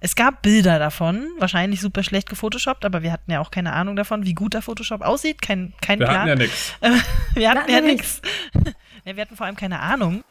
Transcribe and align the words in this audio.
Es 0.00 0.14
gab 0.14 0.42
Bilder 0.42 0.78
davon, 0.78 1.28
wahrscheinlich 1.38 1.80
super 1.80 2.04
schlecht 2.04 2.28
gefotoshoppt, 2.28 2.84
aber 2.84 3.02
wir 3.02 3.10
hatten 3.10 3.32
ja 3.32 3.40
auch 3.40 3.50
keine 3.50 3.72
Ahnung 3.72 3.96
davon, 3.96 4.24
wie 4.24 4.34
gut 4.34 4.54
der 4.54 4.62
Photoshop 4.62 5.02
aussieht. 5.02 5.42
Kein, 5.42 5.72
kein 5.80 5.98
Wir 5.98 6.06
Plan. 6.06 6.20
hatten 6.20 6.28
ja 6.28 6.36
nichts. 6.36 6.74
wir 7.34 7.50
hatten 7.50 7.70
ja 7.70 7.80
nichts. 7.80 8.22
Ja, 9.04 9.16
wir 9.16 9.22
hatten 9.22 9.36
vor 9.36 9.46
allem 9.46 9.56
keine 9.56 9.80
Ahnung. 9.80 10.22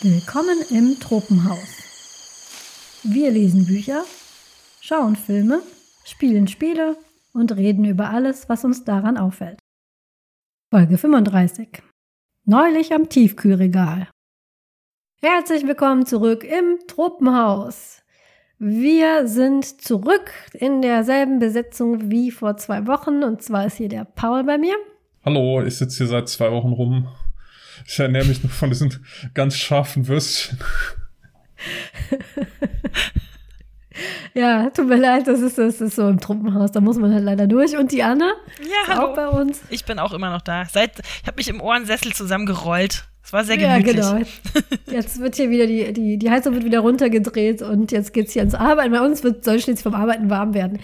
Willkommen 0.00 0.62
im 0.70 1.00
Tropenhaus. 1.00 1.58
Wir 3.02 3.32
lesen 3.32 3.66
Bücher, 3.66 4.04
schauen 4.80 5.16
Filme, 5.16 5.60
spielen 6.04 6.46
Spiele 6.46 6.96
und 7.34 7.54
reden 7.56 7.84
über 7.84 8.10
alles, 8.10 8.48
was 8.48 8.64
uns 8.64 8.84
daran 8.84 9.18
auffällt. 9.18 9.58
Folge 10.70 10.96
35. 10.96 11.82
Neulich 12.46 12.92
am 12.92 13.08
Tiefkühlregal. 13.08 14.08
Herzlich 15.20 15.66
willkommen 15.66 16.06
zurück 16.06 16.44
im 16.44 16.78
Tropenhaus. 16.86 18.02
Wir 18.58 19.26
sind 19.26 19.82
zurück 19.82 20.30
in 20.52 20.80
derselben 20.80 21.38
Besetzung 21.38 22.10
wie 22.10 22.30
vor 22.30 22.56
zwei 22.56 22.86
Wochen 22.86 23.24
und 23.24 23.42
zwar 23.42 23.66
ist 23.66 23.76
hier 23.76 23.88
der 23.88 24.04
Paul 24.04 24.44
bei 24.44 24.58
mir. 24.58 24.76
Hallo, 25.24 25.62
ich 25.62 25.76
sitze 25.76 25.98
hier 25.98 26.06
seit 26.06 26.28
zwei 26.28 26.50
Wochen 26.52 26.72
rum. 26.72 27.08
Ich 27.86 27.98
ernähre 27.98 28.26
mich 28.26 28.42
noch 28.44 28.50
von 28.50 28.68
diesen 28.68 29.04
ganz 29.34 29.56
scharfen 29.56 30.06
Würstchen. 30.06 30.58
Ja, 34.34 34.70
tut 34.70 34.88
mir 34.88 34.96
leid, 34.96 35.26
das 35.28 35.40
ist, 35.40 35.58
das 35.58 35.80
ist 35.80 35.96
so 35.96 36.08
im 36.08 36.18
Truppenhaus, 36.20 36.72
da 36.72 36.80
muss 36.80 36.96
man 36.98 37.12
halt 37.14 37.24
leider 37.24 37.46
durch. 37.46 37.76
Und 37.76 37.92
die 37.92 38.02
Anna 38.02 38.32
Ja, 38.60 38.92
ist 38.94 38.98
auch 39.00 39.14
bei 39.14 39.28
uns. 39.28 39.60
Ich 39.70 39.84
bin 39.84 39.98
auch 39.98 40.12
immer 40.12 40.30
noch 40.30 40.42
da. 40.42 40.64
Seit, 40.70 40.98
ich 40.98 41.26
habe 41.26 41.36
mich 41.36 41.48
im 41.48 41.60
Ohrensessel 41.60 42.12
zusammengerollt. 42.12 43.04
Es 43.22 43.32
war 43.32 43.44
sehr 43.44 43.58
Ja, 43.58 43.78
gemütlich. 43.78 43.96
genau. 44.04 44.20
Jetzt 44.90 45.18
wird 45.20 45.36
hier 45.36 45.48
wieder 45.50 45.66
die, 45.66 45.92
die, 45.92 46.18
die 46.18 46.30
Heizung 46.30 46.54
wird 46.54 46.64
wieder 46.64 46.80
runtergedreht 46.80 47.62
und 47.62 47.90
jetzt 47.92 48.12
geht's 48.12 48.32
hier 48.34 48.42
ans 48.42 48.54
Arbeiten. 48.54 48.92
Bei 48.92 49.00
uns 49.00 49.22
wird, 49.24 49.44
soll 49.44 49.58
schließlich 49.60 49.82
vom 49.82 49.94
Arbeiten 49.94 50.28
warm 50.28 50.52
werden. 50.54 50.78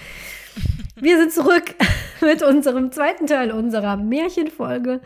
Wir 0.96 1.18
sind 1.18 1.32
zurück 1.32 1.74
mit 2.22 2.42
unserem 2.42 2.92
zweiten 2.92 3.26
Teil 3.26 3.50
unserer 3.50 3.96
Märchenfolge. 3.98 5.00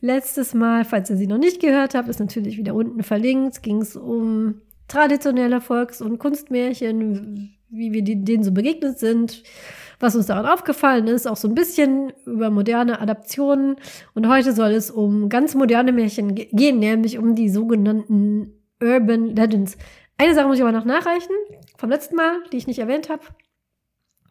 Letztes 0.00 0.54
Mal, 0.54 0.84
falls 0.84 1.08
ihr 1.08 1.16
sie 1.16 1.26
noch 1.26 1.38
nicht 1.38 1.60
gehört 1.60 1.94
habt, 1.94 2.08
ist 2.08 2.20
natürlich 2.20 2.56
wieder 2.58 2.74
unten 2.74 3.02
verlinkt, 3.02 3.62
ging 3.62 3.80
es 3.80 3.94
um 3.96 4.60
traditionelle 4.88 5.60
Volks- 5.60 6.00
und 6.00 6.18
Kunstmärchen, 6.18 7.56
wie 7.68 7.92
wir 7.92 8.02
denen 8.02 8.44
so 8.44 8.52
begegnet 8.52 8.98
sind, 8.98 9.42
was 9.98 10.14
uns 10.14 10.26
daran 10.26 10.46
aufgefallen 10.46 11.06
ist, 11.08 11.26
auch 11.26 11.36
so 11.36 11.48
ein 11.48 11.54
bisschen 11.54 12.12
über 12.26 12.50
moderne 12.50 13.00
Adaptionen. 13.00 13.76
Und 14.14 14.28
heute 14.28 14.52
soll 14.52 14.72
es 14.72 14.90
um 14.90 15.28
ganz 15.28 15.54
moderne 15.54 15.92
Märchen 15.92 16.34
ge- 16.34 16.48
gehen, 16.52 16.78
nämlich 16.78 17.18
um 17.18 17.34
die 17.34 17.48
sogenannten 17.48 18.52
Urban 18.82 19.34
Legends. 19.34 19.76
Eine 20.18 20.34
Sache 20.34 20.46
muss 20.48 20.56
ich 20.58 20.62
aber 20.62 20.72
noch 20.72 20.84
nachreichen, 20.84 21.34
vom 21.76 21.90
letzten 21.90 22.16
Mal, 22.16 22.42
die 22.52 22.58
ich 22.58 22.66
nicht 22.66 22.78
erwähnt 22.78 23.08
habe. 23.08 23.22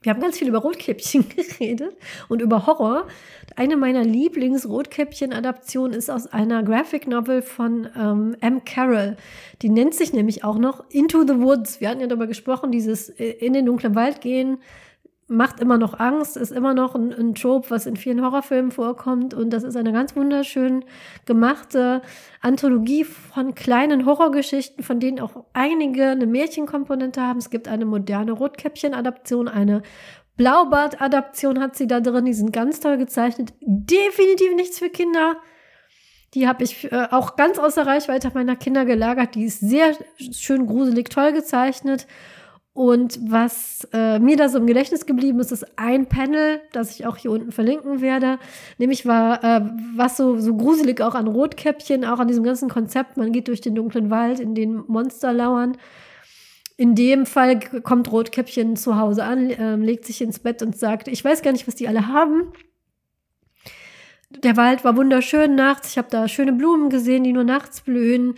Wir 0.05 0.13
haben 0.13 0.21
ganz 0.21 0.37
viel 0.37 0.47
über 0.47 0.59
Rotkäppchen 0.59 1.25
geredet 1.35 1.97
und 2.29 2.39
über 2.39 2.67
Horror. 2.67 3.07
Eine 3.55 3.75
meiner 3.75 4.03
Lieblings-Rotkäppchen-Adaptionen 4.03 5.93
ist 5.97 6.11
aus 6.11 6.27
einer 6.27 6.61
Graphic 6.61 7.07
Novel 7.07 7.41
von 7.41 7.89
ähm, 7.97 8.35
M. 8.39 8.63
Carroll. 8.63 9.17
Die 9.63 9.69
nennt 9.69 9.95
sich 9.95 10.13
nämlich 10.13 10.43
auch 10.43 10.59
noch 10.59 10.83
Into 10.91 11.23
the 11.25 11.41
Woods. 11.41 11.81
Wir 11.81 11.89
hatten 11.89 12.01
ja 12.01 12.07
darüber 12.07 12.27
gesprochen, 12.27 12.71
dieses 12.71 13.09
äh, 13.09 13.31
in 13.31 13.53
den 13.53 13.65
dunklen 13.65 13.95
Wald 13.95 14.21
gehen 14.21 14.59
macht 15.27 15.59
immer 15.59 15.77
noch 15.77 15.99
Angst, 15.99 16.37
ist 16.37 16.51
immer 16.51 16.73
noch 16.73 16.93
ein, 16.93 17.11
ein 17.11 17.33
Trope, 17.33 17.71
was 17.71 17.87
in 17.87 17.95
vielen 17.95 18.21
Horrorfilmen 18.21 18.71
vorkommt. 18.71 19.33
Und 19.33 19.49
das 19.51 19.63
ist 19.63 19.75
eine 19.75 19.91
ganz 19.91 20.15
wunderschön 20.15 20.85
gemachte 21.25 22.01
Anthologie 22.41 23.03
von 23.03 23.55
kleinen 23.55 24.05
Horrorgeschichten, 24.05 24.83
von 24.83 24.99
denen 24.99 25.19
auch 25.19 25.45
einige 25.53 26.09
eine 26.09 26.27
Märchenkomponente 26.27 27.21
haben. 27.21 27.39
Es 27.39 27.49
gibt 27.49 27.67
eine 27.67 27.85
moderne 27.85 28.33
Rotkäppchen-Adaption, 28.33 29.47
eine 29.47 29.81
Blaubart-Adaption 30.37 31.61
hat 31.61 31.75
sie 31.75 31.87
da 31.87 32.01
drin. 32.01 32.25
Die 32.25 32.33
sind 32.33 32.51
ganz 32.51 32.79
toll 32.79 32.97
gezeichnet. 32.97 33.53
Definitiv 33.61 34.53
nichts 34.55 34.79
für 34.79 34.89
Kinder. 34.89 35.37
Die 36.33 36.47
habe 36.47 36.63
ich 36.63 36.91
äh, 36.91 37.07
auch 37.11 37.37
ganz 37.37 37.57
außer 37.57 37.87
Reichweite 37.87 38.29
meiner 38.33 38.57
Kinder 38.57 38.83
gelagert. 38.83 39.35
Die 39.35 39.45
ist 39.45 39.61
sehr 39.61 39.95
schön 40.33 40.67
gruselig, 40.67 41.09
toll 41.09 41.31
gezeichnet. 41.31 42.07
Und 42.75 43.17
was 43.31 43.87
äh, 43.93 44.19
mir 44.19 44.35
da 44.35 44.49
so 44.49 44.57
im 44.57 44.67
Gedächtnis 44.67 45.05
geblieben 45.05 45.39
ist, 45.39 45.53
ist 45.53 45.65
ein 45.77 46.07
Panel, 46.07 46.59
das 46.73 46.91
ich 46.91 47.07
auch 47.07 47.15
hier 47.15 47.31
unten 47.31 47.53
verlinken 47.53 48.01
werde. 48.01 48.37
Nämlich 48.77 49.05
war, 49.05 49.41
äh, 49.45 49.61
was 49.95 50.17
so, 50.17 50.37
so 50.41 50.57
gruselig 50.57 50.99
auch 50.99 51.15
an 51.15 51.27
Rotkäppchen, 51.27 52.03
auch 52.03 52.19
an 52.19 52.27
diesem 52.27 52.43
ganzen 52.43 52.67
Konzept. 52.67 53.15
Man 53.15 53.31
geht 53.31 53.47
durch 53.47 53.61
den 53.61 53.75
dunklen 53.75 54.09
Wald, 54.09 54.41
in 54.41 54.55
den 54.55 54.83
Monster 54.87 55.31
lauern. 55.31 55.77
In 56.75 56.95
dem 56.95 57.25
Fall 57.25 57.61
kommt 57.61 58.11
Rotkäppchen 58.11 58.75
zu 58.75 58.99
Hause 58.99 59.23
an, 59.23 59.53
ähm, 59.57 59.81
legt 59.81 60.03
sich 60.03 60.21
ins 60.21 60.39
Bett 60.39 60.61
und 60.61 60.77
sagt, 60.77 61.07
ich 61.07 61.23
weiß 61.23 61.43
gar 61.43 61.53
nicht, 61.53 61.69
was 61.69 61.75
die 61.75 61.87
alle 61.87 62.09
haben. 62.09 62.51
Der 64.31 64.57
Wald 64.57 64.83
war 64.83 64.97
wunderschön 64.97 65.55
nachts. 65.55 65.91
Ich 65.91 65.97
habe 65.97 66.09
da 66.11 66.27
schöne 66.27 66.51
Blumen 66.51 66.89
gesehen, 66.89 67.23
die 67.23 67.31
nur 67.31 67.45
nachts 67.45 67.79
blühen. 67.79 68.35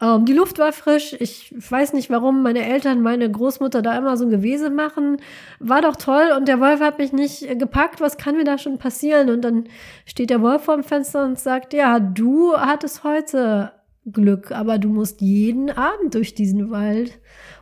Ähm, 0.00 0.24
die 0.24 0.32
Luft 0.32 0.58
war 0.58 0.72
frisch. 0.72 1.14
Ich 1.18 1.54
weiß 1.56 1.92
nicht, 1.92 2.10
warum 2.10 2.42
meine 2.42 2.64
Eltern, 2.64 3.02
meine 3.02 3.30
Großmutter 3.30 3.82
da 3.82 3.96
immer 3.96 4.16
so 4.16 4.24
ein 4.24 4.30
Gewese 4.30 4.70
machen. 4.70 5.18
War 5.58 5.82
doch 5.82 5.96
toll. 5.96 6.32
Und 6.36 6.48
der 6.48 6.60
Wolf 6.60 6.80
hat 6.80 6.98
mich 6.98 7.12
nicht 7.12 7.58
gepackt. 7.58 8.00
Was 8.00 8.16
kann 8.16 8.36
mir 8.36 8.44
da 8.44 8.58
schon 8.58 8.78
passieren? 8.78 9.30
Und 9.30 9.42
dann 9.42 9.64
steht 10.06 10.30
der 10.30 10.42
Wolf 10.42 10.64
vor 10.64 10.76
dem 10.76 10.84
Fenster 10.84 11.24
und 11.24 11.38
sagt, 11.38 11.74
ja, 11.74 12.00
du 12.00 12.56
hattest 12.56 13.04
heute 13.04 13.72
Glück, 14.10 14.50
aber 14.50 14.78
du 14.78 14.88
musst 14.88 15.20
jeden 15.20 15.70
Abend 15.70 16.14
durch 16.14 16.34
diesen 16.34 16.70
Wald. 16.70 17.18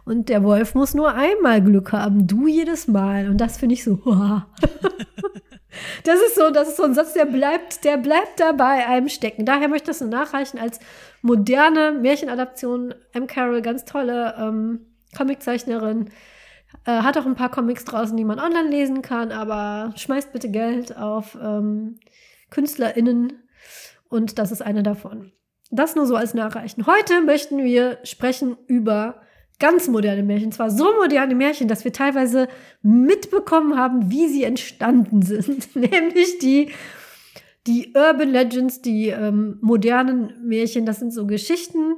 Und 0.08 0.30
der 0.30 0.42
Wolf 0.42 0.74
muss 0.74 0.94
nur 0.94 1.12
einmal 1.12 1.62
Glück 1.62 1.92
haben, 1.92 2.26
du 2.26 2.46
jedes 2.46 2.88
Mal. 2.88 3.28
Und 3.28 3.42
das 3.42 3.58
finde 3.58 3.74
ich 3.74 3.84
so, 3.84 4.00
wow. 4.04 4.42
Das 6.02 6.16
ist 6.16 6.34
so, 6.34 6.50
das 6.50 6.68
ist 6.68 6.78
so 6.78 6.84
ein 6.84 6.94
Satz, 6.94 7.12
der 7.12 7.26
bleibt, 7.26 7.84
der 7.84 7.98
bleibt 7.98 8.40
da 8.40 8.52
bei 8.52 8.86
einem 8.86 9.10
stecken. 9.10 9.44
Daher 9.44 9.68
möchte 9.68 9.90
ich 9.90 9.98
das 9.98 10.00
nur 10.00 10.08
nachreichen 10.08 10.58
als 10.58 10.80
moderne 11.20 11.92
Märchenadaption. 11.92 12.94
M. 13.12 13.26
Carroll, 13.26 13.60
ganz 13.60 13.84
tolle 13.84 14.34
ähm, 14.38 14.86
Comiczeichnerin. 15.14 16.08
Äh, 16.86 17.02
hat 17.02 17.18
auch 17.18 17.26
ein 17.26 17.34
paar 17.34 17.50
Comics 17.50 17.84
draußen, 17.84 18.16
die 18.16 18.24
man 18.24 18.40
online 18.40 18.70
lesen 18.70 19.02
kann, 19.02 19.30
aber 19.30 19.92
schmeißt 19.94 20.32
bitte 20.32 20.50
Geld 20.50 20.96
auf 20.96 21.36
ähm, 21.40 22.00
KünstlerInnen 22.50 23.42
und 24.08 24.38
das 24.38 24.52
ist 24.52 24.62
eine 24.62 24.82
davon. 24.82 25.32
Das 25.70 25.94
nur 25.94 26.06
so 26.06 26.16
als 26.16 26.32
Nachreichen. 26.32 26.86
Heute 26.86 27.20
möchten 27.20 27.58
wir 27.62 27.98
sprechen 28.04 28.56
über 28.66 29.20
ganz 29.58 29.88
moderne 29.88 30.22
Märchen. 30.22 30.52
Zwar 30.52 30.70
so 30.70 30.94
moderne 30.96 31.34
Märchen, 31.34 31.68
dass 31.68 31.84
wir 31.84 31.92
teilweise 31.92 32.48
mitbekommen 32.82 33.76
haben, 33.76 34.10
wie 34.10 34.28
sie 34.28 34.44
entstanden 34.44 35.22
sind. 35.22 35.74
Nämlich 35.76 36.38
die, 36.38 36.70
die 37.66 37.92
Urban 37.94 38.30
Legends, 38.30 38.82
die 38.82 39.08
ähm, 39.08 39.58
modernen 39.60 40.32
Märchen. 40.46 40.86
Das 40.86 41.00
sind 41.00 41.12
so 41.12 41.26
Geschichten, 41.26 41.96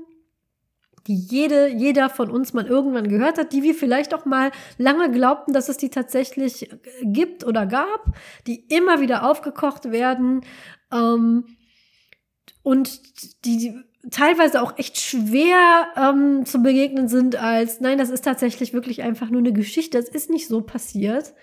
die 1.06 1.16
jede, 1.16 1.68
jeder 1.68 2.08
von 2.10 2.30
uns 2.30 2.52
mal 2.52 2.66
irgendwann 2.66 3.08
gehört 3.08 3.38
hat, 3.38 3.52
die 3.52 3.62
wir 3.62 3.74
vielleicht 3.74 4.14
auch 4.14 4.24
mal 4.24 4.50
lange 4.78 5.10
glaubten, 5.10 5.52
dass 5.52 5.68
es 5.68 5.76
die 5.76 5.90
tatsächlich 5.90 6.70
gibt 7.02 7.44
oder 7.44 7.66
gab, 7.66 8.14
die 8.46 8.66
immer 8.68 9.00
wieder 9.00 9.28
aufgekocht 9.28 9.90
werden 9.90 10.42
ähm, 10.92 11.44
und 12.62 13.00
die, 13.44 13.56
die 13.56 13.89
teilweise 14.10 14.62
auch 14.62 14.78
echt 14.78 14.98
schwer 14.98 15.88
ähm, 15.96 16.46
zu 16.46 16.62
begegnen 16.62 17.08
sind 17.08 17.36
als, 17.36 17.80
nein, 17.80 17.98
das 17.98 18.10
ist 18.10 18.24
tatsächlich 18.24 18.72
wirklich 18.72 19.02
einfach 19.02 19.28
nur 19.30 19.40
eine 19.40 19.52
Geschichte, 19.52 19.98
das 19.98 20.08
ist 20.08 20.30
nicht 20.30 20.48
so 20.48 20.62
passiert. 20.62 21.34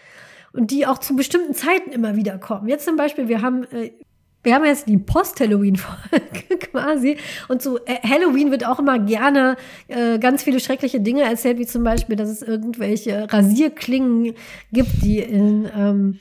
Und 0.54 0.72
die 0.72 0.88
auch 0.88 0.98
zu 0.98 1.16
bestimmten 1.16 1.54
Zeiten 1.54 1.92
immer 1.92 2.16
wieder 2.16 2.40
kommen. 2.40 2.68
Jetzt 2.68 2.86
zum 2.86 2.96
Beispiel, 2.96 3.28
wir 3.28 3.42
haben, 3.42 3.66
äh, 3.66 3.92
wir 4.42 4.56
haben 4.56 4.66
jetzt 4.66 4.88
die 4.88 4.98
Post-Halloween-Folge 4.98 6.58
quasi. 6.72 7.18
Und 7.48 7.62
zu 7.62 7.78
äh, 7.86 8.00
Halloween 8.02 8.50
wird 8.50 8.66
auch 8.66 8.80
immer 8.80 8.98
gerne 8.98 9.58
äh, 9.88 10.18
ganz 10.18 10.42
viele 10.42 10.60
schreckliche 10.60 11.00
Dinge 11.00 11.24
erzählt, 11.24 11.60
wie 11.60 11.68
zum 11.68 11.84
Beispiel, 11.84 12.16
dass 12.16 12.30
es 12.30 12.42
irgendwelche 12.42 13.32
Rasierklingen 13.32 14.34
gibt, 14.72 15.04
die 15.04 15.20
in 15.20 15.70
ähm, 15.76 16.20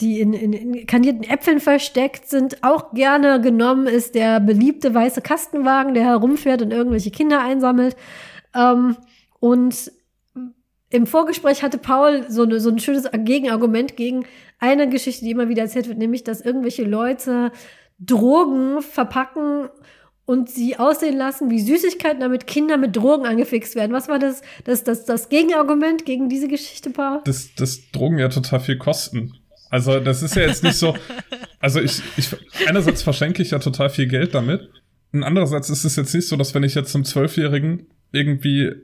die 0.00 0.20
in, 0.20 0.32
in, 0.32 0.52
in 0.52 0.86
kandierten 0.86 1.24
Äpfeln 1.24 1.60
versteckt 1.60 2.28
sind, 2.28 2.62
auch 2.62 2.92
gerne 2.92 3.40
genommen 3.40 3.86
ist 3.86 4.14
der 4.14 4.40
beliebte 4.40 4.94
weiße 4.94 5.22
Kastenwagen, 5.22 5.94
der 5.94 6.04
herumfährt 6.04 6.62
und 6.62 6.72
irgendwelche 6.72 7.10
Kinder 7.10 7.40
einsammelt. 7.40 7.96
Ähm, 8.54 8.96
und 9.40 9.92
im 10.90 11.06
Vorgespräch 11.06 11.62
hatte 11.62 11.78
Paul 11.78 12.24
so, 12.28 12.42
eine, 12.42 12.60
so 12.60 12.70
ein 12.70 12.78
schönes 12.78 13.08
Gegenargument 13.12 13.96
gegen 13.96 14.24
eine 14.58 14.88
Geschichte, 14.88 15.24
die 15.24 15.32
immer 15.32 15.48
wieder 15.48 15.62
erzählt 15.62 15.88
wird, 15.88 15.98
nämlich, 15.98 16.24
dass 16.24 16.40
irgendwelche 16.40 16.84
Leute 16.84 17.52
Drogen 17.98 18.80
verpacken 18.80 19.68
und 20.24 20.50
sie 20.50 20.78
aussehen 20.78 21.16
lassen 21.16 21.50
wie 21.50 21.60
Süßigkeiten, 21.60 22.20
damit 22.20 22.46
Kinder 22.46 22.76
mit 22.76 22.94
Drogen 22.94 23.26
angefixt 23.26 23.74
werden. 23.74 23.92
Was 23.92 24.08
war 24.08 24.18
das, 24.18 24.42
das, 24.64 24.84
das, 24.84 25.04
das 25.04 25.30
Gegenargument 25.30 26.04
gegen 26.04 26.28
diese 26.28 26.48
Geschichte, 26.48 26.90
Paul? 26.90 27.22
Dass, 27.24 27.54
dass 27.54 27.90
Drogen 27.92 28.18
ja 28.18 28.28
total 28.28 28.60
viel 28.60 28.76
kosten. 28.76 29.37
Also 29.70 30.00
das 30.00 30.22
ist 30.22 30.36
ja 30.36 30.42
jetzt 30.42 30.62
nicht 30.62 30.76
so. 30.76 30.96
Also 31.60 31.80
ich, 31.80 32.00
ich 32.16 32.28
einerseits 32.68 33.02
verschenke 33.02 33.42
ich 33.42 33.50
ja 33.50 33.58
total 33.58 33.90
viel 33.90 34.06
Geld 34.06 34.32
damit. 34.32 34.70
Und 35.12 35.24
andererseits 35.24 35.70
ist 35.70 35.84
es 35.84 35.96
jetzt 35.96 36.14
nicht 36.14 36.28
so, 36.28 36.36
dass 36.36 36.54
wenn 36.54 36.62
ich 36.62 36.76
jetzt 36.76 36.92
zum 36.92 37.04
Zwölfjährigen 37.04 37.88
irgendwie 38.12 38.74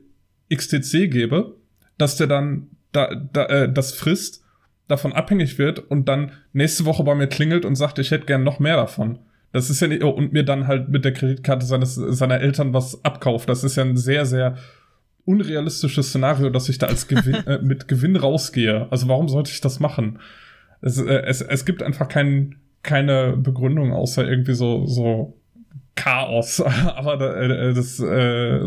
XTC 0.53 1.09
gebe, 1.09 1.55
dass 1.99 2.17
der 2.17 2.27
dann 2.27 2.71
da, 2.91 3.15
da, 3.15 3.47
äh, 3.47 3.73
das 3.73 3.93
frisst, 3.93 4.45
davon 4.89 5.13
abhängig 5.13 5.59
wird 5.59 5.79
und 5.79 6.09
dann 6.09 6.33
nächste 6.53 6.85
Woche 6.85 7.05
bei 7.05 7.15
mir 7.15 7.27
klingelt 7.27 7.65
und 7.65 7.77
sagt, 7.77 7.99
ich 7.99 8.11
hätte 8.11 8.27
gern 8.27 8.45
noch 8.45 8.59
mehr 8.59 8.77
davon. 8.77 9.19
Das 9.53 9.71
ist 9.71 9.81
ja 9.81 9.87
nicht, 9.87 10.03
und 10.03 10.33
mir 10.33 10.43
dann 10.43 10.67
halt 10.67 10.89
mit 10.89 11.05
der 11.05 11.13
Kreditkarte 11.13 11.65
seines, 11.65 11.95
seiner 11.95 12.41
Eltern 12.41 12.75
was 12.75 13.05
abkauft. 13.05 13.49
Das 13.49 13.65
ist 13.65 13.77
ja 13.77 13.85
ein 13.85 13.97
sehr, 13.97 14.27
sehr 14.27 14.57
unrealistisches 15.25 16.09
Szenario, 16.09 16.51
dass 16.51 16.69
ich 16.69 16.79
da 16.79 16.87
als 16.89 17.09
Gewinn, 17.09 17.35
äh, 17.47 17.61
mit 17.63 17.89
Gewinn 17.89 18.17
rausgehe. 18.17 18.89
Also 18.91 19.09
warum 19.09 19.29
sollte 19.29 19.53
ich 19.53 19.61
das 19.61 19.81
machen? 19.81 20.19
Es, 20.85 20.99
äh, 20.99 21.23
es, 21.27 21.41
es 21.41 21.65
gibt 21.65 21.83
einfach 21.83 22.09
kein, 22.09 22.57
keine 22.83 23.37
Begründung, 23.37 23.93
außer 23.93 24.29
irgendwie 24.29 24.55
so, 24.55 24.87
so 24.87 25.37
Chaos. 25.95 26.61
Aber 26.97 27.37
äh, 27.37 27.73
das, 27.73 28.01
äh, 28.01 28.61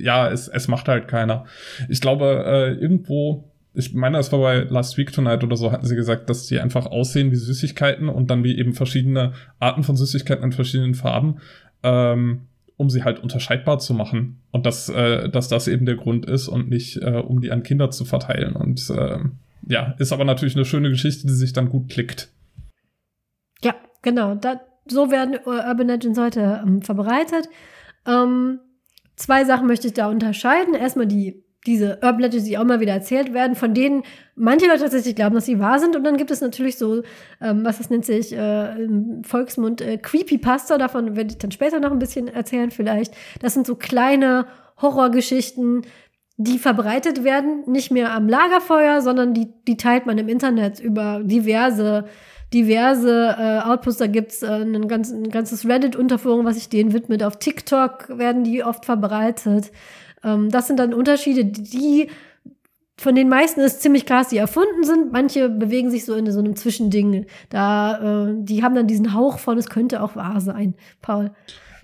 ja, 0.00 0.30
es, 0.30 0.48
es 0.48 0.68
macht 0.68 0.88
halt 0.88 1.08
keiner. 1.08 1.44
Ich 1.88 2.00
glaube, 2.00 2.44
äh, 2.46 2.72
irgendwo 2.74 3.44
ich 3.74 3.94
meine, 3.94 4.18
es 4.18 4.30
war 4.32 4.40
bei 4.40 4.60
Last 4.68 4.98
Week 4.98 5.12
Tonight 5.12 5.42
oder 5.42 5.56
so, 5.56 5.72
hatten 5.72 5.86
sie 5.86 5.96
gesagt, 5.96 6.28
dass 6.28 6.46
die 6.46 6.60
einfach 6.60 6.86
aussehen 6.86 7.30
wie 7.30 7.36
Süßigkeiten 7.36 8.08
und 8.08 8.30
dann 8.30 8.44
wie 8.44 8.58
eben 8.58 8.74
verschiedene 8.74 9.32
Arten 9.60 9.82
von 9.82 9.96
Süßigkeiten 9.96 10.44
in 10.44 10.52
verschiedenen 10.52 10.94
Farben, 10.94 11.36
ähm, 11.82 12.42
um 12.76 12.90
sie 12.90 13.02
halt 13.02 13.20
unterscheidbar 13.20 13.78
zu 13.78 13.94
machen. 13.94 14.40
Und 14.50 14.66
dass, 14.66 14.88
äh, 14.90 15.28
dass 15.30 15.48
das 15.48 15.68
eben 15.68 15.86
der 15.86 15.94
Grund 15.94 16.26
ist 16.26 16.48
und 16.48 16.68
nicht, 16.68 16.98
äh, 16.98 17.22
um 17.26 17.40
die 17.40 17.50
an 17.50 17.62
Kinder 17.62 17.90
zu 17.90 18.04
verteilen. 18.04 18.54
Und 18.56 18.90
äh, 18.90 19.18
ja, 19.66 19.94
ist 19.98 20.12
aber 20.12 20.24
natürlich 20.24 20.56
eine 20.56 20.64
schöne 20.64 20.90
Geschichte, 20.90 21.26
die 21.26 21.32
sich 21.32 21.52
dann 21.52 21.68
gut 21.68 21.88
klickt. 21.88 22.28
Ja, 23.62 23.74
genau. 24.02 24.34
Da, 24.34 24.60
so 24.86 25.10
werden 25.10 25.38
Urban 25.44 25.86
Legends 25.86 26.18
heute 26.18 26.62
ähm, 26.66 26.82
verbreitet. 26.82 27.48
Ähm, 28.06 28.60
zwei 29.16 29.44
Sachen 29.44 29.66
möchte 29.66 29.86
ich 29.86 29.94
da 29.94 30.08
unterscheiden. 30.08 30.74
Erstmal 30.74 31.06
die 31.06 31.44
diese 31.66 31.98
Urban 32.02 32.20
Legends, 32.20 32.44
die 32.44 32.58
auch 32.58 32.64
mal 32.64 32.80
wieder 32.80 32.92
erzählt 32.92 33.32
werden, 33.32 33.54
von 33.54 33.72
denen 33.72 34.02
manche 34.34 34.66
Leute 34.66 34.80
tatsächlich 34.80 35.14
glauben, 35.14 35.34
dass 35.34 35.46
sie 35.46 35.60
wahr 35.60 35.78
sind. 35.78 35.94
Und 35.94 36.02
dann 36.04 36.16
gibt 36.16 36.30
es 36.30 36.40
natürlich 36.40 36.76
so, 36.76 37.02
ähm, 37.40 37.64
was 37.64 37.78
das 37.78 37.88
nennt 37.88 38.04
sich 38.04 38.32
äh, 38.32 38.82
im 38.82 39.22
Volksmund, 39.22 39.80
äh, 39.80 39.98
Creepypasta. 39.98 40.76
Davon 40.76 41.14
werde 41.14 41.30
ich 41.30 41.38
dann 41.38 41.52
später 41.52 41.78
noch 41.78 41.92
ein 41.92 42.00
bisschen 42.00 42.26
erzählen 42.26 42.70
vielleicht. 42.70 43.14
Das 43.40 43.54
sind 43.54 43.66
so 43.66 43.76
kleine 43.76 44.46
Horrorgeschichten, 44.80 45.82
die 46.36 46.58
verbreitet 46.58 47.24
werden, 47.24 47.64
nicht 47.66 47.90
mehr 47.90 48.12
am 48.12 48.28
Lagerfeuer, 48.28 49.00
sondern 49.02 49.34
die, 49.34 49.52
die 49.66 49.76
teilt 49.76 50.06
man 50.06 50.18
im 50.18 50.28
Internet 50.28 50.80
über 50.80 51.20
diverse 51.22 52.06
diverse 52.52 53.34
äh, 53.38 53.60
Outputs. 53.66 53.96
Da 53.96 54.06
gibt's 54.06 54.42
äh, 54.42 54.46
ein, 54.46 54.88
ganz, 54.88 55.10
ein 55.10 55.30
ganzes 55.30 55.66
Reddit-Unterforum, 55.66 56.44
was 56.44 56.56
sich 56.56 56.68
denen 56.68 56.92
widmet. 56.92 57.22
Auf 57.22 57.38
TikTok 57.38 58.18
werden 58.18 58.44
die 58.44 58.62
oft 58.62 58.84
verbreitet. 58.84 59.72
Ähm, 60.22 60.50
das 60.50 60.66
sind 60.66 60.78
dann 60.78 60.94
Unterschiede, 60.94 61.44
die 61.44 62.08
von 62.98 63.14
den 63.14 63.28
meisten 63.28 63.60
ist 63.60 63.82
ziemlich 63.82 64.06
klar, 64.06 64.20
dass 64.20 64.28
die 64.28 64.36
erfunden 64.36 64.84
sind. 64.84 65.12
Manche 65.12 65.48
bewegen 65.48 65.90
sich 65.90 66.04
so 66.04 66.14
in 66.14 66.30
so 66.30 66.38
einem 66.38 66.54
Zwischending. 66.54 67.26
Da, 67.48 68.28
äh, 68.28 68.34
die 68.38 68.62
haben 68.62 68.74
dann 68.74 68.86
diesen 68.86 69.14
Hauch 69.14 69.38
von, 69.38 69.58
es 69.58 69.68
könnte 69.68 70.02
auch 70.02 70.14
wahr 70.14 70.40
sein. 70.40 70.74
Paul. 71.00 71.32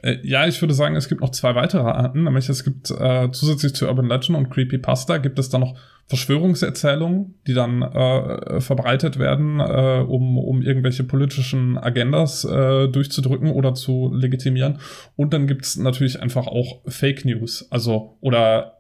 Äh, 0.03 0.19
ja, 0.23 0.47
ich 0.47 0.61
würde 0.61 0.75
sagen, 0.75 0.97
es 0.97 1.09
gibt 1.09 1.21
noch 1.21 1.31
zwei 1.31 1.55
weitere 1.55 1.83
Arten. 1.83 2.25
Nämlich 2.25 2.49
es 2.49 2.65
gibt 2.65 2.91
äh, 2.91 3.31
zusätzlich 3.33 3.75
zu 3.75 3.87
Urban 3.87 4.09
Legend 4.09 4.39
und 4.39 4.51
Creepypasta 4.51 5.19
gibt 5.19 5.39
es 5.39 5.49
dann 5.49 5.61
noch 5.63 5.77
Verschwörungserzählungen, 6.07 7.35
die 7.47 7.55
dann 7.55 7.83
äh, 7.83 8.61
verbreitet 8.61 9.19
werden, 9.19 9.61
äh, 9.61 10.05
um, 10.07 10.39
um 10.39 10.63
irgendwelche 10.63 11.05
politischen 11.05 11.77
Agendas 11.77 12.45
äh, 12.45 12.89
durchzudrücken 12.89 13.51
oder 13.51 13.75
zu 13.75 14.11
legitimieren. 14.15 14.79
Und 15.17 15.35
dann 15.35 15.47
gibt's 15.47 15.77
natürlich 15.77 16.21
einfach 16.21 16.47
auch 16.47 16.81
Fake 16.87 17.25
News, 17.25 17.67
also 17.71 18.17
oder 18.21 18.75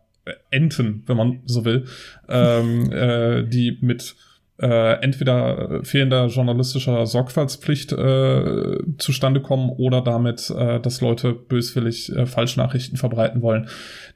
Enten, 0.50 1.04
wenn 1.06 1.16
man 1.16 1.40
so 1.46 1.64
will, 1.64 1.84
ähm, 2.28 2.92
äh, 2.92 3.44
die 3.44 3.78
mit 3.80 4.14
äh, 4.60 5.00
entweder 5.02 5.84
fehlender 5.84 6.26
journalistischer 6.26 7.06
Sorgfaltspflicht 7.06 7.92
äh, 7.92 8.78
zustande 8.98 9.40
kommen 9.40 9.70
oder 9.70 10.00
damit, 10.00 10.50
äh, 10.50 10.80
dass 10.80 11.00
Leute 11.00 11.32
böswillig 11.32 12.14
äh, 12.14 12.26
Falschnachrichten 12.26 12.98
verbreiten 12.98 13.42
wollen. 13.42 13.68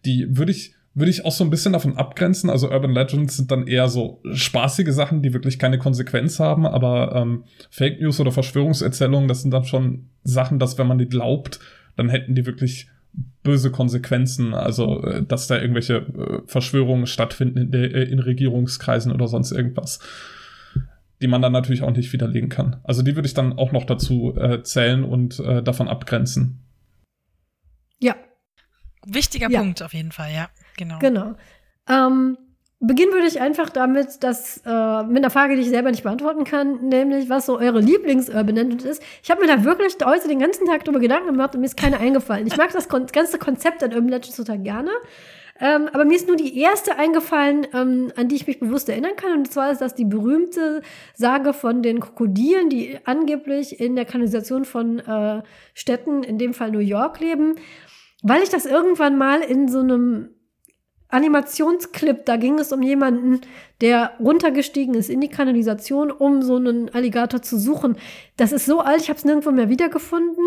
Die 0.05 0.27
würde 0.37 0.53
ich 0.53 0.75
würde 0.95 1.11
ich 1.11 1.25
auch 1.25 1.33
so 1.33 1.43
ein 1.43 1.51
bisschen 1.51 1.73
davon 1.73 1.97
abgrenzen. 1.97 2.51
Also 2.51 2.71
Urban 2.71 2.93
Legends 2.93 3.37
sind 3.37 3.51
dann 3.51 3.67
eher 3.67 3.89
so 3.89 4.21
spaßige 4.33 4.93
Sachen, 4.93 5.23
die 5.23 5.33
wirklich 5.33 5.59
keine 5.59 5.79
Konsequenz 5.79 6.39
haben, 6.39 6.67
aber 6.67 7.15
ähm, 7.15 7.45
Fake 7.71 8.01
News 8.01 8.21
oder 8.21 8.31
Verschwörungserzählungen, 8.31 9.27
das 9.27 9.41
sind 9.41 9.53
dann 9.53 9.65
schon 9.65 10.09
Sachen, 10.23 10.59
dass 10.59 10.77
wenn 10.77 10.87
man 10.87 10.99
die 10.99 11.09
glaubt, 11.09 11.61
dann 11.97 12.11
hätten 12.11 12.35
die 12.35 12.45
wirklich 12.45 12.89
böse 13.43 13.71
Konsequenzen, 13.71 14.55
also 14.55 15.03
äh, 15.03 15.23
dass 15.23 15.47
da 15.47 15.59
irgendwelche 15.59 15.97
äh, 15.97 16.43
Verschwörungen 16.47 17.07
stattfinden 17.07 17.59
in, 17.59 17.71
der, 17.71 17.95
äh, 17.95 18.05
in 18.05 18.19
Regierungskreisen 18.19 19.13
oder 19.13 19.29
sonst 19.29 19.53
irgendwas, 19.53 19.99
die 21.21 21.29
man 21.29 21.43
dann 21.43 21.53
natürlich 21.53 21.83
auch 21.83 21.91
nicht 21.91 22.13
widerlegen 22.13 22.49
kann. 22.49 22.81
Also 22.85 23.03
die 23.03 23.17
würde 23.17 23.27
ich 23.27 23.35
dann 23.35 23.59
auch 23.59 23.73
noch 23.73 23.85
dazu 23.85 24.37
äh, 24.37 24.63
zählen 24.63 25.05
und 25.05 25.41
äh, 25.41 25.63
davon 25.63 25.89
abgrenzen. 25.89 26.65
Ja. 27.99 28.15
Wichtiger 29.07 29.51
ja. 29.51 29.61
Punkt 29.61 29.83
auf 29.83 29.95
jeden 29.95 30.13
Fall, 30.13 30.33
ja. 30.33 30.49
Genau. 30.77 30.99
Genau. 31.01 31.35
Ähm, 31.89 32.39
beginnen 32.83 33.13
würde 33.13 33.29
ich 33.29 33.41
einfach 33.41 33.71
damit, 33.71 34.23
dass 34.25 34.59
äh, 34.67 35.03
mit 35.05 35.19
einer 35.19 35.31
Frage, 35.31 35.55
die 35.55 35.63
ich 35.63 35.69
selber 35.69 35.91
nicht 35.91 36.03
beantworten 36.03 36.45
kann, 36.45 36.89
nämlich 36.89 37.31
was 37.31 37.47
so 37.47 37.59
eure 37.59 37.81
Lieblings-Urban 37.81 38.57
Legend 38.57 38.85
ist. 38.85 39.03
Ich 39.23 39.31
habe 39.31 39.41
mir 39.41 39.47
da 39.47 39.65
wirklich 39.65 39.97
heute 40.05 40.29
den 40.29 40.41
ganzen 40.41 40.67
Tag 40.67 40.85
drüber 40.85 40.99
Gedanken 40.99 41.29
gemacht 41.29 41.55
und 41.55 41.61
mir 41.61 41.67
ist 41.67 41.77
keine 41.77 42.01
eingefallen. 42.01 42.47
Ich 42.47 42.57
mag 42.57 42.73
das 42.73 42.89
kon 42.89 43.07
ganze 43.07 43.39
Konzept 43.39 43.83
an 43.85 43.93
Urban 43.93 44.09
Legends 44.09 44.37
total 44.37 44.59
gerne. 44.59 44.91
Ähm, 45.61 45.89
aber 45.93 46.05
mir 46.05 46.17
ist 46.17 46.27
nur 46.27 46.37
die 46.37 46.59
erste 46.59 46.97
eingefallen, 46.99 47.69
ähm, 47.73 48.13
an 48.17 48.27
die 48.27 48.35
ich 48.35 48.49
mich 48.49 48.59
bewusst 48.59 48.89
erinnern 48.89 49.15
kann. 49.15 49.39
Und 49.39 49.53
zwar 49.53 49.71
ist 49.71 49.81
das 49.81 49.95
die 49.95 50.05
berühmte 50.05 50.83
Sage 51.15 51.53
von 51.53 51.83
den 51.83 52.01
Krokodilen, 52.01 52.69
die 52.69 52.99
angeblich 53.05 53.79
in 53.79 53.95
der 53.95 54.07
Kanalisation 54.07 54.65
von 54.65 54.99
äh, 54.99 55.43
Städten, 55.75 56.25
in 56.25 56.39
dem 56.39 56.53
Fall 56.53 56.73
New 56.73 56.81
York, 56.81 57.21
leben. 57.21 57.55
Weil 58.23 58.43
ich 58.43 58.49
das 58.49 58.67
irgendwann 58.67 59.17
mal 59.17 59.41
in 59.41 59.69
so 59.69 59.79
einem 59.79 60.31
Animationsclip, 61.13 62.25
da 62.25 62.37
ging 62.37 62.59
es 62.59 62.73
um 62.73 62.83
jemanden, 62.83 63.41
der 63.81 64.13
runtergestiegen 64.19 64.95
ist 64.95 65.11
in 65.11 65.21
die 65.21 65.29
Kanalisation, 65.29 66.11
um 66.11 66.43
so 66.43 66.57
einen 66.57 66.89
Alligator 66.95 67.43
zu 67.43 67.59
suchen. 67.59 67.97
Das 68.37 68.51
ist 68.53 68.67
so 68.67 68.81
alt, 68.81 69.03
ich 69.03 69.09
habe 69.09 69.19
es 69.19 69.25
nirgendwo 69.25 69.51
mehr 69.51 69.69
wiedergefunden. 69.69 70.45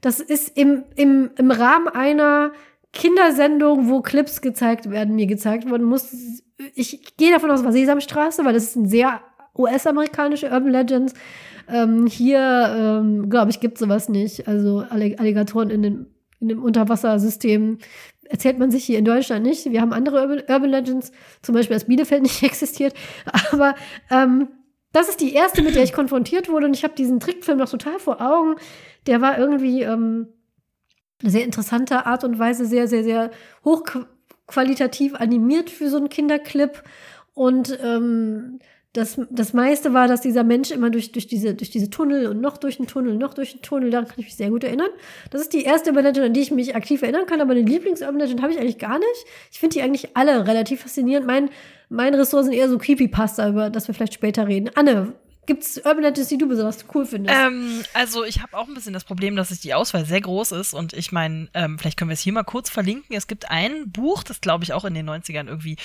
Das 0.00 0.20
ist 0.20 0.56
im, 0.56 0.84
im, 0.96 1.30
im 1.36 1.50
Rahmen 1.50 1.88
einer 1.88 2.52
Kindersendung, 2.92 3.88
wo 3.88 4.00
Clips 4.00 4.40
gezeigt 4.40 4.90
werden, 4.90 5.14
mir 5.14 5.26
gezeigt 5.26 5.68
worden 5.70 5.84
muss. 5.84 6.12
Ich 6.74 7.16
gehe 7.16 7.32
davon 7.32 7.50
aus, 7.50 7.64
war 7.64 7.72
Sesamstraße, 7.72 8.44
weil 8.44 8.52
das 8.52 8.64
ist 8.64 8.76
ein 8.76 8.88
sehr 8.88 9.20
US-amerikanische 9.56 10.50
Urban 10.50 10.70
Legends. 10.70 11.14
Ähm, 11.68 12.06
hier, 12.06 12.40
ähm, 12.40 13.30
glaube 13.30 13.50
ich, 13.50 13.60
gibt 13.60 13.78
sowas 13.78 14.08
nicht. 14.08 14.48
Also 14.48 14.84
Alligatoren 14.90 15.70
in, 15.70 15.82
den, 15.82 16.06
in 16.40 16.48
dem 16.48 16.62
Unterwassersystem 16.62 17.78
erzählt 18.34 18.58
man 18.58 18.72
sich 18.72 18.84
hier 18.84 18.98
in 18.98 19.04
Deutschland 19.04 19.46
nicht. 19.46 19.64
Wir 19.70 19.80
haben 19.80 19.92
andere 19.92 20.44
Urban, 20.48 20.68
Legends, 20.68 21.12
zum 21.40 21.54
Beispiel, 21.54 21.76
dass 21.76 21.84
Bielefeld 21.84 22.20
nicht 22.20 22.42
existiert. 22.42 22.92
Aber 23.52 23.76
ähm, 24.10 24.48
das 24.90 25.08
ist 25.08 25.20
die 25.20 25.34
erste, 25.34 25.62
mit 25.62 25.76
der 25.76 25.84
ich 25.84 25.92
konfrontiert 25.92 26.48
wurde. 26.48 26.66
Und 26.66 26.74
ich 26.74 26.82
habe 26.82 26.96
diesen 26.96 27.20
Trickfilm 27.20 27.58
noch 27.58 27.70
total 27.70 28.00
vor 28.00 28.20
Augen. 28.20 28.56
Der 29.06 29.20
war 29.20 29.38
irgendwie 29.38 29.82
ähm, 29.82 30.26
eine 31.22 31.30
sehr 31.30 31.44
interessante 31.44 32.06
Art 32.06 32.24
und 32.24 32.40
Weise, 32.40 32.66
sehr, 32.66 32.88
sehr, 32.88 33.04
sehr 33.04 33.30
hochqualitativ 33.64 35.14
animiert 35.14 35.70
für 35.70 35.88
so 35.88 35.98
einen 35.98 36.08
Kinderclip. 36.08 36.82
Und 37.34 37.78
ähm, 37.84 38.58
das, 38.94 39.20
das 39.28 39.52
meiste 39.52 39.92
war, 39.92 40.06
dass 40.06 40.20
dieser 40.20 40.44
Mensch 40.44 40.70
immer 40.70 40.88
durch, 40.88 41.10
durch, 41.10 41.26
diese, 41.26 41.54
durch 41.54 41.68
diese 41.68 41.90
Tunnel 41.90 42.28
und 42.28 42.40
noch 42.40 42.56
durch 42.56 42.76
den 42.76 42.86
Tunnel, 42.86 43.16
noch 43.16 43.34
durch 43.34 43.50
den 43.50 43.60
Tunnel, 43.60 43.90
daran 43.90 44.06
kann 44.06 44.14
ich 44.18 44.26
mich 44.26 44.36
sehr 44.36 44.50
gut 44.50 44.62
erinnern. 44.62 44.88
Das 45.30 45.40
ist 45.40 45.52
die 45.52 45.64
erste 45.64 45.90
Urban 45.90 46.04
Legend, 46.04 46.26
an 46.26 46.32
die 46.32 46.40
ich 46.40 46.52
mich 46.52 46.76
aktiv 46.76 47.02
erinnern 47.02 47.26
kann, 47.26 47.40
aber 47.40 47.52
eine 47.52 47.62
Lieblings-Urban 47.62 48.20
Legend 48.20 48.40
habe 48.40 48.52
ich 48.52 48.58
eigentlich 48.58 48.78
gar 48.78 49.00
nicht. 49.00 49.26
Ich 49.50 49.58
finde 49.58 49.74
die 49.74 49.82
eigentlich 49.82 50.16
alle 50.16 50.46
relativ 50.46 50.82
faszinierend. 50.82 51.26
Mein, 51.26 51.50
mein 51.88 52.14
Ressort 52.14 52.44
sind 52.44 52.54
eher 52.54 52.68
so 52.68 52.78
Creepypasta, 52.78 53.48
über 53.48 53.68
das 53.68 53.88
wir 53.88 53.94
vielleicht 53.96 54.14
später 54.14 54.46
reden. 54.46 54.70
Anne, 54.76 55.12
Gibt 55.46 55.62
es 55.62 55.76
Urban 55.78 56.02
Legends, 56.02 56.28
die 56.28 56.38
du 56.38 56.48
besonders 56.48 56.86
cool 56.94 57.04
findest? 57.04 57.36
Ähm, 57.38 57.82
also 57.92 58.24
ich 58.24 58.40
habe 58.40 58.56
auch 58.56 58.66
ein 58.66 58.72
bisschen 58.74 58.94
das 58.94 59.04
Problem, 59.04 59.36
dass 59.36 59.48
die 59.48 59.74
Auswahl 59.74 60.06
sehr 60.06 60.20
groß 60.20 60.52
ist 60.52 60.72
und 60.72 60.94
ich 60.94 61.12
meine, 61.12 61.48
ähm, 61.52 61.78
vielleicht 61.78 61.98
können 61.98 62.08
wir 62.08 62.14
es 62.14 62.20
hier 62.20 62.32
mal 62.32 62.44
kurz 62.44 62.70
verlinken. 62.70 63.14
Es 63.14 63.26
gibt 63.26 63.50
ein 63.50 63.90
Buch, 63.90 64.22
das 64.22 64.40
glaube 64.40 64.64
ich 64.64 64.72
auch 64.72 64.86
in 64.86 64.94
den 64.94 65.08
90ern 65.08 65.48
irgendwie 65.48 65.76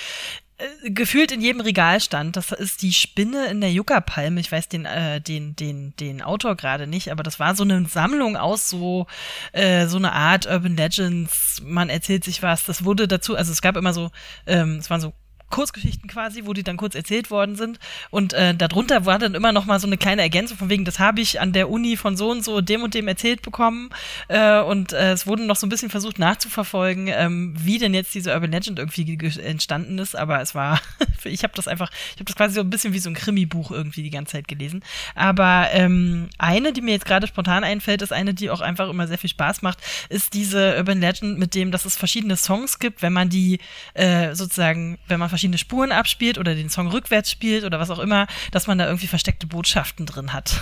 gefühlt 0.84 1.32
in 1.32 1.40
jedem 1.40 1.60
Regal 1.60 2.00
stand. 2.00 2.36
Das 2.36 2.52
ist 2.52 2.82
die 2.82 2.92
Spinne 2.92 3.46
in 3.46 3.60
der 3.60 3.72
Yucca-Palme. 3.72 4.40
Ich 4.40 4.50
weiß 4.50 4.68
den, 4.68 4.84
äh, 4.84 5.20
den, 5.20 5.56
den, 5.56 5.94
den 5.96 6.22
Autor 6.22 6.56
gerade 6.56 6.86
nicht, 6.86 7.10
aber 7.10 7.22
das 7.22 7.40
war 7.40 7.54
so 7.54 7.64
eine 7.64 7.86
Sammlung 7.86 8.36
aus 8.36 8.68
so, 8.68 9.06
äh, 9.52 9.86
so 9.86 9.96
eine 9.96 10.12
Art 10.12 10.46
Urban 10.46 10.76
Legends. 10.76 11.62
Man 11.64 11.88
erzählt 11.90 12.24
sich 12.24 12.42
was. 12.42 12.64
Das 12.64 12.84
wurde 12.84 13.08
dazu, 13.08 13.36
also 13.36 13.52
es 13.52 13.62
gab 13.62 13.76
immer 13.76 13.92
so, 13.92 14.10
ähm, 14.46 14.76
es 14.78 14.90
waren 14.90 15.00
so 15.00 15.12
Kurzgeschichten 15.50 16.08
quasi, 16.08 16.46
wo 16.46 16.52
die 16.52 16.62
dann 16.62 16.76
kurz 16.76 16.94
erzählt 16.94 17.30
worden 17.30 17.56
sind. 17.56 17.78
Und 18.10 18.32
äh, 18.32 18.54
darunter 18.54 19.04
war 19.04 19.18
dann 19.18 19.34
immer 19.34 19.52
noch 19.52 19.66
mal 19.66 19.80
so 19.80 19.86
eine 19.86 19.98
kleine 19.98 20.22
Ergänzung 20.22 20.56
von 20.56 20.70
wegen, 20.70 20.84
das 20.84 20.98
habe 20.98 21.20
ich 21.20 21.40
an 21.40 21.52
der 21.52 21.68
Uni 21.68 21.96
von 21.96 22.16
so 22.16 22.30
und 22.30 22.44
so 22.44 22.60
dem 22.60 22.82
und 22.82 22.94
dem 22.94 23.08
erzählt 23.08 23.42
bekommen. 23.42 23.90
Äh, 24.28 24.60
und 24.60 24.92
äh, 24.92 25.12
es 25.12 25.26
wurde 25.26 25.44
noch 25.44 25.56
so 25.56 25.66
ein 25.66 25.70
bisschen 25.70 25.90
versucht 25.90 26.18
nachzuverfolgen, 26.18 27.08
ähm, 27.08 27.54
wie 27.58 27.78
denn 27.78 27.94
jetzt 27.94 28.14
diese 28.14 28.32
Urban 28.32 28.52
Legend 28.52 28.78
irgendwie 28.78 29.18
entstanden 29.40 29.98
ist. 29.98 30.16
Aber 30.16 30.40
es 30.40 30.54
war, 30.54 30.80
ich 31.24 31.42
habe 31.42 31.52
das 31.56 31.68
einfach, 31.68 31.90
ich 32.14 32.20
habe 32.20 32.24
das 32.24 32.36
quasi 32.36 32.54
so 32.54 32.60
ein 32.60 32.70
bisschen 32.70 32.92
wie 32.92 32.98
so 32.98 33.10
ein 33.10 33.14
Krimi-Buch 33.14 33.70
irgendwie 33.70 34.02
die 34.02 34.10
ganze 34.10 34.32
Zeit 34.32 34.48
gelesen. 34.48 34.82
Aber 35.14 35.68
ähm, 35.72 36.28
eine, 36.38 36.72
die 36.72 36.80
mir 36.80 36.92
jetzt 36.92 37.06
gerade 37.06 37.26
spontan 37.26 37.64
einfällt, 37.64 38.02
ist 38.02 38.12
eine, 38.12 38.34
die 38.34 38.50
auch 38.50 38.60
einfach 38.60 38.88
immer 38.88 39.08
sehr 39.08 39.18
viel 39.18 39.30
Spaß 39.30 39.62
macht, 39.62 39.78
ist 40.08 40.34
diese 40.34 40.76
Urban 40.76 41.00
Legend 41.00 41.38
mit 41.38 41.54
dem, 41.54 41.72
dass 41.72 41.84
es 41.84 41.96
verschiedene 41.96 42.36
Songs 42.36 42.78
gibt, 42.78 43.02
wenn 43.02 43.12
man 43.12 43.28
die 43.28 43.58
äh, 43.94 44.34
sozusagen, 44.34 44.98
wenn 45.08 45.18
man 45.18 45.28
verschiedene 45.28 45.39
Spuren 45.58 45.92
abspielt 45.92 46.38
oder 46.38 46.54
den 46.54 46.70
Song 46.70 46.88
rückwärts 46.88 47.30
spielt 47.30 47.64
oder 47.64 47.80
was 47.80 47.90
auch 47.90 47.98
immer, 47.98 48.26
dass 48.50 48.66
man 48.66 48.78
da 48.78 48.86
irgendwie 48.86 49.06
versteckte 49.06 49.46
Botschaften 49.46 50.06
drin 50.06 50.32
hat. 50.32 50.60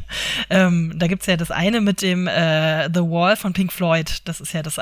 ähm, 0.50 0.92
da 0.96 1.06
gibt's 1.06 1.26
ja 1.26 1.36
das 1.36 1.50
eine 1.50 1.80
mit 1.80 2.02
dem 2.02 2.26
äh, 2.26 2.88
The 2.92 3.00
Wall 3.00 3.36
von 3.36 3.52
Pink 3.52 3.72
Floyd. 3.72 4.22
Das 4.24 4.40
ist 4.40 4.52
ja 4.52 4.62
das, 4.62 4.78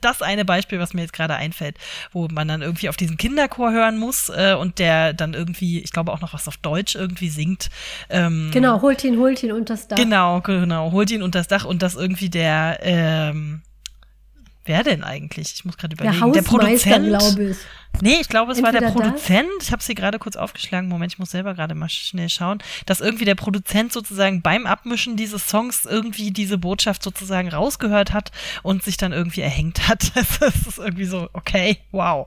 das 0.00 0.22
eine 0.22 0.44
Beispiel, 0.44 0.78
was 0.78 0.94
mir 0.94 1.02
jetzt 1.02 1.12
gerade 1.12 1.34
einfällt, 1.34 1.76
wo 2.12 2.28
man 2.28 2.48
dann 2.48 2.62
irgendwie 2.62 2.88
auf 2.88 2.96
diesen 2.96 3.16
Kinderchor 3.16 3.72
hören 3.72 3.98
muss 3.98 4.28
äh, 4.28 4.54
und 4.58 4.78
der 4.78 5.12
dann 5.12 5.34
irgendwie, 5.34 5.80
ich 5.80 5.92
glaube 5.92 6.12
auch 6.12 6.20
noch 6.20 6.34
was 6.34 6.48
auf 6.48 6.56
Deutsch 6.56 6.94
irgendwie 6.94 7.28
singt. 7.28 7.70
Ähm, 8.10 8.50
genau, 8.52 8.80
holt 8.82 9.04
ihn, 9.04 9.18
holt 9.18 9.42
ihn 9.42 9.52
unter 9.52 9.74
das 9.74 9.88
Dach. 9.88 9.96
Genau, 9.96 10.40
genau, 10.40 10.92
holt 10.92 11.10
ihn 11.10 11.22
unter 11.22 11.40
das 11.40 11.48
Dach 11.48 11.64
und 11.64 11.82
das 11.82 11.94
irgendwie 11.94 12.30
der 12.30 12.78
ähm, 12.82 13.62
Wer 14.66 14.82
denn 14.82 15.04
eigentlich? 15.04 15.52
Ich 15.54 15.64
muss 15.64 15.76
gerade 15.76 15.94
überlegen. 15.94 16.32
Der, 16.32 16.42
der 16.42 16.48
Produzent, 16.48 17.06
glaube 17.06 17.50
ich. 17.50 17.56
Nee, 18.00 18.18
ich 18.20 18.28
glaube, 18.28 18.52
es 18.52 18.58
Entweder 18.58 18.86
war 18.86 18.92
der 18.92 18.98
Produzent. 18.98 19.48
Das? 19.58 19.66
Ich 19.66 19.72
habe 19.72 19.82
sie 19.82 19.94
gerade 19.94 20.18
kurz 20.18 20.36
aufgeschlagen. 20.36 20.88
Moment, 20.88 21.12
ich 21.12 21.18
muss 21.18 21.30
selber 21.30 21.54
gerade 21.54 21.74
mal 21.74 21.88
schnell 21.88 22.28
schauen, 22.28 22.58
dass 22.86 23.00
irgendwie 23.00 23.24
der 23.24 23.34
Produzent 23.34 23.92
sozusagen 23.92 24.42
beim 24.42 24.66
Abmischen 24.66 25.16
dieses 25.16 25.48
Songs 25.48 25.84
irgendwie 25.84 26.30
diese 26.30 26.58
Botschaft 26.58 27.02
sozusagen 27.02 27.48
rausgehört 27.48 28.12
hat 28.12 28.32
und 28.62 28.82
sich 28.82 28.96
dann 28.96 29.12
irgendwie 29.12 29.42
erhängt 29.42 29.88
hat. 29.88 30.12
Das 30.40 30.66
ist 30.66 30.78
irgendwie 30.78 31.04
so, 31.04 31.28
okay, 31.32 31.78
wow. 31.92 32.26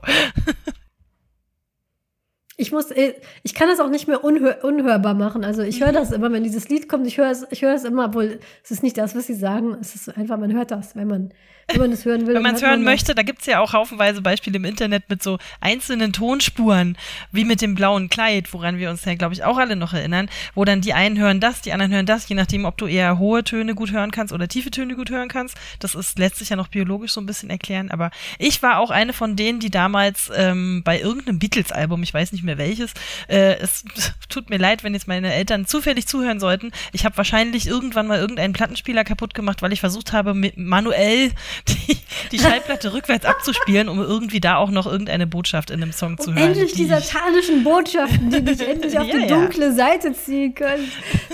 Ich 2.56 2.72
muss, 2.72 2.90
äh, 2.90 3.14
ich 3.42 3.54
kann 3.54 3.68
das 3.68 3.78
auch 3.78 3.88
nicht 3.88 4.08
mehr 4.08 4.24
unhör 4.24 4.64
unhörbar 4.64 5.14
machen. 5.14 5.44
Also 5.44 5.62
ich 5.62 5.80
höre 5.80 5.90
mhm. 5.90 5.94
das 5.94 6.10
immer, 6.10 6.32
wenn 6.32 6.42
dieses 6.42 6.68
Lied 6.68 6.88
kommt, 6.88 7.06
ich 7.06 7.18
höre 7.18 7.30
es, 7.30 7.46
ich 7.50 7.62
höre 7.62 7.74
es 7.74 7.84
immer, 7.84 8.06
obwohl 8.06 8.40
es 8.64 8.70
ist 8.70 8.82
nicht 8.82 8.98
das, 8.98 9.14
was 9.14 9.26
sie 9.26 9.34
sagen. 9.34 9.76
Es 9.80 9.94
ist 9.94 10.16
einfach, 10.16 10.38
man 10.38 10.52
hört 10.52 10.70
das, 10.70 10.96
wenn 10.96 11.06
man 11.06 11.32
wenn 11.70 11.80
man 11.80 11.92
es 11.92 12.04
hören 12.06 12.26
will. 12.26 12.34
Wenn 12.34 12.42
man 12.42 12.54
es 12.54 12.62
hören 12.62 12.82
möchte, 12.82 13.14
da 13.14 13.22
gibt 13.22 13.40
es 13.40 13.46
ja 13.46 13.60
auch 13.60 13.74
haufenweise 13.74 14.22
Beispiele 14.22 14.56
im 14.56 14.64
Internet 14.64 15.10
mit 15.10 15.22
so 15.22 15.38
einzelnen 15.60 16.14
Tonspuren, 16.14 16.96
wie 17.30 17.44
mit 17.44 17.60
dem 17.60 17.74
blauen 17.74 18.08
Kleid, 18.08 18.52
woran 18.54 18.78
wir 18.78 18.88
uns 18.88 19.04
ja, 19.04 19.14
glaube 19.14 19.34
ich, 19.34 19.44
auch 19.44 19.58
alle 19.58 19.76
noch 19.76 19.92
erinnern, 19.92 20.30
wo 20.54 20.64
dann 20.64 20.80
die 20.80 20.94
einen 20.94 21.18
hören 21.18 21.40
das, 21.40 21.60
die 21.60 21.72
anderen 21.72 21.92
hören 21.92 22.06
das, 22.06 22.26
je 22.28 22.36
nachdem, 22.36 22.64
ob 22.64 22.78
du 22.78 22.86
eher 22.86 23.18
hohe 23.18 23.44
Töne 23.44 23.74
gut 23.74 23.92
hören 23.92 24.10
kannst 24.10 24.32
oder 24.32 24.48
tiefe 24.48 24.70
Töne 24.70 24.96
gut 24.96 25.10
hören 25.10 25.28
kannst. 25.28 25.56
Das 25.78 25.94
ist 25.94 26.18
letztlich 26.18 26.48
ja 26.48 26.56
noch 26.56 26.68
biologisch 26.68 27.12
so 27.12 27.20
ein 27.20 27.26
bisschen 27.26 27.50
erklären, 27.50 27.90
aber 27.90 28.10
ich 28.38 28.62
war 28.62 28.78
auch 28.78 28.90
eine 28.90 29.12
von 29.12 29.36
denen, 29.36 29.60
die 29.60 29.70
damals 29.70 30.30
ähm, 30.34 30.82
bei 30.84 30.98
irgendeinem 30.98 31.38
Beatles-Album, 31.38 32.02
ich 32.02 32.14
weiß 32.14 32.32
nicht 32.32 32.44
mehr 32.44 32.56
welches, 32.56 32.94
äh, 33.28 33.56
es 33.58 33.84
tut 34.30 34.48
mir 34.48 34.58
leid, 34.58 34.84
wenn 34.84 34.94
jetzt 34.94 35.06
meine 35.06 35.34
Eltern 35.34 35.66
zufällig 35.66 36.06
zuhören 36.06 36.40
sollten. 36.40 36.72
Ich 36.92 37.04
habe 37.04 37.18
wahrscheinlich 37.18 37.66
irgendwann 37.66 38.06
mal 38.06 38.18
irgendeinen 38.18 38.54
Plattenspieler 38.54 39.04
kaputt 39.04 39.34
gemacht, 39.34 39.60
weil 39.60 39.74
ich 39.74 39.80
versucht 39.80 40.14
habe, 40.14 40.32
manuell 40.56 41.32
die, 41.66 41.96
die 42.32 42.38
Schallplatte 42.38 42.92
rückwärts 42.92 43.24
abzuspielen, 43.24 43.88
um 43.88 44.00
irgendwie 44.00 44.40
da 44.40 44.56
auch 44.56 44.70
noch 44.70 44.86
irgendeine 44.86 45.26
Botschaft 45.26 45.70
in 45.70 45.82
einem 45.82 45.92
Song 45.92 46.18
zu 46.18 46.30
um 46.30 46.36
hören. 46.36 46.48
Endlich 46.48 46.72
die 46.72 46.86
satanischen 46.86 47.64
Botschaften, 47.64 48.30
die 48.30 48.42
dich 48.42 48.66
endlich 48.66 48.98
auf 48.98 49.06
ja, 49.12 49.18
die 49.18 49.26
dunkle 49.26 49.66
ja. 49.66 49.72
Seite 49.72 50.12
ziehen 50.12 50.54
können, 50.54 50.90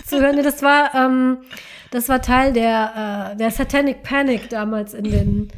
zu 0.06 0.20
hören. 0.20 0.42
Das 0.42 0.62
war, 0.62 0.94
ähm, 0.94 1.38
das 1.90 2.08
war 2.08 2.22
Teil 2.22 2.52
der, 2.52 3.32
äh, 3.32 3.36
der 3.36 3.50
Satanic 3.50 4.02
Panic 4.02 4.48
damals 4.48 4.94
in 4.94 5.04
den. 5.04 5.52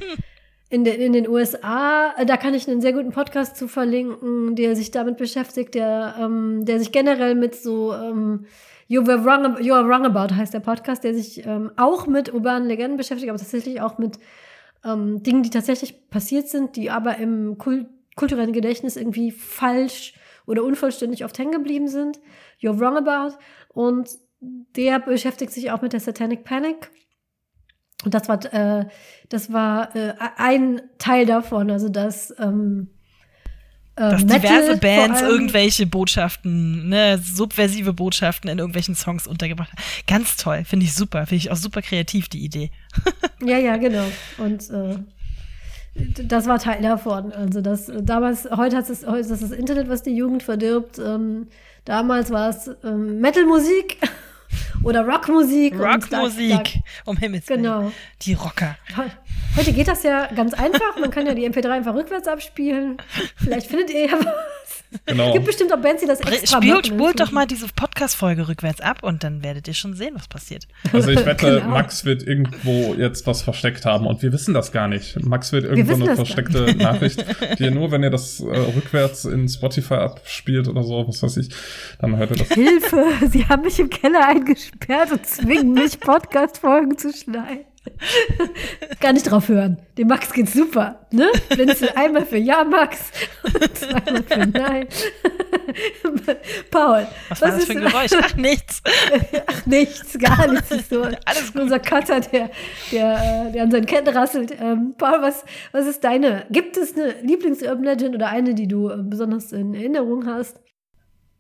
In 0.69 0.83
den, 0.83 1.01
in 1.01 1.13
den 1.13 1.29
USA, 1.29 2.13
da 2.27 2.37
kann 2.37 2.53
ich 2.53 2.69
einen 2.69 2.81
sehr 2.81 2.93
guten 2.93 3.13
Podcast 3.13 3.57
zu 3.57 3.69
verlinken, 3.69 4.57
der 4.57 4.75
sich 4.75 4.91
damit 4.91 5.17
beschäftigt, 5.17 5.77
der, 5.77 6.17
ähm, 6.21 6.65
der 6.65 6.81
sich 6.81 6.91
generell 6.91 7.37
mit 7.37 7.55
so 7.55 7.95
ähm, 7.95 8.47
You 8.89 9.07
Were 9.07 9.25
Wrong, 9.25 9.63
You 9.63 9.75
Are 9.75 9.89
Wrong 9.89 10.05
About 10.05 10.35
heißt 10.35 10.55
der 10.55 10.61
Podcast, 10.61 11.05
der 11.05 11.15
sich 11.15 11.45
ähm, 11.45 11.71
auch 11.77 12.07
mit 12.07 12.33
urbanen 12.33 12.69
Legenden 12.69 12.97
beschäftigt, 12.97 13.31
aber 13.31 13.39
tatsächlich 13.39 13.81
auch 13.81 13.99
mit 13.99 14.19
ähm, 14.87 15.23
Dingen, 15.23 15.43
die 15.43 15.51
tatsächlich 15.51 16.09
passiert 16.09 16.49
sind, 16.49 16.77
die 16.77 16.91
aber 16.91 17.19
im 17.19 17.59
Kult 17.59 17.89
kulturellen 18.17 18.55
Gedächtnis 18.55 18.97
irgendwie 18.97 19.31
falsch 19.31 20.15
oder 20.47 20.65
unvollständig 20.65 21.25
oft 21.25 21.39
hängen 21.39 21.53
geblieben 21.53 21.87
sind. 21.87 22.19
You're 22.61 22.81
wrong 22.81 22.97
about. 22.97 23.37
Und 23.69 24.09
der 24.41 25.01
beschäftigt 25.01 25.53
sich 25.53 25.71
auch 25.71 25.83
mit 25.83 25.93
der 25.93 26.01
Satanic 26.01 26.43
Panic. 26.43 26.91
Und 28.05 28.15
das 28.15 28.29
war, 28.29 28.43
äh, 28.53 28.87
das 29.29 29.53
war 29.53 29.95
äh, 29.95 30.15
ein 30.37 30.83
Teil 30.99 31.27
davon, 31.27 31.71
also 31.71 31.89
das 31.89 32.35
ähm, 32.39 32.91
äh, 33.97 34.11
dass 34.11 34.25
Metal 34.25 34.41
diverse 34.41 34.77
Bands 34.77 35.23
irgendwelche 35.23 35.87
Botschaften, 35.87 36.89
ne, 36.89 37.19
subversive 37.19 37.93
Botschaften 37.93 38.51
in 38.51 38.59
irgendwelchen 38.59 38.95
Songs 38.95 39.27
untergebracht 39.27 39.71
haben. 39.71 39.83
Ganz 40.07 40.37
toll, 40.37 40.65
finde 40.65 40.85
ich 40.85 40.95
super, 40.95 41.27
finde 41.27 41.37
ich 41.37 41.51
auch 41.51 41.57
super 41.57 41.83
kreativ, 41.83 42.29
die 42.29 42.45
Idee. 42.45 42.71
ja, 43.45 43.59
ja, 43.59 43.77
genau. 43.77 44.07
Und 44.39 44.71
äh, 44.71 44.99
das 46.25 46.47
war 46.47 46.59
Teil 46.59 46.83
davon. 46.83 47.33
Also 47.33 47.63
das 47.63 47.91
damals, 48.03 48.49
heute 48.51 48.77
hat 48.77 48.91
es, 48.91 49.07
heute 49.07 49.21
ist 49.21 49.31
das, 49.31 49.41
das 49.41 49.51
Internet, 49.53 49.89
was 49.89 50.03
die 50.03 50.15
Jugend 50.15 50.43
verdirbt. 50.43 50.99
Ähm, 50.99 51.49
damals 51.87 52.31
war 52.31 52.51
es 52.51 52.71
ähm, 52.85 53.21
Metal-Musik. 53.21 53.99
Oder 54.83 55.07
Rockmusik. 55.07 55.79
Rockmusik, 55.79 56.81
um 57.05 57.17
Himmels 57.17 57.49
Willen. 57.49 57.63
Genau. 57.63 57.93
Die 58.23 58.35
Rocker. 58.35 58.77
Heute 59.57 59.73
geht 59.73 59.89
das 59.89 60.03
ja 60.03 60.27
ganz 60.35 60.55
einfach. 60.55 60.99
Man 61.01 61.11
kann 61.11 61.27
ja 61.27 61.35
die 61.35 61.49
MP3 61.49 61.71
einfach 61.71 61.95
rückwärts 61.95 62.29
abspielen. 62.29 62.99
Vielleicht 63.37 63.69
findet 63.69 63.91
ihr 63.91 64.07
ja 64.07 64.13
was. 64.13 64.66
Genau. 65.07 65.33
Gibt 65.33 65.47
bestimmt 65.47 65.73
auch 65.73 65.81
Bands, 65.81 66.03
die 66.03 66.09
das 66.09 66.21
extra 66.21 66.59
Spielt, 66.59 66.87
Spult 66.87 67.21
doch 67.21 67.31
mal 67.31 67.47
diese 67.47 67.67
Podcast-Folge 67.69 68.49
rückwärts 68.49 68.81
ab 68.81 69.03
und 69.03 69.25
dann 69.25 69.43
werdet 69.43 69.69
ihr 69.69 69.75
schon 69.75 69.95
sehen, 69.95 70.15
was 70.15 70.29
passiert. 70.29 70.67
Also 70.93 71.11
ich 71.11 71.25
wette, 71.25 71.61
genau. 71.61 71.69
Max 71.69 72.05
wird 72.05 72.23
irgendwo 72.23 72.95
jetzt 72.95 73.27
was 73.27 73.43
versteckt 73.43 73.85
haben 73.85 74.07
und 74.07 74.23
wir 74.23 74.33
wissen 74.33 74.55
das 74.55 74.73
gar 74.73 74.89
nicht. 74.89 75.23
Max 75.25 75.53
wird 75.53 75.65
irgendwo 75.65 75.95
eine 75.95 76.17
versteckte 76.17 76.75
Nachricht, 76.77 77.25
die 77.59 77.65
ihr 77.65 77.71
nur, 77.71 77.91
wenn 77.91 78.03
ihr 78.03 78.11
das 78.11 78.41
äh, 78.41 78.45
rückwärts 78.45 79.25
in 79.25 79.49
Spotify 79.49 79.95
abspielt 79.95 80.69
oder 80.69 80.83
so, 80.83 81.07
was 81.07 81.23
weiß 81.23 81.37
ich, 81.39 81.49
dann 82.01 82.17
hört 82.17 82.31
ihr 82.31 82.37
das. 82.39 82.49
Hilfe! 82.49 83.05
Sie 83.29 83.47
haben 83.47 83.63
mich 83.63 83.79
im 83.79 83.91
Keller 83.91 84.27
eingesperrt 84.29 85.13
und 85.13 85.27
zwingen 85.27 85.75
mich, 85.75 86.01
Podcast-Folgen 86.01 86.97
zu 86.97 87.13
schneiden. 87.13 87.65
Gar 89.01 89.13
nicht 89.13 89.31
drauf 89.31 89.49
hören. 89.49 89.79
Dem 89.99 90.09
Max 90.09 90.33
geht's 90.33 90.53
super. 90.53 91.07
Ne? 91.11 91.29
Blinzel 91.51 91.91
einmal 91.95 92.25
für 92.27 92.37
Ja, 92.39 92.65
Max. 92.65 93.11
zweimal 93.75 94.23
für 94.23 94.47
Nein. 94.47 94.89
Paul. 96.71 97.07
Was, 97.29 97.41
was 97.41 97.43
war 97.43 97.51
das 97.51 97.65
für 97.65 97.73
ein 97.73 97.81
Geräusch? 97.81 98.11
Ach, 98.21 98.35
nichts. 98.37 98.83
Ach, 99.47 99.67
nichts. 99.67 100.19
Gar 100.19 100.49
nichts. 100.49 100.71
Ist 100.71 100.91
so 100.91 101.03
Alles 101.03 101.53
gut. 101.53 101.63
Unser 101.63 101.79
Cutter, 101.79 102.21
der, 102.21 102.51
der, 102.93 103.51
der 103.51 103.63
an 103.63 103.71
seinen 103.71 103.87
Ketten 103.87 104.09
rasselt. 104.17 104.53
Ähm, 104.61 104.95
Paul, 104.99 105.23
was, 105.23 105.45
was 105.73 105.87
ist 105.87 106.05
deine? 106.05 106.47
Gibt 106.51 106.77
es 106.77 106.95
eine 106.97 107.15
Lieblings-Urban 107.23 107.85
Legend 107.85 108.15
oder 108.15 108.29
eine, 108.29 108.55
die 108.55 108.69
du 108.69 108.89
äh, 108.91 108.97
besonders 109.03 109.53
in 109.53 109.75
Erinnerung 109.75 110.27
hast? 110.27 110.61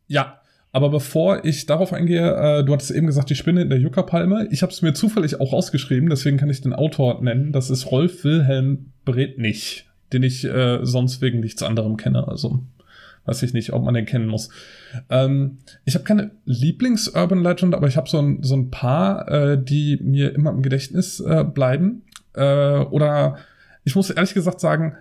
Ja, 0.06 0.40
aber 0.76 0.90
bevor 0.90 1.42
ich 1.46 1.64
darauf 1.64 1.94
eingehe, 1.94 2.36
äh, 2.36 2.62
du 2.62 2.70
hattest 2.74 2.90
eben 2.90 3.06
gesagt, 3.06 3.30
die 3.30 3.34
Spinne 3.34 3.62
in 3.62 3.70
der 3.70 3.78
Juckerpalme. 3.78 4.46
Ich 4.50 4.60
habe 4.60 4.70
es 4.70 4.82
mir 4.82 4.92
zufällig 4.92 5.40
auch 5.40 5.54
rausgeschrieben, 5.54 6.10
deswegen 6.10 6.36
kann 6.36 6.50
ich 6.50 6.60
den 6.60 6.74
Autor 6.74 7.22
nennen. 7.22 7.50
Das 7.50 7.70
ist 7.70 7.90
Rolf 7.90 8.24
Wilhelm 8.24 8.92
Bretnich, 9.06 9.88
den 10.12 10.22
ich 10.22 10.44
äh, 10.44 10.80
sonst 10.82 11.22
wegen 11.22 11.40
nichts 11.40 11.62
anderem 11.62 11.96
kenne. 11.96 12.28
Also 12.28 12.60
weiß 13.24 13.42
ich 13.42 13.54
nicht, 13.54 13.72
ob 13.72 13.84
man 13.84 13.94
den 13.94 14.04
kennen 14.04 14.26
muss. 14.26 14.50
Ähm, 15.08 15.60
ich 15.86 15.94
habe 15.94 16.04
keine 16.04 16.32
Lieblings-Urban 16.44 17.42
Legend, 17.42 17.74
aber 17.74 17.88
ich 17.88 17.96
habe 17.96 18.10
so 18.10 18.20
ein, 18.20 18.42
so 18.42 18.54
ein 18.54 18.70
paar, 18.70 19.26
äh, 19.30 19.58
die 19.58 19.98
mir 20.02 20.34
immer 20.34 20.50
im 20.50 20.60
Gedächtnis 20.60 21.20
äh, 21.20 21.42
bleiben. 21.42 22.02
Äh, 22.34 22.80
oder 22.80 23.38
ich 23.84 23.96
muss 23.96 24.10
ehrlich 24.10 24.34
gesagt 24.34 24.60
sagen, 24.60 24.94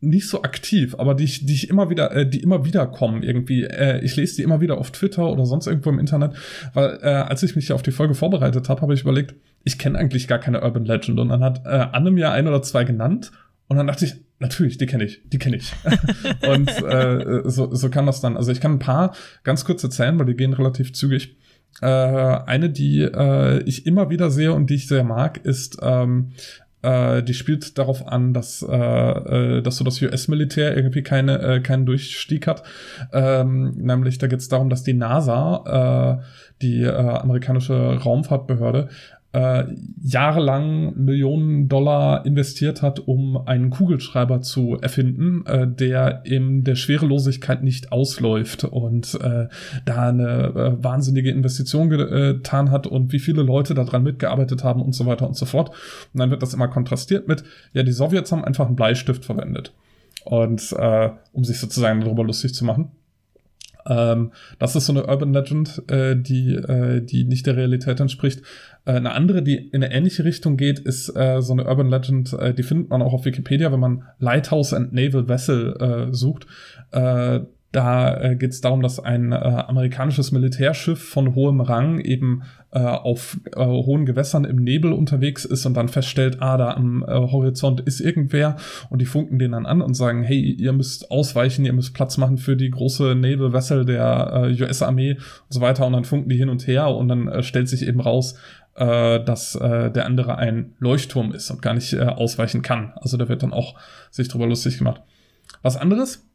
nicht 0.00 0.28
so 0.28 0.42
aktiv, 0.42 0.94
aber 0.98 1.14
die 1.14 1.24
ich, 1.24 1.46
die 1.46 1.54
ich 1.54 1.70
immer 1.70 1.90
wieder, 1.90 2.12
äh, 2.12 2.28
die 2.28 2.42
immer 2.42 2.64
wieder 2.64 2.86
kommen 2.86 3.22
irgendwie. 3.22 3.64
Äh, 3.64 4.04
ich 4.04 4.16
lese 4.16 4.36
die 4.36 4.42
immer 4.42 4.60
wieder 4.60 4.78
auf 4.78 4.90
Twitter 4.90 5.30
oder 5.30 5.46
sonst 5.46 5.66
irgendwo 5.66 5.90
im 5.90 5.98
Internet, 5.98 6.32
weil 6.74 6.98
äh, 7.02 7.06
als 7.06 7.42
ich 7.42 7.56
mich 7.56 7.72
auf 7.72 7.82
die 7.82 7.92
Folge 7.92 8.14
vorbereitet 8.14 8.68
habe, 8.68 8.82
habe 8.82 8.94
ich 8.94 9.02
überlegt, 9.02 9.34
ich 9.64 9.78
kenne 9.78 9.98
eigentlich 9.98 10.28
gar 10.28 10.38
keine 10.38 10.62
Urban 10.62 10.84
Legend 10.84 11.18
und 11.18 11.28
dann 11.30 11.42
hat 11.42 11.64
äh, 11.64 11.86
Anne 11.92 12.10
mir 12.10 12.30
ein 12.32 12.46
oder 12.46 12.62
zwei 12.62 12.84
genannt 12.84 13.32
und 13.68 13.78
dann 13.78 13.86
dachte 13.86 14.04
ich, 14.04 14.14
natürlich, 14.38 14.78
die 14.78 14.86
kenne 14.86 15.04
ich, 15.04 15.22
die 15.24 15.38
kenne 15.38 15.56
ich. 15.56 15.72
und 16.48 16.68
äh, 16.82 17.42
so, 17.44 17.74
so 17.74 17.88
kann 17.88 18.06
das 18.06 18.20
dann. 18.20 18.36
Also 18.36 18.52
ich 18.52 18.60
kann 18.60 18.72
ein 18.72 18.78
paar 18.78 19.14
ganz 19.42 19.64
kurz 19.64 19.82
erzählen, 19.82 20.18
weil 20.18 20.26
die 20.26 20.36
gehen 20.36 20.52
relativ 20.52 20.92
zügig. 20.92 21.36
Äh, 21.80 21.86
eine, 21.86 22.70
die 22.70 23.00
äh, 23.00 23.62
ich 23.64 23.86
immer 23.86 24.10
wieder 24.10 24.30
sehe 24.30 24.52
und 24.52 24.70
die 24.70 24.74
ich 24.74 24.86
sehr 24.86 25.02
mag, 25.02 25.44
ist 25.44 25.78
ähm, 25.82 26.32
Äh, 26.84 27.22
die 27.22 27.34
spielt 27.34 27.78
darauf 27.78 28.06
an, 28.06 28.34
dass, 28.34 28.62
äh, 28.62 28.76
äh, 28.76 29.62
dass 29.62 29.76
so 29.76 29.84
das 29.84 30.02
US-Militär 30.02 30.76
irgendwie 30.76 31.02
keine, 31.02 31.38
äh, 31.40 31.60
keinen 31.60 31.86
Durchstieg 31.86 32.46
hat. 32.46 32.62
Ähm, 33.12 33.72
nämlich 33.76 34.18
da 34.18 34.26
geht 34.26 34.40
es 34.40 34.48
darum, 34.48 34.68
dass 34.68 34.82
die 34.82 34.92
NASA, 34.92 36.20
äh, 36.20 36.24
die 36.60 36.82
äh, 36.82 36.90
amerikanische 36.90 37.96
Raumfahrtbehörde, 37.96 38.88
äh, 39.34 39.64
jahrelang 40.00 40.96
Millionen 40.96 41.68
Dollar 41.68 42.24
investiert 42.24 42.82
hat, 42.82 43.00
um 43.00 43.36
einen 43.36 43.70
Kugelschreiber 43.70 44.42
zu 44.42 44.78
erfinden, 44.80 45.44
äh, 45.46 45.66
der 45.66 46.24
in 46.24 46.62
der 46.62 46.76
Schwerelosigkeit 46.76 47.64
nicht 47.64 47.90
ausläuft 47.90 48.62
und 48.62 49.18
äh, 49.20 49.48
da 49.84 50.08
eine 50.08 50.78
äh, 50.78 50.84
wahnsinnige 50.84 51.30
Investition 51.30 51.90
getan 51.90 52.70
hat 52.70 52.86
und 52.86 53.12
wie 53.12 53.18
viele 53.18 53.42
Leute 53.42 53.74
daran 53.74 54.04
mitgearbeitet 54.04 54.62
haben 54.62 54.80
und 54.80 54.94
so 54.94 55.04
weiter 55.04 55.26
und 55.26 55.36
so 55.36 55.46
fort. 55.46 55.70
Und 55.70 56.20
dann 56.20 56.30
wird 56.30 56.42
das 56.42 56.54
immer 56.54 56.68
kontrastiert 56.68 57.26
mit, 57.26 57.42
ja, 57.72 57.82
die 57.82 57.92
Sowjets 57.92 58.30
haben 58.30 58.44
einfach 58.44 58.66
einen 58.66 58.76
Bleistift 58.76 59.24
verwendet. 59.24 59.72
Und 60.24 60.72
äh, 60.78 61.10
um 61.32 61.42
sich 61.42 61.58
sozusagen 61.58 62.00
darüber 62.00 62.22
lustig 62.22 62.54
zu 62.54 62.64
machen. 62.64 62.92
Ähm, 63.86 64.32
das 64.58 64.76
ist 64.76 64.86
so 64.86 64.92
eine 64.92 65.06
Urban 65.06 65.32
Legend, 65.32 65.82
äh, 65.90 66.16
die, 66.16 66.54
äh, 66.54 67.00
die 67.00 67.24
nicht 67.24 67.46
der 67.46 67.56
Realität 67.56 68.00
entspricht. 68.00 68.42
Äh, 68.84 68.92
eine 68.92 69.12
andere, 69.12 69.42
die 69.42 69.56
in 69.56 69.82
eine 69.82 69.92
ähnliche 69.92 70.24
Richtung 70.24 70.56
geht, 70.56 70.78
ist 70.78 71.14
äh, 71.16 71.40
so 71.40 71.52
eine 71.52 71.66
Urban 71.66 71.88
Legend, 71.88 72.32
äh, 72.34 72.54
die 72.54 72.62
findet 72.62 72.90
man 72.90 73.02
auch 73.02 73.12
auf 73.12 73.24
Wikipedia, 73.24 73.72
wenn 73.72 73.80
man 73.80 74.04
Lighthouse 74.18 74.72
and 74.72 74.92
Naval 74.92 75.28
Vessel 75.28 75.76
äh, 76.10 76.14
sucht. 76.14 76.46
Äh, 76.92 77.40
da 77.74 78.16
äh, 78.20 78.36
geht 78.36 78.52
es 78.52 78.60
darum, 78.60 78.82
dass 78.82 79.00
ein 79.00 79.32
äh, 79.32 79.34
amerikanisches 79.34 80.30
Militärschiff 80.30 81.02
von 81.02 81.34
hohem 81.34 81.60
Rang 81.60 81.98
eben 81.98 82.42
äh, 82.70 82.78
auf 82.78 83.38
äh, 83.56 83.64
hohen 83.64 84.06
Gewässern 84.06 84.44
im 84.44 84.56
Nebel 84.56 84.92
unterwegs 84.92 85.44
ist 85.44 85.66
und 85.66 85.74
dann 85.74 85.88
feststellt, 85.88 86.40
ah, 86.40 86.56
da 86.56 86.74
am 86.74 87.02
äh, 87.02 87.12
Horizont 87.12 87.80
ist 87.80 88.00
irgendwer 88.00 88.56
und 88.90 89.00
die 89.00 89.06
funken 89.06 89.38
den 89.38 89.52
dann 89.52 89.66
an 89.66 89.82
und 89.82 89.94
sagen, 89.94 90.22
hey, 90.22 90.40
ihr 90.40 90.72
müsst 90.72 91.10
ausweichen, 91.10 91.64
ihr 91.64 91.72
müsst 91.72 91.94
Platz 91.94 92.16
machen 92.16 92.38
für 92.38 92.56
die 92.56 92.70
große 92.70 93.16
Naval 93.16 93.52
Vessel 93.52 93.84
der 93.84 94.48
äh, 94.50 94.62
US-Armee 94.62 95.12
und 95.14 95.20
so 95.48 95.60
weiter 95.60 95.86
und 95.86 95.94
dann 95.94 96.04
funken 96.04 96.28
die 96.28 96.36
hin 96.36 96.48
und 96.48 96.66
her 96.66 96.88
und 96.88 97.08
dann 97.08 97.42
stellt 97.42 97.68
sich 97.68 97.86
eben 97.86 98.00
raus, 98.00 98.36
dass 98.76 99.54
äh, 99.54 99.92
der 99.92 100.04
andere 100.04 100.36
ein 100.36 100.72
Leuchtturm 100.80 101.30
ist 101.30 101.48
und 101.52 101.62
gar 101.62 101.74
nicht 101.74 101.92
äh, 101.92 102.00
ausweichen 102.00 102.62
kann. 102.62 102.92
Also 102.96 103.16
da 103.16 103.28
wird 103.28 103.44
dann 103.44 103.52
auch 103.52 103.76
sich 104.10 104.26
drüber 104.26 104.48
lustig 104.48 104.78
gemacht. 104.78 105.00
Was 105.62 105.76
anderes, 105.76 106.26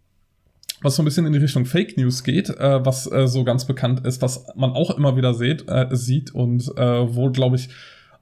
was 0.82 0.96
so 0.96 1.02
ein 1.02 1.06
bisschen 1.06 1.26
in 1.26 1.34
die 1.34 1.40
Richtung 1.40 1.66
Fake 1.66 1.98
News 1.98 2.24
geht, 2.24 2.50
äh, 2.50 2.86
was 2.86 3.12
äh, 3.12 3.28
so 3.28 3.44
ganz 3.44 3.66
bekannt 3.66 4.06
ist, 4.06 4.22
was 4.22 4.46
man 4.56 4.72
auch 4.72 4.92
immer 4.92 5.16
wieder 5.18 5.34
seht, 5.34 5.70
äh, 5.70 5.88
sieht 5.92 6.34
und 6.34 6.72
äh, 6.78 7.16
wo, 7.16 7.30
glaube 7.32 7.58
ich, 7.58 7.70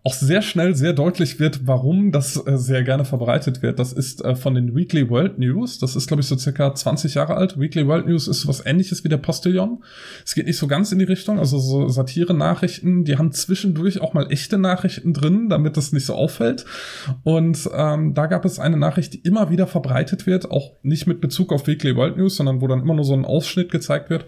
auch 0.04 0.14
sehr 0.14 0.42
schnell 0.42 0.74
sehr 0.74 0.94
deutlich 0.94 1.38
wird, 1.40 1.68
warum 1.68 2.14
das 2.14 2.38
äh, 2.48 2.58
sehr 2.58 2.84
gerne 2.84 3.04
verbreitet 3.04 3.62
wird. 3.62 3.78
Das 3.78 3.92
ist 3.92 4.24
äh, 4.24 4.36
von 4.36 4.56
den 4.56 4.74
Weekly 4.74 5.10
World 5.10 5.38
News. 5.38 5.80
Das 5.80 5.98
ist, 5.98 6.08
glaube 6.08 6.22
ich, 6.22 6.28
so 6.28 6.38
circa 6.38 6.74
20 6.74 7.16
Jahre 7.16 7.36
alt. 7.36 7.60
Weekly 7.60 7.86
World 7.88 8.08
News 8.08 8.30
ist 8.30 8.48
was 8.48 8.66
ähnliches 8.66 9.04
wie 9.04 9.10
der 9.10 9.18
Postillon. 9.18 9.84
Es 10.26 10.34
geht 10.34 10.46
nicht 10.46 10.58
so 10.58 10.68
ganz 10.68 10.94
in 10.94 11.00
die 11.00 11.06
Richtung, 11.06 11.40
also 11.40 11.60
so 11.60 11.90
Satire-Nachrichten, 11.90 13.04
die 13.04 13.18
haben 13.18 13.34
zwischendurch 13.34 14.00
auch 14.00 14.14
mal 14.14 14.32
echte 14.32 14.58
Nachrichten 14.58 15.14
drin, 15.14 15.50
damit 15.50 15.76
das 15.76 15.92
nicht 15.92 16.06
so 16.06 16.16
auffällt. 16.16 16.64
Und 17.24 17.70
ähm, 17.74 18.14
da 18.14 18.28
gab 18.28 18.46
es 18.46 18.60
eine 18.60 18.78
Nachricht, 18.78 19.14
die 19.14 19.20
immer 19.20 19.50
wieder 19.50 19.68
verbreitet 19.68 20.26
wird, 20.26 20.50
auch 20.50 20.72
nicht 20.84 21.08
mit 21.08 21.20
Bezug 21.20 21.52
auf 21.52 21.68
Weekly 21.68 21.98
World 21.98 22.16
News, 22.16 22.38
sondern 22.38 22.62
wo 22.62 22.68
dann 22.68 22.82
immer 22.82 22.94
nur 22.94 23.04
so 23.04 23.14
ein 23.14 23.26
Ausschnitt 23.26 23.72
gezeigt 23.72 24.10
wird, 24.10 24.26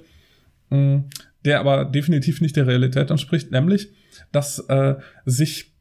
mh, 0.72 0.78
mm, 0.78 1.04
der 1.46 1.60
aber 1.60 1.86
definitiv 1.86 2.42
nicht 2.42 2.56
der 2.56 2.68
Realität 2.68 3.12
entspricht, 3.12 3.52
nämlich 3.52 3.90
dass 4.32 4.60
äh, 4.68 4.96
sich 5.26 5.74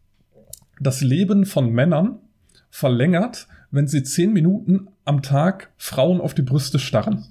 das 0.80 1.00
Leben 1.00 1.44
von 1.46 1.72
Männern 1.72 2.20
verlängert, 2.70 3.48
wenn 3.70 3.88
sie 3.88 4.02
zehn 4.02 4.32
Minuten 4.32 4.88
am 5.04 5.22
Tag 5.22 5.70
Frauen 5.76 6.20
auf 6.20 6.34
die 6.34 6.42
Brüste 6.42 6.78
starren. 6.78 7.26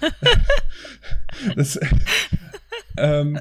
das, 1.56 1.78
ähm, 2.96 3.38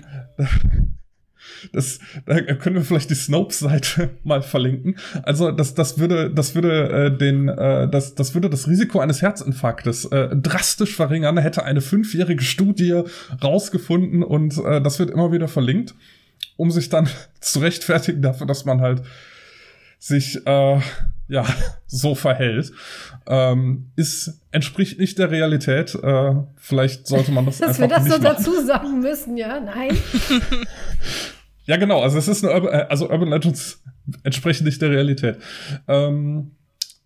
das, 1.72 2.00
da 2.26 2.42
können 2.42 2.76
wir 2.76 2.84
vielleicht 2.84 3.10
die 3.10 3.16
Snopes-Seite 3.16 4.10
mal 4.24 4.42
verlinken. 4.42 4.98
Also 5.24 5.52
das, 5.52 5.74
das 5.74 5.98
würde, 6.00 6.32
das 6.32 6.56
würde 6.56 6.90
äh, 6.90 7.18
den, 7.18 7.50
äh, 7.50 7.90
das, 7.90 8.16
das 8.16 8.34
würde 8.34 8.50
das 8.50 8.68
Risiko 8.68 9.00
eines 9.00 9.22
Herzinfarktes 9.22 10.06
äh, 10.06 10.36
drastisch 10.36 10.96
verringern. 10.96 11.38
Hätte 11.38 11.64
eine 11.64 11.82
fünfjährige 11.82 12.44
Studie 12.44 13.04
rausgefunden 13.44 14.24
und 14.24 14.58
äh, 14.58 14.82
das 14.82 15.00
wird 15.00 15.12
immer 15.12 15.32
wieder 15.32 15.48
verlinkt 15.48 15.96
um 16.58 16.70
sich 16.72 16.90
dann 16.90 17.10
zu 17.40 17.60
rechtfertigen 17.60 18.22
dafür, 18.22 18.48
dass 18.48 18.66
man 18.66 18.82
halt 18.82 19.02
sich 19.98 20.46
äh, 20.46 20.80
ja 21.28 21.46
so 21.88 22.16
verhält, 22.16 22.72
ähm, 23.28 23.92
ist 23.96 24.42
entspricht 24.52 25.00
nicht 25.00 25.18
der 25.18 25.32
Realität. 25.32 25.96
Äh, 25.96 26.36
vielleicht 26.56 27.08
sollte 27.08 27.32
man 27.32 27.46
das 27.46 27.60
dass 27.60 27.80
einfach 27.80 27.82
wir 27.82 27.88
das 27.88 28.04
nicht 28.04 28.14
so 28.14 28.22
machen. 28.22 28.36
dazu 28.38 28.66
sagen 28.66 29.00
müssen, 29.00 29.38
ja, 29.38 29.60
nein. 29.60 29.98
Ja, 31.72 31.78
genau. 31.78 32.02
Also 32.02 32.18
es 32.18 32.28
ist 32.28 32.44
eine 32.44 32.54
Urban, 32.54 32.74
äh, 32.74 32.86
also 32.90 33.10
Urban 33.10 33.30
Legends 33.30 33.82
entsprechen 34.24 34.66
nicht 34.66 34.82
der 34.82 34.90
Realität. 34.90 35.38
Ähm, 35.88 36.52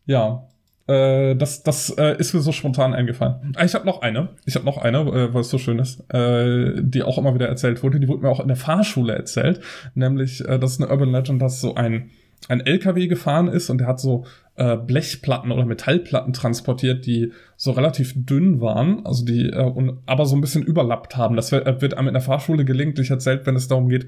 ja, 0.07 0.47
äh, 0.87 1.35
das, 1.35 1.61
das 1.61 1.91
äh, 1.91 2.17
ist 2.17 2.33
mir 2.33 2.39
so 2.39 2.51
spontan 2.51 2.95
eingefallen. 2.95 3.53
Ah, 3.57 3.63
ich 3.63 3.75
habe 3.75 3.85
noch 3.85 4.01
eine. 4.01 4.29
Ich 4.43 4.55
habe 4.55 4.65
noch 4.65 4.79
eine, 4.79 5.01
äh, 5.01 5.33
weil 5.35 5.41
es 5.41 5.51
so 5.51 5.59
schön 5.59 5.77
ist, 5.77 6.11
äh, 6.11 6.81
die 6.81 7.03
auch 7.03 7.19
immer 7.19 7.35
wieder 7.35 7.47
erzählt 7.47 7.83
wurde. 7.83 7.99
Die 7.99 8.07
wurde 8.07 8.23
mir 8.23 8.29
auch 8.29 8.39
in 8.39 8.47
der 8.47 8.57
Fahrschule 8.57 9.13
erzählt. 9.13 9.59
Nämlich, 9.93 10.43
äh, 10.43 10.57
das 10.57 10.71
ist 10.71 10.81
eine 10.81 10.89
Urban 10.89 11.11
Legend, 11.11 11.43
dass 11.43 11.61
so 11.61 11.75
ein, 11.75 12.09
ein 12.47 12.61
LKW 12.61 13.05
gefahren 13.05 13.47
ist 13.47 13.69
und 13.69 13.77
der 13.77 13.87
hat 13.87 13.99
so 13.99 14.25
äh, 14.55 14.77
Blechplatten 14.77 15.51
oder 15.51 15.65
Metallplatten 15.65 16.33
transportiert, 16.33 17.05
die 17.05 17.33
so 17.55 17.69
relativ 17.69 18.13
dünn 18.15 18.61
waren, 18.61 19.05
also 19.05 19.25
die 19.25 19.45
äh, 19.45 19.61
und, 19.61 19.99
aber 20.07 20.25
so 20.25 20.35
ein 20.35 20.41
bisschen 20.41 20.63
überlappt 20.63 21.17
haben. 21.17 21.35
Das 21.35 21.51
wird, 21.51 21.83
wird 21.83 21.95
einem 21.95 22.07
in 22.07 22.15
der 22.15 22.23
Fahrschule 22.23 22.65
gelegentlich 22.65 23.11
erzählt, 23.11 23.45
wenn 23.45 23.55
es 23.55 23.67
darum 23.67 23.89
geht, 23.89 24.07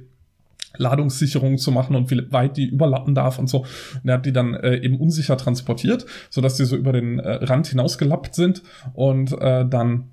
Ladungssicherung 0.78 1.58
zu 1.58 1.72
machen 1.72 1.96
und 1.96 2.12
wie 2.12 2.32
weit 2.32 2.58
die 2.58 2.68
überlappen 2.68 3.16
darf 3.16 3.40
und 3.40 3.48
so. 3.48 3.60
Und 4.04 4.10
er 4.10 4.16
hat 4.16 4.26
die 4.26 4.34
dann 4.34 4.54
äh, 4.54 4.78
eben 4.78 5.00
unsicher 5.00 5.38
transportiert, 5.38 6.06
so 6.30 6.42
dass 6.42 6.56
die 6.56 6.66
so 6.66 6.76
über 6.76 6.94
den 6.94 7.20
äh, 7.20 7.46
Rand 7.46 7.68
hinausgelappt 7.68 8.36
sind 8.36 8.64
und 8.94 9.32
äh, 9.34 9.66
dann 9.68 10.10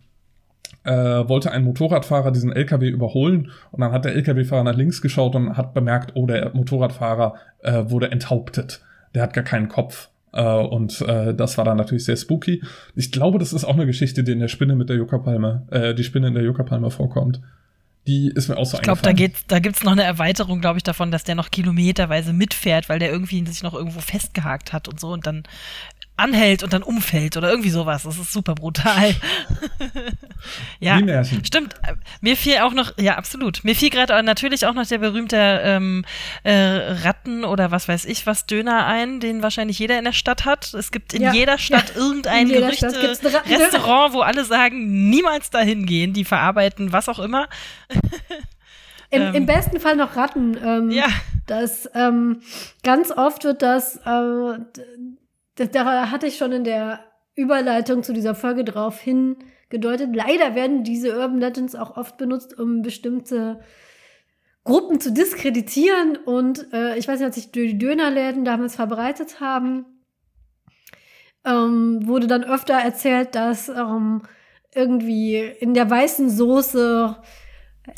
äh, 0.85 0.93
wollte 0.93 1.51
ein 1.51 1.65
Motorradfahrer 1.65 2.31
diesen 2.31 2.53
LKW 2.53 2.89
überholen 2.89 3.51
und 3.71 3.81
dann 3.81 3.93
hat 3.93 4.05
der 4.05 4.15
LKW-Fahrer 4.15 4.65
nach 4.65 4.77
links 4.77 5.01
geschaut 5.01 5.35
und 5.35 5.57
hat 5.57 5.75
bemerkt, 5.75 6.13
oh, 6.15 6.27
der 6.27 6.55
Motorradfahrer 6.55 7.35
äh, 7.61 7.85
wurde 7.89 8.11
enthauptet. 8.11 8.83
Der 9.15 9.23
hat 9.23 9.33
gar 9.33 9.45
keinen 9.45 9.69
Kopf. 9.69 10.09
Äh, 10.33 10.43
und 10.43 11.01
äh, 11.03 11.35
das 11.35 11.57
war 11.57 11.65
dann 11.65 11.77
natürlich 11.77 12.05
sehr 12.05 12.17
spooky. 12.17 12.63
Ich 12.95 13.13
glaube, 13.13 13.39
das 13.39 13.53
ist 13.53 13.65
auch 13.65 13.75
eine 13.75 13.87
Geschichte, 13.87 14.25
die 14.25 14.33
in 14.33 14.41
der 14.41 14.49
Spinne 14.49 14.75
mit 14.75 14.89
der 14.89 14.97
Yucca-Palme, 14.97 15.67
äh, 15.71 15.95
die 15.95 16.05
Spinne 16.05 16.29
in 16.29 16.35
der 16.35 16.43
Yucca-Palme 16.43 16.91
vorkommt. 16.91 17.41
Die 18.07 18.29
ist 18.35 18.49
mir 18.49 18.57
auch 18.59 18.67
so 18.67 18.77
Ich 18.77 18.83
glaube, 18.83 19.01
da, 19.03 19.11
eingefallen. 19.11 19.33
geht, 19.33 19.45
da 19.49 19.59
gibt's 19.61 19.83
noch 19.83 19.93
eine 19.93 20.03
Erweiterung, 20.05 20.61
glaube 20.61 20.79
ich, 20.79 20.83
davon, 20.83 21.11
dass 21.11 21.25
der 21.25 21.35
noch 21.35 21.51
kilometerweise 21.51 22.33
mitfährt, 22.33 22.89
weil 22.89 22.99
der 22.99 23.11
irgendwie 23.11 23.45
sich 23.47 23.63
noch 23.63 23.75
irgendwo 23.75 24.01
festgehakt 24.01 24.73
hat 24.73 24.89
und 24.89 25.01
so 25.01 25.09
und 25.09 25.27
dann 25.27 25.45
anhält 26.17 26.63
und 26.63 26.73
dann 26.73 26.83
umfällt 26.85 27.37
oder 27.37 27.51
irgendwie 27.51 27.71
sowas. 27.71 28.05
Das 28.05 28.19
ist 28.19 28.33
super 28.33 28.55
brutal. 28.55 29.15
ja, 30.81 31.25
stimmt. 31.25 31.75
Mir 32.21 32.37
fiel 32.37 32.59
auch 32.59 32.73
noch, 32.73 32.97
ja, 32.99 33.17
absolut. 33.17 33.65
Mir 33.65 33.75
fiel 33.75 33.91
gerade 33.91 34.23
natürlich 34.23 34.67
auch 34.67 34.75
noch 34.75 34.87
der 34.87 34.99
berühmte 34.99 35.37
ähm, 35.37 36.05
äh, 36.45 36.53
Ratten 36.53 37.45
oder 37.45 37.73
was 37.73 37.89
weiß 37.89 38.05
ich 38.05 38.27
was 38.27 38.47
Döner 38.47 38.87
ein, 38.87 39.19
den 39.19 39.43
wahrscheinlich 39.43 39.79
jeder 39.79 39.99
in 39.99 40.05
der 40.05 40.13
Stadt 40.13 40.45
hat. 40.45 40.73
Es 40.75 40.93
gibt 40.93 41.15
in 41.15 41.23
Ja, 41.23 41.33
jeder 41.33 41.59
Stadt 41.59 41.91
ja. 41.95 42.01
irgendein 42.01 42.47
In 42.47 42.55
jeder 42.55 42.73
Stadt 42.73 43.01
gibt's 43.01 43.25
einen 43.25 43.35
Rattendöner. 43.35 43.65
Restaurant, 43.65 44.15
wo 44.15 44.21
alle 44.21 44.45
sagen, 44.45 45.11
niemals 45.11 45.51
dahin 45.51 45.85
gehen, 45.85 46.13
die 46.13 46.25
verarbeiten 46.25 46.93
was 46.93 47.09
auch 47.09 47.19
immer. 47.19 47.49
Im, 49.11 49.23
Ähm. 49.23 49.35
Im 49.35 49.47
besten 49.47 49.81
Fall 49.81 49.97
noch 49.97 50.17
Ratten. 50.17 50.57
Ähm, 50.63 50.91
Ja. 50.91 51.07
Das 51.47 51.89
ähm, 51.95 52.41
ganz 52.83 53.11
oft 53.11 53.45
wird 53.45 53.61
das, 53.63 53.97
äh, 53.97 54.59
d- 55.59 55.69
da 55.69 56.11
hatte 56.11 56.27
ich 56.27 56.37
schon 56.37 56.53
in 56.53 56.65
der 56.65 57.01
Überleitung 57.37 58.03
zu 58.03 58.13
dieser 58.13 58.35
Folge 58.35 58.65
drauf 58.65 59.01
hingedeutet. 59.01 60.15
Leider 60.15 60.55
werden 60.55 60.85
diese 60.85 61.19
Urban 61.19 61.39
Legends 61.41 61.75
auch 61.75 61.97
oft 61.97 62.17
benutzt, 62.17 62.59
um 62.59 62.83
bestimmte 62.83 63.61
Gruppen 64.63 65.01
zu 65.01 65.13
diskreditieren. 65.13 66.17
Und 66.17 66.73
äh, 66.73 66.97
ich 66.97 67.09
weiß 67.09 67.19
nicht, 67.19 67.27
als 67.27 67.35
sich 67.35 67.51
die 67.51 67.77
Dönerläden 67.77 68.45
damals 68.45 68.77
verbreitet 68.77 69.41
haben, 69.41 69.85
ähm, 71.45 72.07
wurde 72.07 72.27
dann 72.27 72.45
öfter 72.45 72.75
erzählt, 72.75 73.35
dass 73.35 73.69
ähm, 73.69 74.23
irgendwie 74.75 75.37
in 75.39 75.75
der 75.75 75.91
weißen 75.91 76.31
Soße 76.31 77.17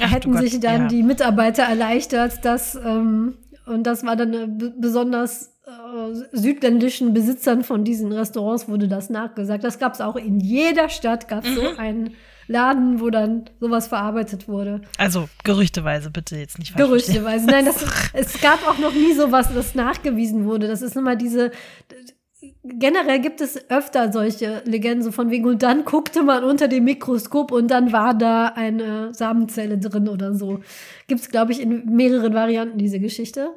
Ach, 0.03 0.13
hätten 0.13 0.33
Gott, 0.33 0.41
sich 0.43 0.59
dann 0.61 0.83
ja. 0.83 0.89
die 0.89 1.03
Mitarbeiter 1.03 1.63
erleichtert, 1.63 2.45
dass 2.45 2.75
ähm, 2.75 3.39
und 3.67 3.85
das 3.85 4.05
war 4.05 4.17
dann 4.17 4.35
äh, 4.35 4.49
besonders 4.79 5.56
südländischen 6.33 7.13
Besitzern 7.13 7.65
von 7.65 7.85
diesen 7.85 8.13
Restaurants 8.13 8.69
wurde 8.69 8.89
das 8.89 9.11
nachgesagt. 9.11 9.65
Das 9.65 9.79
gab 9.79 9.95
es 9.95 10.01
auch 10.01 10.17
in 10.17 10.39
jeder 10.41 10.89
Stadt, 10.89 11.29
gab 11.29 11.45
es 11.45 11.55
so 11.55 11.63
Mhm. 11.63 11.79
einen 11.79 12.15
Laden, 12.49 13.01
wo 13.01 13.11
dann 13.11 13.51
sowas 13.59 13.89
verarbeitet 13.89 14.47
wurde. 14.47 14.81
Also 14.99 15.29
gerüchteweise, 15.43 16.11
bitte 16.11 16.37
jetzt 16.37 16.59
nicht 16.61 16.73
falsch 16.73 16.87
Gerüchteweise. 16.87 17.47
Nein, 17.47 17.65
das, 17.65 17.85
es 18.13 18.41
gab 18.41 18.67
auch 18.69 18.79
noch 18.79 18.95
nie 18.95 19.13
sowas, 19.15 19.49
das 19.53 19.75
nachgewiesen 19.75 20.45
wurde. 20.45 20.69
Das 20.69 20.83
ist 20.83 20.97
immer 20.97 21.17
diese. 21.17 21.51
Generell 22.63 23.21
gibt 23.21 23.41
es 23.41 23.69
öfter 23.71 24.13
solche 24.13 24.63
Legenden, 24.65 25.03
so 25.03 25.11
von 25.11 25.31
wegen, 25.31 25.47
und 25.47 25.63
dann 25.63 25.85
guckte 25.85 26.23
man 26.23 26.45
unter 26.45 26.69
dem 26.69 26.85
Mikroskop 26.85 27.51
und 27.51 27.69
dann 27.71 27.93
war 27.93 28.13
da 28.15 28.49
eine 28.49 29.15
Samenzelle 29.15 29.79
drin 29.79 30.09
oder 30.09 30.35
so. 30.35 30.61
Gibt 31.09 31.21
es, 31.23 31.29
glaube 31.29 31.53
ich, 31.53 31.61
in 31.61 31.87
mehreren 31.87 32.35
Varianten 32.35 32.79
diese 32.79 33.01
Geschichte. 33.01 33.51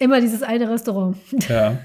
Immer 0.00 0.20
dieses 0.20 0.42
eine 0.42 0.68
Restaurant. 0.68 1.16
Ja. 1.48 1.78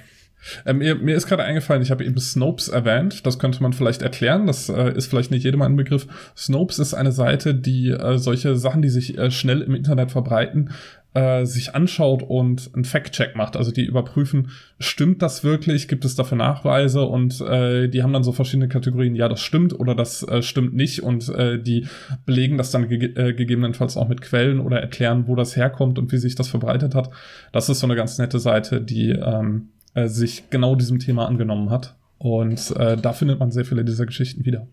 Ähm, 0.64 0.78
mir, 0.78 0.94
mir, 0.94 1.16
ist 1.16 1.26
gerade 1.26 1.44
eingefallen, 1.44 1.82
ich 1.82 1.90
habe 1.90 2.06
eben 2.06 2.20
Snopes 2.20 2.68
erwähnt. 2.68 3.26
Das 3.26 3.40
könnte 3.40 3.64
man 3.64 3.74
vielleicht 3.74 4.04
erklären. 4.04 4.46
Das 4.46 4.70
äh, 4.70 4.96
ist 4.96 5.08
vielleicht 5.08 5.32
nicht 5.32 5.44
jedem 5.44 5.64
ein 5.64 5.76
Begriff. 5.76 6.08
Snopes 6.38 6.78
ist 6.78 6.94
eine 6.94 7.12
Seite, 7.12 7.56
die 7.56 7.90
äh, 7.90 8.20
solche 8.20 8.56
Sachen, 8.56 8.84
die 8.84 8.90
sich 8.90 9.18
äh, 9.18 9.32
schnell 9.32 9.62
im 9.62 9.74
Internet 9.74 10.12
verbreiten, 10.12 10.70
äh, 11.16 11.46
sich 11.46 11.74
anschaut 11.74 12.24
und 12.24 12.70
einen 12.74 12.84
Fact-Check 12.84 13.36
macht. 13.36 13.56
Also 13.56 13.72
die 13.72 13.86
überprüfen, 13.86 14.50
stimmt 14.80 15.22
das 15.22 15.44
wirklich? 15.44 15.88
Gibt 15.88 16.06
es 16.06 16.16
dafür 16.16 16.38
Nachweise? 16.38 17.04
Und 17.04 17.40
äh, 17.42 17.88
die 17.88 18.04
haben 18.04 18.14
dann 18.14 18.24
so 18.24 18.34
verschiedene 18.34 18.68
Kategorien. 18.68 19.16
Ja, 19.16 19.30
das 19.30 19.40
stimmt 19.42 19.80
oder 19.80 19.96
das 19.96 20.24
äh, 20.24 20.42
stimmt 20.42 20.76
nicht. 20.76 21.02
Und 21.02 21.30
äh, 21.30 21.58
die 21.58 21.88
belegen 22.26 22.58
das 22.58 22.72
dann 22.72 22.90
ge 22.90 23.14
äh, 23.16 23.34
gegebenenfalls 23.34 23.98
auch 23.98 24.10
mit 24.10 24.22
Quellen 24.22 24.60
oder 24.60 24.80
erklären, 24.82 25.28
wo 25.28 25.36
das 25.36 25.56
herkommt 25.56 25.98
und 25.98 26.12
wie 26.12 26.18
sich 26.18 26.36
das 26.36 26.50
verbreitet 26.50 26.96
hat. 26.96 27.10
Das 27.52 27.70
ist 27.70 27.80
so 27.80 27.88
eine 27.88 27.96
ganz 27.96 28.18
nette 28.18 28.40
Seite, 28.40 28.82
die 28.82 29.12
ähm, 29.12 29.70
äh, 29.94 30.08
sich 30.08 30.50
genau 30.50 30.76
diesem 30.76 31.00
Thema 31.00 31.28
angenommen 31.28 31.70
hat. 31.70 31.96
Und 32.18 32.76
äh, 32.78 32.98
da 32.98 33.14
findet 33.14 33.40
man 33.40 33.52
sehr 33.52 33.66
viele 33.66 33.86
dieser 33.86 34.06
Geschichten 34.06 34.46
wieder. 34.46 34.68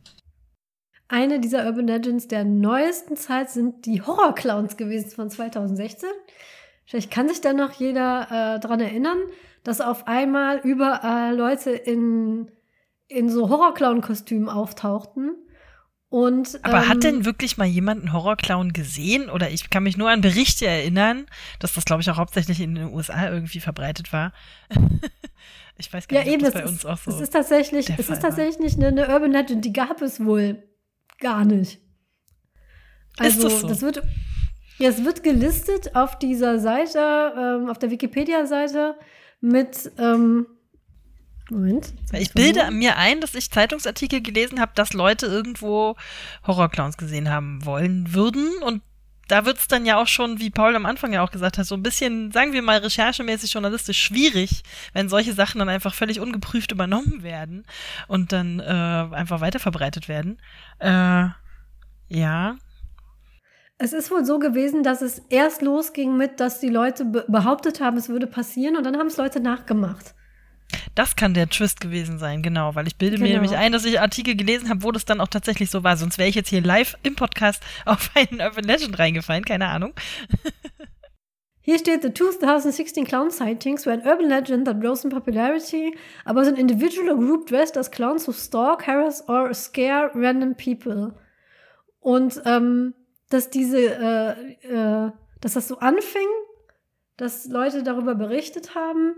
Eine 1.12 1.40
dieser 1.40 1.66
Urban 1.66 1.88
Legends 1.88 2.26
der 2.26 2.42
neuesten 2.42 3.18
Zeit 3.18 3.50
sind 3.50 3.84
die 3.84 4.00
Horror-Clowns 4.00 4.78
gewesen 4.78 5.10
von 5.10 5.28
2016. 5.28 6.08
Vielleicht 6.86 7.10
kann 7.10 7.28
sich 7.28 7.42
da 7.42 7.52
noch 7.52 7.72
jeder 7.72 8.56
äh, 8.56 8.60
dran 8.60 8.80
erinnern, 8.80 9.18
dass 9.62 9.82
auf 9.82 10.08
einmal 10.08 10.60
überall 10.64 11.36
Leute 11.36 11.72
in, 11.72 12.50
in 13.08 13.28
so 13.28 13.50
Horror-Clown-Kostümen 13.50 14.48
auftauchten. 14.48 15.34
Und, 16.08 16.58
Aber 16.62 16.84
ähm, 16.84 16.88
hat 16.88 17.04
denn 17.04 17.26
wirklich 17.26 17.58
mal 17.58 17.66
jemand 17.66 18.00
einen 18.00 18.14
Horrorclown 18.14 18.72
gesehen? 18.72 19.28
Oder 19.28 19.50
ich 19.50 19.68
kann 19.68 19.82
mich 19.82 19.98
nur 19.98 20.08
an 20.08 20.22
Berichte 20.22 20.66
erinnern, 20.66 21.26
dass 21.58 21.74
das, 21.74 21.84
glaube 21.84 22.00
ich, 22.00 22.10
auch 22.10 22.16
hauptsächlich 22.16 22.58
in 22.62 22.74
den 22.74 22.90
USA 22.90 23.28
irgendwie 23.28 23.60
verbreitet 23.60 24.14
war. 24.14 24.32
ich 25.76 25.92
weiß 25.92 26.08
gar 26.08 26.20
ja, 26.20 26.24
nicht, 26.24 26.36
ob 26.36 26.40
das 26.40 26.54
bei 26.54 26.62
ist, 26.62 26.70
uns 26.70 26.86
auch 26.86 26.96
so. 26.96 27.10
Es 27.10 27.20
ist 27.20 27.34
tatsächlich, 27.34 27.90
es 27.90 28.08
ist 28.08 28.22
tatsächlich 28.22 28.76
eine, 28.76 28.86
eine, 28.86 29.08
Urban 29.10 29.32
Legend, 29.32 29.62
die 29.62 29.74
gab 29.74 30.00
es 30.00 30.24
wohl 30.24 30.62
gar 31.22 31.46
nicht. 31.46 31.80
Also, 33.16 33.42
das, 33.44 33.60
so? 33.60 33.68
das, 33.68 33.80
wird. 33.80 34.02
Ja, 34.78 34.90
es 34.90 35.04
wird 35.04 35.22
gelistet 35.22 35.96
auf 35.96 36.18
dieser 36.18 36.58
Seite, 36.58 36.98
ähm, 37.38 37.70
auf 37.70 37.78
der 37.78 37.90
Wikipedia-Seite 37.90 38.96
mit 39.40 39.90
ähm, 39.98 40.46
Moment. 41.50 41.92
Ich 42.12 42.32
bilde 42.32 42.70
mir 42.70 42.96
ein, 42.96 43.20
dass 43.20 43.34
ich 43.34 43.50
Zeitungsartikel 43.50 44.22
gelesen 44.22 44.60
habe, 44.60 44.72
dass 44.74 44.92
Leute 44.92 45.26
irgendwo 45.26 45.96
Horrorclowns 46.46 46.96
gesehen 46.96 47.30
haben 47.30 47.64
wollen 47.64 48.14
würden. 48.14 48.62
Und 48.62 48.82
da 49.28 49.44
wird 49.44 49.58
es 49.58 49.68
dann 49.68 49.86
ja 49.86 50.00
auch 50.00 50.06
schon, 50.06 50.40
wie 50.40 50.50
Paul 50.50 50.76
am 50.76 50.86
Anfang 50.86 51.12
ja 51.12 51.22
auch 51.22 51.30
gesagt 51.30 51.58
hat, 51.58 51.66
so 51.66 51.74
ein 51.74 51.82
bisschen, 51.82 52.32
sagen 52.32 52.52
wir 52.52 52.62
mal, 52.62 52.78
recherchemäßig 52.78 53.52
journalistisch 53.52 54.00
schwierig, 54.00 54.62
wenn 54.92 55.08
solche 55.08 55.32
Sachen 55.32 55.58
dann 55.58 55.68
einfach 55.68 55.94
völlig 55.94 56.20
ungeprüft 56.20 56.72
übernommen 56.72 57.22
werden 57.22 57.64
und 58.08 58.32
dann 58.32 58.60
äh, 58.60 58.62
einfach 58.62 59.40
weiterverbreitet 59.40 60.08
werden. 60.08 60.40
Äh, 60.78 61.28
ja. 62.08 62.56
Es 63.78 63.92
ist 63.92 64.10
wohl 64.10 64.24
so 64.24 64.38
gewesen, 64.38 64.82
dass 64.82 65.02
es 65.02 65.20
erst 65.28 65.62
losging 65.62 66.16
mit, 66.16 66.38
dass 66.38 66.60
die 66.60 66.68
Leute 66.68 67.04
be 67.04 67.24
behauptet 67.28 67.80
haben, 67.80 67.96
es 67.96 68.08
würde 68.08 68.26
passieren 68.26 68.76
und 68.76 68.84
dann 68.84 68.96
haben 68.96 69.06
es 69.06 69.16
Leute 69.16 69.40
nachgemacht. 69.40 70.14
Das 70.94 71.16
kann 71.16 71.34
der 71.34 71.48
Twist 71.48 71.80
gewesen 71.80 72.18
sein, 72.18 72.42
genau, 72.42 72.74
weil 72.74 72.86
ich 72.86 72.96
bilde 72.96 73.16
genau. 73.16 73.28
mir 73.28 73.34
nämlich 73.34 73.56
ein, 73.56 73.72
dass 73.72 73.84
ich 73.84 74.00
Artikel 74.00 74.36
gelesen 74.36 74.68
habe, 74.68 74.82
wo 74.82 74.92
das 74.92 75.04
dann 75.04 75.20
auch 75.20 75.28
tatsächlich 75.28 75.70
so 75.70 75.84
war. 75.84 75.96
Sonst 75.96 76.18
wäre 76.18 76.28
ich 76.28 76.34
jetzt 76.34 76.48
hier 76.48 76.60
live 76.60 76.96
im 77.02 77.14
Podcast 77.14 77.62
auf 77.84 78.10
einen 78.14 78.40
Urban 78.40 78.64
Legend 78.64 78.98
reingefallen, 78.98 79.44
keine 79.44 79.68
Ahnung. 79.68 79.92
Hier 81.64 81.78
steht, 81.78 82.02
the 82.02 82.12
2016 82.12 83.04
clown 83.04 83.30
sightings 83.30 83.86
were 83.86 83.92
an 83.92 84.04
urban 84.04 84.28
legend 84.28 84.66
that 84.66 84.82
rose 84.82 85.04
in 85.04 85.10
popularity 85.10 85.96
about 86.24 86.48
an 86.48 86.56
individual 86.56 87.08
or 87.10 87.16
group 87.16 87.46
dressed 87.46 87.76
as 87.76 87.88
clowns 87.88 88.26
who 88.26 88.32
stalk, 88.32 88.84
harass 88.84 89.22
or 89.28 89.54
scare 89.54 90.10
random 90.12 90.56
people. 90.56 91.14
Und 92.00 92.42
ähm, 92.46 92.94
dass 93.30 93.48
diese, 93.48 93.78
äh, 93.78 94.52
äh, 94.64 95.12
dass 95.40 95.52
das 95.52 95.68
so 95.68 95.78
anfing, 95.78 96.26
dass 97.16 97.46
Leute 97.46 97.84
darüber 97.84 98.16
berichtet 98.16 98.74
haben, 98.74 99.14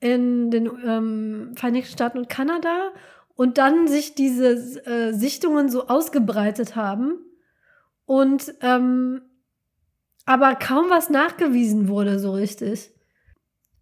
in 0.00 0.50
den 0.50 0.70
ähm, 0.84 1.52
Vereinigten 1.56 1.92
Staaten 1.92 2.18
und 2.18 2.28
Kanada 2.28 2.92
und 3.34 3.58
dann 3.58 3.88
sich 3.88 4.14
diese 4.14 4.52
äh, 4.86 5.12
Sichtungen 5.12 5.68
so 5.68 5.88
ausgebreitet 5.88 6.76
haben 6.76 7.18
und 8.04 8.54
ähm, 8.60 9.22
aber 10.26 10.56
kaum 10.56 10.90
was 10.90 11.08
nachgewiesen 11.08 11.88
wurde 11.88 12.18
so 12.18 12.32
richtig. 12.32 12.92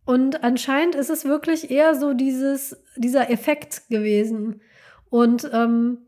Und 0.05 0.44
anscheinend 0.44 0.94
ist 0.94 1.09
es 1.09 1.24
wirklich 1.24 1.70
eher 1.70 1.94
so 1.94 2.12
dieses, 2.12 2.77
dieser 2.96 3.31
Effekt 3.31 3.88
gewesen. 3.88 4.61
Und 5.09 5.48
ähm, 5.53 5.98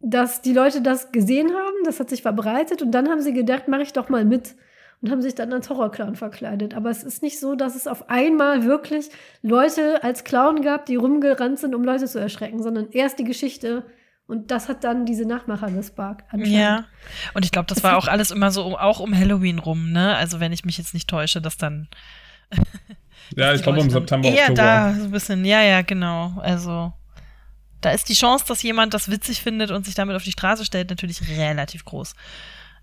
dass 0.00 0.42
die 0.42 0.52
Leute 0.52 0.80
das 0.80 1.10
gesehen 1.10 1.52
haben, 1.52 1.76
das 1.84 1.98
hat 1.98 2.10
sich 2.10 2.22
verbreitet 2.22 2.82
und 2.82 2.92
dann 2.92 3.08
haben 3.08 3.22
sie 3.22 3.32
gedacht, 3.32 3.68
mache 3.68 3.82
ich 3.82 3.92
doch 3.92 4.08
mal 4.08 4.24
mit 4.24 4.54
und 5.04 5.10
haben 5.10 5.20
sich 5.20 5.34
dann 5.34 5.52
als 5.52 5.68
Horrorclown 5.68 6.16
verkleidet. 6.16 6.74
Aber 6.74 6.88
es 6.88 7.02
ist 7.02 7.22
nicht 7.22 7.38
so, 7.38 7.56
dass 7.56 7.76
es 7.76 7.86
auf 7.86 8.08
einmal 8.08 8.64
wirklich 8.64 9.10
Leute 9.42 10.02
als 10.02 10.24
Clown 10.24 10.62
gab, 10.62 10.86
die 10.86 10.96
rumgerannt 10.96 11.58
sind, 11.58 11.74
um 11.74 11.84
Leute 11.84 12.06
zu 12.06 12.18
erschrecken, 12.18 12.62
sondern 12.62 12.88
erst 12.90 13.18
die 13.18 13.24
Geschichte 13.24 13.84
und 14.26 14.50
das 14.50 14.70
hat 14.70 14.82
dann 14.82 15.04
diese 15.04 15.26
Nachmacher 15.26 15.70
gesparkt. 15.70 16.32
Ja. 16.46 16.86
Und 17.34 17.44
ich 17.44 17.52
glaube, 17.52 17.66
das 17.66 17.82
war 17.82 17.98
auch 17.98 18.08
alles 18.08 18.30
immer 18.30 18.50
so 18.50 18.78
auch 18.78 19.00
um 19.00 19.14
Halloween 19.14 19.58
rum, 19.58 19.92
ne? 19.92 20.16
Also 20.16 20.40
wenn 20.40 20.52
ich 20.52 20.64
mich 20.64 20.78
jetzt 20.78 20.94
nicht 20.94 21.06
täusche, 21.06 21.42
dass 21.42 21.58
dann. 21.58 21.88
ja, 23.36 23.52
ich 23.52 23.62
glaube 23.62 23.80
im 23.80 23.90
September. 23.90 24.26
Eher 24.26 24.44
Oktober. 24.44 24.54
da, 24.54 24.94
so 24.94 25.04
ein 25.04 25.10
bisschen. 25.10 25.44
Ja, 25.44 25.60
ja, 25.60 25.82
genau. 25.82 26.38
Also 26.40 26.94
da 27.82 27.90
ist 27.90 28.08
die 28.08 28.14
Chance, 28.14 28.46
dass 28.48 28.62
jemand 28.62 28.94
das 28.94 29.10
witzig 29.10 29.42
findet 29.42 29.70
und 29.70 29.84
sich 29.84 29.94
damit 29.94 30.16
auf 30.16 30.24
die 30.24 30.32
Straße 30.32 30.64
stellt, 30.64 30.88
natürlich 30.88 31.20
relativ 31.28 31.84
groß. 31.84 32.14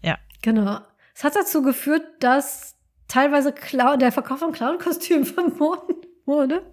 Ja. 0.04 0.20
Genau. 0.44 0.82
Es 1.15 1.24
hat 1.24 1.36
dazu 1.36 1.62
geführt, 1.62 2.04
dass 2.19 2.76
teilweise 3.08 3.52
Clown, 3.52 4.00
der 4.00 4.12
Verkauf 4.12 4.39
von 4.39 4.52
Clown-Kostümen 4.52 5.26
verboten 5.26 5.95
wurde. 6.26 6.63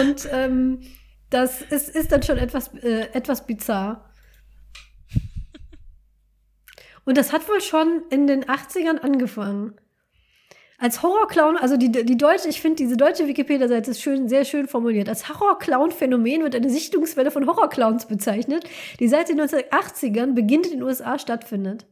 Und 0.00 0.28
ähm, 0.32 0.80
das 1.30 1.62
ist, 1.62 1.88
ist 1.88 2.12
dann 2.12 2.22
schon 2.22 2.38
etwas, 2.38 2.72
äh, 2.74 3.08
etwas 3.12 3.46
bizarr. 3.46 4.10
Und 7.04 7.18
das 7.18 7.32
hat 7.32 7.48
wohl 7.48 7.60
schon 7.60 8.04
in 8.10 8.26
den 8.26 8.44
80ern 8.44 8.98
angefangen. 8.98 9.74
Als 10.78 11.02
Horrorclown, 11.02 11.56
also 11.56 11.76
die, 11.76 11.90
die 11.90 12.16
deutsche, 12.16 12.48
ich 12.48 12.60
finde 12.60 12.76
diese 12.76 12.96
deutsche 12.96 13.26
Wikipedia-Seite 13.26 13.92
ist 13.92 14.02
schön, 14.02 14.28
sehr 14.28 14.44
schön 14.44 14.66
formuliert. 14.66 15.08
Als 15.08 15.28
Horrorclown-Phänomen 15.28 16.42
wird 16.42 16.54
eine 16.54 16.68
Sichtungswelle 16.68 17.30
von 17.30 17.46
Horrorclowns 17.46 18.06
bezeichnet, 18.06 18.68
die 18.98 19.08
seit 19.08 19.28
den 19.28 19.40
1980ern 19.40 20.34
beginnt 20.34 20.66
in 20.66 20.72
den 20.72 20.82
USA 20.82 21.18
stattfindet. 21.18 21.86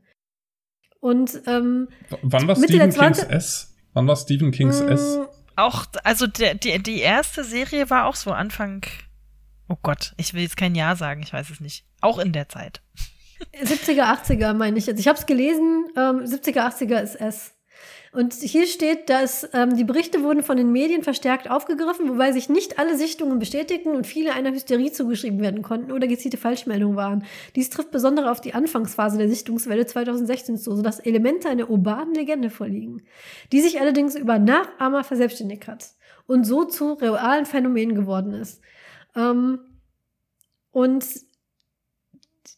Und 1.02 1.42
ähm, 1.48 1.88
wann 2.22 2.46
war 2.46 2.54
Stephen 2.54 2.90
Kings 2.90 3.18
S? 3.24 3.74
Wann 3.92 4.06
war 4.06 4.14
Stephen 4.14 4.52
Kings 4.52 4.80
mm, 4.80 4.88
S? 4.88 5.18
Auch, 5.56 5.86
also 6.04 6.28
der, 6.28 6.54
die, 6.54 6.80
die 6.80 7.00
erste 7.00 7.42
Serie 7.42 7.90
war 7.90 8.06
auch 8.06 8.14
so 8.14 8.30
Anfang. 8.30 8.86
Oh 9.68 9.74
Gott, 9.82 10.14
ich 10.16 10.32
will 10.32 10.42
jetzt 10.42 10.56
kein 10.56 10.76
Jahr 10.76 10.94
sagen, 10.94 11.20
ich 11.24 11.32
weiß 11.32 11.50
es 11.50 11.58
nicht. 11.58 11.84
Auch 12.00 12.20
in 12.20 12.32
der 12.32 12.48
Zeit. 12.48 12.82
70er, 13.64 14.16
80er 14.16 14.54
meine 14.54 14.78
ich 14.78 14.86
jetzt. 14.86 15.00
Ich 15.00 15.08
habe 15.08 15.18
es 15.18 15.26
gelesen, 15.26 15.86
ähm, 15.96 16.20
70er, 16.20 16.68
80er 16.68 17.00
ist 17.02 17.16
S. 17.16 17.52
Und 18.14 18.34
hier 18.34 18.66
steht, 18.66 19.08
dass 19.08 19.48
ähm, 19.54 19.74
die 19.74 19.84
Berichte 19.84 20.22
wurden 20.22 20.42
von 20.42 20.58
den 20.58 20.70
Medien 20.70 21.02
verstärkt 21.02 21.50
aufgegriffen, 21.50 22.10
wobei 22.10 22.32
sich 22.32 22.50
nicht 22.50 22.78
alle 22.78 22.94
Sichtungen 22.98 23.38
bestätigten 23.38 23.96
und 23.96 24.06
viele 24.06 24.34
einer 24.34 24.52
Hysterie 24.52 24.92
zugeschrieben 24.92 25.40
werden 25.40 25.62
konnten 25.62 25.90
oder 25.90 26.06
gezielte 26.06 26.36
Falschmeldungen 26.36 26.94
waren. 26.94 27.24
Dies 27.56 27.70
trifft 27.70 27.90
besonders 27.90 28.26
auf 28.26 28.42
die 28.42 28.52
Anfangsphase 28.52 29.16
der 29.16 29.30
Sichtungswelle 29.30 29.86
2016 29.86 30.58
zu, 30.58 30.76
sodass 30.76 31.00
Elemente 31.00 31.48
einer 31.48 31.70
urbanen 31.70 32.14
Legende 32.14 32.50
vorliegen, 32.50 33.02
die 33.50 33.62
sich 33.62 33.80
allerdings 33.80 34.14
über 34.14 34.38
Nachahmer 34.38 35.04
verselbstständigt 35.04 35.66
hat 35.66 35.92
und 36.26 36.44
so 36.44 36.64
zu 36.64 36.92
realen 36.92 37.46
Phänomenen 37.46 37.94
geworden 37.94 38.34
ist. 38.34 38.60
Ähm, 39.16 39.58
und 40.70 41.06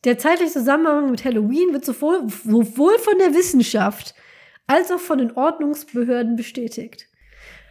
der 0.04 0.18
zeitliche 0.18 0.50
Zusammenhang 0.50 1.12
mit 1.12 1.24
Halloween 1.24 1.72
wird 1.72 1.84
sowohl, 1.84 2.28
sowohl 2.28 2.98
von 2.98 3.18
der 3.18 3.34
Wissenschaft 3.34 4.16
als 4.66 4.90
auch 4.90 5.00
von 5.00 5.18
den 5.18 5.32
Ordnungsbehörden 5.32 6.36
bestätigt. 6.36 7.06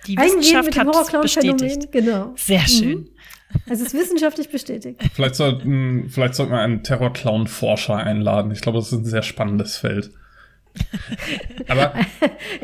Die 0.07 0.17
Eingehen 0.17 0.39
Wissenschaft 0.39 0.65
mit 0.65 0.75
dem 0.75 0.91
hat 0.91 1.21
bestätigt. 1.21 1.91
Genau. 1.91 2.33
Sehr 2.35 2.67
schön. 2.67 2.89
Mhm. 2.89 3.09
Also 3.69 3.83
es 3.83 3.93
ist 3.93 3.99
wissenschaftlich 3.99 4.49
bestätigt. 4.49 5.01
Vielleicht 5.13 5.35
sollten, 5.35 6.09
vielleicht 6.09 6.33
sollten 6.35 6.53
wir 6.53 6.59
einen 6.59 6.83
Terror-Clown-Forscher 6.83 7.95
einladen. 7.95 8.51
Ich 8.51 8.61
glaube, 8.61 8.79
das 8.79 8.91
ist 8.91 8.99
ein 8.99 9.05
sehr 9.05 9.21
spannendes 9.21 9.77
Feld. 9.77 10.11
aber, 11.67 11.93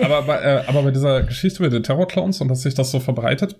aber, 0.01 0.21
bei, 0.23 0.41
äh, 0.41 0.63
aber 0.65 0.81
bei 0.81 0.91
dieser 0.91 1.21
Geschichte 1.21 1.61
mit 1.61 1.73
den 1.73 1.83
Terror-Clowns 1.83 2.41
und 2.41 2.47
dass 2.47 2.63
sich 2.63 2.73
das 2.73 2.89
so 2.89 2.99
verbreitet, 2.99 3.55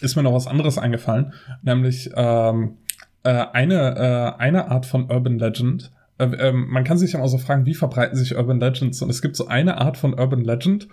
ist 0.00 0.16
mir 0.16 0.22
noch 0.22 0.32
was 0.32 0.46
anderes 0.46 0.78
eingefallen, 0.78 1.34
nämlich 1.62 2.10
ähm, 2.16 2.78
äh, 3.24 3.30
eine, 3.52 4.34
äh, 4.38 4.40
eine 4.40 4.70
Art 4.70 4.86
von 4.86 5.10
Urban 5.10 5.38
Legend. 5.38 5.92
Äh, 6.18 6.24
ähm, 6.24 6.68
man 6.68 6.84
kann 6.84 6.98
sich 6.98 7.12
ja 7.12 7.20
auch 7.20 7.28
so 7.28 7.38
fragen, 7.38 7.66
wie 7.66 7.74
verbreiten 7.74 8.16
sich 8.16 8.36
Urban 8.36 8.60
Legends? 8.60 9.02
Und 9.02 9.10
es 9.10 9.22
gibt 9.22 9.36
so 9.36 9.46
eine 9.46 9.78
Art 9.78 9.96
von 9.96 10.14
Urban 10.14 10.44
Legend, 10.44 10.88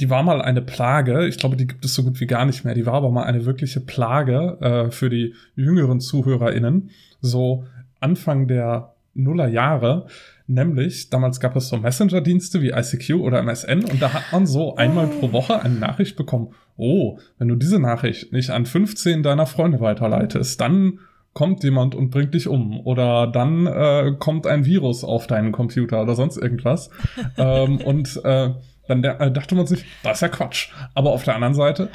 die 0.00 0.08
war 0.08 0.22
mal 0.22 0.40
eine 0.40 0.62
Plage. 0.62 1.26
Ich 1.26 1.36
glaube, 1.36 1.56
die 1.56 1.66
gibt 1.66 1.84
es 1.84 1.94
so 1.94 2.02
gut 2.02 2.20
wie 2.20 2.26
gar 2.26 2.46
nicht 2.46 2.64
mehr. 2.64 2.74
Die 2.74 2.86
war 2.86 2.94
aber 2.94 3.10
mal 3.10 3.24
eine 3.24 3.44
wirkliche 3.44 3.80
Plage 3.80 4.58
äh, 4.60 4.90
für 4.90 5.10
die 5.10 5.34
jüngeren 5.56 6.00
ZuhörerInnen. 6.00 6.90
So 7.20 7.64
Anfang 8.00 8.48
der 8.48 8.94
Nuller 9.12 9.48
Jahre. 9.48 10.06
Nämlich, 10.46 11.10
damals 11.10 11.38
gab 11.38 11.54
es 11.54 11.68
so 11.68 11.76
Messenger-Dienste 11.76 12.62
wie 12.62 12.70
ICQ 12.70 13.16
oder 13.16 13.40
MSN 13.40 13.84
und 13.84 14.00
da 14.00 14.12
hat 14.12 14.32
man 14.32 14.46
so 14.46 14.74
einmal 14.76 15.06
pro 15.06 15.32
Woche 15.32 15.62
eine 15.62 15.74
Nachricht 15.74 16.16
bekommen. 16.16 16.54
Oh, 16.76 17.18
wenn 17.38 17.48
du 17.48 17.54
diese 17.54 17.78
Nachricht 17.78 18.32
nicht 18.32 18.50
an 18.50 18.66
15 18.66 19.22
deiner 19.22 19.46
Freunde 19.46 19.80
weiterleitest, 19.80 20.60
dann 20.60 20.98
kommt 21.32 21.62
jemand 21.62 21.94
und 21.94 22.10
bringt 22.10 22.34
dich 22.34 22.48
um. 22.48 22.80
Oder 22.80 23.26
dann 23.26 23.66
äh, 23.66 24.12
kommt 24.18 24.46
ein 24.46 24.64
Virus 24.64 25.04
auf 25.04 25.26
deinen 25.26 25.52
Computer 25.52 26.02
oder 26.02 26.14
sonst 26.14 26.36
irgendwas. 26.36 26.90
ähm, 27.38 27.78
und 27.78 28.20
äh, 28.24 28.50
dann 28.88 29.04
äh, 29.04 29.30
dachte 29.30 29.54
man 29.54 29.66
sich, 29.66 29.84
das 30.02 30.18
ist 30.18 30.22
ja 30.22 30.28
Quatsch. 30.28 30.70
Aber 30.94 31.10
auf 31.10 31.22
der 31.24 31.34
anderen 31.36 31.54
Seite, 31.54 31.90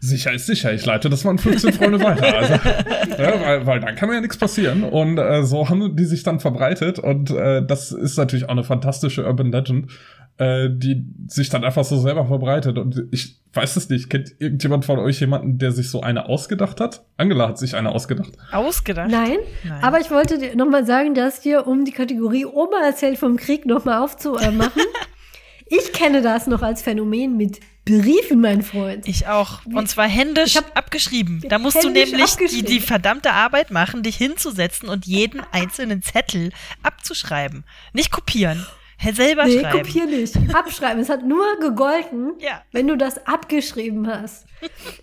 sicher 0.00 0.32
ist 0.32 0.46
sicher, 0.46 0.72
ich 0.72 0.84
leite 0.84 1.08
das 1.08 1.24
mal 1.24 1.30
an 1.30 1.38
15 1.38 1.72
Freunde 1.72 2.00
weiter. 2.00 2.36
Also, 2.36 2.54
ja, 3.22 3.40
weil, 3.40 3.66
weil 3.66 3.80
dann 3.80 3.94
kann 3.94 4.08
mir 4.08 4.16
ja 4.16 4.20
nichts 4.20 4.36
passieren. 4.36 4.82
Und 4.82 5.18
äh, 5.18 5.44
so 5.44 5.68
haben 5.68 5.96
die 5.96 6.04
sich 6.04 6.22
dann 6.22 6.40
verbreitet. 6.40 6.98
Und 6.98 7.30
äh, 7.30 7.64
das 7.64 7.92
ist 7.92 8.18
natürlich 8.18 8.46
auch 8.46 8.50
eine 8.50 8.64
fantastische 8.64 9.24
Urban 9.24 9.52
Legend, 9.52 9.90
äh, 10.38 10.68
die 10.70 11.04
sich 11.28 11.48
dann 11.48 11.64
einfach 11.64 11.84
so 11.84 11.98
selber 11.98 12.26
verbreitet. 12.26 12.78
Und 12.78 13.06
ich 13.10 13.38
weiß 13.52 13.76
es 13.76 13.88
nicht, 13.88 14.10
kennt 14.10 14.34
irgendjemand 14.38 14.84
von 14.84 14.98
euch 14.98 15.20
jemanden, 15.20 15.58
der 15.58 15.72
sich 15.72 15.90
so 15.90 16.00
eine 16.00 16.28
ausgedacht 16.28 16.80
hat? 16.80 17.04
Angela 17.16 17.48
hat 17.48 17.58
sich 17.58 17.76
eine 17.76 17.90
ausgedacht. 17.90 18.32
Ausgedacht? 18.50 19.10
Nein, 19.10 19.38
Nein. 19.62 19.82
aber 19.82 20.00
ich 20.00 20.10
wollte 20.10 20.38
dir 20.38 20.56
noch 20.56 20.68
mal 20.68 20.84
sagen, 20.84 21.14
dass 21.14 21.40
dir, 21.40 21.66
um 21.66 21.84
die 21.84 21.92
Kategorie 21.92 22.46
Oma 22.46 22.84
erzählt 22.84 23.18
vom 23.18 23.36
Krieg 23.36 23.64
noch 23.64 23.84
mal 23.84 24.02
aufzumachen, 24.02 24.82
ich 25.66 25.92
kenne 25.92 26.20
das 26.20 26.46
noch 26.46 26.62
als 26.62 26.82
Phänomen 26.82 27.36
mit 27.36 27.60
Briefen, 27.84 28.40
mein 28.40 28.62
Freund. 28.62 29.06
Ich 29.06 29.26
auch. 29.26 29.64
Und 29.66 29.88
zwar 29.90 30.08
händisch 30.08 30.56
abgeschrieben. 30.74 31.44
Da 31.48 31.58
musst 31.58 31.84
du 31.84 31.90
nämlich 31.90 32.36
die, 32.36 32.62
die 32.62 32.80
verdammte 32.80 33.30
Arbeit 33.32 33.70
machen, 33.70 34.02
dich 34.02 34.16
hinzusetzen 34.16 34.88
und 34.88 35.04
jeden 35.04 35.42
einzelnen 35.52 36.00
Zettel 36.00 36.50
abzuschreiben. 36.82 37.64
Nicht 37.92 38.10
kopieren. 38.10 38.66
Selber 39.12 39.44
Nee, 39.44 39.60
schreiben. 39.60 39.78
kopier 39.78 40.06
nicht. 40.06 40.36
Abschreiben. 40.54 41.00
Es 41.02 41.08
hat 41.10 41.24
nur 41.24 41.44
gegolten, 41.60 42.32
Ja. 42.38 42.62
wenn 42.72 42.86
du 42.88 42.96
das 42.96 43.26
abgeschrieben 43.26 44.06
hast. 44.06 44.46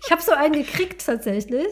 Ich 0.04 0.10
habe 0.10 0.20
so 0.22 0.32
einen 0.32 0.54
gekriegt 0.54 1.04
tatsächlich. 1.04 1.66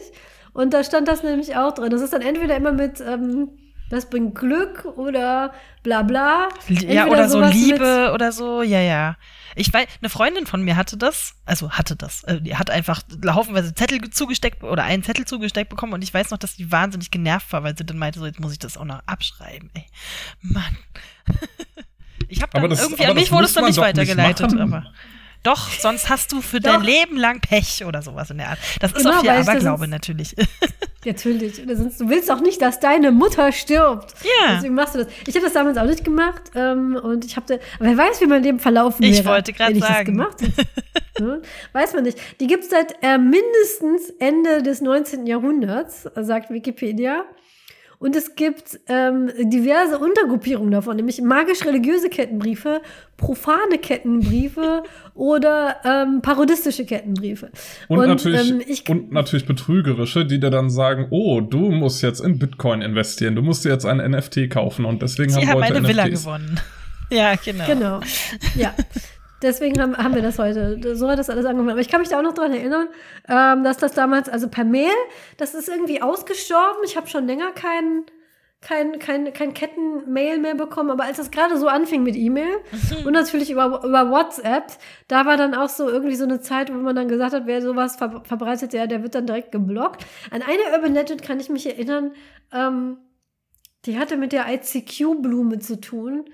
Und 0.53 0.73
da 0.73 0.83
stand 0.83 1.07
das 1.07 1.23
nämlich 1.23 1.55
auch 1.55 1.73
drin. 1.73 1.89
Das 1.89 2.01
ist 2.01 2.13
dann 2.13 2.21
entweder 2.21 2.55
immer 2.55 2.71
mit, 2.71 2.99
ähm, 3.01 3.49
das 3.89 4.09
bringt 4.09 4.35
Glück 4.35 4.85
oder 4.97 5.53
bla 5.83 6.01
bla. 6.03 6.47
Ja, 6.67 7.03
Entweder 7.03 7.07
oder 7.11 7.29
so 7.29 7.41
Liebe 7.41 8.11
oder 8.13 8.31
so, 8.31 8.61
ja, 8.61 8.79
ja. 8.79 9.17
Ich 9.55 9.73
weiß, 9.73 9.85
eine 10.01 10.09
Freundin 10.09 10.45
von 10.45 10.61
mir 10.61 10.77
hatte 10.77 10.95
das, 10.95 11.33
also 11.45 11.71
hatte 11.71 11.97
das, 11.97 12.23
äh, 12.23 12.39
die 12.39 12.55
hat 12.55 12.69
einfach 12.69 13.01
haufenweise 13.27 13.73
Zettel 13.75 13.99
zugesteckt 14.09 14.63
oder 14.63 14.83
einen 14.85 15.03
Zettel 15.03 15.25
zugesteckt 15.25 15.69
bekommen 15.69 15.91
und 15.91 16.01
ich 16.03 16.13
weiß 16.13 16.31
noch, 16.31 16.37
dass 16.37 16.55
die 16.55 16.71
wahnsinnig 16.71 17.11
genervt 17.11 17.51
war, 17.51 17.63
weil 17.63 17.77
sie 17.77 17.85
dann 17.85 17.97
meinte, 17.97 18.19
so 18.19 18.25
jetzt 18.25 18.39
muss 18.39 18.53
ich 18.53 18.59
das 18.59 18.77
auch 18.77 18.85
noch 18.85 19.01
abschreiben, 19.07 19.69
ey. 19.73 19.85
Mann. 20.41 20.77
Ich 22.31 22.41
habe 22.41 22.51
Aber 22.53 22.61
dann 22.67 22.69
das- 22.71 22.81
irgendwie, 22.83 23.03
aber 23.03 23.11
an 23.11 23.17
mich 23.17 23.31
wurde 23.31 23.45
es 23.45 23.53
dann 23.53 23.65
nicht 23.65 23.77
doch 23.77 23.83
nicht 23.85 23.97
weitergeleitet, 23.99 24.51
machen. 24.53 24.61
aber. 24.61 24.85
Doch, 25.43 25.69
sonst 25.71 26.07
hast 26.09 26.31
du 26.31 26.39
für 26.41 26.59
Doch. 26.59 26.73
dein 26.73 26.83
Leben 26.83 27.17
lang 27.17 27.39
Pech 27.41 27.83
oder 27.85 28.03
sowas 28.03 28.29
in 28.29 28.37
der 28.37 28.49
Art. 28.49 28.59
Das 28.79 28.91
ist 28.91 28.97
Genau, 28.99 29.09
auch 29.17 29.21
viel 29.21 29.31
ich 29.31 29.37
Aberglaube 29.37 29.79
sonst- 29.79 29.89
natürlich. 29.89 30.35
Natürlich. 31.03 31.55
Du 31.65 32.09
willst 32.09 32.29
auch 32.29 32.41
nicht, 32.41 32.61
dass 32.61 32.79
deine 32.79 33.11
Mutter 33.11 33.51
stirbt. 33.51 34.13
Ja. 34.23 34.53
Deswegen 34.55 34.75
machst 34.75 34.93
du 34.93 34.99
das. 34.99 35.07
Ich 35.25 35.33
habe 35.33 35.45
das 35.45 35.53
damals 35.53 35.75
auch 35.79 35.85
nicht 35.87 36.03
gemacht. 36.03 36.43
Ähm, 36.53 36.95
und 36.95 37.25
ich 37.25 37.35
habe, 37.37 37.55
aber 37.79 37.85
wer 37.89 37.97
weiß, 37.97 38.21
wie 38.21 38.27
mein 38.27 38.43
Leben 38.43 38.59
verlaufen 38.59 39.01
Ich 39.01 39.17
wäre. 39.17 39.29
wollte 39.29 39.51
grad 39.51 39.69
wenn 39.69 39.77
ich 39.77 39.83
sagen. 39.83 40.15
Das 40.17 40.37
gemacht 40.37 40.41
hätte. 40.41 40.67
Ne? 41.19 41.41
Weiß 41.73 41.93
man 41.93 42.03
nicht. 42.03 42.17
Die 42.39 42.47
gibt 42.47 42.63
es 42.63 42.69
seit 42.69 42.95
äh, 43.03 43.17
mindestens 43.17 44.09
Ende 44.19 44.63
des 44.63 44.81
19. 44.81 45.27
Jahrhunderts, 45.27 46.07
sagt 46.15 46.49
Wikipedia. 46.51 47.25
Und 48.01 48.15
es 48.15 48.33
gibt 48.33 48.79
ähm, 48.87 49.29
diverse 49.43 49.99
Untergruppierungen 49.99 50.71
davon, 50.71 50.95
nämlich 50.95 51.21
magisch-religiöse 51.21 52.09
Kettenbriefe, 52.09 52.81
profane 53.15 53.77
Kettenbriefe 53.77 54.81
oder 55.13 55.75
ähm, 55.85 56.23
parodistische 56.23 56.83
Kettenbriefe. 56.83 57.51
Und, 57.89 57.99
natürlich, 57.99 58.49
ähm, 58.49 58.61
ich, 58.65 58.89
und 58.89 59.11
natürlich 59.11 59.45
betrügerische, 59.45 60.25
die 60.25 60.39
dir 60.39 60.49
dann 60.49 60.71
sagen, 60.71 61.09
oh, 61.11 61.41
du 61.41 61.69
musst 61.69 62.01
jetzt 62.01 62.21
in 62.21 62.39
Bitcoin 62.39 62.81
investieren, 62.81 63.35
du 63.35 63.43
musst 63.43 63.65
dir 63.65 63.69
jetzt 63.69 63.85
ein 63.85 63.97
NFT 63.97 64.49
kaufen 64.49 64.85
und 64.85 65.03
deswegen 65.03 65.29
Sie 65.29 65.41
haben 65.41 65.49
haben 65.49 65.59
Leute 65.59 65.75
eine 65.75 65.87
Villa 65.87 66.07
NFTs. 66.07 66.23
gewonnen. 66.23 66.59
Ja, 67.11 67.35
genau. 67.35 67.65
Genau. 67.65 67.99
Ja. 68.55 68.73
Deswegen 69.41 69.81
haben, 69.81 69.97
haben 69.97 70.13
wir 70.13 70.21
das 70.21 70.37
heute. 70.37 70.95
So 70.95 71.09
hat 71.09 71.17
das 71.17 71.29
alles 71.29 71.45
angefangen. 71.45 71.71
Aber 71.71 71.79
ich 71.79 71.89
kann 71.89 72.01
mich 72.01 72.09
da 72.09 72.19
auch 72.19 72.23
noch 72.23 72.33
dran 72.33 72.53
erinnern, 72.53 72.87
ähm, 73.27 73.63
dass 73.63 73.77
das 73.77 73.93
damals, 73.93 74.29
also 74.29 74.47
per 74.47 74.63
Mail, 74.63 74.93
das 75.37 75.55
ist 75.55 75.67
irgendwie 75.67 76.01
ausgestorben. 76.01 76.81
Ich 76.85 76.95
habe 76.95 77.07
schon 77.07 77.25
länger 77.25 77.51
kein, 77.51 78.05
kein, 78.61 78.99
kein, 78.99 79.33
kein 79.33 79.53
Kettenmail 79.55 80.37
mehr 80.37 80.53
bekommen. 80.53 80.91
Aber 80.91 81.05
als 81.05 81.17
das 81.17 81.31
gerade 81.31 81.57
so 81.57 81.67
anfing 81.67 82.03
mit 82.03 82.15
E-Mail 82.15 82.57
und 83.05 83.13
natürlich 83.13 83.49
über, 83.49 83.83
über 83.83 84.11
WhatsApp, 84.11 84.65
da 85.07 85.25
war 85.25 85.37
dann 85.37 85.55
auch 85.55 85.69
so 85.69 85.89
irgendwie 85.89 86.15
so 86.15 86.25
eine 86.25 86.41
Zeit, 86.41 86.71
wo 86.71 86.77
man 86.77 86.95
dann 86.95 87.07
gesagt 87.07 87.33
hat, 87.33 87.47
wer 87.47 87.61
sowas 87.63 87.95
ver 87.95 88.21
verbreitet, 88.23 88.73
der, 88.73 88.85
der 88.85 89.01
wird 89.01 89.15
dann 89.15 89.25
direkt 89.25 89.51
geblockt. 89.51 90.05
An 90.29 90.43
eine 90.43 90.75
Urban 90.75 90.93
Legend 90.93 91.23
kann 91.23 91.39
ich 91.39 91.49
mich 91.49 91.65
erinnern, 91.65 92.11
ähm, 92.53 92.97
die 93.85 93.97
hatte 93.97 94.17
mit 94.17 94.31
der 94.31 94.45
ICQ-Blume 94.47 95.57
zu 95.57 95.81
tun 95.81 96.25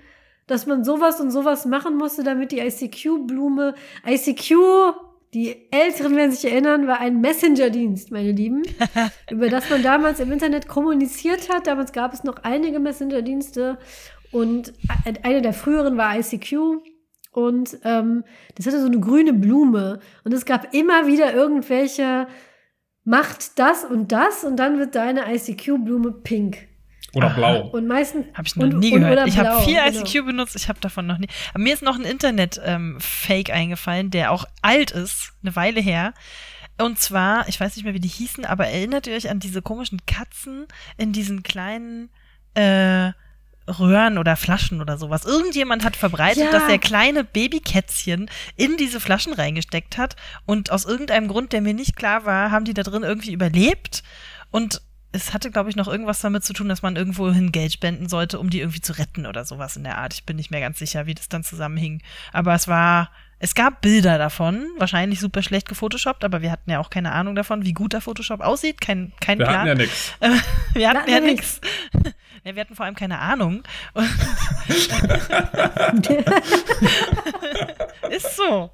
dass 0.48 0.66
man 0.66 0.82
sowas 0.82 1.20
und 1.20 1.30
sowas 1.30 1.64
machen 1.66 1.96
musste, 1.96 2.24
damit 2.24 2.50
die 2.50 2.58
ICQ-Blume, 2.58 3.74
ICQ, 4.04 4.54
die 5.34 5.70
Älteren 5.70 6.16
werden 6.16 6.32
sich 6.32 6.50
erinnern, 6.50 6.86
war 6.86 7.00
ein 7.00 7.20
Messenger-Dienst, 7.20 8.10
meine 8.10 8.32
Lieben, 8.32 8.62
über 9.30 9.48
das 9.48 9.68
man 9.70 9.82
damals 9.82 10.20
im 10.20 10.32
Internet 10.32 10.66
kommuniziert 10.66 11.52
hat. 11.52 11.66
Damals 11.66 11.92
gab 11.92 12.14
es 12.14 12.24
noch 12.24 12.38
einige 12.42 12.80
Messenger-Dienste 12.80 13.78
und 14.32 14.72
eine 15.22 15.42
der 15.42 15.52
früheren 15.52 15.96
war 15.96 16.18
ICQ. 16.18 16.80
Und 17.32 17.78
ähm, 17.84 18.24
das 18.56 18.66
hatte 18.66 18.80
so 18.80 18.86
eine 18.86 19.00
grüne 19.00 19.34
Blume. 19.34 20.00
Und 20.24 20.32
es 20.32 20.46
gab 20.46 20.74
immer 20.74 21.06
wieder 21.06 21.34
irgendwelche, 21.34 22.26
macht 23.04 23.58
das 23.58 23.84
und 23.84 24.12
das 24.12 24.44
und 24.44 24.56
dann 24.56 24.78
wird 24.78 24.94
deine 24.94 25.32
ICQ-Blume 25.32 26.12
pink. 26.12 26.67
Oder 27.18 27.26
Aha. 27.28 27.34
blau. 27.36 27.60
Und 27.68 27.86
meistens. 27.86 28.26
Habe 28.34 28.46
ich 28.48 28.56
noch 28.56 28.64
und, 28.64 28.78
nie 28.78 28.90
gehört. 28.92 29.26
Ich 29.28 29.36
habe 29.36 29.50
blau, 29.50 29.60
viel 29.60 29.74
genau. 29.74 30.00
ICQ 30.00 30.26
benutzt, 30.26 30.56
ich 30.56 30.68
habe 30.68 30.80
davon 30.80 31.06
noch 31.06 31.18
nie. 31.18 31.28
Aber 31.52 31.62
mir 31.62 31.74
ist 31.74 31.82
noch 31.82 31.96
ein 31.96 32.04
Internet-Fake 32.04 33.50
eingefallen, 33.50 34.10
der 34.10 34.32
auch 34.32 34.44
alt 34.62 34.90
ist, 34.90 35.32
eine 35.42 35.54
Weile 35.56 35.80
her. 35.80 36.14
Und 36.80 36.98
zwar, 36.98 37.48
ich 37.48 37.58
weiß 37.58 37.74
nicht 37.76 37.84
mehr, 37.84 37.94
wie 37.94 38.00
die 38.00 38.08
hießen, 38.08 38.44
aber 38.44 38.68
erinnert 38.68 39.06
ihr 39.06 39.16
euch 39.16 39.28
an 39.30 39.40
diese 39.40 39.62
komischen 39.62 39.98
Katzen 40.06 40.66
in 40.96 41.12
diesen 41.12 41.42
kleinen 41.42 42.08
äh, 42.54 43.10
Röhren 43.68 44.16
oder 44.16 44.36
Flaschen 44.36 44.80
oder 44.80 44.96
sowas? 44.96 45.24
Irgendjemand 45.24 45.84
hat 45.84 45.96
verbreitet, 45.96 46.44
Ja. 46.44 46.52
dass 46.52 46.68
er 46.70 46.78
kleine 46.78 47.24
Babykätzchen 47.24 48.30
in 48.54 48.76
diese 48.76 49.00
Flaschen 49.00 49.32
reingesteckt 49.32 49.98
hat 49.98 50.14
und 50.46 50.70
aus 50.70 50.84
irgendeinem 50.84 51.26
Grund, 51.26 51.52
der 51.52 51.62
mir 51.62 51.74
nicht 51.74 51.96
klar 51.96 52.24
war, 52.24 52.52
haben 52.52 52.64
die 52.64 52.74
da 52.74 52.84
drin 52.84 53.02
irgendwie 53.02 53.32
überlebt 53.32 54.04
und 54.52 54.80
es 55.18 55.34
hatte, 55.34 55.50
glaube 55.50 55.70
ich, 55.70 55.76
noch 55.76 55.88
irgendwas 55.88 56.20
damit 56.20 56.44
zu 56.44 56.52
tun, 56.52 56.68
dass 56.68 56.82
man 56.82 56.96
irgendwohin 56.96 57.52
Geld 57.52 57.72
spenden 57.72 58.08
sollte, 58.08 58.38
um 58.38 58.50
die 58.50 58.60
irgendwie 58.60 58.80
zu 58.80 58.92
retten 58.98 59.26
oder 59.26 59.44
sowas 59.44 59.76
in 59.76 59.84
der 59.84 59.98
Art. 59.98 60.14
Ich 60.14 60.24
bin 60.24 60.36
nicht 60.36 60.50
mehr 60.50 60.60
ganz 60.60 60.78
sicher, 60.78 61.06
wie 61.06 61.14
das 61.14 61.28
dann 61.28 61.44
zusammenhing. 61.44 62.02
Aber 62.32 62.54
es 62.54 62.68
war, 62.68 63.10
es 63.38 63.54
gab 63.54 63.80
Bilder 63.80 64.18
davon, 64.18 64.66
wahrscheinlich 64.78 65.20
super 65.20 65.42
schlecht 65.42 65.68
gefotoshoppt, 65.68 66.24
aber 66.24 66.42
wir 66.42 66.50
hatten 66.50 66.70
ja 66.70 66.78
auch 66.78 66.90
keine 66.90 67.12
Ahnung 67.12 67.34
davon, 67.34 67.64
wie 67.64 67.72
gut 67.72 67.92
der 67.92 68.00
Photoshop 68.00 68.40
aussieht. 68.40 68.80
Kein, 68.80 69.12
kein 69.20 69.38
Wir 69.38 69.46
Plan. 69.46 69.58
hatten 69.68 69.68
ja 69.68 69.74
nix. 69.74 70.14
Wir 70.72 70.88
hatten 70.88 70.98
hatten 70.98 71.10
ja 71.10 71.20
nix. 71.20 71.60
Ja, 72.48 72.54
wir 72.54 72.62
hatten 72.62 72.74
vor 72.76 72.86
allem 72.86 72.94
keine 72.94 73.18
Ahnung. 73.18 73.62
Ist 78.10 78.36
so. 78.36 78.70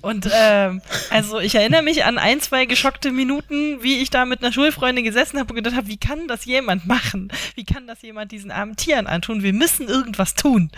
Und 0.00 0.30
ähm, 0.32 0.80
also 1.10 1.40
ich 1.40 1.56
erinnere 1.56 1.82
mich 1.82 2.04
an 2.04 2.18
ein, 2.18 2.40
zwei 2.40 2.66
geschockte 2.66 3.10
Minuten, 3.10 3.82
wie 3.82 3.98
ich 3.98 4.10
da 4.10 4.24
mit 4.26 4.44
einer 4.44 4.52
Schulfreundin 4.52 5.02
gesessen 5.02 5.40
habe 5.40 5.52
und 5.52 5.56
gedacht 5.56 5.74
habe, 5.74 5.88
wie 5.88 5.96
kann 5.96 6.28
das 6.28 6.44
jemand 6.44 6.86
machen? 6.86 7.32
Wie 7.56 7.64
kann 7.64 7.88
das 7.88 8.02
jemand 8.02 8.30
diesen 8.30 8.52
armen 8.52 8.76
Tieren 8.76 9.08
antun? 9.08 9.42
Wir 9.42 9.52
müssen 9.52 9.88
irgendwas 9.88 10.36
tun. 10.36 10.70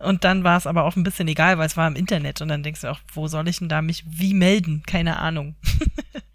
Und 0.00 0.24
dann 0.24 0.42
war 0.42 0.56
es 0.56 0.66
aber 0.66 0.82
auch 0.82 0.96
ein 0.96 1.04
bisschen 1.04 1.28
egal, 1.28 1.56
weil 1.56 1.68
es 1.68 1.76
war 1.76 1.86
im 1.86 1.94
Internet. 1.94 2.40
Und 2.40 2.48
dann 2.48 2.64
denkst 2.64 2.80
du 2.80 2.90
auch, 2.90 2.98
wo 3.12 3.28
soll 3.28 3.46
ich 3.46 3.60
denn 3.60 3.68
da 3.68 3.80
mich 3.80 4.02
wie 4.08 4.34
melden? 4.34 4.82
Keine 4.88 5.20
Ahnung. 5.20 5.54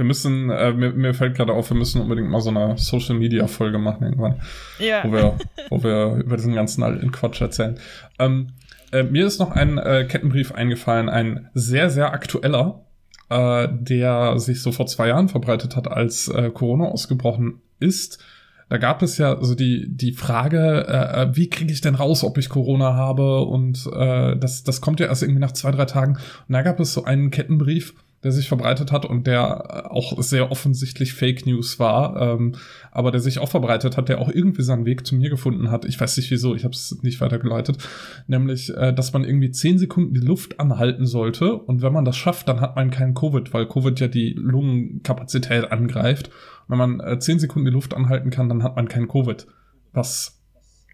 Wir 0.00 0.06
müssen, 0.06 0.48
äh, 0.48 0.72
mir, 0.72 0.92
mir 0.94 1.12
fällt 1.12 1.36
gerade 1.36 1.52
auf, 1.52 1.68
wir 1.68 1.76
müssen 1.76 2.00
unbedingt 2.00 2.30
mal 2.30 2.40
so 2.40 2.48
eine 2.48 2.78
Social 2.78 3.16
Media 3.16 3.46
Folge 3.46 3.76
machen 3.76 4.04
irgendwann. 4.04 4.40
Ja. 4.78 5.04
Wo 5.04 5.12
wir, 5.12 5.36
wo 5.68 5.82
wir 5.82 6.24
über 6.24 6.36
diesen 6.36 6.54
ganzen 6.54 6.82
alten 6.82 7.12
Quatsch 7.12 7.42
erzählen. 7.42 7.78
Ähm, 8.18 8.54
äh, 8.92 9.02
mir 9.02 9.26
ist 9.26 9.40
noch 9.40 9.50
ein 9.50 9.76
äh, 9.76 10.06
Kettenbrief 10.08 10.52
eingefallen, 10.52 11.10
ein 11.10 11.50
sehr, 11.52 11.90
sehr 11.90 12.14
aktueller, 12.14 12.86
äh, 13.28 13.68
der 13.70 14.38
sich 14.38 14.62
so 14.62 14.72
vor 14.72 14.86
zwei 14.86 15.08
Jahren 15.08 15.28
verbreitet 15.28 15.76
hat, 15.76 15.86
als 15.86 16.28
äh, 16.28 16.48
Corona 16.48 16.86
ausgebrochen 16.86 17.60
ist. 17.78 18.24
Da 18.70 18.78
gab 18.78 19.02
es 19.02 19.18
ja 19.18 19.36
so 19.42 19.54
die, 19.54 19.84
die 19.86 20.12
Frage, 20.12 20.86
äh, 20.88 21.24
äh 21.24 21.36
wie 21.36 21.50
kriege 21.50 21.74
ich 21.74 21.82
denn 21.82 21.94
raus, 21.94 22.24
ob 22.24 22.38
ich 22.38 22.48
Corona 22.48 22.94
habe? 22.94 23.42
Und 23.42 23.86
äh, 23.94 24.34
das, 24.38 24.64
das 24.64 24.80
kommt 24.80 24.98
ja 24.98 25.08
erst 25.08 25.22
irgendwie 25.22 25.42
nach 25.42 25.52
zwei, 25.52 25.72
drei 25.72 25.84
Tagen. 25.84 26.14
Und 26.48 26.54
da 26.54 26.62
gab 26.62 26.80
es 26.80 26.94
so 26.94 27.04
einen 27.04 27.30
Kettenbrief, 27.30 27.92
der 28.22 28.32
sich 28.32 28.48
verbreitet 28.48 28.92
hat 28.92 29.06
und 29.06 29.26
der 29.26 29.84
äh, 29.86 29.88
auch 29.88 30.20
sehr 30.22 30.50
offensichtlich 30.50 31.14
Fake 31.14 31.46
News 31.46 31.78
war, 31.78 32.20
ähm, 32.20 32.54
aber 32.92 33.10
der 33.10 33.20
sich 33.20 33.38
auch 33.38 33.48
verbreitet 33.48 33.96
hat, 33.96 34.08
der 34.08 34.20
auch 34.20 34.28
irgendwie 34.28 34.62
seinen 34.62 34.84
Weg 34.84 35.06
zu 35.06 35.14
mir 35.14 35.30
gefunden 35.30 35.70
hat. 35.70 35.84
Ich 35.84 35.98
weiß 35.98 36.16
nicht 36.18 36.30
wieso, 36.30 36.54
ich 36.54 36.64
habe 36.64 36.74
es 36.74 37.02
nicht 37.02 37.20
weitergeleitet. 37.20 37.78
Nämlich, 38.26 38.74
äh, 38.76 38.92
dass 38.92 39.12
man 39.12 39.24
irgendwie 39.24 39.50
zehn 39.50 39.78
Sekunden 39.78 40.14
die 40.14 40.20
Luft 40.20 40.60
anhalten 40.60 41.06
sollte 41.06 41.54
und 41.54 41.82
wenn 41.82 41.92
man 41.92 42.04
das 42.04 42.16
schafft, 42.16 42.48
dann 42.48 42.60
hat 42.60 42.76
man 42.76 42.90
keinen 42.90 43.14
Covid, 43.14 43.54
weil 43.54 43.66
Covid 43.66 43.98
ja 44.00 44.08
die 44.08 44.34
Lungenkapazität 44.34 45.72
angreift. 45.72 46.30
Wenn 46.68 46.78
man 46.78 47.00
äh, 47.00 47.18
zehn 47.18 47.38
Sekunden 47.38 47.66
die 47.66 47.72
Luft 47.72 47.94
anhalten 47.94 48.30
kann, 48.30 48.48
dann 48.48 48.62
hat 48.62 48.76
man 48.76 48.88
keinen 48.88 49.08
Covid. 49.08 49.46
Was 49.92 50.40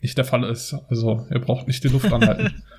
nicht 0.01 0.17
der 0.17 0.25
Fall 0.25 0.45
ist. 0.45 0.77
Also 0.89 1.27
ihr 1.31 1.41
braucht 1.41 1.67
nicht 1.67 1.83
die 1.83 1.89
Luft 1.89 2.13
anhalten. 2.13 2.63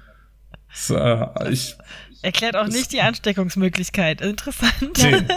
das, 0.87 0.89
äh, 0.89 1.51
ich 1.51 1.77
Erklärt 2.21 2.55
auch 2.55 2.67
nicht 2.67 2.91
die 2.91 3.01
Ansteckungsmöglichkeit. 3.01 4.21
Interessant. 4.21 4.97
Nee. 4.97 5.21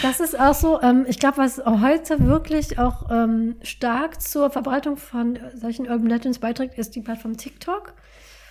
Das 0.00 0.20
ist 0.20 0.38
auch 0.38 0.54
so, 0.54 0.80
ähm, 0.80 1.06
ich 1.08 1.18
glaube, 1.18 1.38
was 1.38 1.60
heute 1.64 2.24
wirklich 2.24 2.78
auch 2.78 3.10
ähm, 3.10 3.56
stark 3.62 4.22
zur 4.22 4.48
Verbreitung 4.48 4.96
von 4.96 5.40
solchen 5.56 5.88
Urban 5.88 6.06
Legends 6.06 6.38
beiträgt, 6.38 6.78
ist 6.78 6.94
die 6.94 7.00
Plattform 7.00 7.36
TikTok. 7.36 7.92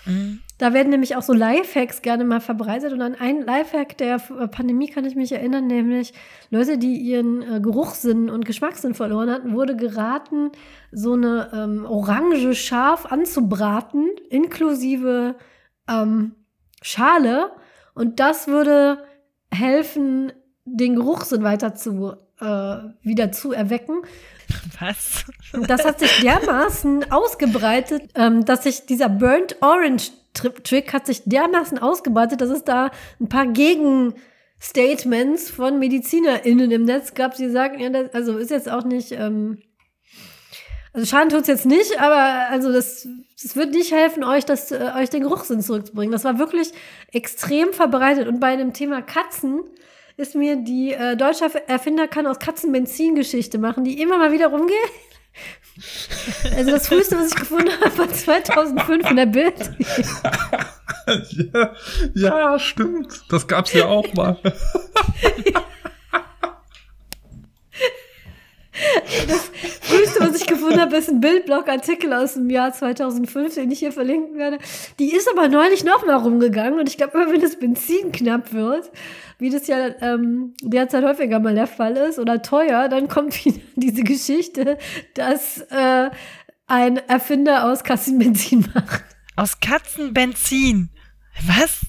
Mhm. 0.05 0.39
Da 0.57 0.73
werden 0.73 0.89
nämlich 0.89 1.15
auch 1.15 1.21
so 1.21 1.31
Lifehacks 1.31 2.01
gerne 2.01 2.25
mal 2.25 2.41
verbreitet. 2.41 2.91
Und 2.91 3.01
an 3.01 3.15
einen 3.15 3.45
Lifehack 3.45 3.97
der 3.97 4.19
Pandemie 4.19 4.89
kann 4.89 5.05
ich 5.05 5.15
mich 5.15 5.31
erinnern, 5.31 5.67
nämlich 5.67 6.13
Leute, 6.49 6.77
die 6.77 6.97
ihren 6.97 7.41
äh, 7.43 7.61
Geruchssinn 7.61 8.29
und 8.29 8.43
Geschmackssinn 8.43 8.93
verloren 8.93 9.29
hatten, 9.29 9.53
wurde 9.53 9.77
geraten, 9.77 10.51
so 10.91 11.13
eine 11.13 11.49
ähm, 11.53 11.85
orange 11.85 12.55
scharf 12.55 13.05
anzubraten, 13.05 14.09
inklusive 14.29 15.35
ähm, 15.91 16.35
Schale 16.81 17.51
und 17.93 18.19
das 18.19 18.47
würde 18.47 19.03
helfen, 19.51 20.31
den 20.65 20.95
Geruchssinn 20.95 21.43
weiter 21.43 21.75
zu 21.75 22.15
äh, 22.39 22.77
wieder 23.03 23.31
zu 23.31 23.51
erwecken. 23.51 24.01
Was? 24.79 25.25
Das 25.67 25.85
hat 25.85 25.99
sich 25.99 26.21
dermaßen 26.21 27.11
ausgebreitet, 27.11 28.11
ähm, 28.15 28.45
dass 28.45 28.63
sich 28.63 28.85
dieser 28.85 29.09
Burnt 29.09 29.57
Orange 29.61 30.11
Trick 30.33 30.93
hat 30.93 31.05
sich 31.05 31.23
dermaßen 31.25 31.77
ausgebreitet, 31.77 32.41
dass 32.41 32.49
es 32.49 32.63
da 32.63 32.89
ein 33.19 33.27
paar 33.27 33.47
Gegenstatements 33.47 35.49
von 35.49 35.77
MedizinerInnen 35.77 36.71
im 36.71 36.85
Netz 36.85 37.13
gab, 37.13 37.35
die 37.35 37.49
sagen, 37.49 37.79
ja, 37.79 37.89
das, 37.89 38.13
also 38.13 38.37
ist 38.37 38.49
jetzt 38.49 38.71
auch 38.71 38.85
nicht 38.85 39.11
ähm, 39.11 39.61
also 40.93 41.07
Schaden 41.07 41.29
tut's 41.29 41.47
jetzt 41.47 41.65
nicht, 41.65 41.99
aber 41.99 42.49
also 42.49 42.71
das, 42.71 43.07
das 43.41 43.55
wird 43.55 43.71
nicht 43.71 43.91
helfen, 43.91 44.23
euch 44.23 44.45
das, 44.45 44.71
äh, 44.71 44.91
euch 44.97 45.09
den 45.09 45.23
Geruchssinn 45.23 45.61
zurückzubringen. 45.61 46.11
Das 46.11 46.25
war 46.25 46.37
wirklich 46.37 46.71
extrem 47.13 47.71
verbreitet. 47.71 48.27
Und 48.27 48.39
bei 48.39 48.57
dem 48.57 48.73
Thema 48.73 49.01
Katzen 49.01 49.61
ist 50.17 50.35
mir 50.35 50.57
die 50.57 50.91
äh, 50.91 51.15
deutsche 51.15 51.49
Erfinder 51.67 52.07
kann 52.07 52.27
aus 52.27 52.39
Katzen 52.39 52.71
Benzin-Geschichte 52.73 53.57
machen, 53.57 53.85
die 53.85 54.01
immer 54.01 54.17
mal 54.17 54.31
wieder 54.31 54.47
rumgeht. 54.47 54.75
Also 56.55 56.71
das 56.71 56.89
früheste, 56.89 57.17
was 57.17 57.29
ich 57.29 57.35
gefunden 57.35 57.71
habe, 57.79 57.97
war 57.97 58.09
2005 58.09 59.09
in 59.09 59.15
der 59.15 59.25
Bild. 59.25 59.53
ja, 61.53 61.73
ja, 62.13 62.59
stimmt. 62.59 63.23
Das 63.29 63.47
gab's 63.47 63.71
ja 63.71 63.85
auch 63.85 64.13
mal. 64.13 64.37
Das 69.27 69.51
früheste, 69.81 70.19
was 70.21 70.41
ich 70.41 70.47
gefunden 70.47 70.79
habe, 70.79 70.95
ist 70.97 71.09
ein 71.09 71.19
Bildblog-Artikel 71.19 72.13
aus 72.13 72.33
dem 72.33 72.49
Jahr 72.49 72.73
2005, 72.73 73.55
den 73.55 73.71
ich 73.71 73.79
hier 73.79 73.91
verlinken 73.91 74.37
werde. 74.37 74.57
Die 74.99 75.13
ist 75.13 75.29
aber 75.29 75.47
neulich 75.47 75.83
noch 75.83 76.05
mal 76.05 76.15
rumgegangen 76.15 76.79
und 76.79 76.89
ich 76.89 76.97
glaube, 76.97 77.17
immer 77.17 77.31
wenn 77.31 77.41
das 77.41 77.57
Benzin 77.57 78.11
knapp 78.11 78.53
wird, 78.53 78.91
wie 79.37 79.49
das 79.49 79.67
ja 79.67 79.77
ähm, 80.01 80.53
derzeit 80.61 81.03
häufiger 81.03 81.39
mal 81.39 81.55
der 81.55 81.67
Fall 81.67 81.97
ist 81.97 82.19
oder 82.19 82.41
teuer, 82.41 82.89
dann 82.89 83.07
kommt 83.07 83.45
wieder 83.45 83.59
diese 83.75 84.03
Geschichte, 84.03 84.77
dass 85.15 85.61
äh, 85.69 86.09
ein 86.67 86.97
Erfinder 86.97 87.69
aus 87.69 87.83
Katzenbenzin 87.83 88.67
macht. 88.73 89.03
Aus 89.35 89.59
Katzenbenzin? 89.59 90.89
Was? 91.45 91.81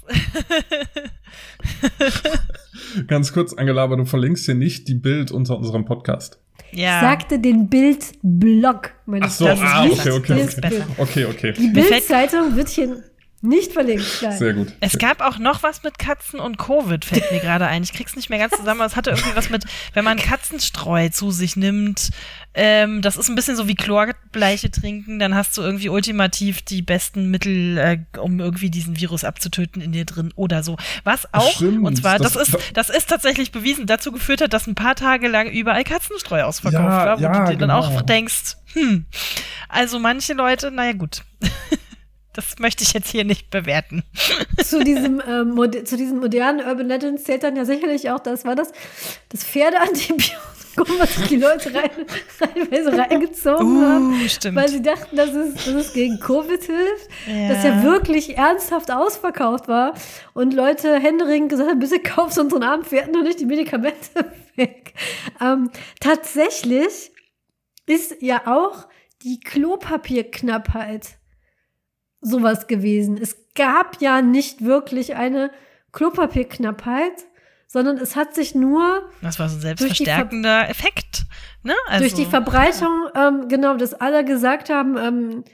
Ganz 3.07 3.33
kurz, 3.33 3.53
Angela, 3.55 3.83
aber 3.83 3.97
du 3.97 4.05
verlinkst 4.05 4.47
hier 4.47 4.55
nicht 4.55 4.89
die 4.89 4.95
Bild 4.95 5.31
unter 5.31 5.57
unserem 5.57 5.85
Podcast. 5.85 6.42
Ja. 6.75 6.97
Ich 6.97 7.03
sagte 7.03 7.39
den 7.39 7.69
Bildblog. 7.69 8.91
Ach 9.21 9.31
so, 9.31 9.47
ah, 9.47 9.85
okay, 9.85 10.11
okay, 10.11 10.45
okay. 10.45 10.83
Okay, 10.97 11.25
okay. 11.27 11.53
Die 11.53 11.69
Bildzeitung 11.69 12.57
wird 12.57 12.69
hier 12.69 13.03
nicht 13.43 13.73
verlinkt. 13.73 14.07
Nein. 14.23 14.39
Sehr 14.39 14.55
gut. 14.55 14.73
Es 14.81 14.99
gab 14.99 15.21
auch 15.21 15.39
noch 15.39 15.65
was 15.65 15.83
mit 15.83 15.99
Katzen 15.99 16.39
und 16.39 16.59
Covid, 16.59 17.05
fällt 17.05 17.31
mir 17.33 17.41
gerade 17.41 17.67
ein. 17.67 17.83
Ich 17.83 17.93
krieg's 17.93 18.15
nicht 18.15 18.31
mehr 18.31 18.39
ganz 18.39 18.57
zusammen, 18.57 18.81
aber 18.81 18.87
es 18.87 18.95
hatte 18.95 19.11
irgendwie 19.11 19.35
was 19.35 19.51
mit, 19.51 19.65
wenn 19.95 20.05
man 20.05 20.17
Katzenstreu 20.17 21.09
zu 21.09 21.33
sich 21.33 21.57
nimmt. 21.57 22.11
Ähm, 22.55 23.03
das 23.03 23.17
ist 23.17 23.29
ein 23.29 23.35
bisschen 23.35 23.57
so 23.57 23.67
wie 23.67 23.75
Chlorbleiche 23.75 24.71
trinken, 24.71 25.19
dann 25.19 25.35
hast 25.35 25.57
du 25.57 25.63
irgendwie 25.63 25.89
ultimativ 25.89 26.63
die 26.63 26.83
besten 26.83 27.31
Mittel, 27.31 27.79
äh, 27.79 27.99
um 28.19 28.39
irgendwie 28.39 28.71
diesen 28.71 28.97
Virus 28.97 29.25
abzutöten 29.25 29.83
in 29.83 29.91
dir 29.91 30.05
drin 30.05 30.33
oder 30.37 30.63
so. 30.63 30.77
Was 31.03 31.33
auch, 31.33 31.51
Stimmt, 31.51 31.85
und 31.85 31.97
zwar, 31.97 32.19
das, 32.19 32.35
das, 32.35 32.49
ist, 32.49 32.59
das 32.75 32.91
ist 32.91 33.09
tatsächlich 33.09 33.51
bewiesen, 33.51 33.87
dazu 33.87 34.13
geführt 34.13 34.41
hat, 34.41 34.53
dass 34.53 34.69
ein 34.69 34.75
paar 34.77 34.95
Tage 34.95 35.29
lang 35.29 35.51
überall 35.51 35.83
Katzenstreu 35.83 36.43
ausverkauft 36.43 36.85
ja, 36.85 37.07
war, 37.07 37.19
wo 37.19 37.23
ja, 37.23 37.33
du 37.33 37.53
dir 37.53 37.57
genau. 37.57 37.59
dann 37.59 37.71
auch 37.71 37.89
genau. 37.89 38.03
denkst, 38.03 38.57
hm, 38.75 39.07
also 39.69 39.99
manche 39.99 40.35
Leute, 40.35 40.71
naja 40.71 40.93
gut. 40.93 41.23
Das 42.33 42.59
möchte 42.59 42.83
ich 42.83 42.95
jetzt 42.95 43.11
hier 43.11 43.25
nicht 43.25 43.51
bewerten. 43.51 44.05
Zu 44.65 44.83
diesem, 44.83 45.21
äh, 45.21 45.85
zu 45.85 45.97
diesen 45.97 46.19
modernen 46.21 46.67
Urban 46.67 46.89
Legends 46.89 47.25
zählt 47.25 47.43
dann 47.43 47.57
ja 47.57 47.65
sicherlich 47.65 48.11
auch, 48.11 48.21
das 48.21 48.45
war 48.45 48.55
das, 48.55 48.73
das 49.29 49.45
Pferdeantibiotikum, 49.45 50.99
was 50.99 51.29
die 51.29 51.37
Leute 51.37 51.75
rein, 51.75 51.91
reinweise 52.41 52.97
reingezogen 52.97 53.77
uh, 53.77 53.87
haben. 53.87 54.29
Stimmt. 54.29 54.57
Weil 54.57 54.69
sie 54.69 54.81
dachten, 54.81 55.15
dass 55.15 55.31
es, 55.31 55.55
dass 55.57 55.75
es 55.75 55.93
gegen 55.93 56.21
Covid 56.21 56.63
hilft. 56.63 57.09
Ja. 57.27 57.49
Das 57.49 57.65
ja 57.65 57.83
wirklich 57.83 58.39
ernsthaft 58.39 58.91
ausverkauft 58.91 59.69
war. 59.69 59.93
Und 60.33 60.55
Leute 60.55 60.99
händeringend 60.99 61.51
gesagt 61.51 61.69
haben, 61.69 61.81
bitte 61.81 61.99
kauft 61.99 62.39
unseren 62.39 62.63
armen 62.63 62.85
Pferden 62.85 63.15
und 63.15 63.25
nicht 63.25 63.41
die 63.41 63.47
Medikamente 63.47 64.33
weg. 64.57 64.95
Ähm, 65.39 65.71
tatsächlich 66.01 67.13
ist 67.85 68.17
ja 68.21 68.47
auch 68.47 68.89
die 69.23 69.39
Klopapierknappheit 69.41 71.19
sowas 72.23 72.67
gewesen. 72.69 73.19
Es 73.21 73.37
gab 73.55 74.01
ja 74.01 74.23
nicht 74.23 74.65
wirklich 74.65 75.17
eine 75.17 75.51
Klopapierknappheit, 75.93 77.27
sondern 77.67 77.99
es 77.99 78.17
hat 78.17 78.35
sich 78.35 78.55
nur. 78.55 79.11
Das 79.21 79.39
war 79.39 79.49
so 79.49 79.57
ein 79.57 79.61
selbstverstärkender 79.61 80.71
Effekt. 80.71 81.25
Ne? 81.63 81.75
Also, 81.87 82.05
durch 82.05 82.15
die 82.15 82.27
Verbreitung, 82.27 83.09
ähm, 83.15 83.49
genau, 83.49 83.77
dass 83.77 83.95
alle 83.95 84.25
gesagt 84.25 84.69
haben, 84.69 84.97
ähm, 84.97 85.45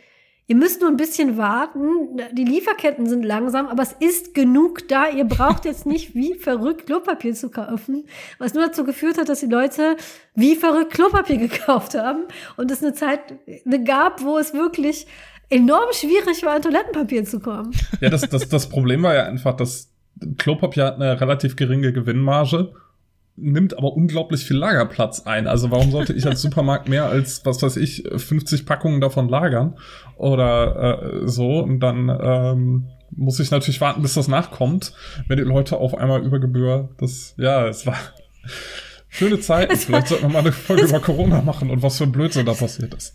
ihr 0.46 0.56
müsst 0.56 0.80
nur 0.80 0.90
ein 0.90 0.96
bisschen 0.96 1.36
warten. 1.36 2.20
Die 2.32 2.44
Lieferketten 2.44 3.06
sind 3.06 3.24
langsam, 3.24 3.66
aber 3.66 3.82
es 3.82 3.92
ist 3.92 4.34
genug 4.34 4.88
da. 4.88 5.08
Ihr 5.08 5.24
braucht 5.24 5.64
jetzt 5.64 5.86
nicht 5.94 6.14
wie 6.14 6.34
verrückt 6.34 6.86
Klopapier 6.86 7.34
zu 7.34 7.50
kaufen. 7.50 8.06
Was 8.38 8.54
nur 8.54 8.66
dazu 8.66 8.84
geführt 8.84 9.18
hat, 9.18 9.28
dass 9.28 9.40
die 9.40 9.46
Leute 9.46 9.96
wie 10.34 10.56
verrückt 10.56 10.94
Klopapier 10.94 11.36
gekauft 11.48 11.94
haben 11.94 12.24
und 12.56 12.70
es 12.70 12.82
eine 12.82 12.94
Zeit 12.94 13.20
gab, 13.84 14.22
wo 14.22 14.38
es 14.38 14.54
wirklich 14.54 15.06
enorm 15.50 15.92
schwierig 15.92 16.42
war, 16.42 16.56
an 16.56 16.62
Toilettenpapier 16.62 17.24
zu 17.24 17.40
kommen. 17.40 17.72
Ja, 18.00 18.10
das, 18.10 18.22
das, 18.28 18.48
das 18.48 18.68
Problem 18.68 19.02
war 19.02 19.14
ja 19.14 19.24
einfach, 19.24 19.56
dass 19.56 19.92
Klopapier 20.36 20.84
hat 20.84 20.96
eine 20.96 21.20
relativ 21.20 21.56
geringe 21.56 21.92
Gewinnmarge, 21.92 22.72
nimmt 23.36 23.76
aber 23.76 23.92
unglaublich 23.92 24.44
viel 24.44 24.56
Lagerplatz 24.56 25.20
ein. 25.26 25.46
Also 25.46 25.70
warum 25.70 25.90
sollte 25.90 26.12
ich 26.12 26.26
als 26.26 26.42
Supermarkt 26.42 26.88
mehr 26.88 27.06
als, 27.06 27.44
was 27.44 27.62
weiß 27.62 27.76
ich, 27.76 28.04
50 28.14 28.66
Packungen 28.66 29.00
davon 29.00 29.28
lagern 29.28 29.76
oder 30.16 31.22
äh, 31.22 31.28
so 31.28 31.60
und 31.60 31.80
dann 31.80 32.08
ähm, 32.08 32.88
muss 33.10 33.40
ich 33.40 33.50
natürlich 33.50 33.80
warten, 33.80 34.02
bis 34.02 34.14
das 34.14 34.28
nachkommt, 34.28 34.92
wenn 35.28 35.38
die 35.38 35.44
Leute 35.44 35.78
auf 35.78 35.94
einmal 35.94 36.22
über 36.22 36.40
Gebühr 36.40 36.90
das, 36.98 37.34
ja, 37.36 37.66
es 37.66 37.86
war 37.86 37.96
schöne 39.08 39.40
Zeiten. 39.40 39.76
Vielleicht 39.76 40.08
sollten 40.08 40.24
wir 40.24 40.30
mal 40.30 40.40
eine 40.40 40.52
Folge 40.52 40.84
über 40.84 41.00
Corona 41.00 41.40
machen 41.40 41.70
und 41.70 41.82
was 41.82 41.98
für 41.98 42.04
ein 42.04 42.12
Blödsinn 42.12 42.46
da 42.46 42.52
passiert 42.52 42.94
ist. 42.94 43.14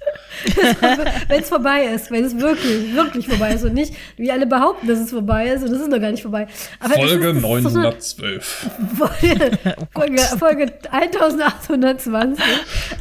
wenn 1.28 1.42
es 1.42 1.50
vorbei 1.50 1.86
ist, 1.86 2.12
wenn 2.12 2.26
es 2.26 2.38
wirklich, 2.38 2.96
wirklich 2.96 3.28
vorbei 3.28 3.54
ist 3.54 3.64
und 3.64 3.74
nicht, 3.74 3.94
wie 4.18 4.32
alle 4.32 4.48
behaupten, 4.48 4.88
dass 4.88 5.00
es 5.00 5.12
vorbei 5.12 5.50
ist 5.50 5.64
und 5.64 5.72
es 5.72 5.82
ist 5.82 5.90
noch 5.90 6.00
gar 6.00 6.12
nicht 6.12 6.24
vorbei. 6.24 6.48
Aber 6.80 6.96
Folge 6.96 7.30
ist, 7.30 7.42
912. 7.42 8.70
Folge, 8.98 9.60
Folge, 9.94 10.22
Folge 10.40 10.74
1820 10.92 12.44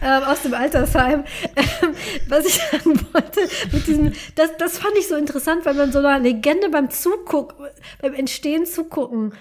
ähm, 0.02 0.22
aus 0.24 0.42
dem 0.42 0.54
Altersheim. 0.54 1.24
Ähm, 1.56 1.94
was 2.28 2.46
ich 2.46 2.54
sagen 2.54 3.00
wollte, 3.12 3.40
mit 3.72 3.86
diesem, 3.86 4.12
das, 4.34 4.50
das 4.58 4.78
fand 4.78 4.94
ich 4.98 5.08
so 5.08 5.16
interessant, 5.16 5.64
weil 5.64 5.74
man 5.74 5.92
so 5.92 5.98
einer 5.98 6.18
Legende 6.18 6.68
beim 6.70 6.90
Zugucken, 6.90 7.66
beim 8.00 8.14
Entstehen 8.14 8.66
zugucken 8.66 9.32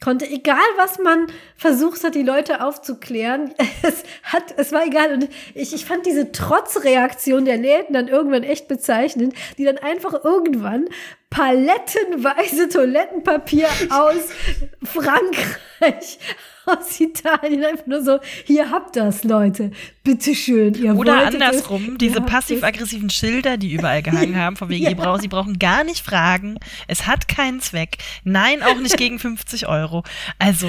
konnte, 0.00 0.26
egal 0.26 0.56
was 0.76 0.98
man 0.98 1.26
versucht 1.56 2.04
hat, 2.04 2.14
die 2.14 2.22
Leute 2.22 2.64
aufzuklären, 2.64 3.54
es 3.82 4.04
hat, 4.22 4.54
es 4.56 4.72
war 4.72 4.86
egal. 4.86 5.12
Und 5.12 5.28
ich, 5.54 5.74
ich 5.74 5.84
fand 5.84 6.06
diese 6.06 6.32
Trotzreaktion 6.32 7.44
der 7.44 7.56
Läden 7.56 7.94
dann 7.94 8.08
irgendwann 8.08 8.42
echt 8.42 8.68
bezeichnend, 8.68 9.34
die 9.56 9.64
dann 9.64 9.78
einfach 9.78 10.24
irgendwann 10.24 10.88
palettenweise 11.30 12.68
Toilettenpapier 12.68 13.68
aus 13.90 14.30
Frankreich 14.82 16.18
aus 16.68 17.00
Italien 17.00 17.64
einfach 17.64 17.86
nur 17.86 18.02
so, 18.02 18.18
hier 18.44 18.70
habt 18.70 18.96
das, 18.96 19.24
Leute. 19.24 19.70
Bitteschön. 20.04 20.74
Ihr 20.74 20.96
Oder 20.96 21.26
andersrum, 21.26 21.90
es, 21.92 21.98
diese 21.98 22.20
passiv-aggressiven 22.20 23.10
Schilder, 23.10 23.56
die 23.56 23.72
überall 23.72 24.02
gehangen 24.02 24.36
haben, 24.36 24.56
von 24.56 24.68
wegen, 24.68 24.84
ja. 24.88 24.94
brauchen, 24.94 25.20
sie 25.20 25.28
brauchen 25.28 25.58
gar 25.58 25.84
nicht 25.84 26.04
fragen. 26.04 26.58
Es 26.86 27.06
hat 27.06 27.28
keinen 27.28 27.60
Zweck. 27.60 27.98
Nein, 28.24 28.62
auch 28.62 28.78
nicht 28.78 28.96
gegen 28.96 29.18
50 29.18 29.68
Euro. 29.68 30.04
Also, 30.38 30.68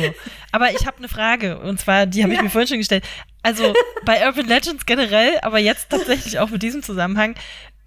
aber 0.51 0.71
ich 0.71 0.85
habe 0.85 0.97
eine 0.97 1.07
Frage, 1.07 1.59
und 1.59 1.79
zwar, 1.79 2.05
die 2.05 2.23
habe 2.23 2.33
ich 2.33 2.41
mir 2.41 2.49
vorhin 2.49 2.67
schon 2.67 2.77
gestellt. 2.79 3.03
Also 3.41 3.73
bei 4.03 4.25
Urban 4.25 4.47
Legends 4.47 4.85
generell, 4.85 5.39
aber 5.41 5.59
jetzt 5.59 5.89
tatsächlich 5.89 6.39
auch 6.39 6.49
mit 6.49 6.61
diesem 6.61 6.83
Zusammenhang, 6.83 7.35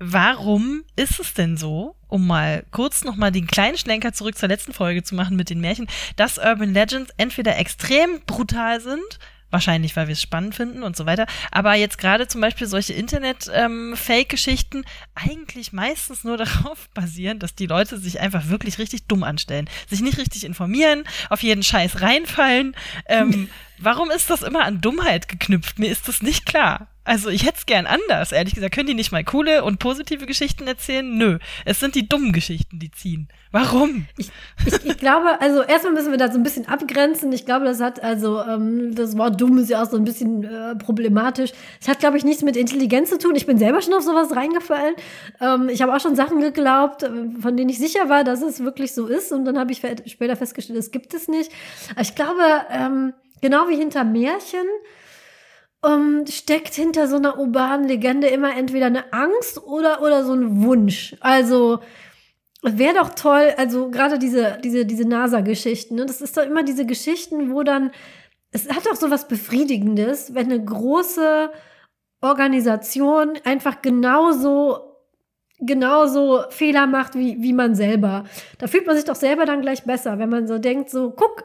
warum 0.04 0.82
ist 0.96 1.20
es 1.20 1.34
denn 1.34 1.56
so, 1.56 1.94
um 2.08 2.26
mal 2.26 2.64
kurz 2.72 3.04
nochmal 3.04 3.30
den 3.30 3.46
kleinen 3.46 3.78
Schlenker 3.78 4.12
zurück 4.12 4.36
zur 4.36 4.48
letzten 4.48 4.72
Folge 4.72 5.02
zu 5.02 5.14
machen 5.14 5.36
mit 5.36 5.48
den 5.48 5.60
Märchen, 5.60 5.86
dass 6.16 6.38
Urban 6.38 6.74
Legends 6.74 7.12
entweder 7.16 7.56
extrem 7.56 8.20
brutal 8.26 8.80
sind, 8.80 9.18
wahrscheinlich 9.50 9.94
weil 9.94 10.08
wir 10.08 10.14
es 10.14 10.22
spannend 10.22 10.54
finden 10.54 10.82
und 10.82 10.96
so 10.96 11.06
weiter, 11.06 11.26
aber 11.52 11.74
jetzt 11.74 11.98
gerade 11.98 12.26
zum 12.26 12.40
Beispiel 12.40 12.66
solche 12.66 12.94
Internet-Fake-Geschichten 12.94 14.78
ähm, 14.78 14.84
eigentlich 15.14 15.72
meistens 15.72 16.24
nur 16.24 16.36
darauf 16.38 16.88
basieren, 16.90 17.38
dass 17.38 17.54
die 17.54 17.66
Leute 17.66 17.98
sich 17.98 18.18
einfach 18.18 18.48
wirklich 18.48 18.78
richtig 18.78 19.06
dumm 19.06 19.22
anstellen, 19.22 19.68
sich 19.88 20.00
nicht 20.00 20.18
richtig 20.18 20.44
informieren, 20.44 21.04
auf 21.30 21.42
jeden 21.42 21.62
Scheiß 21.62 22.00
reinfallen. 22.00 22.74
Ähm, 23.06 23.48
warum 23.82 24.10
ist 24.10 24.30
das 24.30 24.42
immer 24.42 24.64
an 24.64 24.80
Dummheit 24.80 25.28
geknüpft? 25.28 25.78
Mir 25.78 25.90
ist 25.90 26.08
das 26.08 26.22
nicht 26.22 26.46
klar. 26.46 26.88
Also 27.04 27.30
ich 27.30 27.44
hätte 27.44 27.58
es 27.58 27.66
gern 27.66 27.86
anders, 27.86 28.30
ehrlich 28.30 28.54
gesagt. 28.54 28.74
Können 28.74 28.86
die 28.86 28.94
nicht 28.94 29.10
mal 29.10 29.24
coole 29.24 29.64
und 29.64 29.80
positive 29.80 30.24
Geschichten 30.24 30.68
erzählen? 30.68 31.18
Nö. 31.18 31.38
Es 31.64 31.80
sind 31.80 31.96
die 31.96 32.08
dummen 32.08 32.32
Geschichten, 32.32 32.78
die 32.78 32.92
ziehen. 32.92 33.26
Warum? 33.50 34.06
Ich, 34.16 34.30
ich, 34.64 34.86
ich 34.86 34.98
glaube, 34.98 35.40
also 35.40 35.62
erstmal 35.62 35.94
müssen 35.94 36.12
wir 36.12 36.18
da 36.18 36.30
so 36.30 36.38
ein 36.38 36.44
bisschen 36.44 36.68
abgrenzen. 36.68 37.32
Ich 37.32 37.44
glaube, 37.44 37.64
das 37.64 37.80
hat, 37.80 38.00
also 38.04 38.40
ähm, 38.40 38.94
das 38.94 39.18
Wort 39.18 39.40
dumm 39.40 39.58
ist 39.58 39.68
ja 39.68 39.82
auch 39.82 39.90
so 39.90 39.96
ein 39.96 40.04
bisschen 40.04 40.44
äh, 40.44 40.76
problematisch. 40.76 41.50
Es 41.80 41.88
hat, 41.88 41.98
glaube 41.98 42.18
ich, 42.18 42.24
nichts 42.24 42.42
mit 42.44 42.56
Intelligenz 42.56 43.10
zu 43.10 43.18
tun. 43.18 43.34
Ich 43.34 43.46
bin 43.46 43.58
selber 43.58 43.82
schon 43.82 43.94
auf 43.94 44.04
sowas 44.04 44.36
reingefallen. 44.36 44.94
Ähm, 45.40 45.68
ich 45.70 45.82
habe 45.82 45.94
auch 45.94 46.00
schon 46.00 46.14
Sachen 46.14 46.40
geglaubt, 46.40 47.02
äh, 47.02 47.10
von 47.40 47.56
denen 47.56 47.68
ich 47.68 47.78
sicher 47.78 48.08
war, 48.08 48.22
dass 48.22 48.42
es 48.42 48.60
wirklich 48.60 48.94
so 48.94 49.08
ist. 49.08 49.32
Und 49.32 49.44
dann 49.44 49.58
habe 49.58 49.72
ich 49.72 49.82
später 50.06 50.36
festgestellt, 50.36 50.78
es 50.78 50.92
gibt 50.92 51.14
es 51.14 51.26
nicht. 51.26 51.50
Ich 52.00 52.14
glaube, 52.14 52.42
ähm, 52.70 53.12
genau 53.42 53.68
wie 53.68 53.76
hinter 53.76 54.04
Märchen, 54.04 54.66
um, 55.82 55.90
ähm, 55.90 56.26
steckt 56.26 56.74
hinter 56.74 57.08
so 57.08 57.16
einer 57.16 57.38
urbanen 57.38 57.86
Legende 57.86 58.28
immer 58.28 58.56
entweder 58.56 58.86
eine 58.86 59.12
Angst 59.12 59.62
oder, 59.62 60.00
oder 60.00 60.24
so 60.24 60.32
ein 60.32 60.62
Wunsch. 60.62 61.16
Also, 61.20 61.80
wäre 62.62 62.94
doch 62.94 63.10
toll, 63.10 63.52
also 63.56 63.90
gerade 63.90 64.18
diese, 64.18 64.58
diese, 64.62 64.86
diese 64.86 65.06
NASA-Geschichten, 65.06 65.96
ne? 65.96 66.06
das 66.06 66.20
ist 66.20 66.36
doch 66.36 66.46
immer 66.46 66.62
diese 66.62 66.86
Geschichten, 66.86 67.52
wo 67.52 67.64
dann, 67.64 67.90
es 68.52 68.68
hat 68.68 68.86
doch 68.86 68.94
so 68.94 69.10
was 69.10 69.28
Befriedigendes, 69.28 70.34
wenn 70.34 70.52
eine 70.52 70.64
große 70.64 71.50
Organisation 72.20 73.32
einfach 73.44 73.82
genauso 73.82 74.88
genauso 75.64 76.42
Fehler 76.50 76.86
macht 76.88 77.14
wie, 77.14 77.40
wie 77.40 77.52
man 77.52 77.76
selber. 77.76 78.24
Da 78.58 78.66
fühlt 78.66 78.84
man 78.86 78.96
sich 78.96 79.04
doch 79.04 79.14
selber 79.14 79.46
dann 79.46 79.62
gleich 79.62 79.84
besser, 79.84 80.18
wenn 80.18 80.28
man 80.28 80.48
so 80.48 80.58
denkt, 80.58 80.90
so, 80.90 81.12
guck, 81.12 81.44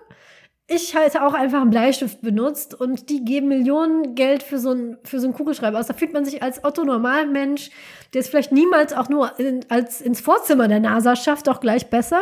ich 0.68 0.96
halt 0.96 1.20
auch 1.20 1.34
einfach 1.34 1.62
einen 1.62 1.70
Bleistift 1.70 2.22
benutzt 2.22 2.74
und 2.80 3.10
die 3.10 3.24
geben 3.24 3.48
Millionen 3.48 4.16
Geld 4.16 4.44
für 4.44 4.60
so 4.60 4.72
einen, 4.72 4.98
für 5.04 5.20
so 5.20 5.28
einen 5.28 5.34
Kugelschreiber 5.34 5.80
aus. 5.80 5.88
Da 5.88 5.94
fühlt 5.94 6.12
man 6.12 6.26
sich 6.26 6.44
als 6.44 6.64
Otto 6.64 6.84
Normalmensch, 6.84 7.70
der 8.14 8.22
es 8.22 8.28
vielleicht 8.28 8.52
niemals 8.52 8.92
auch 8.92 9.08
nur 9.08 9.40
in, 9.40 9.62
als 9.70 10.02
ins 10.02 10.20
Vorzimmer 10.20 10.68
der 10.68 10.82
NASA 10.82 11.16
schafft, 11.16 11.48
auch 11.48 11.62
gleich 11.62 11.90
besser. 11.90 12.22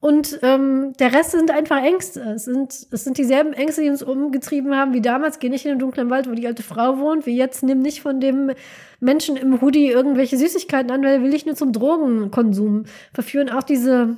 Und 0.00 0.40
ähm, 0.42 0.92
der 0.98 1.12
Rest 1.12 1.30
sind 1.30 1.50
einfach 1.50 1.82
Ängste. 1.82 2.20
Es 2.36 2.44
sind, 2.44 2.72
es 2.90 3.04
sind 3.04 3.16
dieselben 3.16 3.52
Ängste, 3.54 3.82
die 3.82 3.90
uns 3.90 4.02
umgetrieben 4.02 4.76
haben 4.76 4.92
wie 4.92 5.00
damals. 5.00 5.38
Geh 5.38 5.48
nicht 5.48 5.64
in 5.64 5.72
den 5.72 5.78
dunklen 5.78 6.10
Wald, 6.10 6.28
wo 6.28 6.34
die 6.34 6.46
alte 6.46 6.62
Frau 6.62 6.98
wohnt. 6.98 7.26
Wie 7.26 7.36
jetzt 7.36 7.62
nimm 7.62 7.80
nicht 7.80 8.02
von 8.02 8.20
dem 8.20 8.52
Menschen 9.00 9.36
im 9.36 9.60
Hoodie 9.60 9.88
irgendwelche 9.88 10.36
Süßigkeiten 10.36 10.90
an, 10.90 11.02
weil 11.02 11.14
er 11.14 11.22
will 11.22 11.34
ich 11.34 11.46
nur 11.46 11.54
zum 11.54 11.72
Drogenkonsum 11.72 12.84
verführen. 13.14 13.50
Auch 13.50 13.62
diese 13.62 14.16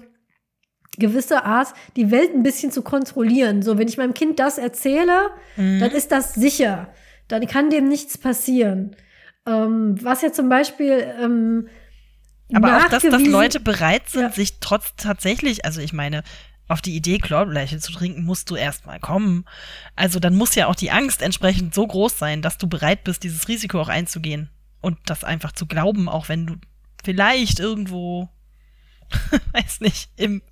gewisse 0.98 1.44
Art, 1.44 1.68
die 1.96 2.10
Welt 2.10 2.34
ein 2.34 2.42
bisschen 2.42 2.72
zu 2.72 2.82
kontrollieren. 2.82 3.62
So, 3.62 3.78
wenn 3.78 3.88
ich 3.88 3.98
meinem 3.98 4.14
Kind 4.14 4.38
das 4.38 4.58
erzähle, 4.58 5.30
mhm. 5.56 5.80
dann 5.80 5.90
ist 5.90 6.12
das 6.12 6.34
sicher. 6.34 6.88
Dann 7.28 7.46
kann 7.46 7.70
dem 7.70 7.88
nichts 7.88 8.18
passieren. 8.18 8.96
Ähm, 9.46 9.96
was 10.02 10.22
ja 10.22 10.32
zum 10.32 10.48
Beispiel 10.48 11.14
ähm, 11.20 11.68
aber 12.52 12.78
auch, 12.78 12.88
dass, 12.88 13.02
dass 13.02 13.26
Leute 13.26 13.60
bereit 13.60 14.08
sind, 14.08 14.22
ja. 14.22 14.32
sich 14.32 14.58
trotz 14.60 14.94
tatsächlich, 14.96 15.64
also 15.64 15.80
ich 15.80 15.92
meine, 15.92 16.22
auf 16.66 16.82
die 16.82 16.94
Idee, 16.94 17.18
Chlorleiche 17.18 17.78
zu 17.78 17.92
trinken, 17.92 18.24
musst 18.24 18.50
du 18.50 18.56
erstmal 18.56 19.00
kommen. 19.00 19.44
Also 19.96 20.18
dann 20.20 20.34
muss 20.34 20.54
ja 20.54 20.66
auch 20.66 20.74
die 20.74 20.90
Angst 20.90 21.22
entsprechend 21.22 21.74
so 21.74 21.86
groß 21.86 22.18
sein, 22.18 22.42
dass 22.42 22.58
du 22.58 22.66
bereit 22.66 23.04
bist, 23.04 23.22
dieses 23.22 23.48
Risiko 23.48 23.80
auch 23.80 23.88
einzugehen. 23.88 24.50
Und 24.80 24.98
das 25.06 25.24
einfach 25.24 25.52
zu 25.52 25.66
glauben, 25.66 26.08
auch 26.08 26.28
wenn 26.28 26.46
du 26.46 26.54
vielleicht 27.02 27.58
irgendwo, 27.58 28.28
weiß 29.52 29.80
nicht, 29.80 30.10
im 30.16 30.42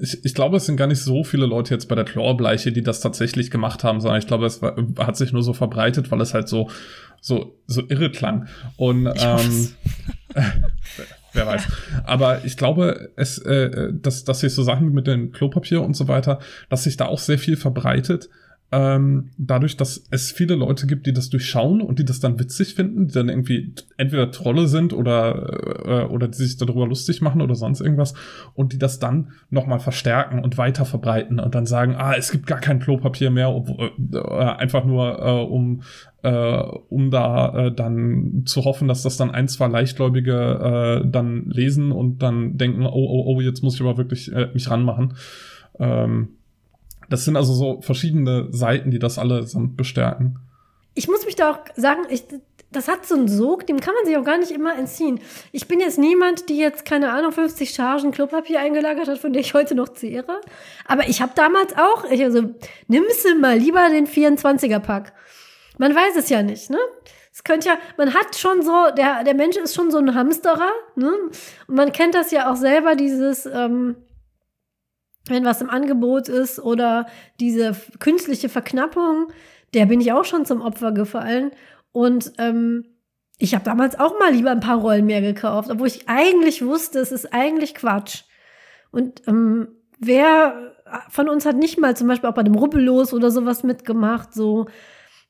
ich, 0.00 0.24
ich 0.24 0.34
glaube, 0.34 0.56
es 0.56 0.66
sind 0.66 0.76
gar 0.76 0.86
nicht 0.86 1.00
so 1.00 1.24
viele 1.24 1.46
Leute 1.46 1.74
jetzt 1.74 1.88
bei 1.88 1.94
der 1.94 2.04
Chlorbleiche, 2.04 2.72
die 2.72 2.82
das 2.82 3.00
tatsächlich 3.00 3.50
gemacht 3.50 3.84
haben, 3.84 4.00
sondern 4.00 4.18
ich 4.18 4.26
glaube, 4.26 4.46
es 4.46 4.62
war, 4.62 4.76
hat 4.98 5.16
sich 5.16 5.32
nur 5.32 5.42
so 5.42 5.52
verbreitet, 5.52 6.10
weil 6.10 6.20
es 6.20 6.34
halt 6.34 6.48
so, 6.48 6.70
so, 7.20 7.56
so 7.66 7.82
irre 7.88 8.10
klang. 8.10 8.48
Und 8.76 9.06
ähm, 9.06 9.68
wer 11.32 11.46
weiß. 11.46 11.66
Aber 12.04 12.44
ich 12.44 12.56
glaube, 12.56 13.10
es, 13.16 13.38
äh, 13.38 13.92
dass, 13.92 14.24
dass 14.24 14.40
sich 14.40 14.54
so 14.54 14.62
Sachen 14.62 14.92
mit 14.92 15.06
dem 15.06 15.32
Klopapier 15.32 15.82
und 15.82 15.94
so 15.94 16.08
weiter, 16.08 16.38
dass 16.68 16.84
sich 16.84 16.96
da 16.96 17.06
auch 17.06 17.18
sehr 17.18 17.38
viel 17.38 17.56
verbreitet 17.56 18.28
ähm, 18.72 19.30
dadurch, 19.36 19.76
dass 19.76 20.04
es 20.10 20.30
viele 20.30 20.54
Leute 20.54 20.86
gibt, 20.86 21.06
die 21.06 21.12
das 21.12 21.28
durchschauen 21.28 21.80
und 21.80 21.98
die 21.98 22.04
das 22.04 22.20
dann 22.20 22.38
witzig 22.38 22.74
finden, 22.74 23.08
die 23.08 23.14
dann 23.14 23.28
irgendwie 23.28 23.74
entweder 23.96 24.30
Trolle 24.30 24.68
sind 24.68 24.92
oder 24.92 25.80
äh, 25.84 26.04
oder 26.04 26.28
die 26.28 26.36
sich 26.36 26.56
darüber 26.56 26.86
lustig 26.86 27.20
machen 27.20 27.40
oder 27.40 27.56
sonst 27.56 27.80
irgendwas 27.80 28.14
und 28.54 28.72
die 28.72 28.78
das 28.78 29.00
dann 29.00 29.32
nochmal 29.50 29.80
verstärken 29.80 30.38
und 30.38 30.56
weiter 30.56 30.84
verbreiten 30.84 31.40
und 31.40 31.54
dann 31.54 31.66
sagen, 31.66 31.96
ah, 31.96 32.14
es 32.16 32.30
gibt 32.30 32.46
gar 32.46 32.60
kein 32.60 32.78
Klopapier 32.78 33.30
mehr, 33.30 33.52
ob, 33.52 33.68
äh, 33.70 34.18
einfach 34.18 34.84
nur 34.84 35.18
äh, 35.18 35.42
um 35.42 35.82
äh, 36.22 36.62
um 36.88 37.10
da 37.10 37.66
äh, 37.66 37.72
dann 37.72 38.42
zu 38.44 38.64
hoffen, 38.64 38.86
dass 38.86 39.02
das 39.02 39.16
dann 39.16 39.32
ein, 39.32 39.48
zwei 39.48 39.66
Leichtgläubige 39.66 41.02
äh, 41.02 41.10
dann 41.10 41.46
lesen 41.46 41.90
und 41.90 42.22
dann 42.22 42.56
denken, 42.56 42.86
oh, 42.86 42.90
oh, 42.92 43.24
oh, 43.26 43.40
jetzt 43.40 43.64
muss 43.64 43.74
ich 43.74 43.80
aber 43.80 43.96
wirklich 43.96 44.32
äh, 44.32 44.48
mich 44.52 44.70
ranmachen. 44.70 45.14
Ähm, 45.80 46.36
das 47.10 47.24
sind 47.24 47.36
also 47.36 47.52
so 47.52 47.80
verschiedene 47.82 48.48
Seiten, 48.52 48.90
die 48.90 48.98
das 48.98 49.18
allesamt 49.18 49.76
bestärken. 49.76 50.38
Ich 50.94 51.08
muss 51.08 51.26
mich 51.26 51.36
da 51.36 51.50
auch 51.50 51.58
sagen, 51.76 52.02
ich, 52.08 52.24
das 52.70 52.86
hat 52.86 53.04
so 53.04 53.16
einen 53.16 53.26
Sog, 53.26 53.66
dem 53.66 53.80
kann 53.80 53.94
man 53.94 54.06
sich 54.06 54.16
auch 54.16 54.24
gar 54.24 54.38
nicht 54.38 54.52
immer 54.52 54.78
entziehen. 54.78 55.20
Ich 55.50 55.66
bin 55.66 55.80
jetzt 55.80 55.98
niemand, 55.98 56.48
die 56.48 56.56
jetzt, 56.56 56.84
keine 56.84 57.12
Ahnung, 57.12 57.32
50 57.32 57.70
Chargen 57.70 58.12
Klopapier 58.12 58.60
eingelagert 58.60 59.08
hat, 59.08 59.18
von 59.18 59.32
der 59.32 59.40
ich 59.40 59.54
heute 59.54 59.74
noch 59.74 59.88
zehre. 59.88 60.40
Aber 60.86 61.08
ich 61.08 61.20
habe 61.20 61.32
damals 61.34 61.76
auch, 61.76 62.04
ich, 62.10 62.22
also, 62.22 62.54
nimmst 62.86 63.24
du 63.24 63.34
mal 63.34 63.58
lieber 63.58 63.88
den 63.88 64.06
24er-Pack. 64.06 65.12
Man 65.78 65.94
weiß 65.94 66.16
es 66.16 66.28
ja 66.28 66.42
nicht, 66.42 66.70
ne? 66.70 66.78
Es 67.32 67.44
könnte 67.44 67.68
ja, 67.68 67.78
man 67.96 68.14
hat 68.14 68.36
schon 68.36 68.62
so, 68.62 68.72
der, 68.96 69.24
der 69.24 69.34
Mensch 69.34 69.56
ist 69.56 69.74
schon 69.74 69.90
so 69.90 69.98
ein 69.98 70.14
Hamsterer, 70.14 70.70
ne? 70.94 71.12
Und 71.66 71.74
man 71.74 71.92
kennt 71.92 72.14
das 72.14 72.30
ja 72.30 72.52
auch 72.52 72.56
selber, 72.56 72.94
dieses, 72.94 73.46
ähm, 73.46 73.96
wenn 75.30 75.44
was 75.44 75.60
im 75.60 75.70
Angebot 75.70 76.28
ist 76.28 76.58
oder 76.58 77.06
diese 77.38 77.74
künstliche 77.98 78.48
Verknappung, 78.48 79.28
der 79.74 79.86
bin 79.86 80.00
ich 80.00 80.12
auch 80.12 80.24
schon 80.24 80.44
zum 80.44 80.60
Opfer 80.60 80.92
gefallen. 80.92 81.52
Und 81.92 82.32
ähm, 82.38 82.84
ich 83.38 83.54
habe 83.54 83.64
damals 83.64 83.98
auch 83.98 84.18
mal 84.18 84.32
lieber 84.32 84.50
ein 84.50 84.60
paar 84.60 84.78
Rollen 84.78 85.06
mehr 85.06 85.22
gekauft, 85.22 85.70
obwohl 85.70 85.86
ich 85.86 86.08
eigentlich 86.08 86.64
wusste, 86.64 86.98
es 86.98 87.12
ist 87.12 87.32
eigentlich 87.32 87.74
Quatsch. 87.74 88.24
Und 88.90 89.26
ähm, 89.26 89.68
wer 89.98 90.74
von 91.08 91.28
uns 91.28 91.46
hat 91.46 91.56
nicht 91.56 91.78
mal 91.78 91.96
zum 91.96 92.08
Beispiel 92.08 92.28
auch 92.28 92.34
bei 92.34 92.42
dem 92.42 92.54
Rubbellos 92.54 93.12
oder 93.12 93.30
sowas 93.30 93.62
mitgemacht, 93.62 94.34
so, 94.34 94.66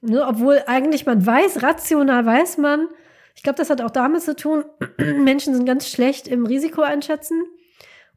ne, 0.01 0.27
obwohl 0.27 0.63
eigentlich 0.67 1.07
man 1.07 1.25
weiß, 1.25 1.63
rational 1.63 2.25
weiß 2.25 2.59
man, 2.59 2.89
ich 3.37 3.43
glaube, 3.43 3.59
das 3.59 3.71
hat 3.71 3.81
auch 3.81 3.91
damit 3.91 4.23
zu 4.23 4.35
tun, 4.35 4.65
Menschen 4.99 5.55
sind 5.55 5.67
ganz 5.67 5.89
schlecht 5.89 6.29
im 6.29 6.47
Risiko 6.47 6.83
einschätzen. 6.83 7.45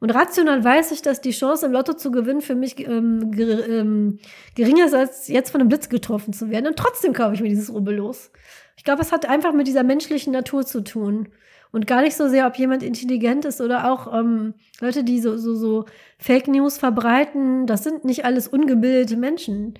Und 0.00 0.10
rational 0.10 0.62
weiß 0.62 0.90
ich, 0.92 1.02
dass 1.02 1.20
die 1.20 1.30
Chance, 1.30 1.66
im 1.66 1.72
Lotto 1.72 1.94
zu 1.94 2.10
gewinnen, 2.10 2.40
für 2.40 2.54
mich 2.54 2.78
ähm, 2.86 3.30
ger 3.30 3.68
ähm, 3.68 4.18
geringer 4.54 4.86
ist, 4.86 4.94
als 4.94 5.28
jetzt 5.28 5.50
von 5.50 5.60
einem 5.60 5.68
Blitz 5.68 5.88
getroffen 5.88 6.32
zu 6.32 6.50
werden. 6.50 6.66
Und 6.66 6.76
trotzdem 6.76 7.12
kaufe 7.12 7.34
ich 7.34 7.40
mir 7.40 7.48
dieses 7.48 7.72
Rubbellos. 7.72 8.30
Ich 8.76 8.84
glaube, 8.84 9.02
es 9.02 9.12
hat 9.12 9.28
einfach 9.28 9.52
mit 9.52 9.66
dieser 9.66 9.84
menschlichen 9.84 10.32
Natur 10.32 10.66
zu 10.66 10.82
tun. 10.82 11.28
Und 11.72 11.88
gar 11.88 12.02
nicht 12.02 12.16
so 12.16 12.28
sehr, 12.28 12.46
ob 12.46 12.56
jemand 12.56 12.84
intelligent 12.84 13.44
ist 13.44 13.60
oder 13.60 13.90
auch 13.90 14.12
ähm, 14.14 14.54
Leute, 14.80 15.02
die 15.02 15.20
so, 15.20 15.36
so, 15.36 15.56
so 15.56 15.86
Fake 16.18 16.46
News 16.46 16.78
verbreiten. 16.78 17.66
Das 17.66 17.82
sind 17.82 18.04
nicht 18.04 18.24
alles 18.24 18.46
ungebildete 18.46 19.16
Menschen. 19.16 19.74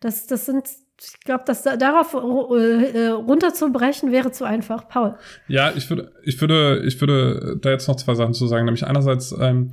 Das, 0.00 0.26
das 0.26 0.44
sind 0.44 0.68
ich 1.00 1.20
glaube, 1.20 1.44
das 1.46 1.62
darauf 1.62 2.14
äh, 2.14 3.08
runterzubrechen 3.08 4.10
wäre 4.10 4.32
zu 4.32 4.44
einfach. 4.44 4.88
Paul. 4.88 5.14
Ja, 5.46 5.72
ich 5.76 5.88
würde, 5.88 6.12
ich 6.24 6.40
würde, 6.40 6.82
ich 6.86 7.00
würde 7.00 7.58
da 7.60 7.70
jetzt 7.70 7.86
noch 7.88 7.96
zwei 7.96 8.14
Sachen 8.14 8.34
zu 8.34 8.46
sagen. 8.46 8.64
Nämlich 8.64 8.86
einerseits, 8.86 9.32
ähm, 9.38 9.72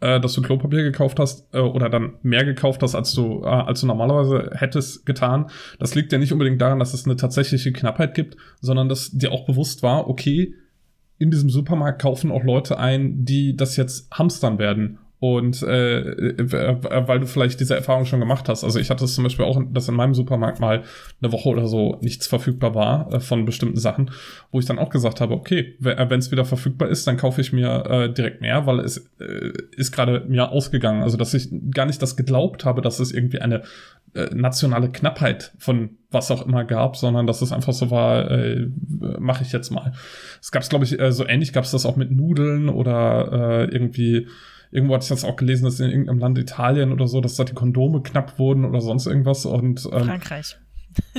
äh, 0.00 0.18
dass 0.20 0.32
du 0.32 0.42
Klopapier 0.42 0.82
gekauft 0.82 1.20
hast 1.20 1.46
äh, 1.54 1.60
oder 1.60 1.88
dann 1.88 2.14
mehr 2.22 2.44
gekauft 2.44 2.82
hast, 2.82 2.94
als 2.94 3.12
du, 3.12 3.42
äh, 3.44 3.46
als 3.46 3.82
du 3.82 3.86
normalerweise 3.86 4.50
hättest 4.54 5.06
getan. 5.06 5.50
Das 5.78 5.94
liegt 5.94 6.12
ja 6.12 6.18
nicht 6.18 6.32
unbedingt 6.32 6.60
daran, 6.60 6.80
dass 6.80 6.92
es 6.92 7.04
eine 7.04 7.16
tatsächliche 7.16 7.72
Knappheit 7.72 8.14
gibt, 8.14 8.36
sondern 8.60 8.88
dass 8.88 9.12
dir 9.12 9.30
auch 9.30 9.46
bewusst 9.46 9.82
war, 9.82 10.08
okay, 10.08 10.54
in 11.18 11.30
diesem 11.30 11.50
Supermarkt 11.50 12.02
kaufen 12.02 12.32
auch 12.32 12.42
Leute 12.42 12.78
ein, 12.78 13.24
die 13.24 13.56
das 13.56 13.76
jetzt 13.76 14.10
hamstern 14.12 14.58
werden 14.58 14.98
und 15.20 15.62
äh, 15.62 16.00
äh, 16.00 17.08
weil 17.08 17.20
du 17.20 17.26
vielleicht 17.26 17.58
diese 17.60 17.74
Erfahrung 17.74 18.04
schon 18.04 18.20
gemacht 18.20 18.48
hast. 18.48 18.62
Also 18.62 18.78
ich 18.78 18.90
hatte 18.90 19.04
es 19.04 19.14
zum 19.14 19.24
Beispiel 19.24 19.44
auch, 19.44 19.60
dass 19.70 19.88
in 19.88 19.94
meinem 19.94 20.14
Supermarkt 20.14 20.60
mal 20.60 20.82
eine 21.22 21.32
Woche 21.32 21.48
oder 21.48 21.66
so 21.66 21.98
nichts 22.02 22.26
verfügbar 22.26 22.74
war 22.74 23.12
äh, 23.12 23.20
von 23.20 23.44
bestimmten 23.44 23.78
Sachen, 23.78 24.10
wo 24.50 24.58
ich 24.58 24.66
dann 24.66 24.78
auch 24.78 24.90
gesagt 24.90 25.20
habe, 25.20 25.34
okay, 25.34 25.76
wenn 25.78 26.18
es 26.18 26.30
wieder 26.30 26.44
verfügbar 26.44 26.88
ist, 26.88 27.06
dann 27.06 27.16
kaufe 27.16 27.40
ich 27.40 27.52
mir 27.52 27.86
äh, 27.88 28.12
direkt 28.12 28.40
mehr, 28.40 28.66
weil 28.66 28.80
es 28.80 29.10
äh, 29.18 29.52
ist 29.76 29.92
gerade 29.92 30.24
mir 30.28 30.50
ausgegangen. 30.50 31.02
Also 31.02 31.16
dass 31.16 31.32
ich 31.32 31.48
gar 31.72 31.86
nicht 31.86 32.02
das 32.02 32.16
geglaubt 32.16 32.64
habe, 32.64 32.82
dass 32.82 33.00
es 33.00 33.12
irgendwie 33.12 33.40
eine 33.40 33.62
äh, 34.14 34.26
nationale 34.34 34.90
Knappheit 34.90 35.52
von 35.58 35.96
was 36.10 36.30
auch 36.30 36.46
immer 36.46 36.64
gab, 36.64 36.96
sondern 36.96 37.26
dass 37.26 37.42
es 37.42 37.50
einfach 37.50 37.72
so 37.72 37.90
war, 37.90 38.30
äh, 38.30 38.68
mache 39.18 39.42
ich 39.42 39.52
jetzt 39.52 39.70
mal. 39.70 39.92
Es 40.40 40.52
gab 40.52 40.62
es, 40.62 40.68
glaube 40.68 40.84
ich, 40.84 41.00
äh, 41.00 41.12
so 41.12 41.26
ähnlich 41.26 41.52
gab 41.52 41.64
es 41.64 41.70
das 41.70 41.86
auch 41.86 41.96
mit 41.96 42.10
Nudeln 42.10 42.68
oder 42.68 43.32
äh, 43.32 43.64
irgendwie 43.72 44.28
Irgendwo 44.74 44.94
hatte 44.94 45.04
ich 45.04 45.08
das 45.08 45.24
auch 45.24 45.36
gelesen, 45.36 45.66
dass 45.66 45.78
in 45.78 45.88
irgendeinem 45.88 46.18
Land 46.18 46.36
Italien 46.36 46.90
oder 46.90 47.06
so, 47.06 47.20
dass 47.20 47.36
da 47.36 47.44
die 47.44 47.54
Kondome 47.54 48.02
knapp 48.02 48.40
wurden 48.40 48.64
oder 48.64 48.80
sonst 48.80 49.06
irgendwas. 49.06 49.46
Und, 49.46 49.88
ähm, 49.92 50.06
Frankreich. 50.06 50.56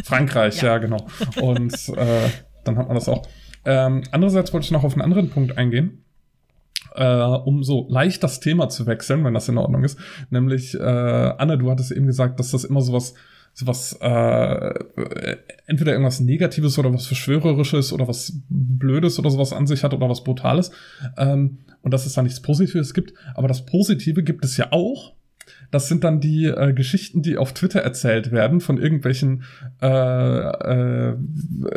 Frankreich, 0.04 0.58
ja. 0.62 0.74
ja. 0.74 0.78
genau. 0.78 1.08
Und 1.42 1.74
äh, 1.96 2.30
dann 2.66 2.78
hat 2.78 2.88
man 2.88 2.96
das 2.96 3.08
auch. 3.08 3.26
Ähm, 3.64 4.04
andererseits 4.12 4.52
wollte 4.52 4.66
ich 4.66 4.72
noch 4.72 4.84
auf 4.84 4.92
einen 4.92 5.04
anderen 5.04 5.30
Punkt 5.30 5.58
eingehen. 5.58 6.04
Äh, 6.96 7.06
um 7.06 7.64
so 7.64 7.88
leicht 7.90 8.24
das 8.24 8.42
Thema 8.42 8.68
zu 8.68 8.88
wechseln, 8.88 9.24
wenn 9.24 9.34
das 9.34 9.48
in 9.48 9.58
Ordnung 9.58 9.86
ist. 9.86 9.98
Nämlich, 10.32 10.76
äh, 10.76 10.84
Anne, 10.84 11.58
du 11.58 11.72
hattest 11.72 11.94
eben 11.94 12.08
gesagt, 12.08 12.42
dass 12.42 12.52
das 12.52 12.66
immer 12.66 12.82
sowas 12.82 13.14
sowas 13.56 13.98
äh, 14.02 14.74
entweder 15.66 15.94
irgendwas 15.94 16.20
Negatives 16.20 16.78
oder 16.78 16.94
was 16.94 17.08
Verschwörerisches 17.08 17.94
oder 17.94 18.06
was 18.06 18.42
Blödes 18.50 19.18
oder 19.18 19.32
sowas 19.32 19.54
an 19.54 19.66
sich 19.66 19.86
hat 19.86 19.94
oder 19.94 20.10
was 20.10 20.26
Brutales. 20.26 20.72
Ähm, 21.18 21.60
und 21.82 21.94
dass 21.94 22.06
es 22.06 22.14
da 22.14 22.22
nichts 22.22 22.42
Positives 22.42 22.94
gibt. 22.94 23.14
Aber 23.34 23.48
das 23.48 23.66
Positive 23.66 24.24
gibt 24.24 24.44
es 24.44 24.58
ja 24.58 24.72
auch. 24.72 25.14
Das 25.72 25.88
sind 25.88 26.04
dann 26.04 26.20
die 26.20 26.46
äh, 26.46 26.74
Geschichten, 26.74 27.22
die 27.22 27.38
auf 27.38 27.54
Twitter 27.54 27.80
erzählt 27.80 28.32
werden 28.32 28.60
von 28.60 28.78
irgendwelchen 28.78 29.44
äh, 29.82 29.88
äh, 29.88 31.16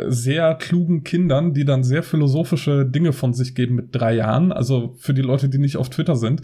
sehr 0.07 0.55
klugen 0.55 1.05
Kindern, 1.05 1.53
die 1.53 1.63
dann 1.63 1.85
sehr 1.85 2.03
philosophische 2.03 2.85
Dinge 2.85 3.13
von 3.13 3.33
sich 3.33 3.55
geben 3.55 3.75
mit 3.75 3.95
drei 3.95 4.15
Jahren. 4.15 4.51
Also 4.51 4.95
für 4.99 5.13
die 5.13 5.21
Leute, 5.21 5.47
die 5.47 5.59
nicht 5.59 5.77
auf 5.77 5.89
Twitter 5.89 6.17
sind. 6.17 6.41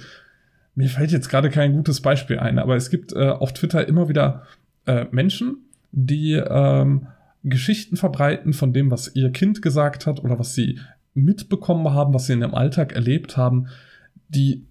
Mir 0.76 0.88
fällt 0.88 1.12
jetzt 1.12 1.30
gerade 1.30 1.50
kein 1.50 1.74
gutes 1.74 2.02
Beispiel 2.02 2.40
ein, 2.40 2.58
aber 2.58 2.78
es 2.78 2.90
gibt 2.90 3.12
äh, 3.14 3.30
auf 3.30 3.52
Twitter 3.54 3.86
immer 3.86 4.08
wieder 4.08 4.44
äh, 4.86 5.06
Menschen, 5.12 5.58
die 5.92 6.34
ähm, 6.34 7.08
Geschichten 7.44 7.96
verbreiten 7.96 8.54
von 8.54 8.74
dem, 8.74 8.92
was 8.92 9.16
ihr 9.16 9.32
Kind 9.32 9.62
gesagt 9.62 10.06
hat 10.06 10.24
oder 10.24 10.40
was 10.40 10.56
sie 10.56 10.80
mitbekommen 11.14 11.94
haben, 11.94 12.14
was 12.14 12.28
sie 12.28 12.34
in 12.34 12.42
ihrem 12.42 12.56
Alltag 12.56 12.94
erlebt 12.94 13.38
haben, 13.38 13.68
die 14.28 14.66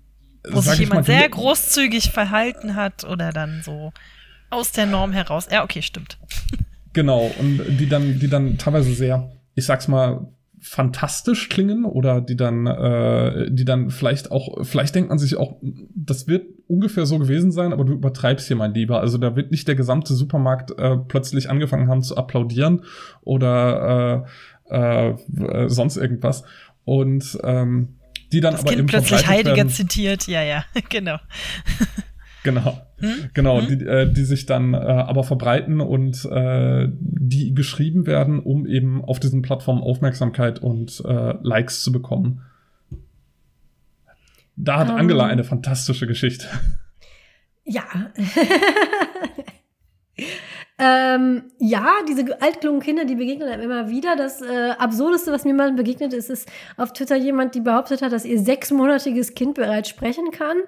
wo 0.48 0.60
sich 0.60 0.78
jemand 0.80 1.08
mal, 1.08 1.18
sehr 1.18 1.28
großzügig 1.28 2.10
verhalten 2.10 2.74
hat 2.74 3.04
oder 3.04 3.32
dann 3.32 3.62
so 3.64 3.92
aus 4.50 4.72
der 4.72 4.86
Norm 4.86 5.12
heraus. 5.12 5.48
Ja, 5.50 5.64
okay, 5.64 5.82
stimmt. 5.82 6.18
Genau, 6.92 7.30
und 7.38 7.60
die 7.80 7.88
dann, 7.88 8.18
die 8.18 8.28
dann 8.28 8.58
teilweise 8.58 8.92
sehr, 8.94 9.32
ich 9.54 9.64
sag's 9.64 9.88
mal, 9.88 10.28
fantastisch 10.60 11.48
klingen 11.48 11.84
oder 11.84 12.20
die 12.20 12.36
dann, 12.36 12.66
äh, 12.66 13.50
die 13.50 13.64
dann 13.64 13.90
vielleicht 13.90 14.30
auch, 14.30 14.64
vielleicht 14.64 14.94
denkt 14.94 15.10
man 15.10 15.18
sich 15.18 15.36
auch, 15.36 15.56
das 15.94 16.26
wird 16.26 16.46
ungefähr 16.66 17.06
so 17.06 17.18
gewesen 17.18 17.52
sein, 17.52 17.72
aber 17.72 17.84
du 17.84 17.92
übertreibst 17.92 18.46
hier, 18.46 18.56
mein 18.56 18.74
Lieber. 18.74 19.00
Also 19.00 19.18
da 19.18 19.36
wird 19.36 19.50
nicht 19.50 19.68
der 19.68 19.74
gesamte 19.74 20.14
Supermarkt 20.14 20.78
äh, 20.78 20.96
plötzlich 20.96 21.50
angefangen 21.50 21.88
haben 21.88 22.02
zu 22.02 22.16
applaudieren 22.16 22.82
oder 23.22 24.26
äh, 24.70 25.10
äh, 25.10 25.68
sonst 25.68 25.96
irgendwas. 25.96 26.44
Und 26.84 27.38
ähm, 27.42 27.96
die 28.32 28.40
dann 28.40 28.52
das 28.52 28.62
aber 28.62 28.70
kind 28.70 28.80
eben 28.80 28.88
plötzlich 28.88 29.26
Heiliger 29.26 29.56
werden. 29.56 29.68
zitiert, 29.68 30.26
ja, 30.26 30.42
ja, 30.42 30.64
genau. 30.88 31.18
Genau. 32.42 32.78
Hm? 32.98 33.30
Genau, 33.32 33.60
hm? 33.60 33.66
Die, 33.68 33.84
äh, 33.84 34.12
die 34.12 34.24
sich 34.24 34.46
dann 34.46 34.74
äh, 34.74 34.76
aber 34.76 35.24
verbreiten 35.24 35.80
und 35.80 36.24
äh, 36.26 36.88
die 36.90 37.54
geschrieben 37.54 38.06
werden, 38.06 38.38
um 38.40 38.66
eben 38.66 39.02
auf 39.02 39.18
diesen 39.18 39.42
Plattformen 39.42 39.82
Aufmerksamkeit 39.82 40.58
und 40.58 41.02
äh, 41.06 41.34
Likes 41.42 41.82
zu 41.82 41.90
bekommen. 41.90 42.42
Da 44.56 44.78
hat 44.78 44.90
um, 44.90 44.96
Angela 44.96 45.24
ähm. 45.24 45.30
eine 45.30 45.44
fantastische 45.44 46.06
Geschichte. 46.06 46.46
Ja. 47.64 47.84
ähm, 50.78 51.44
ja, 51.58 51.86
diese 52.08 52.40
altklugen 52.40 52.80
Kinder, 52.80 53.04
die 53.04 53.14
begegnen 53.14 53.48
einem 53.48 53.62
immer 53.62 53.88
wieder. 53.88 54.16
Das 54.16 54.42
äh, 54.42 54.70
Absurdeste, 54.78 55.32
was 55.32 55.44
mir 55.44 55.54
mal 55.54 55.72
begegnet 55.72 56.12
ist, 56.12 56.30
ist 56.30 56.48
auf 56.76 56.92
Twitter 56.92 57.16
jemand, 57.16 57.54
die 57.54 57.60
behauptet 57.60 58.02
hat, 58.02 58.12
dass 58.12 58.24
ihr 58.24 58.38
sechsmonatiges 58.38 59.34
Kind 59.34 59.54
bereits 59.54 59.88
sprechen 59.88 60.30
kann 60.30 60.58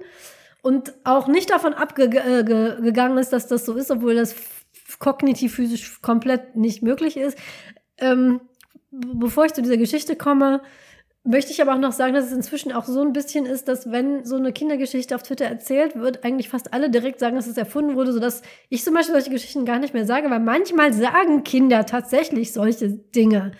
und 0.62 0.94
auch 1.04 1.28
nicht 1.28 1.50
davon 1.50 1.74
abgegangen 1.74 3.18
äh, 3.18 3.20
ist, 3.20 3.32
dass 3.32 3.46
das 3.46 3.66
so 3.66 3.74
ist, 3.74 3.90
obwohl 3.90 4.14
das 4.14 4.34
kognitiv 4.98 5.54
physisch 5.54 6.00
komplett 6.00 6.56
nicht 6.56 6.82
möglich 6.82 7.16
ist. 7.16 7.38
Ähm, 7.98 8.40
bevor 8.90 9.44
ich 9.44 9.52
zu 9.52 9.62
dieser 9.62 9.76
Geschichte 9.76 10.16
komme, 10.16 10.62
möchte 11.26 11.52
ich 11.52 11.60
aber 11.60 11.74
auch 11.74 11.78
noch 11.78 11.92
sagen, 11.92 12.14
dass 12.14 12.26
es 12.26 12.32
inzwischen 12.32 12.72
auch 12.72 12.84
so 12.84 13.02
ein 13.02 13.12
bisschen 13.12 13.46
ist, 13.46 13.68
dass 13.68 13.90
wenn 13.90 14.24
so 14.24 14.36
eine 14.36 14.52
Kindergeschichte 14.52 15.14
auf 15.14 15.22
Twitter 15.22 15.44
erzählt 15.44 15.96
wird, 15.96 16.24
eigentlich 16.24 16.48
fast 16.48 16.72
alle 16.72 16.90
direkt 16.90 17.20
sagen, 17.20 17.36
dass 17.36 17.46
es 17.46 17.56
erfunden 17.56 17.96
wurde, 17.96 18.12
sodass 18.12 18.42
ich 18.68 18.84
zum 18.84 18.94
Beispiel 18.94 19.14
solche 19.14 19.30
Geschichten 19.30 19.64
gar 19.64 19.78
nicht 19.78 19.94
mehr 19.94 20.06
sage, 20.06 20.30
weil 20.30 20.40
manchmal 20.40 20.92
sagen 20.92 21.44
Kinder 21.44 21.86
tatsächlich 21.86 22.52
solche 22.52 22.90
Dinge. 22.90 23.52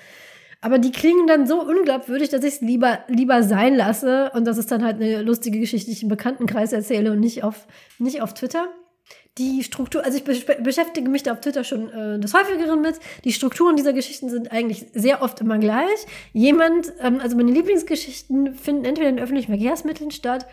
Aber 0.60 0.78
die 0.78 0.92
klingen 0.92 1.26
dann 1.26 1.46
so 1.46 1.60
unglaubwürdig, 1.60 2.30
dass 2.30 2.42
ich 2.42 2.54
es 2.54 2.60
lieber, 2.60 3.00
lieber 3.08 3.42
sein 3.42 3.74
lasse 3.74 4.30
und 4.34 4.46
das 4.46 4.58
ist 4.58 4.70
dann 4.72 4.84
halt 4.84 4.96
eine 4.96 5.22
lustige 5.22 5.60
Geschichte, 5.60 5.90
ich 5.90 6.02
im 6.02 6.08
Bekanntenkreis 6.08 6.72
erzähle 6.72 7.12
und 7.12 7.20
nicht 7.20 7.44
auf, 7.44 7.66
nicht 7.98 8.22
auf 8.22 8.34
Twitter. 8.34 8.68
Die 9.38 9.62
Struktur, 9.62 10.02
also 10.02 10.16
ich 10.16 10.24
be 10.24 10.56
beschäftige 10.62 11.10
mich 11.10 11.22
da 11.22 11.32
auf 11.32 11.40
Twitter 11.40 11.62
schon 11.62 11.90
äh, 11.90 12.18
des 12.18 12.32
Häufigeren 12.32 12.80
mit. 12.80 12.98
Die 13.24 13.32
Strukturen 13.32 13.76
dieser 13.76 13.92
Geschichten 13.92 14.30
sind 14.30 14.50
eigentlich 14.50 14.86
sehr 14.94 15.20
oft 15.20 15.40
immer 15.42 15.58
gleich. 15.58 16.06
Jemand, 16.32 16.92
ähm, 17.00 17.20
also 17.20 17.36
meine 17.36 17.52
Lieblingsgeschichten 17.52 18.54
finden 18.54 18.86
entweder 18.86 19.10
in 19.10 19.18
öffentlichen 19.18 19.52
Verkehrsmitteln 19.52 20.10
statt 20.10 20.46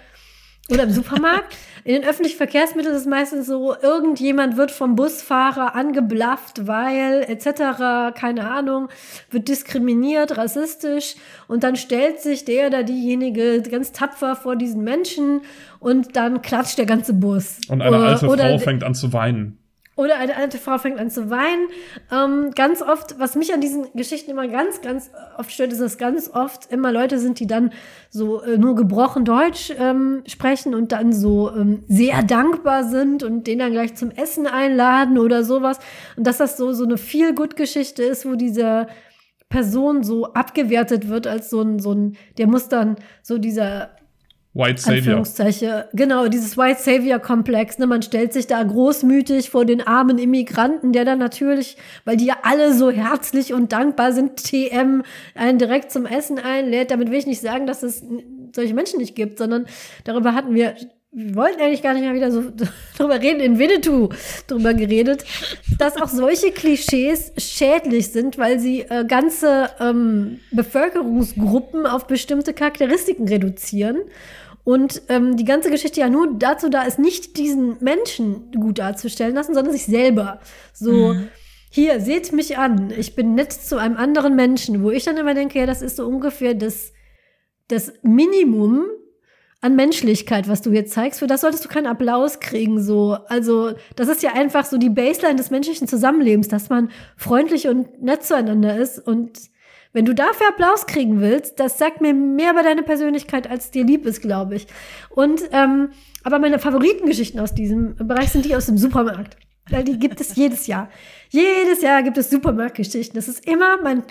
oder 0.70 0.84
im 0.84 0.92
Supermarkt. 0.92 1.56
In 1.86 1.96
den 1.96 2.06
öffentlichen 2.06 2.38
Verkehrsmitteln 2.38 2.96
ist 2.96 3.02
es 3.02 3.08
meistens 3.08 3.46
so, 3.48 3.76
irgendjemand 3.82 4.56
wird 4.56 4.72
vom 4.72 4.96
Busfahrer 4.96 5.76
angeblafft, 5.76 6.66
weil 6.66 7.24
etc., 7.28 8.16
keine 8.18 8.50
Ahnung, 8.50 8.88
wird 9.30 9.50
diskriminiert, 9.50 10.38
rassistisch 10.38 11.16
und 11.50 11.66
dann 11.66 11.76
stellt 11.76 12.22
sich 12.22 12.46
der 12.46 12.68
oder 12.68 12.84
diejenige 12.84 13.62
ganz 13.64 13.92
tapfer 13.92 14.38
vor 14.38 14.56
diesen 14.56 14.86
Menschen 14.86 15.42
und 15.80 16.16
dann 16.16 16.42
klatscht 16.42 16.78
der 16.78 16.86
ganze 16.86 17.14
Bus. 17.14 17.60
Und 17.68 17.82
eine 17.82 17.98
alte 17.98 18.28
oder, 18.28 18.44
Frau 18.48 18.60
fängt 18.60 18.86
an 18.86 18.96
zu 18.96 19.12
weinen. 19.12 19.60
Oder 19.96 20.18
eine 20.18 20.36
alte 20.36 20.58
Frau 20.58 20.80
fängt 20.80 21.00
an 21.00 21.12
zu 21.12 21.30
weinen. 21.30 21.68
Ähm, 22.12 22.52
ganz 22.56 22.82
oft, 22.82 23.20
was 23.20 23.36
mich 23.36 23.54
an 23.54 23.62
diesen 23.62 23.94
Geschichten 23.94 24.32
immer 24.32 24.48
ganz, 24.48 24.82
ganz 24.82 25.12
oft 25.38 25.52
stört, 25.52 25.72
ist, 25.72 25.82
dass 25.82 26.00
ganz 26.00 26.32
oft 26.34 26.72
immer 26.72 26.92
Leute 26.92 27.20
sind, 27.20 27.40
die 27.40 27.46
dann 27.46 27.72
so 28.10 28.42
äh, 28.42 28.58
nur 28.58 28.76
gebrochen 28.76 29.24
Deutsch 29.24 29.72
ähm, 29.78 30.24
sprechen 30.26 30.74
und 30.74 30.92
dann 30.92 31.14
so 31.14 31.52
ähm, 31.52 31.84
sehr 31.88 32.24
dankbar 32.24 32.86
sind 32.86 33.22
und 33.22 33.46
den 33.46 33.60
dann 33.60 33.72
gleich 33.72 33.94
zum 33.94 34.10
Essen 34.10 34.48
einladen 34.48 35.20
oder 35.20 35.44
sowas. 35.44 35.78
Und 36.18 36.26
dass 36.26 36.38
das 36.38 36.58
so, 36.58 36.74
so 36.74 36.86
eine 36.86 36.98
Feel-Good-Geschichte 36.98 38.02
ist, 38.02 38.26
wo 38.26 38.34
diese 38.34 38.88
Person 39.50 40.02
so 40.02 40.34
abgewertet 40.34 41.08
wird 41.08 41.28
als 41.28 41.52
so 41.52 41.62
ein, 41.62 41.78
so 41.78 41.94
ein, 41.94 42.18
der 42.40 42.48
muss 42.48 42.68
dann 42.68 42.96
so 43.22 43.38
dieser 43.38 43.92
White 44.54 44.82
Savior. 45.26 45.86
Genau, 45.94 46.28
dieses 46.28 46.58
White 46.58 46.80
Savior-Komplex. 46.80 47.80
Ne? 47.80 47.88
Man 47.88 48.04
stellt 48.04 48.34
sich 48.34 48.46
da 48.46 48.62
großmütig 48.62 49.50
vor 49.50 49.66
den 49.66 49.82
armen 49.82 50.20
Immigranten, 50.20 50.94
der 50.94 51.06
dann 51.06 51.18
natürlich, 51.18 51.76
weil 52.06 52.18
die 52.18 52.26
ja 52.26 52.38
alle 52.44 52.74
so 52.74 52.92
herzlich 52.92 53.54
und 53.54 53.72
dankbar 53.72 54.14
sind, 54.14 54.44
TM 54.44 55.04
einen 55.34 55.58
direkt 55.58 55.92
zum 55.92 56.06
Essen 56.06 56.38
einlädt. 56.38 56.92
Damit 56.92 57.10
will 57.10 57.18
ich 57.18 57.26
nicht 57.26 57.42
sagen, 57.42 57.66
dass 57.66 57.82
es 57.82 58.04
solche 58.56 58.76
Menschen 58.76 59.00
nicht 59.00 59.16
gibt, 59.16 59.40
sondern 59.40 59.66
darüber 60.04 60.36
hatten 60.36 60.54
wir 60.54 60.76
wir 61.16 61.36
wollten 61.36 61.62
eigentlich 61.62 61.84
gar 61.84 61.94
nicht 61.94 62.02
mehr 62.02 62.16
wieder 62.16 62.32
so 62.32 62.44
drüber 62.98 63.22
reden, 63.22 63.40
in 63.40 63.60
Winnetou 63.60 64.10
drüber 64.48 64.74
geredet, 64.74 65.24
dass 65.78 65.96
auch 66.02 66.08
solche 66.08 66.52
Klischees 66.52 67.32
schädlich 67.38 68.12
sind, 68.12 68.40
weil 68.40 68.60
sie 68.60 68.82
äh, 68.82 69.06
ganze 69.06 69.70
ähm, 69.80 70.40
Bevölkerungsgruppen 70.52 71.86
auf 71.86 72.08
bestimmte 72.08 72.54
Charakteristiken 72.54 73.28
reduzieren. 73.28 73.98
Und 74.64 75.02
ähm, 75.10 75.36
die 75.36 75.46
ganze 75.46 75.70
Geschichte 75.70 76.00
ja 76.00 76.10
nur 76.10 76.36
dazu 76.38 76.70
da 76.70 76.84
ist, 76.84 76.98
nicht 76.98 77.38
diesen 77.38 77.78
Menschen 77.82 78.52
gut 78.52 78.80
darzustellen 78.80 79.36
lassen, 79.36 79.54
sondern 79.54 79.74
sich 79.74 79.86
selber. 79.86 80.40
So, 80.74 81.14
mhm. 81.14 81.28
hier, 81.70 82.00
seht 82.00 82.32
mich 82.32 82.58
an, 82.58 82.94
ich 82.98 83.16
bin 83.16 83.36
nett 83.36 83.52
zu 83.52 83.78
einem 83.78 83.98
anderen 83.98 84.36
Menschen, 84.36 84.84
wo 84.84 84.90
ich 84.90 85.04
dann 85.04 85.18
immer 85.18 85.34
denke, 85.34 85.60
ja, 85.60 85.66
das 85.66 85.82
ist 85.82 85.98
so 85.98 86.08
ungefähr 86.08 86.54
das, 86.54 86.94
das 87.68 87.92
Minimum, 88.04 88.86
an 89.64 89.78
Menschlichkeit, 89.78 90.50
was 90.50 90.62
du 90.62 90.72
hier 90.72 90.86
zeigst, 90.86 91.20
für 91.20 91.28
das 91.28 91.40
solltest 91.40 91.64
du 91.64 91.70
keinen 91.70 91.88
Applaus 91.88 92.42
kriegen, 92.42 92.84
so. 92.84 93.18
Also, 93.28 93.72
das 93.96 94.10
ist 94.10 94.22
ja 94.22 94.34
einfach 94.34 94.66
so 94.66 94.78
die 94.78 94.90
Baseline 94.90 95.38
des 95.38 95.52
menschlichen 95.52 95.88
Zusammenlebens, 95.88 96.50
dass 96.50 96.70
man 96.70 96.92
freundlich 97.16 97.70
und 97.70 98.04
nett 98.04 98.24
zueinander 98.24 98.76
ist. 98.76 99.00
Und 99.00 99.40
wenn 99.94 100.06
du 100.06 100.14
dafür 100.14 100.50
Applaus 100.50 100.86
kriegen 100.88 101.22
willst, 101.22 101.60
das 101.60 101.78
sagt 101.78 102.02
mir 102.02 102.14
mehr 102.14 102.52
über 102.52 102.64
deine 102.64 102.84
Persönlichkeit, 102.84 103.50
als 103.50 103.72
dir 103.72 103.86
lieb 103.86 104.06
ist, 104.06 104.22
glaube 104.22 104.56
ich. 104.56 104.68
Und, 105.10 105.42
ähm, 105.52 105.92
aber 106.24 106.40
meine 106.40 106.60
Favoritengeschichten 106.60 107.40
aus 107.40 107.54
diesem 107.54 107.96
Bereich 107.96 108.32
sind 108.32 108.46
die 108.46 108.56
aus 108.56 108.66
dem 108.66 108.78
Supermarkt. 108.78 109.38
Weil 109.70 109.84
die 109.84 109.98
gibt 109.98 110.20
es 110.20 110.36
jedes 110.36 110.68
Jahr. 110.68 110.90
Jedes 111.30 111.82
Jahr 111.82 112.04
gibt 112.04 112.18
es 112.18 112.30
Supermarktgeschichten. 112.30 113.16
Das 113.16 113.28
ist 113.28 113.48
immer 113.48 113.82
mein, 113.82 114.04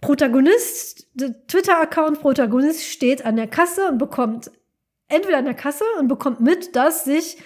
Protagonist, 0.00 1.08
der 1.14 1.46
Twitter-Account 1.46 2.20
Protagonist 2.20 2.84
steht 2.84 3.24
an 3.24 3.36
der 3.36 3.48
Kasse 3.48 3.86
und 3.88 3.98
bekommt 3.98 4.50
entweder 5.08 5.38
an 5.38 5.44
der 5.44 5.54
Kasse 5.54 5.84
und 5.98 6.08
bekommt 6.08 6.40
mit, 6.40 6.74
dass 6.74 7.04
sich 7.04 7.36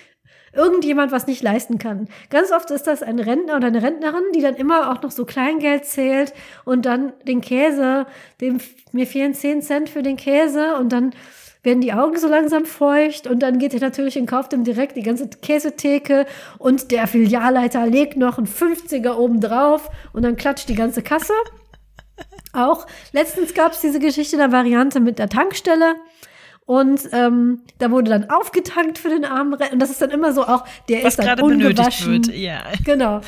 irgendjemand 0.55 1.13
was 1.13 1.27
nicht 1.27 1.43
leisten 1.43 1.79
kann. 1.79 2.09
Ganz 2.31 2.53
oft 2.53 2.71
ist 2.71 2.87
das 2.87 3.03
ein 3.03 3.19
Rentner 3.19 3.57
oder 3.57 3.67
eine 3.67 3.83
Rentnerin, 3.83 4.23
die 4.35 4.41
dann 4.41 4.57
immer 4.57 4.91
auch 4.91 5.03
noch 5.03 5.11
so 5.11 5.25
Kleingeld 5.25 5.85
zählt 5.85 6.33
und 6.65 6.87
dann 6.87 7.13
den 7.27 7.41
Käse, 7.41 8.07
dem, 8.41 8.61
mir 8.93 9.07
fehlen 9.07 9.35
10 9.35 9.63
Cent 9.63 9.89
für 9.89 10.03
den 10.03 10.17
Käse 10.17 10.77
und 10.77 10.93
dann 10.93 11.15
werden 11.65 11.81
die 11.81 11.95
Augen 11.95 12.19
so 12.19 12.29
langsam 12.29 12.67
feucht 12.67 13.27
und 13.27 13.41
dann 13.41 13.59
geht 13.59 13.75
er 13.75 13.81
natürlich 13.81 14.19
und 14.19 14.27
kauft 14.27 14.53
ihm 14.53 14.65
direkt 14.65 14.97
die 14.97 15.03
ganze 15.03 15.29
Käsetheke 15.29 16.27
und 16.59 16.91
der 16.91 17.07
Filialleiter 17.07 17.87
legt 17.87 18.17
noch 18.17 18.39
einen 18.39 18.47
50er 18.47 19.15
oben 19.15 19.41
drauf 19.41 19.91
und 20.13 20.23
dann 20.23 20.37
klatscht 20.37 20.69
die 20.69 20.75
ganze 20.75 21.03
Kasse. 21.03 21.33
Auch 22.53 22.87
letztens 23.13 23.55
gab 23.55 23.73
es 23.73 23.81
diese 23.81 23.99
Geschichte 23.99 24.37
der 24.37 24.53
Variante 24.53 25.01
mit 25.01 25.19
der 25.19 25.29
Tankstelle. 25.29 25.97
Und 26.67 27.09
ähm, 27.13 27.61
da 27.79 27.91
wurde 27.91 28.11
dann 28.11 28.31
aufgetankt 28.31 28.99
für 28.99 29.11
den 29.11 29.25
armen 29.25 29.53
Rentner. 29.53 29.75
Und 29.75 29.79
das 29.81 29.91
ist 29.91 30.01
dann 30.01 30.11
immer 30.11 30.33
so 30.33 30.45
auch, 30.45 30.65
der 30.89 31.05
Was 31.05 31.19
ist 31.19 31.27
dann 31.27 31.41
ungewaschen. 31.41 32.23
Ja. 32.33 32.63
Genau. 32.85 33.21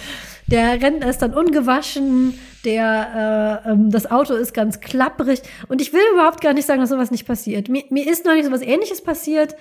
Der 0.47 0.80
Rentner 0.80 1.11
ist 1.11 1.18
dann 1.18 1.34
ungewaschen, 1.34 2.39
der, 2.64 3.62
äh, 3.66 3.70
ähm, 3.70 3.91
das 3.91 4.11
Auto 4.11 4.34
ist 4.34 4.55
ganz 4.55 4.80
klapprig. 4.80 5.43
Und 5.68 5.82
ich 5.82 5.93
will 5.93 6.01
überhaupt 6.14 6.41
gar 6.41 6.55
nicht 6.55 6.66
sagen, 6.66 6.80
dass 6.80 6.91
sowas 6.91 7.11
nicht 7.11 7.26
passiert. 7.26 7.68
Mir, 7.68 7.84
mir 7.91 8.11
ist 8.11 8.24
neulich 8.24 8.45
sowas 8.45 8.62
ähnliches 8.62 9.03
passiert. 9.03 9.57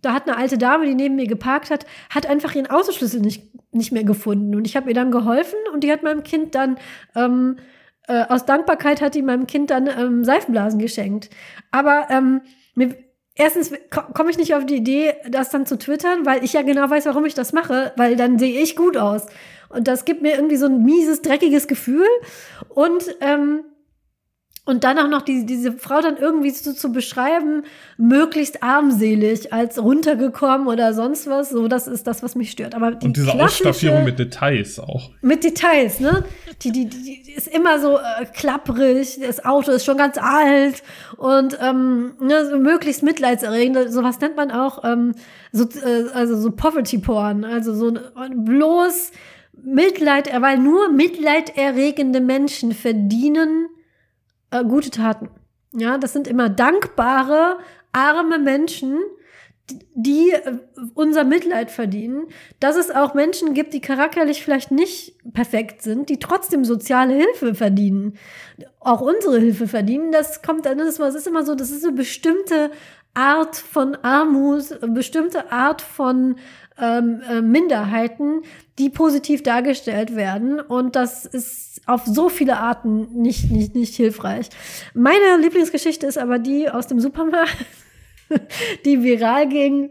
Da 0.00 0.14
hat 0.14 0.26
eine 0.26 0.36
alte 0.36 0.58
Dame, 0.58 0.86
die 0.86 0.94
neben 0.94 1.14
mir 1.14 1.28
geparkt 1.28 1.70
hat, 1.70 1.86
hat 2.10 2.26
einfach 2.26 2.54
ihren 2.54 2.68
Autoschlüssel 2.68 3.20
nicht, 3.20 3.52
nicht 3.72 3.92
mehr 3.92 4.04
gefunden. 4.04 4.56
Und 4.56 4.66
ich 4.66 4.74
habe 4.74 4.88
ihr 4.88 4.94
dann 4.94 5.12
geholfen 5.12 5.58
und 5.72 5.84
die 5.84 5.92
hat 5.92 6.02
meinem 6.02 6.24
Kind 6.24 6.56
dann 6.56 6.76
ähm, 7.14 7.56
äh, 8.08 8.24
aus 8.28 8.44
Dankbarkeit 8.44 9.00
hat 9.00 9.14
die 9.14 9.22
meinem 9.22 9.46
Kind 9.46 9.70
dann 9.70 9.86
ähm, 9.86 10.24
Seifenblasen 10.24 10.80
geschenkt. 10.80 11.30
Aber 11.70 12.08
ähm, 12.10 12.40
mir, 12.74 12.96
erstens 13.34 13.72
komme 13.90 14.30
ich 14.30 14.38
nicht 14.38 14.54
auf 14.54 14.66
die 14.66 14.76
Idee, 14.76 15.14
das 15.28 15.50
dann 15.50 15.66
zu 15.66 15.76
twittern, 15.76 16.26
weil 16.26 16.44
ich 16.44 16.52
ja 16.52 16.62
genau 16.62 16.88
weiß, 16.88 17.06
warum 17.06 17.24
ich 17.24 17.34
das 17.34 17.52
mache, 17.52 17.92
weil 17.96 18.16
dann 18.16 18.38
sehe 18.38 18.60
ich 18.60 18.76
gut 18.76 18.96
aus. 18.96 19.26
Und 19.68 19.88
das 19.88 20.04
gibt 20.04 20.22
mir 20.22 20.34
irgendwie 20.34 20.56
so 20.56 20.66
ein 20.66 20.82
mieses, 20.82 21.22
dreckiges 21.22 21.66
Gefühl. 21.66 22.06
Und 22.68 23.16
ähm, 23.20 23.64
und 24.64 24.84
dann 24.84 24.96
auch 25.00 25.08
noch 25.08 25.22
die, 25.22 25.44
diese 25.44 25.72
Frau 25.72 26.00
dann 26.00 26.16
irgendwie 26.16 26.50
so 26.50 26.72
zu 26.72 26.92
beschreiben, 26.92 27.64
möglichst 27.96 28.62
armselig, 28.62 29.52
als 29.52 29.82
runtergekommen 29.82 30.68
oder 30.68 30.94
sonst 30.94 31.26
was, 31.26 31.50
so 31.50 31.66
das 31.66 31.88
ist 31.88 32.06
das, 32.06 32.22
was 32.22 32.36
mich 32.36 32.52
stört. 32.52 32.76
Aber 32.76 32.92
die 32.92 33.06
und 33.06 33.16
diese 33.16 33.32
Ausstaffierung 33.34 34.04
mit 34.04 34.20
Details 34.20 34.78
auch. 34.78 35.10
Mit 35.20 35.42
Details, 35.42 35.98
ne? 35.98 36.24
Die, 36.62 36.70
die, 36.70 36.86
die 36.86 37.32
ist 37.32 37.48
immer 37.48 37.80
so 37.80 37.98
äh, 37.98 38.24
klapprig, 38.32 39.18
das 39.20 39.44
Auto 39.44 39.72
ist 39.72 39.84
schon 39.84 39.96
ganz 39.96 40.16
alt 40.16 40.84
und 41.16 41.58
ähm, 41.60 42.12
ne, 42.20 42.46
so 42.48 42.56
möglichst 42.56 43.02
mitleidserregend. 43.02 43.92
Sowas 43.92 44.20
nennt 44.20 44.36
man 44.36 44.52
auch 44.52 44.84
ähm, 44.84 45.16
so, 45.50 45.64
äh, 45.64 46.08
also 46.14 46.40
so 46.40 46.52
Poverty 46.52 46.98
Porn, 46.98 47.44
also 47.44 47.74
so 47.74 47.98
bloß 48.32 49.10
Mitleid, 49.64 50.30
weil 50.40 50.58
nur 50.58 50.88
mitleiderregende 50.88 52.20
Menschen 52.20 52.72
verdienen 52.72 53.68
äh, 54.52 54.64
gute 54.64 54.90
Taten. 54.90 55.28
Ja, 55.72 55.98
das 55.98 56.12
sind 56.12 56.28
immer 56.28 56.48
dankbare, 56.48 57.58
arme 57.92 58.38
Menschen, 58.38 58.98
die 59.94 60.30
äh, 60.32 60.58
unser 60.94 61.24
Mitleid 61.24 61.70
verdienen, 61.70 62.26
dass 62.60 62.76
es 62.76 62.90
auch 62.90 63.14
Menschen 63.14 63.54
gibt, 63.54 63.74
die 63.74 63.80
charakterlich 63.80 64.42
vielleicht 64.42 64.70
nicht 64.70 65.14
perfekt 65.32 65.82
sind, 65.82 66.08
die 66.08 66.18
trotzdem 66.18 66.64
soziale 66.64 67.14
Hilfe 67.14 67.54
verdienen, 67.54 68.18
auch 68.80 69.00
unsere 69.00 69.38
Hilfe 69.38 69.66
verdienen. 69.68 70.12
Das 70.12 70.42
kommt 70.42 70.66
dann, 70.66 70.78
das 70.78 70.98
ist 70.98 71.26
immer 71.26 71.44
so, 71.44 71.54
das 71.54 71.70
ist 71.70 71.84
eine 71.84 71.94
bestimmte 71.94 72.70
Art 73.14 73.56
von 73.56 73.94
Armut, 73.96 74.82
eine 74.82 74.92
bestimmte 74.92 75.52
Art 75.52 75.82
von 75.82 76.36
ähm, 76.78 77.22
äh, 77.28 77.40
Minderheiten, 77.40 78.42
die 78.78 78.90
positiv 78.90 79.42
dargestellt 79.42 80.16
werden. 80.16 80.60
Und 80.60 80.96
das 80.96 81.24
ist 81.24 81.80
auf 81.86 82.02
so 82.06 82.28
viele 82.28 82.58
Arten 82.58 83.20
nicht, 83.20 83.50
nicht, 83.50 83.74
nicht 83.74 83.94
hilfreich. 83.94 84.48
Meine 84.94 85.36
Lieblingsgeschichte 85.40 86.06
ist 86.06 86.18
aber 86.18 86.38
die 86.38 86.68
aus 86.68 86.86
dem 86.86 87.00
Supermarkt, 87.00 87.56
die 88.84 89.02
viral 89.02 89.48
ging. 89.48 89.90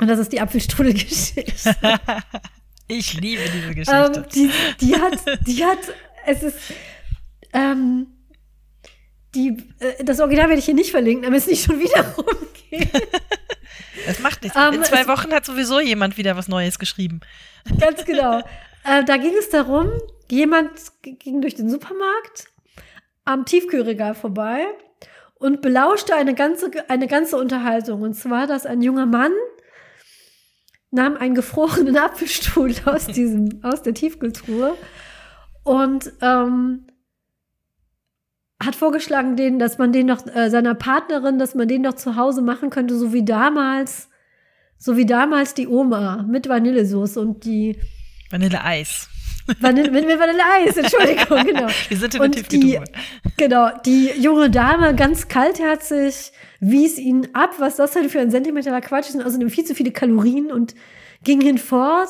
Und 0.00 0.08
das 0.08 0.18
ist 0.18 0.32
die 0.32 0.40
Apfelstrudelgeschichte. 0.40 1.74
ich 2.88 3.14
liebe 3.20 3.42
diese 3.54 3.74
Geschichte. 3.74 4.12
Ähm, 4.16 4.24
die, 4.34 4.50
die 4.80 4.96
hat, 4.96 5.46
die 5.46 5.64
hat, 5.64 5.78
es 6.26 6.42
ist, 6.42 6.58
ähm, 7.52 8.08
die, 9.34 9.56
äh, 9.78 10.04
das 10.04 10.20
Original 10.20 10.48
werde 10.48 10.58
ich 10.58 10.64
hier 10.64 10.74
nicht 10.74 10.90
verlinken, 10.90 11.24
damit 11.24 11.40
es 11.40 11.46
nicht 11.46 11.64
schon 11.64 11.78
wieder 11.78 12.14
rumgeht. 12.16 12.90
Es 14.06 14.20
macht 14.20 14.42
nichts. 14.42 14.56
Um, 14.56 14.74
In 14.74 14.74
ähm, 14.74 14.84
zwei 14.84 15.06
Wochen 15.08 15.32
hat 15.32 15.44
sowieso 15.44 15.80
jemand 15.80 16.16
wieder 16.16 16.36
was 16.36 16.48
Neues 16.48 16.78
geschrieben. 16.78 17.20
Ganz 17.80 18.04
genau. 18.04 18.38
äh, 18.84 19.04
da 19.04 19.16
ging 19.16 19.34
es 19.38 19.48
darum, 19.50 19.90
jemand 20.30 20.70
ging 21.02 21.40
durch 21.40 21.54
den 21.54 21.68
Supermarkt 21.68 22.46
am 23.24 23.44
Tiefkühlregal 23.44 24.14
vorbei 24.14 24.66
und 25.34 25.62
belauschte 25.62 26.14
eine 26.14 26.34
ganze, 26.34 26.70
eine 26.88 27.06
ganze 27.06 27.36
Unterhaltung. 27.36 28.02
Und 28.02 28.14
zwar, 28.14 28.46
dass 28.46 28.66
ein 28.66 28.82
junger 28.82 29.06
Mann 29.06 29.32
nahm 30.90 31.16
einen 31.16 31.34
gefrorenen 31.34 31.96
Apfelstuhl 31.98 32.74
aus, 32.84 33.06
diesem, 33.06 33.60
aus 33.62 33.82
der 33.82 33.94
Tiefkühltruhe 33.94 34.76
und 35.64 36.12
ähm, 36.20 36.86
hat 38.64 38.74
vorgeschlagen, 38.74 39.36
den, 39.36 39.58
dass 39.58 39.78
man 39.78 39.92
den 39.92 40.06
noch, 40.06 40.26
äh, 40.26 40.50
seiner 40.50 40.74
Partnerin, 40.74 41.38
dass 41.38 41.54
man 41.54 41.68
den 41.68 41.82
noch 41.82 41.94
zu 41.94 42.16
Hause 42.16 42.42
machen 42.42 42.70
könnte, 42.70 42.96
so 42.96 43.12
wie 43.12 43.24
damals, 43.24 44.08
so 44.78 44.96
wie 44.96 45.06
damals 45.06 45.54
die 45.54 45.68
Oma 45.68 46.24
mit 46.28 46.48
Vanillesoße 46.48 47.20
und 47.20 47.44
die 47.44 47.78
Vanilleeis. 48.30 49.08
Vanille, 49.60 49.90
mit, 49.90 50.06
mit 50.06 50.18
Vanilleeis, 50.18 50.76
Entschuldigung, 50.76 51.44
genau. 51.46 51.68
Wir 51.88 51.96
sind 51.96 52.14
in 52.14 52.20
der 52.20 52.22
und 52.22 52.52
die, 52.52 52.80
Genau, 53.36 53.70
die 53.84 54.10
junge 54.18 54.50
Dame 54.50 54.94
ganz 54.94 55.28
kaltherzig 55.28 56.32
wies 56.60 56.98
ihn 56.98 57.28
ab, 57.34 57.54
was 57.58 57.76
das 57.76 57.92
denn 57.92 58.08
für 58.08 58.20
ein 58.20 58.30
sentimenteller 58.30 58.80
Quatsch 58.80 59.10
ist, 59.10 59.22
außerdem 59.22 59.50
viel 59.50 59.64
zu 59.64 59.74
viele 59.74 59.92
Kalorien 59.92 60.50
und 60.50 60.74
ging 61.22 61.40
hinfort. 61.40 62.08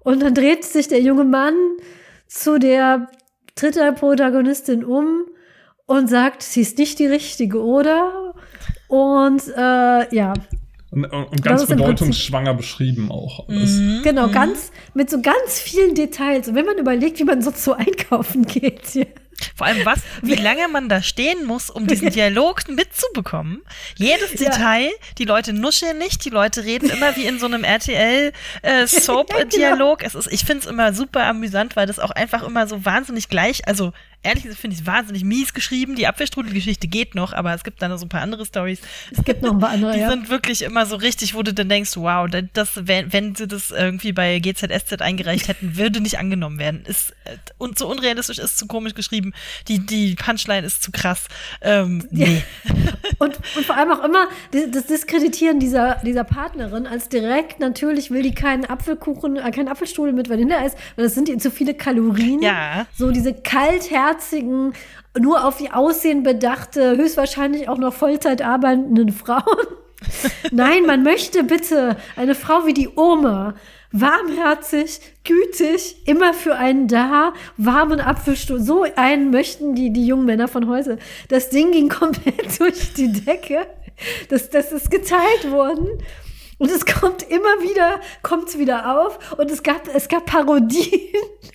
Und 0.00 0.22
dann 0.22 0.34
dreht 0.34 0.64
sich 0.64 0.88
der 0.88 1.00
junge 1.00 1.24
Mann 1.24 1.54
zu 2.26 2.58
der 2.58 3.08
dritten 3.54 3.94
Protagonistin 3.94 4.84
um 4.84 5.26
und 5.86 6.08
sagt, 6.08 6.42
sie 6.42 6.60
ist 6.60 6.78
nicht 6.78 6.98
die 6.98 7.06
richtige, 7.06 7.62
oder? 7.62 8.34
Und 8.88 9.42
äh, 9.56 10.14
ja. 10.14 10.34
Und, 10.90 11.06
und 11.06 11.42
ganz 11.42 11.66
bedeutungsschwanger 11.66 12.52
beschrieben 12.54 13.10
auch. 13.10 13.48
Mhm. 13.48 14.00
Genau, 14.04 14.26
mhm. 14.26 14.32
ganz 14.32 14.72
mit 14.92 15.08
so 15.08 15.22
ganz 15.22 15.58
vielen 15.58 15.94
Details. 15.94 16.48
Und 16.48 16.54
wenn 16.54 16.66
man 16.66 16.76
überlegt, 16.76 17.18
wie 17.18 17.24
man 17.24 17.40
so 17.40 17.50
zu 17.50 17.72
einkaufen 17.72 18.42
geht. 18.46 18.94
Ja. 18.94 19.06
Vor 19.56 19.66
allem 19.66 19.84
was, 19.84 20.00
wie 20.22 20.34
lange 20.42 20.68
man 20.68 20.88
da 20.88 21.02
stehen 21.02 21.44
muss, 21.46 21.70
um 21.70 21.86
diesen 21.86 22.10
Dialog 22.10 22.68
mitzubekommen. 22.68 23.62
Jedes 23.96 24.32
Ja. 24.40 24.50
Detail, 24.50 24.90
die 25.18 25.24
Leute 25.24 25.52
nuscheln 25.52 25.98
nicht, 25.98 26.24
die 26.24 26.30
Leute 26.30 26.64
reden 26.64 26.90
immer 26.90 27.16
wie 27.16 27.26
in 27.26 27.38
so 27.38 27.46
einem 27.46 27.64
RTL 27.64 28.32
äh, 28.62 28.86
Ja, 29.32 29.44
genau. 29.44 29.44
Dialog. 29.50 30.02
Es 30.04 30.14
ist, 30.14 30.32
ich 30.32 30.44
finde 30.44 30.64
es 30.64 30.66
immer 30.66 30.92
super 30.92 31.24
amüsant, 31.26 31.76
weil 31.76 31.86
das 31.86 31.98
auch 31.98 32.10
einfach 32.10 32.42
immer 32.42 32.66
so 32.66 32.84
wahnsinnig 32.84 33.28
gleich, 33.28 33.66
also 33.66 33.92
ehrlich 34.22 34.44
gesagt 34.44 34.60
finde 34.60 34.74
ich 34.74 34.80
es 34.82 34.86
wahnsinnig 34.86 35.24
mies 35.24 35.52
geschrieben. 35.52 35.96
Die 35.96 36.06
Abwehrstrudelgeschichte 36.06 36.86
geht 36.86 37.14
noch, 37.14 37.32
aber 37.32 37.54
es 37.54 37.64
gibt 37.64 37.82
dann 37.82 37.90
noch 37.90 37.98
so 37.98 38.06
ein 38.06 38.08
paar 38.08 38.20
andere 38.22 38.46
Stories. 38.46 38.80
Es 39.10 39.24
gibt 39.24 39.42
noch 39.42 39.52
ein 39.52 39.58
paar 39.58 39.70
andere, 39.70 39.92
Die 39.94 40.00
ja. 40.00 40.10
sind 40.10 40.28
wirklich 40.28 40.62
immer 40.62 40.86
so 40.86 40.96
richtig, 40.96 41.34
wo 41.34 41.42
du 41.42 41.52
dann 41.52 41.68
denkst, 41.68 41.96
wow, 41.96 42.28
das, 42.52 42.86
wenn, 42.86 43.12
wenn 43.12 43.34
sie 43.34 43.48
das 43.48 43.70
irgendwie 43.70 44.12
bei 44.12 44.38
GZSZ 44.38 45.00
eingereicht 45.00 45.48
hätten, 45.48 45.76
würde 45.76 46.00
nicht 46.00 46.18
angenommen 46.18 46.58
werden. 46.58 46.84
Ist 46.86 47.10
äh, 47.24 47.36
und 47.58 47.78
so 47.78 47.88
unrealistisch 47.90 48.38
ist 48.38 48.58
zu 48.58 48.66
komisch 48.66 48.94
geschrieben. 48.94 49.31
Die, 49.68 49.78
die 49.78 50.14
Punchline 50.14 50.66
ist 50.66 50.82
zu 50.82 50.90
krass. 50.92 51.26
Ähm, 51.60 52.06
Ja. 52.10 52.26
nee. 52.26 52.42
Und, 53.18 53.36
und 53.56 53.66
vor 53.66 53.76
allem 53.76 53.92
auch 53.92 54.02
immer 54.02 54.26
das 54.72 54.86
Diskreditieren 54.86 55.60
dieser, 55.60 55.96
dieser 56.04 56.24
Partnerin 56.24 56.88
als 56.88 57.08
direkt, 57.08 57.60
natürlich 57.60 58.10
will 58.10 58.22
die 58.22 58.34
keinen 58.34 58.64
Apfelkuchen, 58.64 59.36
äh, 59.36 59.50
keinen 59.52 59.68
Apfelstrudel 59.68 60.12
mit 60.12 60.28
Vanilleeis, 60.28 60.74
weil 60.96 61.04
das 61.04 61.14
sind 61.14 61.28
ihr 61.28 61.38
zu 61.38 61.52
viele 61.52 61.74
Kalorien. 61.74 62.42
Ja. 62.42 62.86
So 62.96 63.12
diese 63.12 63.32
kaltherzigen, 63.32 64.72
nur 65.18 65.44
auf 65.46 65.60
ihr 65.60 65.76
Aussehen 65.76 66.22
bedachte, 66.22 66.96
höchstwahrscheinlich 66.96 67.68
auch 67.68 67.78
noch 67.78 67.92
Vollzeit 67.94 68.42
arbeitenden 68.42 69.12
Frauen. 69.12 69.66
Nein, 70.50 70.84
man 70.86 71.02
möchte 71.02 71.44
bitte 71.44 71.96
eine 72.16 72.34
Frau 72.34 72.66
wie 72.66 72.74
die 72.74 72.88
Oma. 72.88 73.54
Warmherzig, 73.92 75.00
gütig, 75.24 75.96
immer 76.06 76.34
für 76.34 76.56
einen 76.56 76.88
da, 76.88 77.34
warmen 77.56 78.00
Apfelstuhl. 78.00 78.60
So 78.60 78.86
einen 78.96 79.30
möchten 79.30 79.74
die, 79.74 79.92
die 79.92 80.06
jungen 80.06 80.24
Männer 80.24 80.48
von 80.48 80.68
heute. 80.68 80.98
Das 81.28 81.50
Ding 81.50 81.72
ging 81.72 81.88
komplett 81.90 82.58
durch 82.58 82.94
die 82.94 83.12
Decke. 83.12 83.66
Das, 84.28 84.50
das 84.50 84.72
ist 84.72 84.90
geteilt 84.90 85.50
worden. 85.50 85.88
Und 86.62 86.70
es 86.70 86.86
kommt 86.86 87.22
immer 87.24 87.60
wieder, 87.60 88.00
kommt 88.22 88.48
es 88.48 88.56
wieder 88.56 88.96
auf. 89.04 89.32
Und 89.36 89.50
es 89.50 89.64
gab, 89.64 89.88
es 89.92 90.06
gab 90.06 90.26
Parodien. 90.26 91.00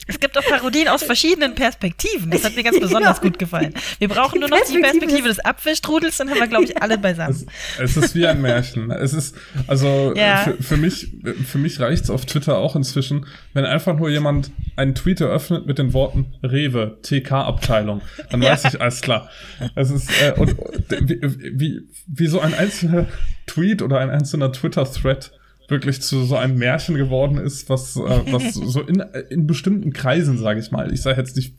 Es 0.06 0.20
gibt 0.20 0.38
auch 0.38 0.44
Parodien 0.44 0.90
aus 0.90 1.02
verschiedenen 1.04 1.56
Perspektiven. 1.56 2.30
Das 2.30 2.44
hat 2.44 2.56
mir 2.58 2.64
ganz 2.64 2.78
besonders 2.82 3.22
Genau. 3.22 3.32
gut 3.32 3.40
gefallen. 3.40 3.74
Wir 4.00 4.10
brauchen 4.10 4.42
nur 4.42 4.50
noch 4.50 4.60
die 4.70 4.80
Perspektive 4.80 5.30
des 5.30 5.40
Apfelstrudels, 5.40 6.18
dann 6.18 6.30
haben 6.30 6.40
wir, 6.40 6.48
glaube 6.48 6.66
ich, 6.66 6.82
alle 6.82 6.98
beisammen. 6.98 7.48
Es, 7.80 7.96
es 7.96 8.04
ist 8.04 8.16
wie 8.16 8.28
ein 8.28 8.42
Märchen. 8.42 8.92
Es 8.92 9.14
ist, 9.14 9.36
also 9.68 10.14
Ja. 10.16 10.40
für, 10.40 10.62
für 10.62 10.78
mich, 10.78 11.10
für 11.46 11.58
mich 11.58 11.80
reicht's 11.80 12.10
auf 12.10 12.26
Twitter 12.26 12.58
auch 12.58 12.76
inzwischen, 12.76 13.26
wenn 13.54 13.64
einfach 13.64 13.96
nur 13.98 14.10
jemand 14.10 14.52
einen 14.76 14.94
Tweet 14.94 15.22
eröffnet 15.22 15.66
mit 15.68 15.78
den 15.78 15.94
Worten 15.94 16.34
Rewe, 16.44 17.00
TK-Abteilung, 17.02 18.02
dann 18.30 18.42
Ja. 18.42 18.52
weiß 18.52 18.66
ich, 18.74 18.82
alles 18.82 19.00
klar. 19.02 19.30
Es 19.76 19.90
ist, 19.90 20.10
äh, 20.22 20.34
und, 20.34 20.58
und 20.60 20.86
wie, 20.90 21.22
wie, 21.22 21.82
wie 22.08 22.28
so 22.28 22.42
ein 22.42 22.54
einzelner 22.54 23.06
Tweet 23.48 23.82
oder 23.82 24.00
ein 24.00 24.10
einzelner 24.10 24.52
Twitter-Thread 24.52 25.32
wirklich 25.68 26.02
zu 26.02 26.24
so 26.24 26.38
einem 26.38 26.58
Märchen 26.58 26.96
geworden 26.96 27.38
ist, 27.38 27.70
was, 27.70 27.98
äh, 27.98 28.32
was 28.32 28.54
so 28.54 28.82
in, 28.82 29.02
in 29.30 29.48
bestimmten 29.48 29.92
Kreisen, 29.92 30.38
sage 30.38 30.60
ich 30.60 30.72
mal, 30.72 30.94
ich 30.94 31.02
sage 31.02 31.20
jetzt 31.20 31.36
nicht 31.36 31.56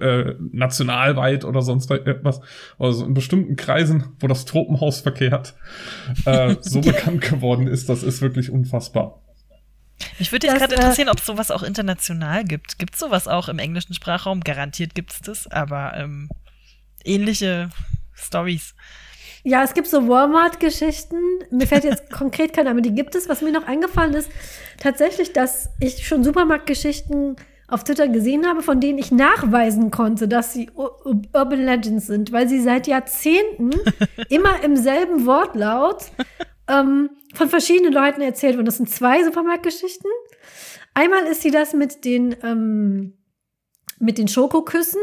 äh, 0.00 0.34
nationalweit 0.52 1.44
oder 1.44 1.62
sonst 1.62 1.90
was, 1.90 2.40
aber 2.78 2.92
so 2.92 3.04
in 3.04 3.14
bestimmten 3.14 3.56
Kreisen, 3.56 4.04
wo 4.18 4.28
das 4.28 4.46
Tropenhaus 4.46 5.00
verkehrt, 5.00 5.54
äh, 6.24 6.56
so 6.60 6.80
bekannt 6.80 7.20
geworden 7.22 7.66
ist, 7.66 7.88
das 7.88 8.02
ist 8.02 8.22
wirklich 8.22 8.50
unfassbar. 8.50 9.20
Mich 10.18 10.32
würde 10.32 10.46
jetzt 10.46 10.58
gerade 10.58 10.74
äh, 10.74 10.78
interessieren, 10.78 11.10
ob 11.10 11.18
es 11.18 11.26
sowas 11.26 11.50
auch 11.50 11.62
international 11.62 12.44
gibt. 12.44 12.78
Gibt 12.78 12.94
es 12.94 13.00
sowas 13.00 13.28
auch 13.28 13.48
im 13.48 13.58
englischen 13.58 13.92
Sprachraum? 13.92 14.40
Garantiert 14.40 14.94
gibt 14.94 15.12
es 15.12 15.20
das, 15.20 15.46
aber 15.46 15.92
ähm, 15.96 16.30
ähnliche 17.04 17.68
Stories. 18.14 18.74
Ja, 19.42 19.62
es 19.62 19.74
gibt 19.74 19.86
so 19.86 20.08
Walmart-Geschichten. 20.08 21.16
Mir 21.50 21.66
fällt 21.66 21.84
jetzt 21.84 22.10
konkret 22.12 22.52
keine, 22.52 22.70
aber 22.70 22.80
die 22.80 22.94
gibt 22.94 23.14
es. 23.14 23.28
Was 23.28 23.42
mir 23.42 23.52
noch 23.52 23.66
eingefallen 23.66 24.14
ist, 24.14 24.30
tatsächlich, 24.78 25.32
dass 25.32 25.70
ich 25.80 26.06
schon 26.06 26.24
Supermarktgeschichten 26.24 27.36
auf 27.68 27.84
Twitter 27.84 28.08
gesehen 28.08 28.46
habe, 28.46 28.62
von 28.62 28.80
denen 28.80 28.98
ich 28.98 29.12
nachweisen 29.12 29.90
konnte, 29.90 30.26
dass 30.26 30.52
sie 30.52 30.70
Urban 30.74 31.64
Legends 31.64 32.08
sind, 32.08 32.32
weil 32.32 32.48
sie 32.48 32.60
seit 32.60 32.86
Jahrzehnten 32.86 33.70
immer 34.28 34.62
im 34.64 34.76
selben 34.76 35.24
Wortlaut 35.24 36.10
ähm, 36.68 37.10
von 37.34 37.48
verschiedenen 37.48 37.92
Leuten 37.92 38.20
erzählt 38.20 38.56
wurden. 38.56 38.66
Das 38.66 38.76
sind 38.76 38.90
zwei 38.90 39.22
Supermarktgeschichten. 39.22 40.10
Einmal 40.94 41.24
ist 41.26 41.42
sie 41.42 41.52
das 41.52 41.72
mit 41.72 42.04
den, 42.04 42.36
ähm, 42.42 43.14
mit 44.00 44.18
den 44.18 44.28
Schokoküssen. 44.28 45.00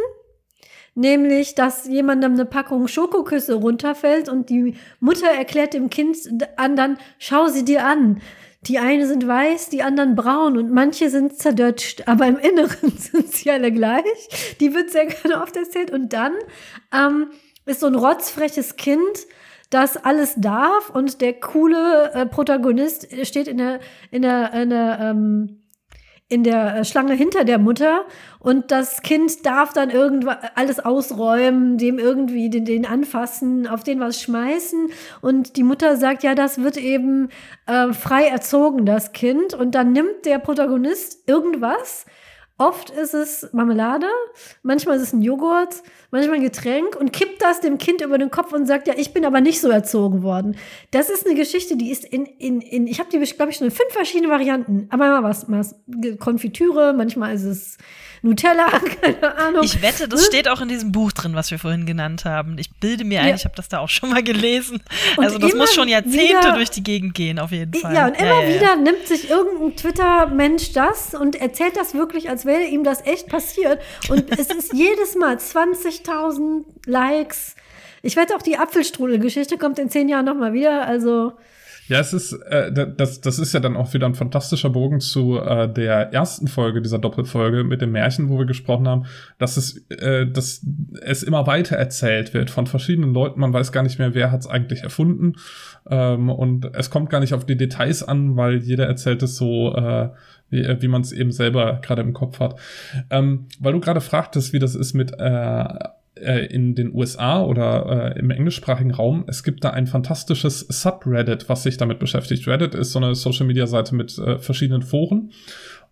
Nämlich, 0.98 1.54
dass 1.54 1.86
jemandem 1.86 2.34
eine 2.34 2.46
Packung 2.46 2.88
Schokoküsse 2.88 3.54
runterfällt 3.54 4.30
und 4.30 4.50
die 4.50 4.74
Mutter 5.00 5.28
erklärt 5.28 5.76
dem 5.76 5.92
Kind 5.92 6.18
anderen, 6.56 6.98
schau 7.20 7.50
sie 7.50 7.64
dir 7.64 7.86
an. 7.86 8.20
Die 8.64 8.80
eine 8.80 9.06
sind 9.06 9.28
weiß, 9.28 9.70
die 9.70 9.84
anderen 9.84 10.16
braun 10.16 10.58
und 10.58 10.72
manche 10.72 11.12
sind 11.12 11.38
zerdutscht, 11.38 12.08
aber 12.08 12.26
im 12.26 12.40
Inneren 12.40 12.92
sind 12.98 13.32
sie 13.32 13.52
alle 13.52 13.72
gleich. 13.72 14.56
Die 14.60 14.74
wird 14.74 14.90
sehr 14.90 15.06
gerne 15.06 15.44
oft 15.44 15.56
erzählt. 15.56 15.92
Und 15.92 16.14
dann 16.14 16.34
ähm, 16.92 17.28
ist 17.68 17.82
so 17.82 17.86
ein 17.86 17.94
rotzfreches 17.94 18.76
Kind, 18.76 19.28
das 19.70 19.98
alles 19.98 20.34
darf 20.38 20.90
und 20.90 21.22
der 21.22 21.40
coole 21.40 22.12
äh, 22.14 22.26
Protagonist 22.26 23.08
steht 23.28 23.48
in 23.48 23.60
der, 23.60 23.82
in 24.10 24.24
der, 24.24 24.52
in 24.54 24.72
der, 24.72 24.98
ähm, 25.00 25.62
in 26.30 26.44
der 26.44 26.78
äh, 26.78 26.86
Schlange 26.86 27.14
hinter 27.14 27.46
der 27.46 27.58
Mutter 27.58 28.06
und 28.40 28.72
das 28.72 29.02
Kind 29.02 29.46
darf 29.46 29.74
dann 29.74 29.90
irgendwas 29.90 30.38
alles 30.56 30.80
ausräumen, 30.80 31.78
dem 31.78 32.00
irgendwie 32.00 32.50
den, 32.50 32.66
den 32.66 32.86
anfassen, 32.86 33.66
auf 33.68 33.84
den 33.84 34.00
was 34.00 34.22
schmeißen 34.22 34.90
und 35.22 35.56
die 35.56 35.64
Mutter 35.64 35.96
sagt, 35.96 36.24
ja, 36.24 36.36
das 36.36 36.62
wird 36.62 36.78
eben 36.78 37.30
äh, 37.66 37.94
frei 37.94 38.26
erzogen, 38.26 38.86
das 38.86 39.14
Kind 39.14 39.54
und 39.54 39.74
dann 39.74 39.94
nimmt 39.94 40.26
der 40.26 40.40
Protagonist 40.40 41.28
irgendwas. 41.28 42.06
Oft 42.60 42.90
ist 42.90 43.14
es 43.14 43.48
Marmelade, 43.54 44.08
manchmal 44.64 44.98
ist 44.98 45.04
es 45.04 45.14
ein 45.14 45.22
Joghurt, 45.22 45.76
manchmal 46.10 46.38
ein 46.38 46.42
Getränk 46.42 46.96
und 46.96 47.14
kippt 47.14 47.40
das 47.40 47.62
dem 47.62 47.78
Kind 47.78 48.02
über 48.02 48.18
den 48.18 48.32
Kopf 48.32 48.52
und 48.52 48.66
sagt, 48.66 48.88
ja, 48.88 48.96
ich 48.98 49.14
bin 49.14 49.26
aber 49.26 49.42
nicht 49.42 49.62
so 49.62 49.70
erzogen 49.70 50.24
worden. 50.24 50.58
Das 50.90 51.12
ist 51.12 51.28
eine 51.28 51.36
Geschichte, 51.36 51.78
die 51.78 51.92
ist 51.92 52.04
in, 52.04 52.26
in, 52.26 52.62
in 52.62 52.88
ich 52.88 53.00
habe 53.00 53.10
die, 53.12 53.20
glaube 53.20 53.52
ich, 53.52 53.58
schon 53.58 53.68
in 53.68 53.72
fünf 53.72 53.92
verschiedene 53.92 54.32
Varianten. 54.32 54.88
Aber 54.90 55.08
mal 55.08 55.22
was, 55.22 55.46
was 55.50 55.76
Konfitüre, 56.20 56.94
manchmal 56.94 57.36
ist 57.36 57.44
es 57.44 57.78
Nutella, 58.22 58.68
keine 59.02 59.36
Ahnung. 59.38 59.64
Ich 59.64 59.82
wette, 59.82 60.08
das 60.08 60.26
steht 60.26 60.48
auch 60.48 60.62
in 60.62 60.68
diesem 60.68 60.92
Buch 60.92 61.12
drin, 61.12 61.36
was 61.36 61.52
wir 61.52 61.60
vorhin 61.60 61.86
genannt 61.86 62.26
haben. 62.26 62.58
Ich 62.58 62.72
bilde 62.80 63.04
mir 63.06 63.22
ein, 63.22 63.30
Ja. 63.30 63.36
ich 63.36 63.46
habe 63.46 63.56
das 63.56 63.70
da 63.70 63.80
auch 63.80 63.90
schon 63.90 64.10
mal 64.10 64.24
gelesen. 64.24 64.82
Und 65.18 65.24
also 65.24 65.38
das 65.38 65.54
muss 65.54 65.74
schon 65.74 65.88
Jahrzehnte 65.88 66.18
wieder- 66.40 66.54
durch 66.54 66.70
die 66.72 66.84
Gegend 66.84 67.14
gehen, 67.14 67.40
auf 67.40 67.52
jeden 67.52 67.74
Fall. 67.74 67.94
Ja, 67.94 68.08
und 68.08 68.16
immer 68.20 68.42
ja, 68.42 68.48
ja. 68.50 68.56
wieder 68.56 68.76
nimmt 68.76 69.08
sich 69.08 69.30
irgendein 69.30 69.76
Twitter-Mensch 69.76 70.74
das 70.74 71.14
und 71.14 71.36
erzählt 71.36 71.76
das 71.78 71.94
wirklich, 71.94 72.30
als 72.30 72.46
wäre 72.46 72.64
ihm 72.64 72.84
das 72.84 73.06
echt 73.06 73.28
passiert. 73.28 73.80
Und 74.10 74.32
es 74.32 74.48
ist 74.50 74.74
jedes 74.74 75.16
Mal 75.16 75.38
20.000 75.38 76.64
Likes. 76.86 77.56
Ich 78.02 78.16
wette 78.16 78.36
auch, 78.36 78.42
die 78.42 78.58
Apfelstrudel-Geschichte 78.58 79.58
kommt 79.58 79.80
in 79.80 79.90
zehn 79.90 80.08
Jahren 80.10 80.26
nochmal 80.26 80.54
wieder. 80.54 80.88
Also, 80.88 81.34
Ja, 81.88 82.00
es 82.00 82.14
ist, 82.14 82.34
äh, 82.34 82.72
da- 82.72 82.86
das, 82.86 83.22
das 83.22 83.40
ist 83.40 83.54
ja 83.54 83.60
dann 83.60 83.76
auch 83.78 83.94
wieder 83.94 84.06
ein 84.06 84.16
fantastischer 84.16 84.70
Bogen 84.70 85.00
zu 85.00 85.40
äh, 85.40 85.72
der 85.72 86.14
ersten 86.14 86.48
Folge 86.48 86.82
dieser 86.82 87.00
Doppelfolge 87.00 87.64
mit 87.64 87.82
dem 87.82 87.92
Märchen, 87.92 88.30
wo 88.30 88.38
wir 88.38 88.46
gesprochen 88.46 88.88
haben, 88.88 89.06
dass 89.38 89.58
es, 89.58 89.78
äh, 89.90 90.28
dass 90.28 90.66
es 91.02 91.24
immer 91.24 91.48
weiter 91.48 91.78
erzählt 91.78 92.34
wird 92.34 92.50
von 92.50 92.68
verschiedenen 92.68 93.14
Leuten. 93.14 93.40
Man 93.40 93.54
weiß 93.54 93.72
gar 93.72 93.84
nicht 93.84 94.00
mehr, 94.00 94.14
wer 94.14 94.32
hat 94.32 94.42
es 94.42 94.48
eigentlich 94.48 94.84
erfunden. 94.84 95.34
Ähm, 95.90 96.30
und 96.30 96.70
es 96.76 96.90
kommt 96.90 97.10
gar 97.10 97.20
nicht 97.22 97.34
auf 97.34 97.46
die 97.46 97.58
Details 97.58 98.04
an, 98.04 98.36
weil 98.36 98.58
jeder 98.58 98.86
erzählt 98.88 99.24
es 99.24 99.38
so, 99.38 99.74
äh, 99.76 100.10
wie, 100.50 100.62
äh, 100.62 100.82
wie 100.82 100.88
man 100.88 101.02
es 101.02 101.12
eben 101.12 101.32
selber 101.32 101.80
gerade 101.82 102.02
im 102.02 102.14
Kopf 102.14 102.40
hat. 102.40 102.60
Ähm, 103.10 103.48
weil 103.60 103.74
du 103.74 103.80
gerade 103.80 104.02
fragtest, 104.02 104.52
wie 104.54 104.60
das 104.60 104.76
ist 104.76 104.94
mit 104.94 105.14
äh, 105.20 105.66
äh, 106.22 106.46
in 106.46 106.76
den 106.76 106.94
USA 106.94 107.44
oder 107.44 108.14
äh, 108.16 108.20
im 108.20 108.30
englischsprachigen 108.30 108.92
Raum, 108.92 109.26
es 109.28 109.44
gibt 109.44 109.64
da 109.64 109.72
ein 109.72 109.88
fantastisches 109.88 110.62
Subreddit, 110.62 111.50
was 111.50 111.64
sich 111.64 111.78
damit 111.78 112.00
beschäftigt. 112.00 112.48
Reddit 112.48 112.76
ist 112.76 112.92
so 112.92 113.00
eine 113.00 113.16
Social-Media-Seite 113.16 113.96
mit 113.96 114.18
äh, 114.18 114.40
verschiedenen 114.40 114.82
Foren 114.82 115.32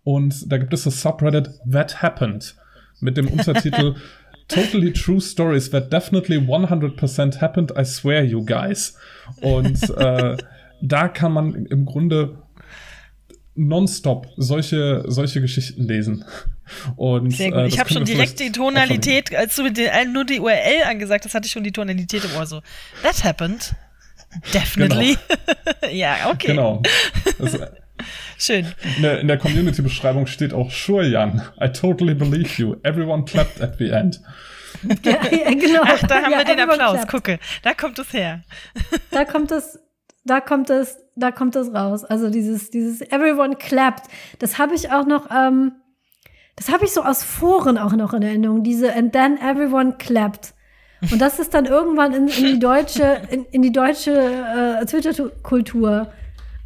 und 0.04 0.50
da 0.50 0.58
gibt 0.58 0.72
es 0.72 0.84
das 0.84 1.02
Subreddit 1.02 1.50
That 1.70 2.02
Happened 2.02 2.56
mit 3.00 3.16
dem 3.16 3.28
Untertitel 3.28 3.94
Totally 4.48 4.92
True 4.92 5.20
Stories 5.20 5.70
that 5.70 5.92
definitely 5.92 6.38
100% 6.38 7.40
happened, 7.40 7.72
I 7.76 7.84
swear 7.84 8.22
you 8.22 8.44
guys. 8.44 8.96
Und 9.40 9.90
äh, 9.90 10.36
da 10.80 11.08
kann 11.08 11.32
man 11.32 11.66
im 11.66 11.84
Grunde 11.84 12.38
nonstop 13.56 14.28
solche, 14.36 15.04
solche 15.06 15.40
Geschichten 15.40 15.86
lesen. 15.86 16.24
Und, 16.96 17.30
Sehr 17.32 17.50
gut. 17.50 17.60
äh, 17.60 17.66
ich 17.66 17.78
habe 17.78 17.92
schon 17.92 18.04
direkt 18.04 18.40
die 18.40 18.52
Tonalität, 18.52 19.34
als 19.34 19.56
du 19.56 19.62
mit 19.62 19.76
den, 19.76 19.88
äh, 19.88 20.04
nur 20.04 20.24
die 20.24 20.40
URL 20.40 20.84
angesagt 20.88 21.24
hast, 21.24 21.34
hatte 21.34 21.46
ich 21.46 21.52
schon 21.52 21.64
die 21.64 21.72
Tonalität 21.72 22.24
im 22.24 22.36
Ohr 22.36 22.46
so. 22.46 22.62
That 23.02 23.24
happened. 23.24 23.74
Definitely. 24.52 25.16
ja, 25.92 26.30
okay. 26.30 26.48
Genau. 26.48 26.82
Das, 27.38 27.54
äh, 27.54 27.68
Schön. 28.38 28.66
in 28.96 29.02
der, 29.02 29.24
der 29.24 29.38
Community-Beschreibung 29.38 30.26
steht 30.26 30.52
auch, 30.52 30.70
sure, 30.70 31.06
Jan, 31.06 31.42
I 31.60 31.68
totally 31.68 32.14
believe 32.14 32.60
you. 32.60 32.76
Everyone 32.82 33.24
clapped 33.24 33.60
at 33.60 33.78
the 33.78 33.90
end. 33.90 34.20
Ja, 35.02 35.12
ja, 35.30 35.50
genau. 35.54 35.80
Ach, 35.84 36.06
da 36.06 36.16
haben 36.16 36.32
ja, 36.32 36.38
wir 36.38 36.44
den 36.44 36.60
Applaus. 36.60 36.92
clapped. 36.92 37.08
Gucke, 37.10 37.38
da 37.62 37.72
kommt 37.72 37.98
es 37.98 38.12
her. 38.12 38.42
Da 39.10 39.24
kommt 39.24 39.50
es, 39.50 39.78
da 40.26 40.40
kommt 40.40 40.70
es, 40.70 40.98
da 41.14 41.30
kommt 41.30 41.56
es 41.56 41.72
raus. 41.72 42.04
Also 42.04 42.30
dieses, 42.30 42.70
dieses 42.70 43.00
Everyone 43.00 43.56
clapped. 43.56 44.04
Das 44.38 44.58
habe 44.58 44.74
ich 44.74 44.90
auch 44.90 45.06
noch, 45.06 45.30
ähm, 45.30 45.72
das 46.56 46.70
habe 46.70 46.84
ich 46.84 46.92
so 46.92 47.02
aus 47.02 47.22
Foren 47.22 47.78
auch 47.78 47.92
noch 47.92 48.12
in 48.12 48.22
Erinnerung. 48.22 48.62
Diese 48.62 48.94
And 48.94 49.12
then 49.12 49.38
everyone 49.38 49.96
clapped. 49.98 50.54
Und 51.10 51.20
das 51.20 51.38
ist 51.38 51.54
dann 51.54 51.66
irgendwann 51.66 52.12
in, 52.12 52.28
in 52.28 52.44
die 52.44 52.58
deutsche, 52.58 53.22
in, 53.30 53.44
in 53.46 53.62
die 53.62 53.72
deutsche 53.72 54.12
äh, 54.12 54.84
Twitter-Kultur 54.84 56.10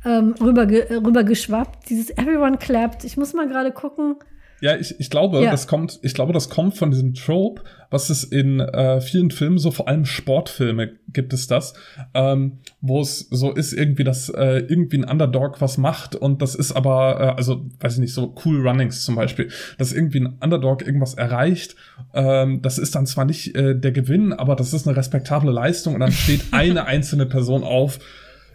ähm, 0.05 0.35
rüberge, 0.41 0.89
rübergeschwappt. 0.91 1.91
Dieses 1.91 2.11
Everyone 2.11 2.57
clapped. 2.57 3.05
Ich 3.05 3.17
muss 3.17 3.35
mal 3.35 3.49
gerade 3.49 3.73
gucken. 3.73 4.17
Ja, 4.61 4.77
ich, 4.77 4.99
ich 5.01 5.11
glaube, 5.11 5.43
Ja. 5.43 5.51
das 5.51 5.67
kommt, 5.67 5.99
ich 6.03 6.15
glaube, 6.15 6.33
das 6.33 6.51
kommt 6.51 6.77
von 6.77 6.91
diesem 6.91 7.15
Trope, 7.15 7.63
was 7.91 8.09
es 8.11 8.23
in 8.25 8.61
äh, 8.61 9.01
vielen 9.01 9.31
Filmen, 9.31 9.59
so 9.59 9.71
vor 9.71 9.89
allem 9.89 10.05
Sportfilme 10.05 10.93
gibt 11.09 11.33
es 11.33 11.47
das, 11.49 11.75
ähm, 12.15 12.59
wo 12.81 13.01
es 13.01 13.27
so 13.31 13.53
ist 13.53 13.73
irgendwie, 13.73 14.05
dass 14.05 14.29
äh, 14.29 14.59
irgendwie 14.69 14.99
ein 14.99 15.05
Underdog 15.05 15.61
was 15.61 15.77
macht 15.77 16.15
und 16.15 16.41
das 16.41 16.55
ist 16.55 16.73
aber, 16.73 17.21
äh, 17.21 17.37
also 17.37 17.67
weiß 17.81 17.95
ich 17.95 17.99
nicht, 18.01 18.15
so 18.15 18.35
Cool 18.45 18.61
Runnings 18.67 19.03
zum 19.05 19.17
Beispiel, 19.17 19.49
dass 19.79 19.93
irgendwie 19.93 20.21
ein 20.21 20.37
Underdog 20.41 20.87
irgendwas 20.87 21.15
erreicht, 21.15 21.75
ähm, 22.15 22.63
das 22.63 22.79
ist 22.79 22.95
dann 22.95 23.07
zwar 23.07 23.25
nicht 23.25 23.57
äh, 23.57 23.75
der 23.79 23.93
Gewinn, 23.93 24.33
aber 24.33 24.55
das 24.57 24.73
ist 24.73 24.87
eine 24.87 24.97
respektable 24.97 25.51
Leistung 25.51 25.95
und 25.95 26.01
dann 26.01 26.13
steht 26.13 26.43
eine 26.53 26.85
einzelne 26.87 27.27
Person 27.27 27.65
auf, 27.65 27.99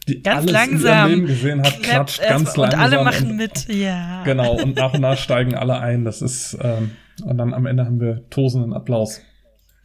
die 0.07 0.21
Ganz 0.21 0.37
alles 0.37 0.47
in 0.47 0.53
langsam. 0.53 1.09
ihrem 1.09 1.09
Leben 1.19 1.27
gesehen 1.27 1.59
hat, 1.59 1.67
Klappt 1.67 1.83
klatscht 1.83 2.19
erst 2.19 2.29
ganz 2.29 2.57
langsam. 2.57 2.79
Und 2.79 2.85
alle 2.93 3.03
machen 3.03 3.35
mit, 3.35 3.67
ja. 3.69 4.23
Genau, 4.23 4.61
und 4.61 4.75
nach 4.75 4.93
und 4.93 5.01
nach 5.01 5.17
steigen 5.17 5.55
alle 5.55 5.79
ein. 5.79 6.05
Das 6.05 6.21
ist, 6.21 6.57
ähm, 6.61 6.91
und 7.23 7.37
dann 7.37 7.53
am 7.53 7.65
Ende 7.65 7.85
haben 7.85 7.99
wir 7.99 8.29
tosenden 8.29 8.73
Applaus. 8.73 9.21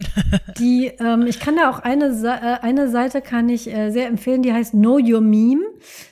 Die, 0.59 0.91
ähm, 0.99 1.27
ich 1.27 1.41
kann 1.41 1.57
da 1.57 1.69
auch 1.71 1.79
eine, 1.81 2.15
Sa- 2.15 2.37
äh, 2.37 2.61
eine 2.63 2.89
Seite 2.89 3.21
kann 3.21 3.49
ich 3.51 3.71
äh, 3.71 3.91
sehr 3.91 4.07
empfehlen, 4.09 4.43
die 4.43 4.53
heißt 4.53 4.73
Know 4.73 4.99
Your 4.99 5.21
Meme. 5.21 5.63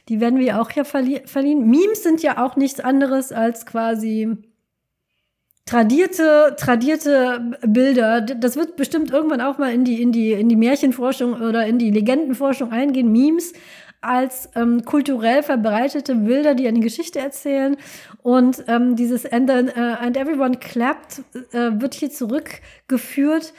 Die 0.08 0.20
werden 0.20 0.38
wir 0.38 0.60
auch 0.60 0.70
hier 0.70 0.84
verli 0.84 1.22
verliehen. 1.24 1.68
Memes 1.70 2.02
sind 2.02 2.22
ja 2.22 2.44
auch 2.44 2.56
nichts 2.56 2.80
anderes 2.80 3.32
als 3.32 3.64
quasi 3.64 4.28
tradierte, 5.66 6.54
tradierte 6.58 7.58
Bilder. 7.66 8.20
Das 8.22 8.56
wird 8.56 8.76
bestimmt 8.76 9.10
irgendwann 9.10 9.40
auch 9.40 9.58
mal 9.58 9.72
in 9.72 9.84
die, 9.84 10.00
in 10.00 10.12
die, 10.12 10.32
in 10.32 10.48
die 10.48 10.56
Märchenforschung 10.56 11.34
oder 11.40 11.66
in 11.66 11.78
die 11.78 11.90
Legendenforschung 11.90 12.72
eingehen. 12.72 13.10
Memes 13.12 13.52
als 14.00 14.48
ähm, 14.54 14.84
kulturell 14.84 15.42
verbreitete 15.42 16.14
Bilder, 16.14 16.54
die 16.54 16.68
eine 16.68 16.80
Geschichte 16.80 17.18
erzählen. 17.18 17.76
Und 18.22 18.64
ähm, 18.68 18.96
dieses 18.96 19.30
And, 19.30 19.48
then, 19.48 19.68
äh, 19.68 19.96
and 20.00 20.16
Everyone 20.16 20.56
Clapped 20.56 21.22
äh, 21.52 21.70
wird 21.80 21.94
hier 21.94 22.10
zurückgeführt 22.10 23.52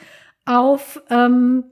auf 0.46 1.02
ähm, 1.10 1.64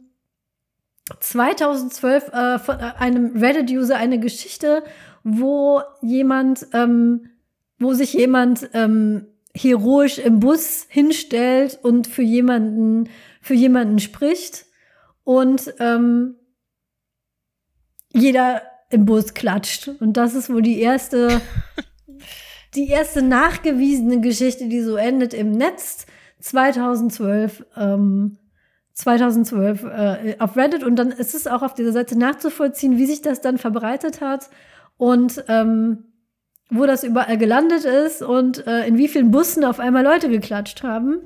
2012 1.20 2.28
äh, 2.28 2.58
von 2.58 2.78
äh, 2.78 2.92
einem 2.98 3.36
Reddit-User 3.36 3.96
eine 3.96 4.20
Geschichte, 4.20 4.82
wo 5.24 5.80
jemand, 6.02 6.66
ähm, 6.74 7.30
wo 7.78 7.94
sich 7.94 8.12
jemand 8.12 8.68
ähm, 8.74 9.26
heroisch 9.54 10.18
im 10.18 10.40
Bus 10.40 10.86
hinstellt 10.88 11.78
und 11.82 12.06
für 12.06 12.22
jemanden, 12.22 13.08
für 13.40 13.54
jemanden 13.54 13.98
spricht 13.98 14.66
und 15.24 15.72
ähm, 15.78 16.36
jeder 18.12 18.62
im 18.90 19.04
Bus 19.04 19.34
klatscht. 19.34 19.88
Und 20.00 20.16
das 20.16 20.34
ist 20.34 20.50
wohl 20.50 20.62
die 20.62 20.80
erste, 20.80 21.40
die 22.74 22.88
erste 22.88 23.22
nachgewiesene 23.22 24.20
Geschichte, 24.20 24.68
die 24.68 24.80
so 24.80 24.96
endet 24.96 25.34
im 25.34 25.52
Netz 25.52 26.06
2012. 26.40 27.64
Ähm, 27.76 28.38
2012 28.98 29.84
äh, 29.84 30.36
auf 30.40 30.56
Reddit 30.56 30.82
und 30.82 30.96
dann 30.96 31.12
ist 31.12 31.32
es 31.32 31.46
auch 31.46 31.62
auf 31.62 31.72
dieser 31.74 31.92
Seite 31.92 32.18
nachzuvollziehen, 32.18 32.98
wie 32.98 33.06
sich 33.06 33.22
das 33.22 33.40
dann 33.40 33.56
verbreitet 33.56 34.20
hat 34.20 34.50
und 34.96 35.44
ähm, 35.46 36.04
wo 36.68 36.84
das 36.84 37.04
überall 37.04 37.38
gelandet 37.38 37.84
ist 37.84 38.22
und 38.22 38.66
äh, 38.66 38.86
in 38.88 38.98
wie 38.98 39.06
vielen 39.06 39.30
Bussen 39.30 39.64
auf 39.64 39.78
einmal 39.78 40.02
Leute 40.02 40.28
geklatscht 40.28 40.82
haben. 40.82 41.20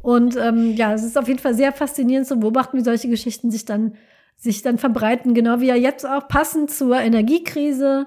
Und 0.00 0.36
ähm, 0.36 0.74
ja, 0.74 0.92
es 0.92 1.04
ist 1.04 1.16
auf 1.16 1.28
jeden 1.28 1.38
Fall 1.38 1.54
sehr 1.54 1.72
faszinierend 1.72 2.26
zu 2.26 2.36
beobachten, 2.36 2.76
wie 2.76 2.84
solche 2.84 3.08
Geschichten 3.08 3.50
sich 3.50 3.64
dann, 3.64 3.94
sich 4.38 4.62
dann 4.62 4.78
verbreiten. 4.78 5.34
Genau 5.34 5.60
wie 5.60 5.66
ja 5.66 5.74
jetzt 5.74 6.06
auch 6.06 6.26
passend 6.28 6.70
zur 6.70 6.98
Energiekrise 6.98 8.06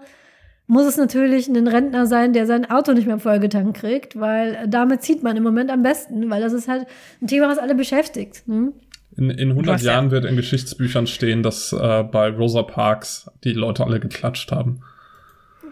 muss 0.67 0.85
es 0.85 0.95
natürlich 0.95 1.49
ein 1.49 1.67
Rentner 1.67 2.07
sein, 2.07 2.31
der 2.31 2.45
sein 2.45 2.69
Auto 2.71 2.93
nicht 2.93 3.05
mehr 3.05 3.19
vollgetankt 3.19 3.75
kriegt, 3.77 4.17
weil 4.17 4.65
damit 4.69 5.01
zieht 5.03 5.21
man 5.21 5.35
im 5.35 5.43
Moment 5.43 5.69
am 5.69 5.83
besten, 5.83 6.29
weil 6.29 6.41
das 6.41 6.53
ist 6.53 6.69
halt 6.69 6.85
ein 7.21 7.27
Thema, 7.27 7.49
was 7.49 7.57
alle 7.57 7.75
beschäftigt. 7.75 8.47
Ne? 8.47 8.71
In, 9.17 9.29
in 9.31 9.49
100 9.49 9.67
Du 9.67 9.73
hast 9.73 9.83
ja- 9.83 9.91
Jahren 9.93 10.11
wird 10.11 10.23
in 10.23 10.37
Geschichtsbüchern 10.37 11.07
stehen, 11.07 11.43
dass 11.43 11.73
äh, 11.73 12.03
bei 12.03 12.29
Rosa 12.29 12.63
Parks 12.63 13.29
die 13.43 13.51
Leute 13.51 13.83
alle 13.83 13.99
geklatscht 13.99 14.53
haben. 14.53 14.79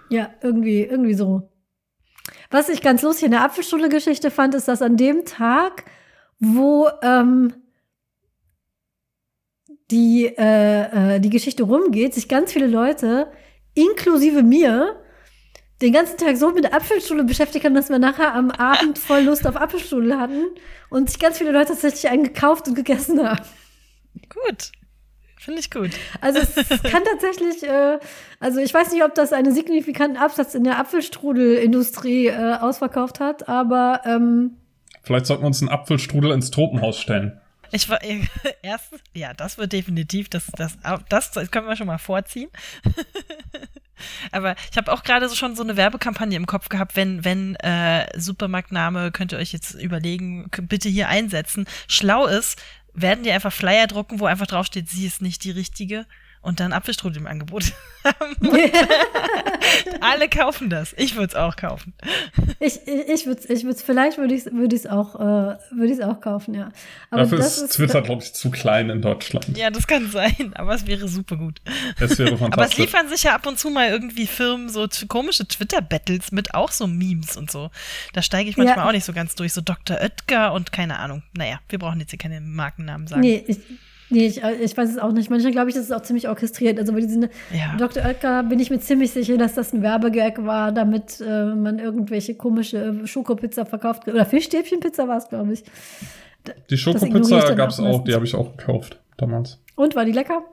Ja, 0.09 0.31
irgendwie, 0.41 0.81
irgendwie 0.83 1.13
so. 1.13 1.49
Was 2.51 2.67
ich 2.67 2.81
ganz 2.81 3.01
lustig 3.01 3.23
in 3.27 3.31
der 3.31 3.45
Apfelschule-Geschichte 3.45 4.31
fand, 4.31 4.53
ist, 4.53 4.67
dass 4.67 4.81
an 4.81 4.97
dem 4.97 5.23
Tag, 5.23 5.85
wo 6.39 6.89
ähm, 7.01 7.53
die, 9.91 10.25
äh, 10.25 11.15
äh, 11.15 11.19
die 11.19 11.29
Geschichte 11.29 11.63
rumgeht, 11.63 12.13
sich 12.13 12.27
ganz 12.27 12.53
viele 12.53 12.67
Leute, 12.67 13.31
inklusive 13.73 14.43
mir, 14.43 14.95
den 15.81 15.93
ganzen 15.93 16.17
Tag 16.17 16.37
so 16.37 16.51
mit 16.51 16.65
der 16.65 16.73
Apfelschule 16.73 17.23
beschäftigt 17.23 17.65
haben, 17.65 17.73
dass 17.73 17.89
wir 17.89 17.99
nachher 17.99 18.33
am 18.33 18.51
Abend 18.51 18.99
voll 18.99 19.21
Lust 19.21 19.47
auf 19.47 19.55
Apfelschule 19.55 20.19
hatten 20.19 20.45
und 20.89 21.09
sich 21.09 21.19
ganz 21.19 21.37
viele 21.37 21.51
Leute 21.51 21.69
tatsächlich 21.69 22.09
einen 22.09 22.23
gekauft 22.23 22.67
und 22.67 22.75
gegessen 22.75 23.27
haben. 23.27 23.43
Gut. 24.29 24.71
Finde 25.37 25.61
ich 25.61 25.71
gut. 25.71 25.91
Also 26.19 26.39
es 26.39 26.53
kann 26.83 27.03
tatsächlich, 27.05 27.63
äh, 27.63 27.97
also 28.41 28.59
ich 28.59 28.73
weiß 28.73 28.91
nicht, 28.91 29.03
ob 29.03 29.15
das 29.15 29.31
einen 29.31 29.53
signifikanten 29.53 30.17
Absatz 30.17 30.53
in 30.53 30.65
der 30.65 30.79
Apfelstrudelindustrie 30.79 32.27
äh, 32.27 32.57
ausverkauft 32.59 33.21
hat, 33.21 33.47
aber 33.47 34.01
ähm, 34.05 34.57
Vielleicht 35.01 35.27
sollten 35.27 35.43
wir 35.43 35.47
uns 35.47 35.61
einen 35.61 35.69
Apfelstrudel 35.69 36.31
ins 36.31 36.51
Tropenhaus 36.51 36.99
stellen. 36.99 37.39
Ich 37.71 37.89
war 37.89 37.99
erstens, 38.61 39.01
ja, 39.13 39.33
das 39.33 39.57
wird 39.57 39.73
definitiv, 39.73 40.29
das, 40.29 40.47
das, 40.47 40.77
das, 41.09 41.31
das 41.31 41.51
können 41.51 41.67
wir 41.67 41.75
schon 41.75 41.87
mal 41.87 41.97
vorziehen. 41.97 42.49
Aber 44.31 44.55
ich 44.71 44.77
habe 44.77 44.91
auch 44.93 45.03
gerade 45.03 45.27
so 45.27 45.35
schon 45.35 45.55
so 45.55 45.63
eine 45.63 45.75
Werbekampagne 45.75 46.37
im 46.37 46.45
Kopf 46.45 46.69
gehabt, 46.69 46.95
wenn, 46.95 47.25
wenn 47.25 47.55
äh, 47.55 48.07
Supermarktname, 48.17 49.11
könnt 49.11 49.33
ihr 49.33 49.37
euch 49.37 49.51
jetzt 49.51 49.73
überlegen, 49.73 50.49
bitte 50.61 50.87
hier 50.87 51.09
einsetzen, 51.09 51.65
schlau 51.87 52.25
ist, 52.25 52.61
werden 52.93 53.23
die 53.23 53.31
einfach 53.31 53.51
Flyer 53.51 53.87
drucken, 53.87 54.19
wo 54.19 54.25
einfach 54.25 54.47
draufsteht, 54.47 54.89
sie 54.89 55.05
ist 55.05 55.21
nicht 55.21 55.43
die 55.43 55.51
richtige 55.51 56.05
und 56.41 56.59
dann 56.59 56.73
Apfelstrudel 56.73 57.17
im 57.21 57.27
Angebot 57.27 57.73
haben. 58.03 58.35
Alle 60.01 60.29
kaufen 60.29 60.69
das. 60.69 60.93
Ich 60.97 61.15
würde 61.15 61.27
es 61.27 61.35
auch 61.35 61.55
kaufen. 61.55 61.93
ich, 62.59 62.79
ich, 62.87 63.09
ich 63.09 63.25
würde 63.25 63.41
ich 63.53 63.63
würd's, 63.63 63.81
vielleicht 63.81 64.17
würde 64.17 64.33
ich 64.33 64.45
es 64.45 64.51
würd 64.53 64.73
ich's 64.73 64.85
auch, 64.85 65.15
äh, 65.15 65.19
würde 65.71 65.87
ich's 65.91 65.99
auch 66.01 66.21
kaufen, 66.21 66.53
ja. 66.53 66.71
Aber 67.09 67.23
Dafür 67.23 67.37
das 67.39 67.57
ist 67.57 67.73
Twitter, 67.73 68.01
glaube 68.01 68.23
ich, 68.23 68.33
zu 68.33 68.49
klein 68.51 68.89
in 68.89 69.01
Deutschland. 69.01 69.57
Ja, 69.57 69.69
das 69.69 69.85
kann 69.87 70.09
sein, 70.09 70.51
aber 70.55 70.73
es 70.75 70.87
wäre 70.87 71.07
super 71.07 71.35
gut. 71.37 71.61
Es 71.99 72.17
wäre 72.17 72.29
Aber 72.33 72.33
es 72.35 72.39
fantastisch. 72.39 72.77
liefern 72.79 73.09
sich 73.09 73.23
ja 73.23 73.35
ab 73.35 73.45
und 73.45 73.59
zu 73.59 73.69
mal 73.69 73.89
irgendwie 73.89 74.27
Firmen 74.27 74.69
so 74.69 74.87
komische 75.07 75.47
Twitter-Battles 75.47 76.31
mit 76.31 76.53
auch 76.53 76.71
so 76.71 76.87
Memes 76.87 77.35
und 77.37 77.51
so. 77.51 77.69
Da 78.13 78.21
steige 78.21 78.49
ich 78.49 78.57
manchmal 78.57 78.77
Ja. 78.77 78.87
auch 78.87 78.91
nicht 78.93 79.05
so 79.05 79.13
ganz 79.13 79.35
durch. 79.35 79.53
So 79.53 79.61
Dr. 79.61 79.97
Oetker 80.01 80.53
und 80.53 80.71
keine 80.71 80.99
Ahnung. 80.99 81.23
Naja, 81.33 81.59
wir 81.69 81.79
brauchen 81.79 81.99
jetzt 81.99 82.11
hier 82.11 82.19
keine 82.19 82.39
Markennamen 82.41 83.07
sagen. 83.07 83.21
Nee, 83.21 83.43
ich, 83.47 83.59
nee 84.09 84.25
ich, 84.25 84.43
äh, 84.43 84.55
ich 84.55 84.75
weiß 84.75 84.89
es 84.89 84.97
auch 84.97 85.11
nicht. 85.11 85.29
Manchmal 85.29 85.51
glaube 85.51 85.69
ich, 85.69 85.75
das 85.75 85.85
ist 85.85 85.91
auch 85.91 86.01
ziemlich 86.01 86.27
orchestriert. 86.27 86.79
Also 86.79 86.93
bei 86.93 86.99
diesen 86.99 87.23
Ja. 87.53 87.75
Dr. 87.77 88.03
Oetker 88.03 88.43
bin 88.43 88.59
ich 88.59 88.69
mir 88.69 88.79
ziemlich 88.79 89.11
sicher, 89.11 89.37
dass 89.37 89.55
das 89.55 89.73
ein 89.73 89.81
Werbegag 89.81 90.45
war, 90.45 90.71
damit 90.71 91.21
äh, 91.21 91.45
man 91.45 91.79
irgendwelche 91.79 92.35
komische 92.35 93.05
Schokopizza 93.05 93.65
verkauft. 93.65 94.07
Oder 94.07 94.25
Fischstäbchenpizza 94.25 95.07
war 95.07 95.17
es, 95.17 95.29
glaube 95.29 95.53
ich. 95.53 95.63
Die 96.69 96.77
Schokopizza 96.77 97.53
gab 97.53 97.69
es 97.69 97.79
auch 97.79 98.03
die 98.03 98.13
habe 98.13 98.25
ich 98.25 98.35
auch 98.35 98.55
gekauft 98.55 98.99
damals. 99.17 99.59
Und, 99.75 99.95
war 99.95 100.05
die 100.05 100.11
lecker? 100.11 100.43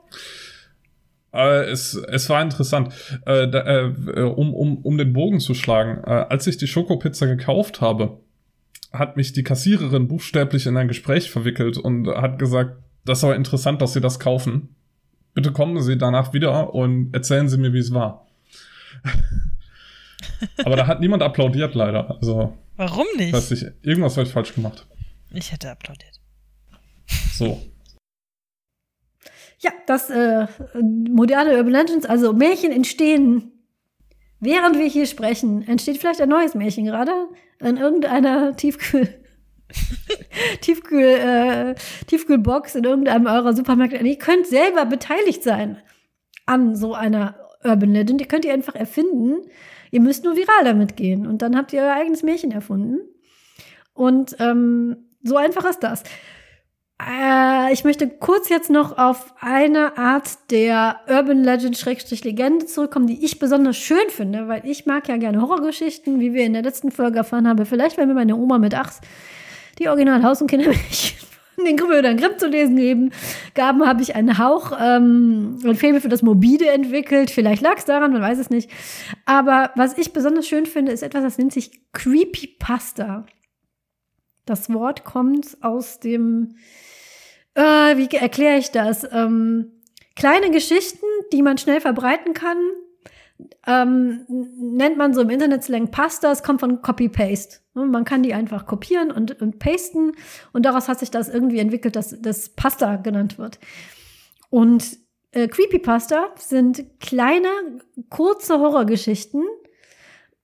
Äh, 1.33 1.69
es, 1.69 1.93
es 1.93 2.29
war 2.29 2.41
interessant. 2.41 2.93
Äh, 3.25 3.49
da, 3.49 3.65
äh, 3.65 4.21
um, 4.21 4.53
um, 4.53 4.77
um 4.77 4.97
den 4.97 5.13
Bogen 5.13 5.39
zu 5.39 5.53
schlagen, 5.53 6.03
äh, 6.05 6.25
als 6.29 6.47
ich 6.47 6.57
die 6.57 6.67
Schokopizza 6.67 7.25
gekauft 7.25 7.81
habe, 7.81 8.19
hat 8.93 9.17
mich 9.17 9.33
die 9.33 9.43
Kassiererin 9.43 10.07
buchstäblich 10.07 10.65
in 10.65 10.77
ein 10.77 10.87
Gespräch 10.87 11.29
verwickelt 11.29 11.77
und 11.77 12.07
hat 12.07 12.39
gesagt, 12.39 12.77
das 13.07 13.19
ist 13.19 13.23
aber 13.23 13.35
interessant, 13.35 13.81
dass 13.81 13.93
Sie 13.93 14.01
das 14.01 14.19
kaufen. 14.19 14.75
Bitte 15.33 15.51
kommen 15.51 15.81
Sie 15.81 15.97
danach 15.97 16.33
wieder 16.33 16.73
und 16.73 17.13
erzählen 17.13 17.47
Sie 17.47 17.57
mir, 17.57 17.73
wie 17.73 17.79
es 17.79 17.93
war. 17.93 18.27
aber 20.65 20.75
da 20.75 20.87
hat 20.87 20.99
niemand 20.99 21.23
applaudiert, 21.23 21.75
leider. 21.75 22.17
Also, 22.19 22.57
Warum 22.75 23.05
nicht? 23.17 23.33
weiß 23.33 23.51
ich, 23.51 23.65
irgendwas 23.81 24.17
habe 24.17 24.27
ich 24.27 24.33
falsch 24.33 24.53
gemacht. 24.53 24.85
Ich 25.31 25.51
hätte 25.51 25.69
applaudiert. 25.71 26.19
So. 27.33 27.61
Ja, 29.59 29.71
das 29.87 30.09
äh, 30.09 30.47
moderne 30.81 31.57
Urban 31.57 31.71
Legends, 31.71 32.05
also 32.05 32.33
Märchen 32.33 32.71
entstehen, 32.71 33.51
während 34.39 34.77
wir 34.77 34.87
hier 34.87 35.05
sprechen. 35.07 35.67
Entsteht 35.67 35.97
vielleicht 35.97 36.21
ein 36.21 36.29
neues 36.29 36.55
Märchen 36.55 36.85
gerade 36.85 37.11
in 37.59 37.77
irgendeiner 37.77 38.55
Tiefkühl. 38.55 39.23
Tiefkühl, 40.61 41.01
äh, 41.01 41.75
Tiefkühlbox 42.07 42.75
in 42.75 42.83
irgendeinem 42.83 43.25
eurer 43.25 43.53
Supermärkte. 43.53 43.97
Ihr 43.97 44.17
könnt 44.17 44.47
selber 44.47 44.85
beteiligt 44.85 45.43
sein 45.43 45.77
an 46.45 46.75
so 46.75 46.93
einer 46.93 47.35
Urban 47.63 47.91
Legend. 47.91 48.21
Ihr 48.21 48.27
könnt 48.27 48.45
die 48.45 48.51
einfach 48.51 48.75
erfinden. 48.75 49.41
Ihr 49.91 50.01
müsst 50.01 50.23
nur 50.23 50.35
viral 50.35 50.63
damit 50.63 50.95
gehen. 50.95 51.27
Und 51.27 51.41
dann 51.41 51.55
habt 51.55 51.73
ihr 51.73 51.81
euer 51.81 51.93
eigenes 51.93 52.23
Märchen 52.23 52.51
erfunden. 52.51 52.99
Und 53.93 54.35
ähm, 54.39 55.09
so 55.23 55.37
einfach 55.37 55.65
ist 55.65 55.83
das. 55.83 56.03
Äh, 56.99 57.73
ich 57.73 57.83
möchte 57.83 58.07
kurz 58.07 58.49
jetzt 58.49 58.69
noch 58.69 58.97
auf 58.97 59.33
eine 59.39 59.97
Art 59.97 60.51
der 60.51 61.01
Urban 61.07 61.43
Legend 61.43 61.77
Schrägstrich 61.77 62.23
Legende 62.23 62.65
zurückkommen, 62.65 63.07
die 63.07 63.23
ich 63.23 63.39
besonders 63.39 63.77
schön 63.77 64.09
finde, 64.09 64.47
weil 64.47 64.65
ich 64.65 64.85
mag 64.85 65.07
ja 65.07 65.17
gerne 65.17 65.41
Horrorgeschichten, 65.41 66.19
wie 66.19 66.33
wir 66.33 66.45
in 66.45 66.53
der 66.53 66.63
letzten 66.63 66.91
Folge 66.91 67.19
erfahren 67.19 67.47
haben. 67.47 67.65
Vielleicht, 67.65 67.97
wenn 67.97 68.07
mir 68.07 68.15
meine 68.15 68.35
Oma 68.35 68.57
mit 68.57 68.73
Achs 68.73 69.01
die 69.79 69.89
Original 69.89 70.23
Haus- 70.23 70.41
und 70.41 70.47
Kindermärchen 70.47 71.27
den 71.65 71.75
Brüdern 71.75 72.17
Grimm 72.17 72.37
zu 72.37 72.47
lesen 72.47 72.75
geben 72.75 73.11
gaben, 73.53 73.85
habe 73.85 74.01
ich 74.01 74.15
einen 74.15 74.37
Hauch, 74.37 74.71
ähm, 74.79 75.59
ein 75.63 75.75
Faible 75.75 76.01
für 76.01 76.09
das 76.09 76.21
Mobile 76.21 76.67
entwickelt. 76.67 77.31
Vielleicht 77.31 77.61
lag 77.61 77.77
es 77.77 77.85
daran, 77.85 78.13
man 78.13 78.21
weiß 78.21 78.37
es 78.37 78.49
nicht. 78.49 78.69
Aber 79.25 79.71
was 79.75 79.97
ich 79.97 80.13
besonders 80.13 80.47
schön 80.47 80.65
finde, 80.65 80.91
ist 80.91 81.03
etwas, 81.03 81.23
das 81.23 81.37
nennt 81.37 81.53
sich 81.53 81.81
Creepypasta. 81.93 83.25
Das 84.45 84.71
Wort 84.71 85.03
kommt 85.03 85.57
aus 85.61 85.99
dem, 85.99 86.55
äh, 87.55 87.97
wie 87.97 88.15
erkläre 88.15 88.57
ich 88.57 88.71
das? 88.71 89.05
Ähm, 89.11 89.81
kleine 90.15 90.51
Geschichten, 90.51 91.05
die 91.33 91.41
man 91.41 91.57
schnell 91.57 91.81
verbreiten 91.81 92.33
kann, 92.33 92.57
ähm, 93.65 94.25
nennt 94.27 94.97
man 94.97 95.13
so 95.13 95.21
im 95.21 95.29
Internet-Slang 95.29 95.91
Pasta. 95.91 96.31
Es 96.31 96.43
kommt 96.43 96.59
von 96.59 96.81
Copy-Paste. 96.81 97.59
Man 97.73 98.05
kann 98.05 98.23
die 98.23 98.33
einfach 98.33 98.65
kopieren 98.65 99.11
und, 99.11 99.39
und 99.41 99.59
pasten 99.59 100.13
und 100.51 100.65
daraus 100.65 100.87
hat 100.87 100.99
sich 100.99 101.11
das 101.11 101.29
irgendwie 101.29 101.59
entwickelt, 101.59 101.95
dass 101.95 102.19
das 102.19 102.49
Pasta 102.49 102.95
genannt 102.95 103.37
wird. 103.37 103.59
Und 104.49 104.97
äh, 105.31 105.47
Creepypasta 105.47 106.31
sind 106.37 106.99
kleine, 106.99 107.49
kurze 108.09 108.59
Horrorgeschichten, 108.59 109.43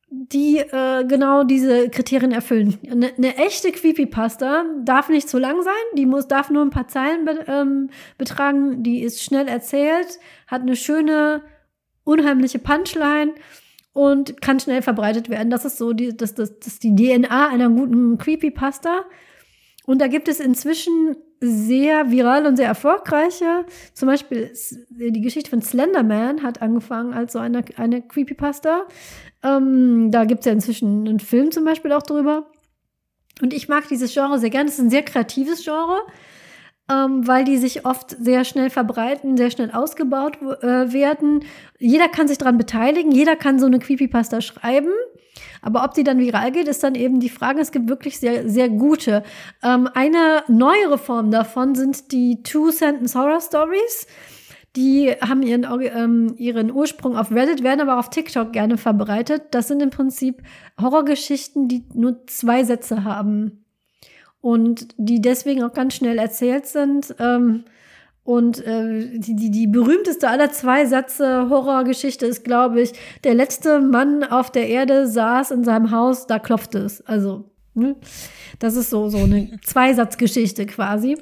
die 0.09 0.59
äh, 0.59 1.05
genau 1.05 1.43
diese 1.43 1.89
Kriterien 1.89 2.31
erfüllen. 2.31 2.77
Eine, 2.89 3.13
eine 3.17 3.37
echte 3.37 3.71
Creepypasta 3.71 4.65
darf 4.83 5.09
nicht 5.09 5.27
zu 5.27 5.39
lang 5.39 5.63
sein, 5.63 5.73
die 5.97 6.05
muss, 6.05 6.27
darf 6.27 6.51
nur 6.51 6.61
ein 6.61 6.69
paar 6.69 6.87
Zeilen 6.87 7.25
be, 7.25 7.43
ähm, 7.47 7.89
betragen, 8.19 8.83
die 8.83 9.01
ist 9.01 9.23
schnell 9.23 9.47
erzählt, 9.47 10.19
hat 10.45 10.61
eine 10.61 10.75
schöne, 10.75 11.41
unheimliche 12.03 12.59
Punchline 12.59 13.33
und 13.93 14.41
kann 14.41 14.59
schnell 14.59 14.81
verbreitet 14.81 15.29
werden. 15.29 15.49
Das 15.49 15.65
ist 15.65 15.77
so 15.77 15.93
die, 15.93 16.15
das, 16.15 16.33
das, 16.33 16.59
das 16.59 16.79
die 16.79 16.95
DNA 16.95 17.49
einer 17.49 17.69
guten 17.69 18.17
Creepypasta. 18.17 19.05
Und 19.85 19.99
da 19.99 20.07
gibt 20.07 20.27
es 20.27 20.39
inzwischen 20.39 21.15
sehr 21.39 22.09
viral 22.09 22.45
und 22.45 22.55
sehr 22.55 22.67
erfolgreiche. 22.67 23.65
Zum 23.93 24.07
Beispiel 24.07 24.51
die 24.89 25.21
Geschichte 25.21 25.49
von 25.49 25.61
Slenderman 25.61 26.41
hat 26.41 26.61
angefangen 26.61 27.13
als 27.13 27.33
so 27.33 27.39
eine, 27.39 27.63
eine 27.75 28.01
Creepypasta. 28.01 28.87
Ähm, 29.43 30.09
da 30.09 30.23
gibt 30.25 30.41
es 30.41 30.45
ja 30.45 30.53
inzwischen 30.53 31.07
einen 31.07 31.19
Film 31.19 31.51
zum 31.51 31.65
Beispiel 31.65 31.91
auch 31.91 32.03
drüber. 32.03 32.49
Und 33.41 33.53
ich 33.53 33.67
mag 33.67 33.87
dieses 33.89 34.13
Genre 34.13 34.39
sehr 34.39 34.49
gerne. 34.49 34.69
Es 34.69 34.75
ist 34.75 34.85
ein 34.85 34.89
sehr 34.89 35.03
kreatives 35.03 35.63
Genre 35.63 35.99
ähm, 36.91 37.25
weil 37.27 37.45
die 37.45 37.57
sich 37.57 37.85
oft 37.85 38.11
sehr 38.11 38.43
schnell 38.43 38.69
verbreiten, 38.69 39.37
sehr 39.37 39.51
schnell 39.51 39.71
ausgebaut 39.71 40.37
äh, 40.41 40.91
werden. 40.91 41.45
Jeder 41.79 42.09
kann 42.09 42.27
sich 42.27 42.37
daran 42.37 42.57
beteiligen, 42.57 43.11
jeder 43.11 43.35
kann 43.35 43.59
so 43.59 43.65
eine 43.65 43.79
Creepypasta 43.79 44.41
schreiben. 44.41 44.91
Aber 45.61 45.83
ob 45.83 45.93
die 45.93 46.03
dann 46.03 46.19
viral 46.19 46.51
geht, 46.51 46.67
ist 46.67 46.83
dann 46.83 46.95
eben 46.95 47.19
die 47.19 47.29
Frage. 47.29 47.61
Es 47.61 47.71
gibt 47.71 47.89
wirklich 47.89 48.19
sehr, 48.19 48.49
sehr 48.49 48.69
gute. 48.69 49.23
Ähm, 49.63 49.89
eine 49.93 50.43
neuere 50.47 50.97
Form 50.97 51.31
davon 51.31 51.73
sind 51.73 52.11
die 52.11 52.43
Two-Sentence 52.43 53.15
Horror 53.15 53.41
Stories. 53.41 54.05
Die 54.75 55.11
haben 55.21 55.43
ihren, 55.43 55.65
ähm, 55.95 56.33
ihren 56.37 56.71
Ursprung 56.71 57.15
auf 57.15 57.31
Reddit, 57.31 57.63
werden 57.63 57.81
aber 57.81 57.99
auf 57.99 58.09
TikTok 58.09 58.51
gerne 58.51 58.77
verbreitet. 58.77 59.43
Das 59.51 59.67
sind 59.67 59.81
im 59.81 59.91
Prinzip 59.91 60.41
Horrorgeschichten, 60.81 61.67
die 61.67 61.85
nur 61.93 62.25
zwei 62.27 62.63
Sätze 62.63 63.03
haben 63.03 63.62
und 64.43 64.87
die 64.97 65.21
deswegen 65.21 65.63
auch 65.63 65.71
ganz 65.71 65.95
schnell 65.95 66.17
erzählt 66.17 66.65
sind. 66.65 67.15
Ähm, 67.17 67.63
und 68.25 68.59
äh, 68.65 69.17
die, 69.17 69.37
die, 69.37 69.49
die 69.49 69.67
berühmteste 69.67 70.27
aller 70.27 70.51
zwei 70.51 70.85
Sätze 70.85 71.49
Horrorgeschichte 71.49 72.25
ist, 72.25 72.43
glaube 72.43 72.81
ich, 72.81 72.91
der 73.23 73.35
letzte 73.35 73.79
Mann 73.79 74.25
auf 74.25 74.51
der 74.51 74.67
Erde 74.67 75.07
saß 75.07 75.51
in 75.51 75.63
seinem 75.63 75.91
Haus, 75.91 76.27
da 76.27 76.39
klopfte 76.39 76.79
es. 76.79 77.01
Also, 77.05 77.51
ne? 77.73 77.95
das 78.59 78.75
ist 78.75 78.89
so, 78.89 79.07
so 79.07 79.19
eine 79.19 79.49
Zweisatzgeschichte 79.63 80.65
quasi. 80.65 81.17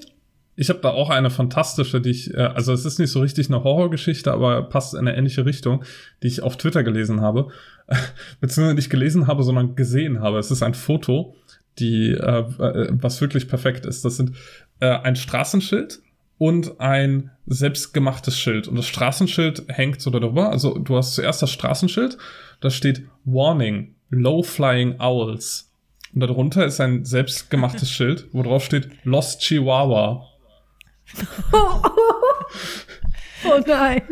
Ich 0.55 0.69
habe 0.69 0.79
da 0.79 0.89
auch 0.89 1.11
eine 1.11 1.29
fantastische, 1.29 2.01
die 2.01 2.09
ich, 2.09 2.33
äh, 2.33 2.37
also 2.37 2.73
es 2.73 2.85
ist 2.85 2.97
nicht 2.97 3.11
so 3.11 3.19
richtig 3.19 3.49
eine 3.49 3.63
Horrorgeschichte, 3.63 4.31
aber 4.31 4.63
passt 4.63 4.95
in 4.95 5.01
eine 5.01 5.15
ähnliche 5.15 5.45
Richtung, 5.45 5.83
die 6.23 6.27
ich 6.27 6.41
auf 6.41 6.57
Twitter 6.57 6.83
gelesen 6.83 7.21
habe. 7.21 7.49
Beziehungsweise 8.41 8.75
nicht 8.75 8.89
gelesen 8.89 9.27
habe, 9.27 9.43
sondern 9.43 9.75
gesehen 9.75 10.21
habe. 10.21 10.39
Es 10.39 10.49
ist 10.49 10.63
ein 10.63 10.73
Foto 10.73 11.35
die, 11.79 12.11
äh, 12.11 12.39
äh, 12.39 12.89
was 12.91 13.21
wirklich 13.21 13.47
perfekt 13.47 13.85
ist. 13.85 14.03
Das 14.05 14.17
sind 14.17 14.35
äh, 14.79 14.89
ein 14.89 15.15
Straßenschild 15.15 16.01
und 16.37 16.79
ein 16.79 17.31
selbstgemachtes 17.45 18.37
Schild. 18.37 18.67
Und 18.67 18.75
das 18.75 18.87
Straßenschild 18.87 19.65
hängt 19.67 20.01
so 20.01 20.09
darüber. 20.09 20.49
Also 20.49 20.77
du 20.77 20.97
hast 20.97 21.13
zuerst 21.13 21.41
das 21.41 21.51
Straßenschild, 21.51 22.17
da 22.61 22.69
steht 22.69 23.03
Warning, 23.25 23.95
Low 24.09 24.43
Flying 24.43 24.99
Owls. 24.99 25.71
Und 26.13 26.21
darunter 26.21 26.65
ist 26.65 26.81
ein 26.81 27.05
selbstgemachtes 27.05 27.89
Schild, 27.91 28.27
wo 28.31 28.43
drauf 28.43 28.65
steht 28.65 28.89
Lost 29.03 29.41
Chihuahua. 29.41 30.27
Oh 33.43 33.59
nein. 33.65 34.03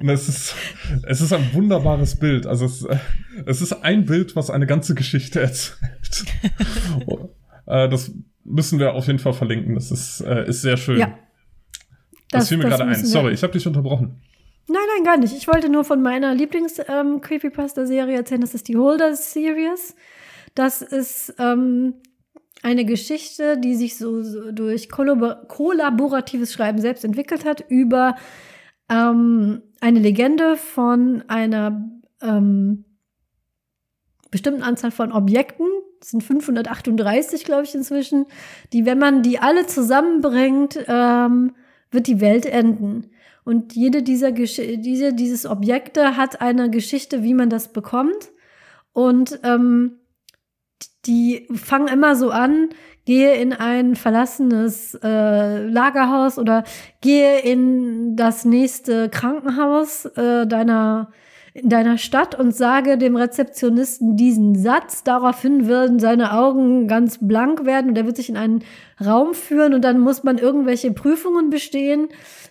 Und 0.00 0.08
es 0.08 0.28
ist, 0.28 0.54
es 1.02 1.20
ist 1.20 1.32
ein 1.32 1.52
wunderbares 1.52 2.16
Bild. 2.16 2.46
Also 2.46 2.66
es, 2.66 2.86
es 3.44 3.60
ist 3.60 3.72
ein 3.72 4.06
Bild, 4.06 4.36
was 4.36 4.50
eine 4.50 4.66
ganze 4.66 4.94
Geschichte 4.94 5.40
erzählt. 5.40 5.78
Äh, 7.68 7.88
das 7.88 8.12
müssen 8.44 8.78
wir 8.78 8.94
auf 8.94 9.08
jeden 9.08 9.18
Fall 9.18 9.32
verlinken. 9.32 9.74
Das 9.74 9.90
ist, 9.90 10.20
äh, 10.20 10.48
ist 10.48 10.62
sehr 10.62 10.76
schön. 10.76 11.00
Ja. 11.00 11.18
Das, 12.30 12.42
das 12.42 12.48
fiel 12.48 12.58
mir 12.58 12.68
gerade 12.68 12.84
ein. 12.84 12.94
Sorry, 12.94 13.32
ich 13.32 13.42
habe 13.42 13.52
dich 13.52 13.66
unterbrochen. 13.66 14.20
Nein, 14.68 14.82
nein, 14.94 15.04
gar 15.04 15.16
nicht. 15.16 15.36
Ich 15.36 15.46
wollte 15.46 15.68
nur 15.68 15.84
von 15.84 16.02
meiner 16.02 16.34
Lieblings-Creepypasta-Serie 16.34 18.14
ähm, 18.14 18.18
erzählen. 18.18 18.40
Das 18.40 18.54
ist 18.54 18.68
die 18.68 18.76
Holder-Series. 18.76 19.96
Das 20.54 20.82
ist 20.82 21.34
ähm, 21.38 21.94
eine 22.62 22.84
Geschichte, 22.84 23.58
die 23.58 23.76
sich 23.76 23.96
so, 23.96 24.22
so 24.22 24.50
durch 24.50 24.88
kollabor 24.88 25.46
kollaboratives 25.46 26.52
Schreiben 26.52 26.80
selbst 26.80 27.04
entwickelt 27.04 27.44
hat 27.44 27.64
über 27.68 28.16
ähm, 28.88 29.62
eine 29.80 30.00
Legende 30.00 30.56
von 30.56 31.22
einer 31.28 31.90
ähm, 32.22 32.84
bestimmten 34.30 34.62
Anzahl 34.62 34.90
von 34.90 35.12
Objekten, 35.12 35.66
das 36.00 36.10
sind 36.10 36.22
538, 36.22 37.44
glaube 37.44 37.64
ich, 37.64 37.74
inzwischen, 37.74 38.26
die, 38.72 38.86
wenn 38.86 38.98
man 38.98 39.22
die 39.22 39.38
alle 39.38 39.66
zusammenbringt, 39.66 40.78
ähm, 40.86 41.54
wird 41.90 42.06
die 42.06 42.20
Welt 42.20 42.46
enden. 42.46 43.10
Und 43.44 43.74
jede 43.74 44.02
dieser 44.02 44.32
Gesch 44.32 44.56
diese, 44.56 45.12
dieses 45.12 45.46
Objekte 45.46 46.16
hat 46.16 46.40
eine 46.40 46.68
Geschichte, 46.68 47.22
wie 47.22 47.34
man 47.34 47.48
das 47.48 47.72
bekommt. 47.72 48.32
Und 48.92 49.38
ähm, 49.44 50.00
die 51.06 51.46
fangen 51.54 51.88
immer 51.88 52.16
so 52.16 52.30
an, 52.30 52.70
gehe 53.04 53.34
in 53.36 53.52
ein 53.52 53.94
verlassenes 53.94 54.98
äh, 55.02 55.68
Lagerhaus 55.68 56.38
oder 56.38 56.64
gehe 57.00 57.38
in 57.40 58.16
das 58.16 58.44
nächste 58.44 59.08
Krankenhaus 59.08 60.06
äh, 60.06 60.46
deiner 60.46 61.12
in 61.62 61.70
deiner 61.70 61.96
Stadt 61.96 62.38
und 62.38 62.54
sage 62.54 62.98
dem 62.98 63.16
Rezeptionisten 63.16 64.16
diesen 64.16 64.54
Satz. 64.54 65.04
Daraufhin 65.04 65.66
würden 65.66 65.98
seine 65.98 66.34
Augen 66.34 66.86
ganz 66.86 67.18
blank 67.20 67.64
werden 67.64 67.90
und 67.90 67.98
er 67.98 68.04
wird 68.04 68.16
sich 68.16 68.28
in 68.28 68.36
einen 68.36 68.62
Raum 69.02 69.32
führen 69.32 69.72
und 69.72 69.82
dann 69.82 69.98
muss 69.98 70.22
man 70.22 70.36
irgendwelche 70.36 70.92
Prüfungen 70.92 71.48
bestehen, 71.48 72.08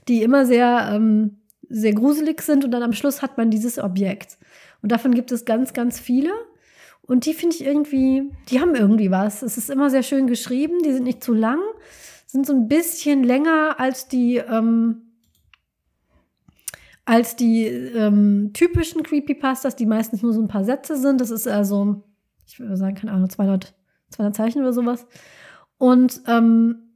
die 0.08 0.24
immer 0.24 0.45
sehr, 0.45 0.89
ähm, 0.91 1.38
sehr 1.70 1.93
gruselig 1.93 2.41
sind 2.41 2.66
und 2.66 2.72
dann 2.72 2.82
am 2.82 2.93
Schluss 2.93 3.22
hat 3.22 3.38
man 3.38 3.51
dieses 3.51 3.78
Objekt. 3.78 4.39
Und 4.82 4.91
davon 4.91 5.14
gibt 5.14 5.32
es 5.32 5.45
ganz, 5.45 5.74
ganz 5.74 5.99
viele. 5.99 6.32
Und 7.03 7.28
die 7.28 7.36
finde 7.36 7.56
ich 7.56 7.64
irgendwie, 7.64 8.32
die 8.49 8.60
haben 8.60 8.74
irgendwie 8.74 9.12
was. 9.12 9.43
Es 9.43 9.58
ist 9.58 9.70
immer 9.70 9.91
sehr 9.91 10.03
schön 10.03 10.26
geschrieben, 10.26 10.80
die 10.84 10.91
sind 10.91 11.03
nicht 11.03 11.24
zu 11.24 11.34
lang, 11.34 11.60
sind 12.26 12.47
so 12.47 12.53
ein 12.53 12.68
bisschen 12.68 13.24
länger 13.24 13.80
als 13.80 14.08
die, 14.08 14.38
ähm, 14.38 15.05
als 17.06 17.36
die 17.36 17.66
ähm, 17.66 18.51
typischen 18.53 19.03
Creepypastas, 19.03 19.76
die 19.76 19.86
meistens 19.86 20.22
nur 20.22 20.34
so 20.34 20.41
ein 20.41 20.47
paar 20.47 20.64
Sätze 20.64 20.97
sind. 20.97 21.22
Das 21.22 21.30
ist 21.30 21.47
also, 21.47 22.03
ich 22.47 22.60
würde 22.60 22.78
sagen, 22.78 22.95
keine 22.95 23.12
Ahnung, 23.14 23.30
200, 23.30 23.76
200 24.10 24.36
Zeichen 24.36 24.62
oder 24.62 24.74
sowas. 24.74 25.06
Und 25.78 26.22
ähm, 26.28 26.89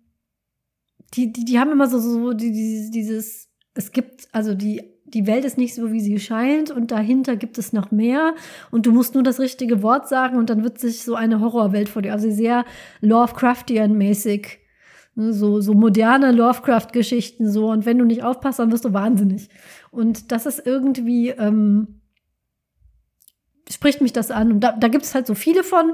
die, 1.14 1.32
die, 1.32 1.46
die 1.46 1.60
haben 1.60 1.72
immer 1.72 1.88
so, 1.88 2.00
so 2.00 2.34
die, 2.34 2.52
die, 2.52 2.92
dieses, 2.92 3.50
es 3.74 3.92
gibt, 3.92 4.28
also 4.32 4.56
die 4.56 5.00
die 5.14 5.28
Welt 5.28 5.46
ist 5.46 5.58
nicht 5.58 5.74
so, 5.74 5.92
wie 5.92 6.02
sie 6.02 6.20
scheint 6.20 6.72
und 6.72 6.92
dahinter 6.92 7.36
gibt 7.36 7.58
es 7.58 7.74
noch 7.74 7.92
mehr 7.92 8.36
und 8.72 8.86
du 8.86 8.92
musst 8.92 9.16
nur 9.16 9.24
das 9.24 9.40
richtige 9.40 9.82
Wort 9.82 10.08
sagen 10.08 10.38
und 10.38 10.50
dann 10.50 10.64
wird 10.64 10.80
sich 10.80 11.04
so 11.04 11.16
eine 11.16 11.40
Horrorwelt 11.40 11.90
vor 11.90 12.02
dir, 12.02 12.14
also 12.14 12.30
sehr 12.30 12.66
Lovecraftian-mäßig, 13.02 14.60
ne, 15.16 15.34
so, 15.34 15.62
so 15.62 15.74
moderne 15.74 16.32
Lovecraft-Geschichten 16.32 17.50
so 17.50 17.72
und 17.72 17.86
wenn 17.86 17.98
du 17.98 18.06
nicht 18.06 18.24
aufpasst, 18.24 18.60
dann 18.60 18.72
wirst 18.72 18.86
du 18.86 18.94
wahnsinnig. 18.94 19.50
Und 19.92 20.32
das 20.32 20.46
ist 20.46 20.66
irgendwie, 20.66 21.30
ähm, 21.30 22.02
spricht 23.70 24.02
mich 24.02 24.14
das 24.14 24.32
an 24.32 24.52
und 24.52 24.60
da, 24.62 24.72
da 24.72 24.88
gibt 24.88 25.06
es 25.06 25.14
halt 25.14 25.28
so 25.28 25.36
viele 25.36 25.64
von, 25.64 25.94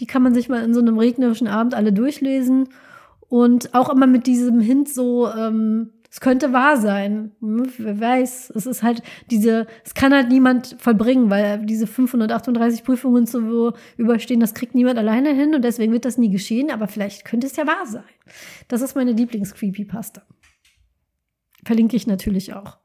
die 0.00 0.06
kann 0.06 0.22
man 0.22 0.34
sich 0.34 0.48
mal 0.48 0.62
in 0.62 0.74
so 0.74 0.80
einem 0.80 0.98
regnerischen 0.98 1.48
Abend 1.48 1.74
alle 1.74 1.92
durchlesen 1.92 2.68
und 3.28 3.74
auch 3.74 3.88
immer 3.88 4.06
mit 4.06 4.26
diesem 4.26 4.60
Hint 4.60 4.88
so, 4.88 5.28
ähm, 5.28 5.92
es 6.10 6.20
könnte 6.20 6.52
wahr 6.52 6.78
sein. 6.78 7.32
Hm, 7.40 7.70
wer 7.76 8.00
weiß. 8.00 8.52
Es 8.54 8.64
ist 8.64 8.82
halt 8.82 9.02
diese, 9.30 9.66
es 9.84 9.92
kann 9.94 10.14
halt 10.14 10.28
niemand 10.28 10.76
vollbringen, 10.78 11.28
weil 11.28 11.66
diese 11.66 11.86
538 11.86 12.84
Prüfungen 12.84 13.26
zu 13.26 13.74
überstehen, 13.96 14.40
das 14.40 14.54
kriegt 14.54 14.74
niemand 14.74 14.98
alleine 14.98 15.34
hin 15.34 15.54
und 15.54 15.62
deswegen 15.62 15.92
wird 15.92 16.04
das 16.04 16.16
nie 16.16 16.30
geschehen, 16.30 16.70
aber 16.70 16.86
vielleicht 16.88 17.24
könnte 17.24 17.46
es 17.46 17.56
ja 17.56 17.66
wahr 17.66 17.86
sein. 17.86 18.04
Das 18.68 18.80
ist 18.80 18.94
meine 18.94 19.12
Lieblings-Creepypasta. 19.12 20.22
Verlinke 21.64 21.96
ich 21.96 22.06
natürlich 22.06 22.54
auch. 22.54 22.78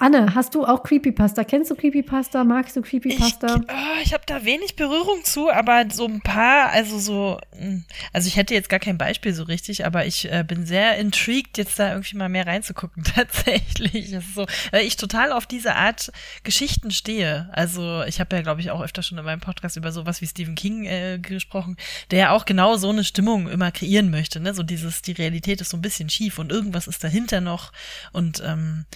Anne, 0.00 0.34
hast 0.34 0.54
du 0.54 0.64
auch 0.64 0.82
Creepypasta? 0.82 1.44
Kennst 1.44 1.70
du 1.70 1.74
Creepypasta? 1.74 2.42
Magst 2.42 2.74
du 2.74 2.80
Creepypasta? 2.80 3.56
Ich, 3.56 3.62
oh, 3.68 4.00
ich 4.02 4.14
habe 4.14 4.22
da 4.24 4.46
wenig 4.46 4.74
Berührung 4.74 5.22
zu, 5.24 5.50
aber 5.50 5.84
so 5.92 6.06
ein 6.06 6.22
paar, 6.22 6.70
also 6.70 6.98
so, 6.98 7.38
hm, 7.54 7.84
also 8.10 8.26
ich 8.26 8.36
hätte 8.36 8.54
jetzt 8.54 8.70
gar 8.70 8.80
kein 8.80 8.96
Beispiel 8.96 9.34
so 9.34 9.42
richtig, 9.42 9.84
aber 9.84 10.06
ich 10.06 10.32
äh, 10.32 10.42
bin 10.42 10.64
sehr 10.64 10.96
intrigued, 10.96 11.58
jetzt 11.58 11.78
da 11.78 11.90
irgendwie 11.90 12.16
mal 12.16 12.30
mehr 12.30 12.46
reinzugucken, 12.46 13.04
tatsächlich. 13.14 14.10
Das 14.10 14.24
ist 14.24 14.34
so, 14.36 14.46
weil 14.70 14.86
ich 14.86 14.96
total 14.96 15.32
auf 15.32 15.44
diese 15.44 15.76
Art 15.76 16.10
Geschichten 16.44 16.92
stehe. 16.92 17.50
Also 17.52 18.02
ich 18.04 18.20
habe 18.20 18.34
ja, 18.34 18.40
glaube 18.40 18.62
ich, 18.62 18.70
auch 18.70 18.80
öfter 18.80 19.02
schon 19.02 19.18
in 19.18 19.24
meinem 19.26 19.40
Podcast 19.40 19.76
über 19.76 19.92
sowas 19.92 20.22
wie 20.22 20.26
Stephen 20.26 20.54
King 20.54 20.86
äh, 20.86 21.18
gesprochen, 21.18 21.76
der 22.10 22.18
ja 22.18 22.30
auch 22.30 22.46
genau 22.46 22.78
so 22.78 22.88
eine 22.88 23.04
Stimmung 23.04 23.50
immer 23.50 23.70
kreieren 23.70 24.10
möchte, 24.10 24.40
ne? 24.40 24.54
So 24.54 24.62
dieses, 24.62 25.02
die 25.02 25.12
Realität 25.12 25.60
ist 25.60 25.68
so 25.68 25.76
ein 25.76 25.82
bisschen 25.82 26.08
schief 26.08 26.38
und 26.38 26.50
irgendwas 26.50 26.88
ist 26.88 27.04
dahinter 27.04 27.42
noch 27.42 27.70
und 28.12 28.42
ähm, 28.42 28.86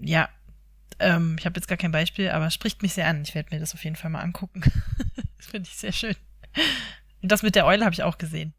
ja, 0.00 0.28
ähm, 0.98 1.36
ich 1.38 1.46
habe 1.46 1.56
jetzt 1.56 1.68
gar 1.68 1.78
kein 1.78 1.92
Beispiel, 1.92 2.28
aber 2.30 2.46
es 2.46 2.54
spricht 2.54 2.82
mich 2.82 2.94
sehr 2.94 3.08
an. 3.08 3.22
Ich 3.22 3.34
werde 3.34 3.54
mir 3.54 3.60
das 3.60 3.74
auf 3.74 3.84
jeden 3.84 3.96
Fall 3.96 4.10
mal 4.10 4.20
angucken. 4.20 4.62
das 5.36 5.46
finde 5.46 5.68
ich 5.68 5.76
sehr 5.76 5.92
schön. 5.92 6.16
Und 7.22 7.32
das 7.32 7.42
mit 7.42 7.54
der 7.54 7.66
Eule 7.66 7.84
habe 7.84 7.94
ich 7.94 8.02
auch 8.02 8.18
gesehen. 8.18 8.54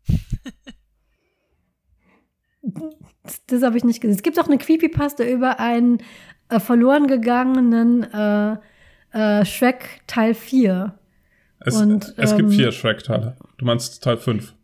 das, 3.24 3.46
das 3.46 3.64
habe 3.64 3.78
ich 3.78 3.84
nicht 3.84 4.02
gesehen. 4.02 4.16
Es 4.16 4.24
gibt 4.24 4.40
auch 4.40 4.48
eine 4.48 4.58
Creepypasta 4.58 5.24
über 5.24 5.60
einen 5.60 6.00
äh, 6.50 6.60
verloren 6.60 7.08
gegangenen 7.08 8.04
äh, 8.12 8.58
äh, 9.12 9.46
Shrek 9.46 10.02
Teil 10.08 10.34
4. 10.34 10.98
Es, 11.60 11.76
Und, 11.76 12.14
es 12.18 12.32
ähm, 12.32 12.38
gibt 12.38 12.54
vier 12.54 12.72
Shrek-Teile. 12.72 13.38
Du 13.58 13.66
meinst 13.66 14.04
Teil 14.04 14.18
5. 14.18 14.55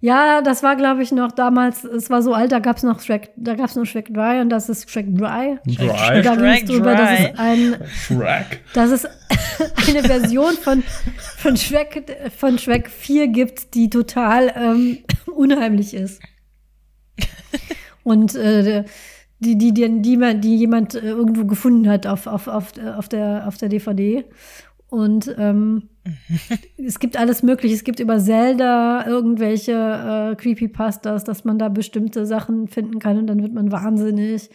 Ja, 0.00 0.42
das 0.42 0.62
war, 0.62 0.76
glaube 0.76 1.02
ich, 1.02 1.10
noch 1.10 1.32
damals, 1.32 1.82
es 1.82 2.08
war 2.08 2.22
so 2.22 2.32
alt, 2.32 2.52
da 2.52 2.60
gab 2.60 2.76
es 2.76 2.84
noch 2.84 3.00
Shrek, 3.00 3.30
da 3.36 3.54
gab 3.54 3.66
es 3.66 3.74
noch 3.74 3.84
Shrek 3.84 4.14
Dry 4.14 4.40
und 4.40 4.48
das 4.48 4.68
ist 4.68 4.88
Shrek 4.88 5.12
Dry. 5.16 5.58
Dry? 5.66 6.22
Da 6.22 6.36
ging 6.36 6.44
es 6.44 6.64
drüber, 6.66 6.94
dass 6.94 7.10
es 7.18 7.38
ein, 7.38 7.76
Shrek. 7.88 8.60
dass 8.74 8.90
es 8.92 9.04
eine 9.88 10.04
Version 10.04 10.52
von, 10.52 10.84
von 11.36 11.56
Shrek, 11.56 12.16
von 12.36 12.58
Shrek 12.58 12.88
4 12.88 13.26
gibt, 13.28 13.74
die 13.74 13.90
total 13.90 14.52
ähm, 14.56 14.98
unheimlich 15.34 15.94
ist. 15.94 16.22
Und 18.04 18.36
äh, 18.36 18.84
die, 19.40 19.58
die, 19.58 19.74
die, 19.74 20.00
die, 20.00 20.40
die 20.40 20.56
jemand 20.56 20.94
äh, 20.94 21.08
irgendwo 21.08 21.44
gefunden 21.44 21.88
hat 21.88 22.06
auf, 22.06 22.28
auf, 22.28 22.46
auf, 22.46 22.72
auf, 22.78 23.08
der, 23.08 23.48
auf 23.48 23.56
der 23.56 23.68
DVD. 23.68 24.24
Und 24.88 25.34
ähm, 25.38 25.88
es 26.76 26.98
gibt 26.98 27.16
alles 27.16 27.42
Mögliche. 27.42 27.74
Es 27.74 27.84
gibt 27.84 28.00
über 28.00 28.18
Zelda 28.18 29.06
irgendwelche 29.06 29.72
äh, 29.72 30.36
Creepypastas, 30.36 31.24
dass 31.24 31.44
man 31.44 31.58
da 31.58 31.68
bestimmte 31.68 32.26
Sachen 32.26 32.68
finden 32.68 32.98
kann 32.98 33.18
und 33.18 33.26
dann 33.26 33.42
wird 33.42 33.52
man 33.52 33.72
wahnsinnig. 33.72 34.50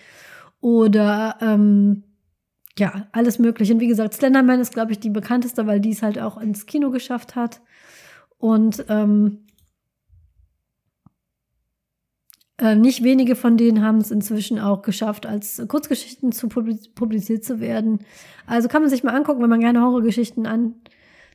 Oder 0.61 1.37
ähm, 1.41 2.03
ja, 2.77 3.07
alles 3.11 3.39
Mögliche. 3.39 3.73
Und 3.73 3.79
wie 3.79 3.87
gesagt, 3.87 4.13
Slenderman 4.13 4.59
ist, 4.59 4.73
glaube 4.73 4.91
ich, 4.91 4.99
die 4.99 5.09
bekannteste, 5.09 5.67
weil 5.67 5.79
die 5.79 5.91
es 5.91 6.01
halt 6.01 6.19
auch 6.19 6.37
ins 6.37 6.65
Kino 6.65 6.89
geschafft 6.89 7.35
hat. 7.35 7.61
Und 8.37 8.85
ähm, 8.89 9.45
äh, 12.57 12.75
nicht 12.75 13.03
wenige 13.03 13.35
von 13.35 13.57
denen 13.57 13.83
haben 13.83 13.97
es 13.97 14.11
inzwischen 14.11 14.59
auch 14.59 14.81
geschafft, 14.81 15.25
als 15.25 15.61
Kurzgeschichten 15.67 16.31
zu 16.31 16.47
publiziert 16.47 17.43
zu 17.43 17.59
werden. 17.59 17.99
Also 18.45 18.67
kann 18.67 18.81
man 18.81 18.89
sich 18.89 19.03
mal 19.03 19.15
angucken, 19.15 19.41
wenn 19.41 19.49
man 19.49 19.59
gerne 19.59 19.81
Horrorgeschichten 19.81 20.45
an 20.45 20.75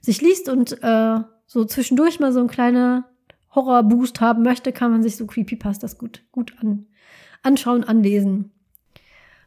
sich 0.00 0.20
liest 0.20 0.48
und 0.48 0.82
äh, 0.82 1.18
so 1.46 1.64
zwischendurch 1.64 2.20
mal 2.20 2.32
so 2.32 2.40
ein 2.40 2.48
kleiner 2.48 3.04
Horror-Boost 3.54 4.20
haben 4.20 4.42
möchte, 4.42 4.72
kann 4.72 4.90
man 4.90 5.02
sich 5.02 5.16
so 5.16 5.26
Creepypastas 5.26 5.98
gut, 5.98 6.22
gut 6.32 6.54
an, 6.60 6.86
anschauen, 7.42 7.84
anlesen. 7.84 8.50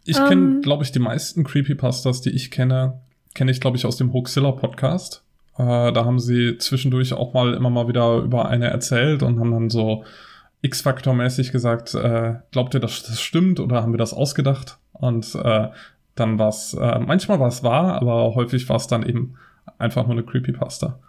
Ich 0.06 0.18
ähm, 0.18 0.28
kenne, 0.28 0.60
glaube 0.62 0.84
ich, 0.84 0.92
die 0.92 1.00
meisten 1.00 1.44
Creepypastas, 1.44 2.22
die 2.22 2.32
ich 2.32 2.52
kenne, 2.52 3.02
kenne 3.36 3.52
ich, 3.52 3.62
glaube 3.62 3.78
ich, 3.78 3.86
aus 3.86 3.98
dem 3.98 4.14
Hoaxilla 4.14 4.52
Podcast. 4.52 5.24
Äh, 5.58 5.92
da 5.92 6.06
haben 6.06 6.20
sie 6.20 6.58
zwischendurch 6.58 7.14
auch 7.14 7.34
mal 7.34 7.54
immer 7.54 7.70
mal 7.70 7.88
wieder 7.88 8.18
über 8.18 8.48
eine 8.48 8.68
erzählt 8.68 9.22
und 9.24 9.40
haben 9.40 9.52
dann 9.52 9.70
so 9.70 10.04
X-Faktor-mäßig 10.62 11.52
gesagt, 11.52 11.94
äh, 11.94 12.36
glaubt 12.52 12.74
ihr, 12.74 12.80
dass 12.80 13.04
das 13.04 13.22
stimmt 13.22 13.60
oder 13.60 13.82
haben 13.82 13.94
wir 13.94 13.98
das 13.98 14.14
ausgedacht? 14.14 14.78
Und 14.94 15.36
äh, 15.36 15.70
dann 16.16 16.40
war 16.40 16.50
es, 16.50 16.74
äh, 16.74 17.00
manchmal 17.00 17.40
war 17.40 17.48
es 17.48 17.64
wahr, 17.64 18.02
aber 18.02 18.36
häufig 18.36 18.68
war 18.70 18.76
es 18.76 18.88
dann 18.88 19.04
eben 19.04 19.36
einfach 19.82 20.06
nur 20.06 20.14
eine 20.14 20.24
Creepypasta. 20.24 21.00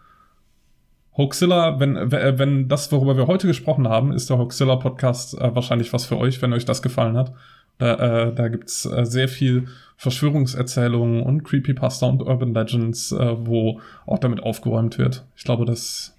Hoaxilla, 1.17 1.79
wenn, 1.79 2.11
wenn 2.11 2.69
das, 2.69 2.91
worüber 2.91 3.17
wir 3.17 3.27
heute 3.27 3.47
gesprochen 3.47 3.87
haben, 3.87 4.13
ist 4.13 4.31
der 4.31 4.39
Hoaxilla 4.39 4.77
Podcast 4.77 5.39
äh, 5.39 5.55
wahrscheinlich 5.55 5.93
was 5.93 6.07
für 6.07 6.17
euch, 6.17 6.41
wenn 6.41 6.55
euch 6.55 6.65
das 6.65 6.81
gefallen 6.81 7.19
hat. 7.19 7.35
Da, 7.79 8.29
äh, 8.29 8.35
da 8.35 8.49
gibt's 8.49 8.87
äh, 8.87 9.05
sehr 9.05 9.29
viel 9.29 9.69
Verschwörungserzählungen 9.97 11.23
und 11.23 11.45
Creepypasta 11.45 12.07
und 12.07 12.23
Urban 12.23 12.55
Legends, 12.55 13.13
äh, 13.13 13.47
wo 13.47 13.81
auch 14.07 14.19
damit 14.19 14.43
aufgeräumt 14.43 14.99
wird. 14.99 15.27
Ich 15.37 15.45
glaube, 15.45 15.67
das 15.67 16.17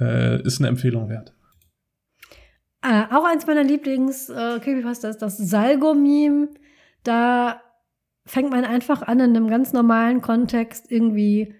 äh, 0.00 0.42
ist 0.42 0.60
eine 0.60 0.68
Empfehlung 0.68 1.08
wert. 1.08 1.32
Äh, 2.82 3.04
auch 3.14 3.24
eins 3.24 3.46
meiner 3.46 3.62
Lieblings-Creepypasta 3.62 5.06
äh, 5.06 5.10
ist 5.10 5.22
das 5.22 5.38
Salgo-Meme. 5.38 6.48
Da 7.04 7.60
fängt 8.26 8.50
man 8.50 8.64
einfach 8.64 9.02
an, 9.02 9.20
in 9.20 9.36
einem 9.36 9.48
ganz 9.48 9.72
normalen 9.72 10.20
Kontext 10.20 10.90
irgendwie 10.90 11.54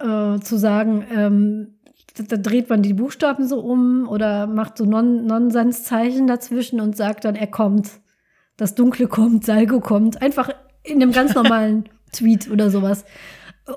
äh, 0.00 0.40
zu 0.40 0.58
sagen, 0.58 1.04
ähm, 1.14 1.78
da, 2.16 2.24
da, 2.24 2.36
dreht 2.36 2.68
man 2.68 2.82
die 2.82 2.94
Buchstaben 2.94 3.46
so 3.46 3.60
um 3.60 4.08
oder 4.08 4.46
macht 4.46 4.78
so 4.78 4.84
non 4.84 5.26
Nonsenszeichen 5.26 6.26
dazwischen 6.26 6.80
und 6.80 6.96
sagt 6.96 7.24
dann, 7.24 7.36
er 7.36 7.46
kommt. 7.46 7.88
Das 8.56 8.74
Dunkle 8.74 9.06
kommt, 9.06 9.44
Salgo 9.44 9.80
kommt. 9.80 10.20
Einfach 10.20 10.50
in 10.82 11.02
einem 11.02 11.12
ganz 11.12 11.34
normalen 11.36 11.88
Tweet 12.12 12.50
oder 12.50 12.70
sowas 12.70 13.04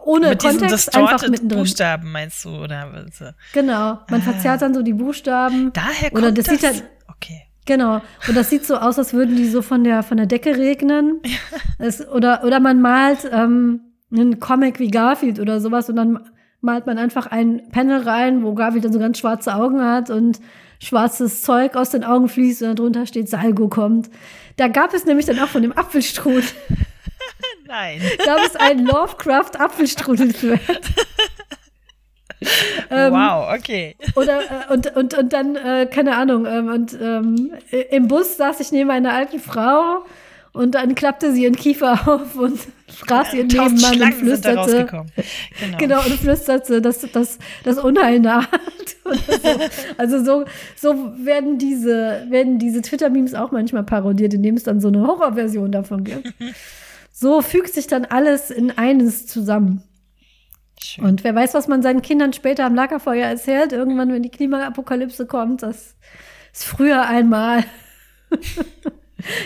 ohne 0.06 0.30
Mit 0.30 0.42
Kontext 0.42 0.96
einfach 0.96 1.28
mittendrin. 1.28 1.60
Buchstaben 1.60 2.12
meinst 2.12 2.46
du 2.46 2.50
oder? 2.50 2.90
Genau, 3.54 4.00
man 4.10 4.22
ah. 4.22 4.24
verzerrt 4.24 4.62
dann 4.62 4.74
so 4.74 4.82
die 4.82 4.94
Buchstaben. 4.94 5.72
Daher 5.74 6.10
kommt 6.10 6.24
oder 6.24 6.32
das, 6.32 6.46
das 6.46 6.54
sieht 6.56 6.64
dann, 6.64 6.82
okay. 7.10 7.44
Genau. 7.66 8.02
Und 8.28 8.36
das 8.36 8.50
sieht 8.50 8.66
so 8.66 8.76
aus, 8.76 8.98
als 8.98 9.14
würden 9.14 9.36
die 9.36 9.48
so 9.48 9.62
von 9.62 9.84
der 9.84 10.04
von 10.04 10.18
der 10.18 10.26
Decke 10.26 10.58
regnen. 10.58 11.22
es, 11.80 12.06
oder 12.08 12.44
oder 12.44 12.60
man 12.60 12.82
malt 12.82 13.30
ähm, 13.32 13.82
einen 14.14 14.40
Comic 14.40 14.80
wie 14.80 14.92
Garfield 14.92 15.40
oder 15.40 15.60
sowas 15.60 15.90
und 15.90 15.96
dann 15.96 16.20
malt 16.62 16.86
man 16.86 16.98
einfach 16.98 17.28
ein 17.28 17.70
Panel 17.72 18.02
rein, 18.02 18.44
wo 18.44 18.54
Garfield 18.54 18.86
dann 18.86 18.94
so 18.94 19.00
ganz 19.00 19.18
schwarze 19.18 19.54
Augen 19.54 19.84
hat 19.84 20.10
und 20.10 20.40
schwarzes 20.80 21.42
Zeug 21.42 21.76
aus 21.76 21.90
den 21.90 22.04
Augen 22.04 22.30
fließt 22.30 22.62
und 22.64 22.80
darunter 22.80 23.06
steht 23.06 23.30
Salgo 23.30 23.68
kommt. 23.68 24.10
Da 24.58 24.68
gab 24.68 24.94
es 24.94 25.06
nämlich 25.06 25.26
dann 25.26 25.40
auch 25.40 25.48
von 25.48 25.62
dem 25.62 25.78
Apfelstrudel 25.78 26.44
Nein. 27.66 28.02
Gab 28.24 28.40
es 28.46 28.56
einen 28.56 28.86
Lovecraft-Apfelstrudelflirt. 28.86 30.60
ähm, 32.92 33.14
wow, 33.14 33.52
okay. 33.58 33.96
Oder 34.16 34.42
äh, 34.42 34.74
und, 34.74 34.96
und, 34.96 35.18
und 35.18 35.34
dann, 35.34 35.56
äh, 35.56 35.88
keine 35.92 36.16
Ahnung, 36.16 36.46
ähm, 36.46 36.68
und 36.68 36.96
ähm, 37.02 37.54
im 37.90 38.08
Bus 38.08 38.38
saß 38.38 38.60
ich 38.60 38.72
neben 38.72 38.92
einer 38.92 39.14
alten 39.14 39.40
Frau 39.40 40.06
und 40.54 40.76
dann 40.76 40.94
klappte 40.94 41.34
sie 41.34 41.44
ihren 41.44 41.56
Kiefer 41.56 41.94
auf 42.08 42.36
und 42.36 42.60
fraß 42.88 43.34
ihren 43.34 43.48
Nebenmann 43.48 44.02
und 44.02 44.14
flüsterte. 44.14 44.86
Genau. 44.86 45.78
genau, 45.80 46.06
und 46.06 46.14
flüsterte, 46.14 46.80
dass 46.80 47.00
das, 47.12 47.40
das 47.64 47.78
Unheil 47.80 48.20
naht. 48.20 48.48
So. 49.06 49.60
Also 49.98 50.24
so, 50.24 50.46
so 50.78 51.14
werden 51.26 51.58
diese, 51.58 52.26
werden 52.30 52.58
diese 52.58 52.82
Twitter-Memes 52.82 53.34
auch 53.34 53.52
manchmal 53.52 53.84
parodiert, 53.84 54.34
indem 54.34 54.56
es 54.56 54.64
dann 54.64 54.80
so 54.80 54.88
eine 54.88 55.06
Horrorversion 55.06 55.74
davon 55.74 56.06
gibt. 56.06 56.34
So 57.12 57.42
fügt 57.42 57.74
sich 57.74 57.88
dann 57.88 58.06
alles 58.06 58.50
in 58.50 58.72
eines 58.78 59.28
zusammen. 59.28 59.84
Schön. 60.80 61.04
Und 61.04 61.26
wer 61.26 61.36
weiß, 61.36 61.54
was 61.54 61.68
man 61.68 61.82
seinen 61.82 62.02
Kindern 62.02 62.32
später 62.32 62.66
am 62.66 62.76
Lagerfeuer 62.76 63.28
erzählt, 63.28 63.74
irgendwann, 63.74 64.14
wenn 64.14 64.24
die 64.24 64.32
Klimaapokalypse 64.32 65.26
kommt, 65.26 65.64
das 65.64 65.96
ist 66.54 66.64
früher 66.64 67.06
einmal. 67.06 67.66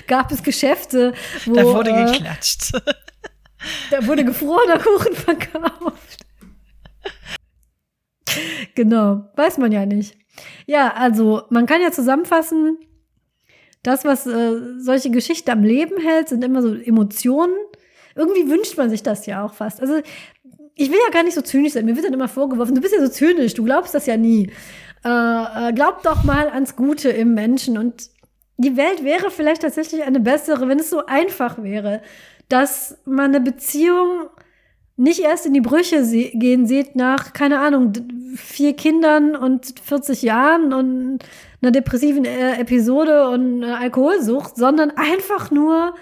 gab 0.08 0.32
es 0.32 0.44
Geschäfte, 0.44 1.14
wo. 1.46 1.54
Da 1.54 1.64
wurde 1.64 1.92
äh, 1.92 2.12
geklatscht. 2.12 2.72
Da 3.90 4.06
wurde 4.06 4.24
gefrorener 4.24 4.78
Kuchen 4.78 5.16
verkauft. 5.16 6.26
Genau, 8.76 9.24
weiß 9.36 9.58
man 9.58 9.72
ja 9.72 9.86
nicht. 9.86 10.16
Ja, 10.68 10.94
also 10.94 11.42
man 11.50 11.66
kann 11.66 11.82
ja 11.82 11.92
zusammenfassen, 11.92 12.78
das, 13.84 14.06
was 14.06 14.28
äh, 14.28 14.80
solche 14.80 15.10
Geschichten 15.10 15.50
am 15.50 15.64
Leben 15.64 15.98
hält, 16.00 16.30
sind 16.30 16.44
immer 16.44 16.62
so 16.62 16.76
Emotionen. 16.76 17.56
Irgendwie 18.16 18.50
wünscht 18.50 18.78
man 18.78 18.90
sich 18.90 19.02
das 19.02 19.26
ja 19.26 19.46
auch 19.46 19.54
fast. 19.54 19.82
Also 19.82 20.02
ich 20.76 20.92
will 20.92 21.00
ja 21.06 21.12
gar 21.12 21.24
nicht 21.24 21.36
so 21.36 21.42
zynisch 21.42 21.74
sein. 21.74 21.86
Mir 21.86 21.96
wird 21.96 22.06
dann 22.06 22.14
immer 22.14 22.28
vorgeworfen, 22.28 22.76
du 22.76 22.82
bist 22.82 22.94
ja 22.94 23.02
so 23.02 23.12
zynisch, 23.12 23.54
du 23.54 23.64
glaubst 23.64 23.94
das 23.94 24.06
ja 24.06 24.18
nie. 24.18 24.52
Äh, 25.04 25.10
äh, 25.70 25.74
glaub 25.74 26.04
doch 26.04 26.24
mal 26.24 26.50
ans 26.50 26.76
Gute 26.76 27.10
im 27.10 27.34
Menschen. 27.34 27.78
Und 27.78 28.10
die 28.58 28.76
Welt 28.76 29.04
wäre 29.04 29.32
vielleicht 29.32 29.62
tatsächlich 29.62 30.04
eine 30.04 30.20
bessere, 30.20 30.68
wenn 30.68 30.80
es 30.80 30.90
so 30.90 31.06
einfach 31.06 31.62
wäre, 31.62 32.02
dass 32.50 32.98
man 33.06 33.36
eine 33.36 33.42
Beziehung 33.42 34.30
nicht 34.96 35.20
erst 35.20 35.46
in 35.46 35.54
die 35.54 35.62
Brüche 35.62 36.04
se 36.04 36.32
gehen 36.34 36.66
sieht 36.66 36.96
nach, 36.96 37.34
keine 37.34 37.60
Ahnung, 37.60 37.94
vier 38.36 38.76
Kindern 38.76 39.36
und 39.36 39.76
40 39.84 40.24
Jahren 40.24 40.74
und 40.74 41.20
einer 41.62 41.72
depressiven 41.72 42.26
äh, 42.26 42.60
Episode 42.60 43.30
und 43.30 43.64
einer 43.64 43.80
Alkoholsucht, 43.80 44.56
sondern 44.58 44.92
einfach 44.92 45.52
nur, 45.52 45.94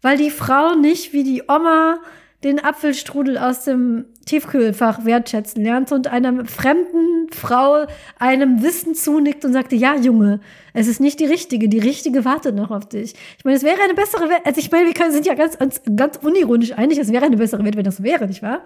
weil 0.00 0.16
die 0.16 0.30
Frau 0.30 0.74
nicht 0.74 1.12
wie 1.12 1.22
die 1.22 1.44
Oma 1.48 2.00
den 2.44 2.62
Apfelstrudel 2.62 3.38
aus 3.38 3.64
dem 3.64 4.06
Tiefkühlfach 4.26 5.04
wertschätzen 5.04 5.62
lernt 5.62 5.92
und 5.92 6.08
einer 6.08 6.44
fremden 6.44 7.28
Frau 7.32 7.86
einem 8.18 8.62
Wissen 8.62 8.94
zunickt 8.94 9.44
und 9.44 9.52
sagte, 9.52 9.76
ja, 9.76 9.96
Junge, 9.96 10.40
es 10.72 10.88
ist 10.88 11.00
nicht 11.00 11.20
die 11.20 11.26
richtige, 11.26 11.68
die 11.68 11.78
richtige 11.78 12.24
wartet 12.24 12.54
noch 12.54 12.70
auf 12.70 12.88
dich. 12.88 13.14
Ich 13.38 13.44
meine, 13.44 13.56
es 13.56 13.62
wäre 13.62 13.80
eine 13.82 13.94
bessere 13.94 14.28
Welt, 14.28 14.42
also 14.44 14.60
ich 14.60 14.70
meine, 14.70 14.86
wir 14.86 14.94
können, 14.94 15.12
sind 15.12 15.26
ja 15.26 15.34
ganz, 15.34 15.58
ganz 15.96 16.18
unironisch 16.22 16.72
einig, 16.72 16.98
es 16.98 17.12
wäre 17.12 17.24
eine 17.24 17.36
bessere 17.36 17.64
Welt, 17.64 17.76
wenn 17.76 17.84
das 17.84 18.02
wäre, 18.02 18.26
nicht 18.26 18.42
wahr? 18.42 18.62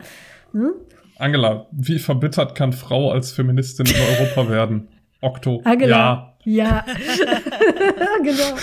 Hm? 0.52 0.72
Angela, 1.18 1.66
wie 1.72 1.98
verbittert 1.98 2.54
kann 2.54 2.72
Frau 2.72 3.10
als 3.10 3.32
Feministin 3.32 3.86
in 3.86 3.94
Europa 4.18 4.50
werden? 4.50 4.88
Okto. 5.20 5.62
Angela. 5.64 5.96
Ja. 5.96 6.35
Ja, 6.48 6.84
genau. 8.22 8.56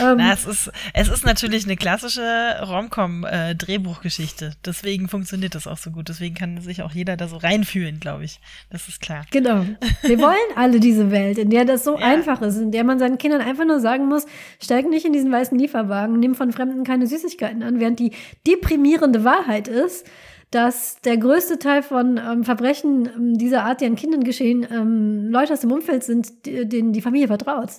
Ähm, 0.00 0.16
Na, 0.16 0.32
es 0.32 0.46
ist, 0.46 0.72
es 0.94 1.08
ist 1.08 1.26
natürlich 1.26 1.64
eine 1.66 1.76
klassische 1.76 2.22
Rom-Com-Drehbuchgeschichte. 2.66 4.54
Deswegen 4.64 5.08
funktioniert 5.08 5.54
das 5.54 5.66
auch 5.66 5.76
so 5.76 5.90
gut. 5.90 6.08
Deswegen 6.08 6.34
kann 6.34 6.58
sich 6.62 6.80
auch 6.82 6.92
jeder 6.92 7.18
da 7.18 7.28
so 7.28 7.36
reinfühlen, 7.36 8.00
glaube 8.00 8.24
ich. 8.24 8.40
Das 8.70 8.88
ist 8.88 9.02
klar. 9.02 9.26
Genau. 9.30 9.66
Wir 10.02 10.18
wollen 10.22 10.36
alle 10.56 10.80
diese 10.80 11.10
Welt, 11.10 11.36
in 11.36 11.50
der 11.50 11.66
das 11.66 11.84
so 11.84 11.98
Ja. 11.98 12.06
einfach 12.06 12.40
ist, 12.40 12.56
in 12.56 12.72
der 12.72 12.84
man 12.84 12.98
seinen 12.98 13.18
Kindern 13.18 13.42
einfach 13.42 13.66
nur 13.66 13.80
sagen 13.80 14.06
muss, 14.08 14.24
steig 14.62 14.88
nicht 14.88 15.04
in 15.04 15.12
diesen 15.12 15.30
weißen 15.30 15.58
Lieferwagen, 15.58 16.18
nimm 16.18 16.34
von 16.34 16.50
Fremden 16.52 16.82
keine 16.84 17.06
Süßigkeiten 17.06 17.62
an, 17.62 17.78
während 17.78 17.98
die 17.98 18.12
deprimierende 18.46 19.22
Wahrheit 19.24 19.68
ist, 19.68 20.06
dass 20.50 21.00
der 21.02 21.16
größte 21.18 21.58
Teil 21.58 21.82
von 21.82 22.18
ähm, 22.18 22.44
Verbrechen 22.44 23.08
ähm, 23.14 23.34
dieser 23.38 23.64
Art, 23.64 23.80
die 23.80 23.86
an 23.86 23.96
Kindern 23.96 24.24
geschehen, 24.24 24.66
ähm, 24.70 25.28
Leute 25.30 25.52
aus 25.52 25.60
dem 25.60 25.72
Umfeld 25.72 26.04
sind, 26.04 26.46
die- 26.46 26.66
denen 26.68 26.92
die 26.92 27.02
Familie 27.02 27.26
vertraut. 27.26 27.70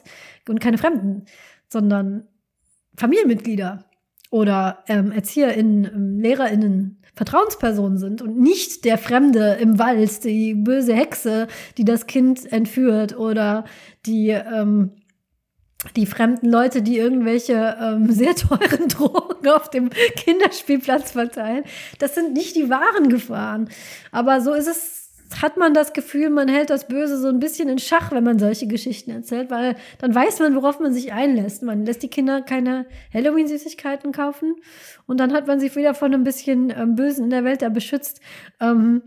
Und 0.47 0.59
keine 0.61 0.77
Fremden, 0.77 1.25
sondern 1.67 2.27
Familienmitglieder 2.97 3.85
oder 4.31 4.83
ähm, 4.87 5.11
ErzieherInnen, 5.11 5.85
ähm, 5.85 6.19
LehrerInnen, 6.19 6.95
Vertrauenspersonen 7.15 7.97
sind 7.97 8.21
und 8.21 8.39
nicht 8.39 8.85
der 8.85 8.97
Fremde 8.97 9.57
im 9.59 9.77
Wald, 9.79 10.23
die 10.23 10.53
böse 10.53 10.93
Hexe, 10.93 11.47
die 11.77 11.83
das 11.83 12.07
Kind 12.07 12.49
entführt 12.51 13.17
oder 13.17 13.65
die, 14.05 14.29
ähm, 14.29 14.91
die 15.95 16.05
fremden 16.05 16.49
Leute, 16.49 16.81
die 16.81 16.97
irgendwelche 16.97 17.77
ähm, 17.81 18.09
sehr 18.11 18.35
teuren 18.35 18.87
Drogen 18.89 19.47
auf 19.49 19.69
dem 19.69 19.89
Kinderspielplatz 19.89 21.11
verteilen. 21.11 21.63
Das 21.99 22.15
sind 22.15 22.33
nicht 22.33 22.55
die 22.55 22.69
wahren 22.69 23.09
Gefahren. 23.09 23.69
Aber 24.11 24.41
so 24.41 24.53
ist 24.53 24.67
es, 24.67 24.99
hat 25.41 25.57
man 25.57 25.73
das 25.73 25.93
Gefühl, 25.93 26.29
man 26.31 26.47
hält 26.47 26.71
das 26.71 26.87
Böse 26.87 27.19
so 27.19 27.27
ein 27.27 27.39
bisschen 27.39 27.69
in 27.69 27.77
Schach, 27.77 28.11
wenn 28.11 28.23
man 28.23 28.39
solche 28.39 28.65
Geschichten 28.65 29.11
erzählt, 29.11 29.51
weil 29.51 29.75
dann 29.99 30.13
weiß 30.13 30.39
man, 30.39 30.55
worauf 30.55 30.79
man 30.79 30.91
sich 30.91 31.13
einlässt. 31.13 31.61
Man 31.61 31.85
lässt 31.85 32.01
die 32.01 32.09
Kinder 32.09 32.41
keine 32.41 32.87
Halloween-Süßigkeiten 33.13 34.11
kaufen 34.11 34.55
und 35.05 35.19
dann 35.19 35.33
hat 35.33 35.45
man 35.45 35.59
sich 35.59 35.75
wieder 35.75 35.93
von 35.93 36.13
ein 36.13 36.23
bisschen 36.23 36.73
ähm, 36.75 36.95
Bösen 36.95 37.25
in 37.25 37.29
der 37.29 37.43
Welt 37.43 37.61
da 37.61 37.69
beschützt. 37.69 38.21
Ähm, 38.59 39.03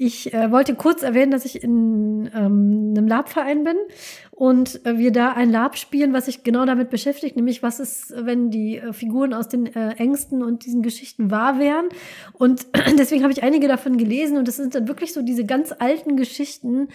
ich 0.00 0.32
äh, 0.32 0.52
wollte 0.52 0.76
kurz 0.76 1.02
erwähnen, 1.02 1.32
dass 1.32 1.44
ich 1.44 1.60
in 1.62 2.30
ähm, 2.32 2.94
einem 2.96 3.08
Lab-Verein 3.08 3.64
bin 3.64 3.76
und 4.30 4.86
äh, 4.86 4.96
wir 4.96 5.10
da 5.10 5.32
ein 5.32 5.50
Lab 5.50 5.76
spielen, 5.76 6.12
was 6.12 6.26
sich 6.26 6.44
genau 6.44 6.64
damit 6.64 6.88
beschäftigt, 6.88 7.34
nämlich 7.34 7.64
was 7.64 7.80
ist, 7.80 8.14
wenn 8.16 8.52
die 8.52 8.76
äh, 8.76 8.92
Figuren 8.92 9.34
aus 9.34 9.48
den 9.48 9.66
äh, 9.66 9.94
Ängsten 9.94 10.44
und 10.44 10.64
diesen 10.64 10.82
Geschichten 10.82 11.32
wahr 11.32 11.58
wären. 11.58 11.88
Und 12.32 12.68
deswegen 12.96 13.24
habe 13.24 13.32
ich 13.32 13.42
einige 13.42 13.66
davon 13.66 13.98
gelesen 13.98 14.38
und 14.38 14.46
das 14.46 14.56
sind 14.56 14.76
dann 14.76 14.86
wirklich 14.86 15.12
so 15.12 15.20
diese 15.20 15.44
ganz 15.44 15.74
alten 15.76 16.16
Geschichten, 16.16 16.88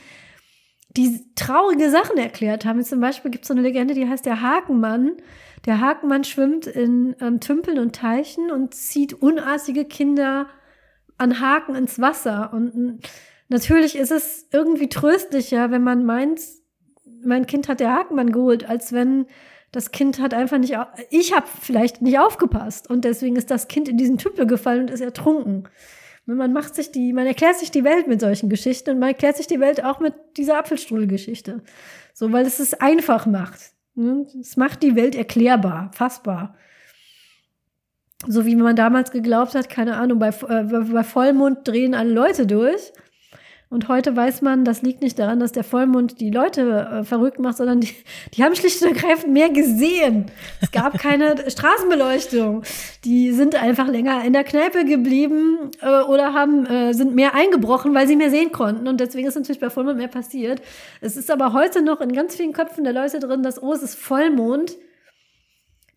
die 0.95 1.25
traurige 1.35 1.89
Sachen 1.89 2.17
erklärt 2.17 2.63
haben. 2.63 2.81
Zum 2.83 3.01
Beispiel 3.01 3.31
gibt 3.31 3.43
es 3.43 3.49
so 3.49 3.53
eine 3.53 3.63
Legende, 3.63 3.95
die 3.95 4.07
heißt 4.07 4.25
der 4.25 4.41
Hakenmann. 4.41 5.17
Der 5.65 5.81
Hakenmann 5.81 6.23
schwimmt 6.23 6.67
in 6.67 7.17
ähm, 7.19 7.41
Tümpeln 7.41 7.79
und 7.79 7.93
Teichen 7.95 8.49
und 8.49 8.73
zieht 8.73 9.13
unartige 9.13 9.83
Kinder 9.83 10.47
an 11.23 11.39
Haken 11.39 11.75
ins 11.75 11.99
Wasser. 11.99 12.51
Und 12.53 12.99
natürlich 13.49 13.97
ist 13.97 14.11
es 14.11 14.47
irgendwie 14.51 14.89
tröstlicher, 14.89 15.71
wenn 15.71 15.83
man 15.83 16.05
meint, 16.05 16.41
mein 17.23 17.45
Kind 17.45 17.67
hat 17.67 17.79
der 17.79 17.93
Hakenmann 17.93 18.31
geholt, 18.31 18.69
als 18.69 18.93
wenn 18.93 19.25
das 19.71 19.91
Kind 19.91 20.19
hat 20.19 20.33
einfach 20.35 20.59
nicht, 20.59 20.77
ich 21.09 21.33
habe 21.33 21.47
vielleicht 21.61 22.01
nicht 22.01 22.19
aufgepasst 22.19 22.89
und 22.89 23.05
deswegen 23.05 23.35
ist 23.35 23.49
das 23.49 23.67
Kind 23.67 23.89
in 23.89 23.97
diesen 23.97 24.19
Tümpel 24.19 24.45
gefallen 24.45 24.81
und 24.81 24.91
ist 24.91 25.01
ertrunken. 25.01 25.67
Man 26.25 26.53
macht 26.53 26.75
sich 26.75 26.91
die, 26.91 27.11
man 27.11 27.25
erklärt 27.25 27.57
sich 27.57 27.71
die 27.71 27.83
Welt 27.83 28.07
mit 28.07 28.21
solchen 28.21 28.49
Geschichten 28.49 28.91
und 28.91 28.99
man 28.99 29.09
erklärt 29.09 29.35
sich 29.35 29.47
die 29.47 29.59
Welt 29.59 29.83
auch 29.83 29.99
mit 29.99 30.13
dieser 30.37 30.59
Apfelstrudelgeschichte. 30.59 31.63
So, 32.13 32.31
weil 32.31 32.45
es 32.45 32.59
es 32.59 32.75
einfach 32.75 33.25
macht. 33.25 33.59
ne? 33.95 34.27
Es 34.39 34.55
macht 34.55 34.83
die 34.83 34.95
Welt 34.95 35.15
erklärbar, 35.15 35.91
fassbar. 35.93 36.55
So 38.27 38.45
wie 38.45 38.55
man 38.55 38.75
damals 38.75 39.11
geglaubt 39.11 39.55
hat, 39.55 39.69
keine 39.69 39.97
Ahnung, 39.97 40.19
bei, 40.19 40.29
äh, 40.29 40.63
bei 40.63 41.03
Vollmond 41.03 41.67
drehen 41.67 41.93
alle 41.93 42.11
Leute 42.11 42.47
durch. 42.47 42.93
Und 43.73 43.87
heute 43.87 44.15
weiß 44.15 44.43
man, 44.43 44.65
das 44.65 44.83
liegt 44.83 45.01
nicht 45.01 45.17
daran, 45.17 45.39
dass 45.39 45.51
der 45.51 45.63
Vollmond 45.63 46.21
die 46.21 46.29
Leute 46.29 46.61
äh, 46.61 47.03
verrückt 47.03 47.39
macht, 47.39 47.57
sondern 47.57 47.81
die, 47.81 47.89
die 48.35 48.43
haben 48.43 48.55
schlicht 48.55 48.79
und 48.83 48.89
ergreifend 48.89 49.33
mehr 49.33 49.49
gesehen. 49.49 50.27
Es 50.61 50.69
gab 50.69 50.99
keine 50.99 51.37
Straßenbeleuchtung. 51.49 52.61
Die 53.03 53.31
sind 53.31 53.55
einfach 53.55 53.87
länger 53.87 54.23
in 54.25 54.33
der 54.33 54.43
Kneipe 54.43 54.85
geblieben 54.85 55.71
äh, 55.81 56.03
oder 56.03 56.35
haben, 56.35 56.67
äh, 56.67 56.93
sind 56.93 57.15
mehr 57.15 57.33
eingebrochen, 57.33 57.95
weil 57.95 58.07
sie 58.07 58.15
mehr 58.15 58.29
sehen 58.29 58.51
konnten. 58.51 58.87
Und 58.87 58.99
deswegen 58.99 59.27
ist 59.27 59.33
natürlich 59.33 59.59
bei 59.59 59.71
Vollmond 59.71 59.97
mehr 59.97 60.07
passiert. 60.07 60.61
Es 61.01 61.17
ist 61.17 61.31
aber 61.31 61.53
heute 61.53 61.81
noch 61.81 61.99
in 61.99 62.13
ganz 62.13 62.35
vielen 62.35 62.53
Köpfen 62.53 62.83
der 62.83 62.93
Leute 62.93 63.19
drin, 63.19 63.41
dass, 63.41 63.61
oh, 63.63 63.73
es 63.73 63.81
ist 63.81 63.95
Vollmond 63.95 64.75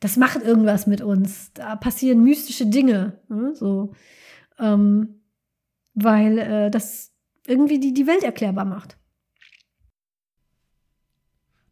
das 0.00 0.16
macht 0.16 0.42
irgendwas 0.42 0.86
mit 0.86 1.00
uns. 1.00 1.52
Da 1.54 1.76
passieren 1.76 2.22
mystische 2.22 2.66
Dinge. 2.66 3.18
Ne? 3.28 3.54
So, 3.54 3.94
ähm, 4.58 5.20
weil 5.94 6.38
äh, 6.38 6.70
das 6.70 7.12
irgendwie 7.46 7.78
die, 7.78 7.94
die 7.94 8.06
Welt 8.06 8.22
erklärbar 8.22 8.64
macht. 8.64 8.96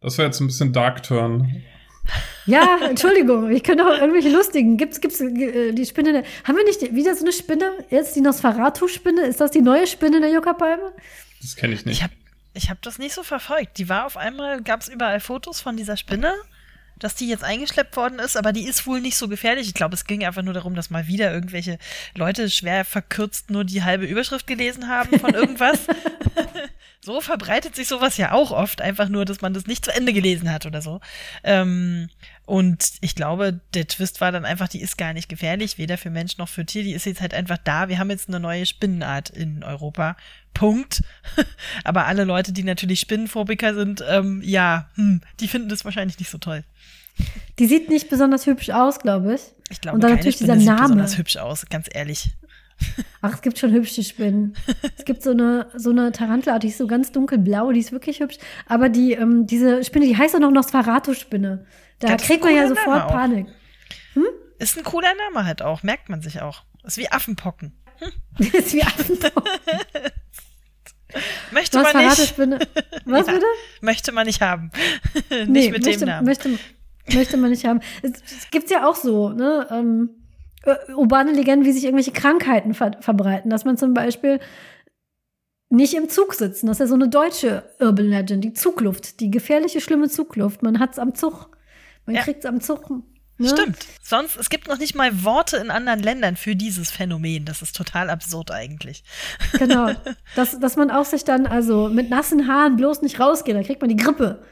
Das 0.01 0.19
wäre 0.19 0.29
jetzt 0.29 0.41
ein 0.41 0.47
bisschen 0.47 0.73
Dark 0.73 1.03
Turn. 1.03 1.63
Ja, 2.47 2.79
Entschuldigung, 2.89 3.51
ich 3.51 3.63
könnte 3.63 3.87
auch 3.87 3.99
irgendwelche 3.99 4.29
lustigen. 4.29 4.77
Gibt's, 4.77 5.01
gibt's 5.01 5.21
äh, 5.21 5.73
die 5.73 5.87
Spinne? 5.87 6.13
Der, 6.13 6.25
haben 6.45 6.57
wir 6.57 6.65
nicht 6.65 6.95
wieder 6.95 7.15
so 7.15 7.25
eine 7.25 7.33
Spinne? 7.33 7.73
Jetzt 7.89 8.15
die 8.15 8.21
Nosferatu-Spinne? 8.21 9.23
Ist 9.23 9.41
das 9.41 9.51
die 9.51 9.63
neue 9.63 9.87
Spinne 9.87 10.21
der 10.21 10.31
Juckerpalme? 10.31 10.93
Das 11.41 11.57
kenne 11.57 11.73
ich 11.73 11.87
nicht. 11.87 11.97
Ich 11.97 12.03
habe 12.03 12.13
ich 12.53 12.71
hab 12.71 12.83
das 12.83 12.99
nicht 12.99 13.15
so 13.15 13.23
verfolgt. 13.23 13.79
Die 13.79 13.89
war 13.89 14.07
auf 14.07 14.17
einmal, 14.17 14.63
gab 14.63 14.81
es 14.81 14.89
überall 14.89 15.21
Fotos 15.21 15.61
von 15.61 15.77
dieser 15.77 15.97
Spinne, 15.97 16.33
dass 16.99 17.15
die 17.15 17.29
jetzt 17.29 17.45
eingeschleppt 17.45 17.97
worden 17.97 18.19
ist, 18.19 18.37
aber 18.37 18.53
die 18.53 18.66
ist 18.66 18.87
wohl 18.87 19.01
nicht 19.01 19.16
so 19.16 19.29
gefährlich. 19.29 19.69
Ich 19.69 19.75
glaube, 19.75 19.95
es 19.95 20.05
ging 20.05 20.25
einfach 20.25 20.43
nur 20.43 20.55
darum, 20.55 20.75
dass 20.75 20.91
mal 20.91 21.07
wieder 21.07 21.33
irgendwelche 21.33 21.79
Leute 22.15 22.51
schwer 22.51 22.85
verkürzt 22.85 23.51
nur 23.51 23.65
die 23.65 23.83
halbe 23.83 24.07
Überschrift 24.07 24.47
gelesen 24.47 24.89
haben 24.89 25.19
von 25.19 25.35
irgendwas. 25.35 25.81
so 27.01 27.21
verbreitet 27.21 27.77
sich 27.77 27.89
sowas 27.89 28.16
ja 28.16 28.33
auch 28.33 28.51
oft, 28.51 28.81
einfach 28.81 29.09
nur, 29.09 29.25
dass 29.25 29.41
man 29.41 29.55
das 29.55 29.66
nicht 29.66 29.85
zu 29.85 29.95
Ende 29.95 30.12
gelesen 30.12 30.51
hat 30.51 30.66
oder 30.66 30.81
so. 30.81 31.01
Ähm, 31.43 32.09
und 32.47 32.93
ich 33.01 33.15
glaube, 33.15 33.61
der 33.75 33.87
Twist 33.87 34.21
war 34.21 34.33
dann 34.33 34.45
einfach, 34.45 34.69
die 34.69 34.81
ist 34.81 34.99
gar 34.99 35.12
nicht 35.15 35.29
gefährlich, 35.29 35.79
weder 35.79 35.97
für 35.97 36.11
Mensch 36.11 36.37
noch 36.37 36.49
für 36.49 36.66
Tier. 36.66 36.83
Die 36.83 36.93
ist 36.93 37.07
jetzt 37.07 37.21
halt 37.21 37.35
einfach 37.35 37.59
da. 37.59 37.89
Wir 37.89 37.99
haben 37.99 38.11
jetzt 38.11 38.29
eine 38.29 38.41
neue 38.41 38.66
Spinnenart 38.66 39.31
in 39.31 39.65
Europa. 39.65 40.16
Punkt. 40.55 41.02
Aber 41.85 42.06
alle 42.06 42.24
Leute, 42.24 42.52
die 42.52 42.62
natürlich 42.64 43.01
Spinnenphobiker 43.01 43.74
sind, 43.74 44.02
ähm, 44.09 44.40
ja, 44.44 44.89
hm, 44.94 45.20
die 45.40 45.48
finden 45.48 45.68
das 45.68 45.85
wahrscheinlich 45.85 46.18
nicht 46.18 46.31
so 46.31 46.39
toll. 46.39 46.64
Die 47.59 47.66
sieht 47.66 47.89
nicht 47.90 48.09
besonders 48.09 48.47
hübsch 48.47 48.70
aus, 48.70 48.98
glaube 48.98 49.35
ich. 49.35 49.43
Ich 49.70 49.81
glaube, 49.81 49.97
Und 49.97 50.02
dann 50.02 50.12
natürlich 50.12 50.36
Spinne 50.36 50.52
dieser 50.55 50.60
sieht 50.60 50.68
Name. 50.68 50.82
besonders 50.82 51.18
hübsch 51.18 51.36
aus, 51.36 51.66
ganz 51.70 51.89
ehrlich. 51.93 52.31
Ach, 53.20 53.35
es 53.35 53.43
gibt 53.43 53.59
schon 53.59 53.70
hübsche 53.72 54.02
Spinnen. 54.02 54.56
es 54.98 55.05
gibt 55.05 55.22
so 55.22 55.31
eine, 55.31 55.68
so 55.76 55.90
eine 55.90 56.10
Tarantula, 56.10 56.59
die 56.59 56.68
ist 56.68 56.78
so 56.78 56.86
ganz 56.89 57.12
dunkelblau, 57.12 57.70
die 57.70 57.78
ist 57.81 57.93
wirklich 57.93 58.18
hübsch. 58.20 58.39
Aber 58.66 58.89
die, 58.89 59.12
ähm, 59.12 59.47
diese 59.47 59.85
Spinne, 59.85 60.06
die 60.06 60.16
heißt 60.16 60.35
auch 60.35 60.40
noch 60.40 60.51
Nosferatu-Spinne. 60.51 61.66
Da 62.01 62.09
Ja, 62.09 62.16
kriegt 62.16 62.43
man 62.43 62.55
ja 62.55 62.66
sofort. 62.68 63.09
Panik. 63.09 63.47
Ist 64.59 64.76
ein 64.76 64.85
cooler 64.85 65.12
Name 65.14 65.47
halt 65.47 65.62
auch, 65.62 65.82
merkt 65.82 66.09
man 66.09 66.20
sich 66.20 66.40
auch. 66.43 66.62
Ist 66.85 66.97
wie 66.97 67.10
Affenpocken. 67.10 67.72
Das 68.39 68.48
ist 68.52 68.72
wie 68.74 68.82
Affenpocken. 68.82 69.51
Möchte 71.53 71.78
man 71.78 71.86
nicht, 71.86 71.95
Nosferatu-Spinne. 71.95 72.59
Was 73.05 73.27
Ja. 73.27 73.32
bitte? 73.35 73.47
möchte 73.81 74.12
man 74.12 74.27
nicht 74.27 74.41
haben. 74.41 74.70
nicht 75.31 75.49
Nee, 75.49 75.70
mit 75.70 75.85
möchte, 75.85 76.01
dem 76.01 76.09
Namen. 76.09 76.27
Möchte, 76.27 76.51
möchte 77.12 77.36
man 77.36 77.51
nicht 77.51 77.65
haben. 77.65 77.81
Es, 78.03 78.12
es 78.24 78.51
gibt 78.51 78.70
ja 78.70 78.89
auch 78.89 78.97
so, 78.97 79.31
ne? 79.31 79.66
Ähm, 79.70 80.11
äh, 80.65 80.93
urbane 80.95 81.32
Legenden, 81.32 81.66
wie 81.66 81.73
sich 81.73 81.85
irgendwelche 81.85 82.12
Krankheiten 82.12 82.74
ver 82.74 82.93
verbreiten. 83.01 83.51
Dass 83.51 83.65
man 83.65 83.77
zum 83.77 83.95
Beispiel 83.95 84.41
nicht 85.70 85.95
im 85.95 86.09
Zug 86.09 86.35
sitzen. 86.35 86.66
Das 86.66 86.77
ist 86.77 86.81
ja 86.81 86.86
so 86.86 86.95
eine 86.95 87.09
deutsche 87.09 87.65
Urban 87.81 88.07
Legend. 88.09 88.45
Die 88.45 88.53
Zugluft, 88.53 89.20
die 89.20 89.31
gefährliche, 89.31 89.81
schlimme 89.81 90.09
Zugluft. 90.09 90.62
Man 90.62 90.78
hat's 90.78 90.99
am 90.99 91.15
Zug. 91.15 91.51
Man 92.07 92.16
Ja. 92.16 92.23
kriegt's 92.23 92.47
am 92.47 92.61
Zug. 92.61 92.89
Ne? 93.36 93.48
Stimmt. 93.48 93.86
Sonst, 94.01 94.36
es 94.36 94.48
gibt 94.48 94.69
noch 94.69 94.78
nicht 94.78 94.94
mal 94.94 95.24
Worte 95.24 95.56
in 95.56 95.70
anderen 95.70 96.01
Ländern 96.01 96.36
für 96.36 96.55
dieses 96.55 96.90
Phänomen. 96.90 97.44
Das 97.44 97.62
ist 97.62 97.74
total 97.74 98.09
absurd 98.11 98.52
eigentlich. 98.52 99.02
Genau. 99.59 99.90
Dass, 100.36 100.59
dass 100.59 100.77
man 100.77 100.90
auch 100.90 101.05
sich 101.05 101.24
dann 101.24 101.47
also 101.47 101.89
mit 101.89 102.11
nassen 102.11 102.48
Haaren 102.48 102.77
bloß 102.77 103.02
nicht 103.02 103.19
rausgeht. 103.20 103.56
Da 103.56 103.62
kriegt 103.62 103.81
man 103.81 103.89
die 103.89 103.97
Grippe. 103.97 104.43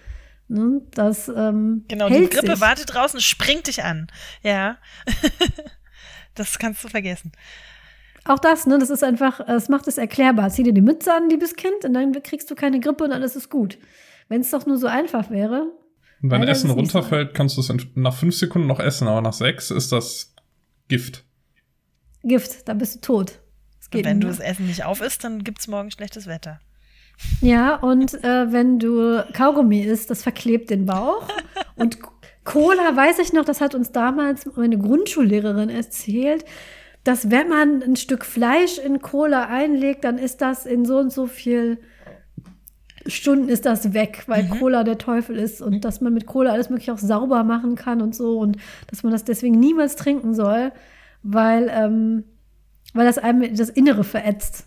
Ne? 0.49 0.83
Das 0.93 1.29
ähm, 1.29 1.85
Genau, 1.89 2.09
die 2.09 2.29
Grippe 2.29 2.53
sich. 2.53 2.61
wartet 2.61 2.93
draußen, 2.93 3.21
springt 3.21 3.67
dich 3.69 3.85
an. 3.85 4.09
Ja. 4.43 4.79
das 6.35 6.59
kannst 6.59 6.83
du 6.85 6.89
vergessen. 6.89 7.33
Auch 8.25 8.39
das, 8.39 8.67
ne, 8.67 8.79
das 8.79 8.91
ist 8.91 9.03
einfach, 9.03 9.41
es 9.49 9.69
macht 9.69 9.89
es 9.89 9.99
erklärbar. 9.99 10.51
Zieh 10.51 10.63
dir 10.63 10.73
die 10.73 10.81
Mütze 10.81 11.13
an, 11.13 11.29
liebes 11.29 11.57
Kind, 11.57 11.85
und 11.85 11.95
dann 11.95 12.13
kriegst 12.23 12.51
du 12.51 12.55
keine 12.55 12.79
Grippe 12.79 13.05
und 13.05 13.13
alles 13.13 13.35
ist 13.35 13.51
gut. 13.51 13.79
Wenn 14.29 14.43
es 14.43 14.51
doch 14.51 14.67
nur 14.67 14.79
so 14.79 14.87
einfach 14.87 15.31
wäre. 15.31 15.73
Und 16.23 16.31
wenn 16.31 16.41
Leider 16.41 16.53
Essen 16.53 16.71
es 16.71 16.77
nicht 16.77 16.91
so. 16.91 16.99
runterfällt, 16.99 17.35
kannst 17.35 17.57
du 17.57 17.61
es 17.61 17.73
nach 17.95 18.15
fünf 18.15 18.37
Sekunden 18.37 18.69
noch 18.69 18.79
essen, 18.79 19.09
aber 19.09 19.21
nach 19.21 19.33
sechs 19.33 19.71
ist 19.71 19.91
das 19.91 20.35
Gift. 20.89 21.25
Gift, 22.23 22.69
da 22.69 22.75
bist 22.75 22.97
du 22.97 23.01
tot. 23.01 23.41
Und 23.75 23.91
geht 23.91 24.05
wenn 24.05 24.21
du 24.21 24.29
das 24.29 24.39
Essen 24.39 24.67
nicht 24.67 24.85
aufisst, 24.85 25.25
dann 25.25 25.43
gibt's 25.43 25.67
morgen 25.67 25.91
schlechtes 25.91 26.27
Wetter. 26.27 26.61
Ja, 27.41 27.77
und 27.77 28.15
äh, 28.25 28.53
wenn 28.53 28.79
du 28.79 29.25
Kaugummi 29.33 29.81
isst, 29.81 30.11
das 30.11 30.23
verklebt 30.23 30.71
den 30.71 30.87
Bauch. 30.87 31.29
und 31.77 31.99
Cola, 32.45 32.97
weiß 32.97 33.19
ich 33.19 33.33
noch, 33.33 33.45
das 33.45 33.61
hat 33.61 33.75
uns 33.75 33.93
damals 33.93 34.47
meine 34.57 34.79
Grundschullehrerin 34.79 35.69
erzählt, 35.69 36.45
dass 37.05 37.31
wenn 37.31 37.49
man 37.49 37.83
ein 37.83 37.97
Stück 37.97 38.25
Fleisch 38.25 38.79
in 38.79 39.01
Cola 39.01 39.47
einlegt, 39.47 40.05
dann 40.05 40.19
ist 40.19 40.41
das 40.41 40.67
in 40.67 40.85
so 40.85 40.99
und 40.99 41.13
so 41.13 41.27
viel 41.27 41.79
Stunden 43.07 43.49
ist 43.49 43.67
das 43.67 43.93
weg, 43.95 44.25
weil 44.27 44.49
Cola 44.49 44.85
der 44.85 44.99
Teufel 44.99 45.37
ist 45.37 45.61
und 45.61 45.85
dass 45.85 46.01
man 46.01 46.15
mit 46.15 46.27
Cola 46.27 46.53
alles 46.53 46.71
mögliche 46.71 46.93
auch 46.93 46.99
sauber 46.99 47.43
machen 47.45 47.75
kann 47.75 48.01
und 48.01 48.15
so 48.15 48.39
und 48.39 48.57
dass 48.89 49.03
man 49.03 49.13
das 49.13 49.25
deswegen 49.25 49.59
niemals 49.59 49.97
trinken 49.97 50.35
soll, 50.35 50.73
weil, 51.23 51.71
ähm, 51.75 52.25
weil 52.95 53.07
das 53.07 53.19
einem 53.19 53.55
das 53.57 53.71
Innere 53.71 54.05
verätzt. 54.05 54.67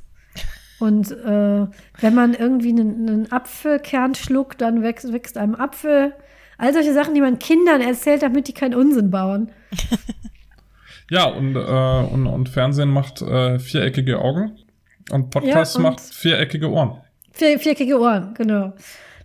Und 0.79 1.11
äh, 1.11 1.67
wenn 2.01 2.13
man 2.15 2.33
irgendwie 2.33 2.69
einen, 2.69 3.07
einen 3.09 3.31
Apfelkern 3.31 4.13
schluckt, 4.15 4.59
dann 4.61 4.81
wächst, 4.83 5.13
wächst 5.13 5.37
einem 5.37 5.55
Apfel. 5.55 6.13
All 6.57 6.73
solche 6.73 6.93
Sachen, 6.93 7.13
die 7.13 7.21
man 7.21 7.39
Kindern 7.39 7.79
erzählt, 7.81 8.21
damit 8.21 8.47
die 8.49 8.53
keinen 8.53 8.75
Unsinn 8.75 9.09
bauen. 9.11 9.51
Ja, 11.09 11.25
und, 11.25 11.55
äh, 11.55 12.13
und, 12.13 12.25
und 12.25 12.49
Fernsehen 12.49 12.89
macht 12.89 13.21
äh, 13.21 13.59
viereckige 13.59 14.19
Augen 14.19 14.57
und 15.11 15.29
Podcast 15.29 15.75
Ja, 15.75 15.77
und- 15.77 15.83
macht 15.83 15.99
viereckige 16.01 16.69
Ohren 16.71 16.97
Vier, 17.35 17.59
viereckige 17.59 17.99
Ohren, 17.99 18.33
genau. 18.33 18.73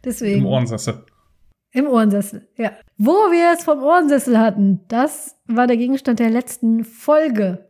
Deswegen. 0.04 0.40
im 0.40 0.46
Ohrensessel. 0.46 1.04
Im 1.72 1.86
Ohrensessel, 1.86 2.48
ja. 2.56 2.72
Wo 2.96 3.12
wir 3.12 3.52
es 3.56 3.64
vom 3.64 3.82
Ohrensessel 3.82 4.38
hatten, 4.38 4.80
das 4.88 5.36
war 5.46 5.66
der 5.66 5.76
Gegenstand 5.76 6.18
der 6.18 6.30
letzten 6.30 6.84
Folge. 6.84 7.66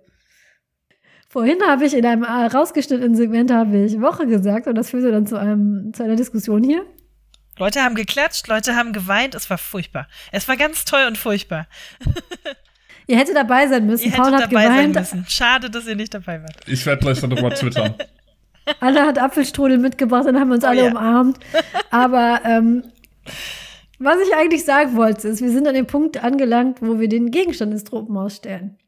Vorhin 1.29 1.59
habe 1.65 1.85
ich 1.85 1.95
in 1.95 2.07
einem 2.07 2.25
äh, 2.25 2.47
rausgeschnittenen 2.47 3.15
Segment 3.15 3.53
habe 3.53 3.85
ich 3.85 4.01
Woche 4.01 4.27
gesagt 4.27 4.67
und 4.67 4.75
das 4.75 4.91
führte 4.91 5.13
dann 5.13 5.27
zu 5.27 5.39
einem 5.39 5.93
zu 5.93 6.03
einer 6.03 6.17
Diskussion 6.17 6.65
hier. 6.65 6.85
Leute 7.59 7.83
haben 7.83 7.95
geklatscht, 7.95 8.49
Leute 8.49 8.75
haben 8.75 8.93
geweint, 8.93 9.35
es 9.35 9.51
war 9.51 9.59
furchtbar. 9.59 10.09
Es 10.33 10.49
war 10.49 10.57
ganz 10.57 10.87
toll 10.87 11.05
und 11.07 11.19
furchtbar. 11.19 11.67
Ihr 13.07 13.19
hättet 13.19 13.37
dabei 13.37 13.69
sein 13.69 13.87
müssen. 13.87 14.07
Ihr 14.07 14.13
Paul 14.13 14.27
hättet 14.27 14.43
hat 14.43 14.53
dabei 14.53 14.65
geweint, 14.65 14.95
sein 14.95 15.03
müssen. 15.03 15.27
Schade, 15.29 15.69
dass 15.69 15.87
ihr 15.87 15.97
nicht 15.97 16.15
dabei 16.15 16.43
wart. 16.43 16.57
Ich 16.67 16.87
werde 16.87 17.03
gleich 17.03 17.21
darüber 17.21 17.51
twittern. 17.51 17.95
Anna 18.79 19.07
hat 19.07 19.19
Apfelstrudel 19.19 19.79
mitgebracht, 19.79 20.27
dann 20.27 20.39
haben 20.39 20.49
wir 20.49 20.55
uns 20.55 20.65
Oh 20.65 20.69
alle 20.69 20.85
ja. 20.85 20.91
umarmt. 20.91 21.39
Aber 21.91 22.41
ähm, 22.45 22.85
was 23.99 24.17
ich 24.27 24.35
eigentlich 24.35 24.65
sagen 24.65 24.97
wollte, 24.97 25.29
ist, 25.29 25.43
wir 25.43 25.51
sind 25.51 25.67
an 25.67 25.75
dem 25.75 25.87
Punkt 25.87 26.23
angelangt, 26.23 26.79
wo 26.81 27.01
wir 27.01 27.09
den 27.09 27.31
Gegenstand 27.31 27.73
ins 27.73 27.85
Tropenhaus 27.85 28.37
stellen. 28.37 28.79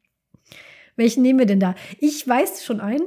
Welchen 0.97 1.23
nehmen 1.23 1.39
wir 1.39 1.47
denn 1.47 1.61
da? 1.61 1.75
Ich 1.99 2.27
weiß 2.27 2.65
schon 2.65 2.81
einen, 2.81 3.03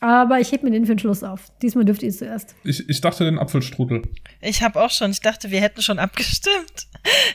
aber 0.00 0.38
ich 0.40 0.52
heb 0.52 0.62
mir 0.62 0.70
den 0.70 0.86
für 0.86 0.94
den 0.94 0.98
Schluss 1.00 1.22
auf. 1.22 1.50
Diesmal 1.62 1.84
dürft 1.84 2.02
ihr 2.02 2.08
es 2.10 2.18
zuerst. 2.18 2.54
Ich, 2.64 2.88
ich 2.88 3.00
dachte 3.00 3.24
den 3.24 3.38
Apfelstrudel. 3.38 4.02
Ich 4.40 4.62
habe 4.62 4.80
auch 4.80 4.90
schon, 4.90 5.10
ich 5.10 5.20
dachte, 5.20 5.50
wir 5.50 5.60
hätten 5.60 5.82
schon 5.82 5.98
abgestimmt. 5.98 6.86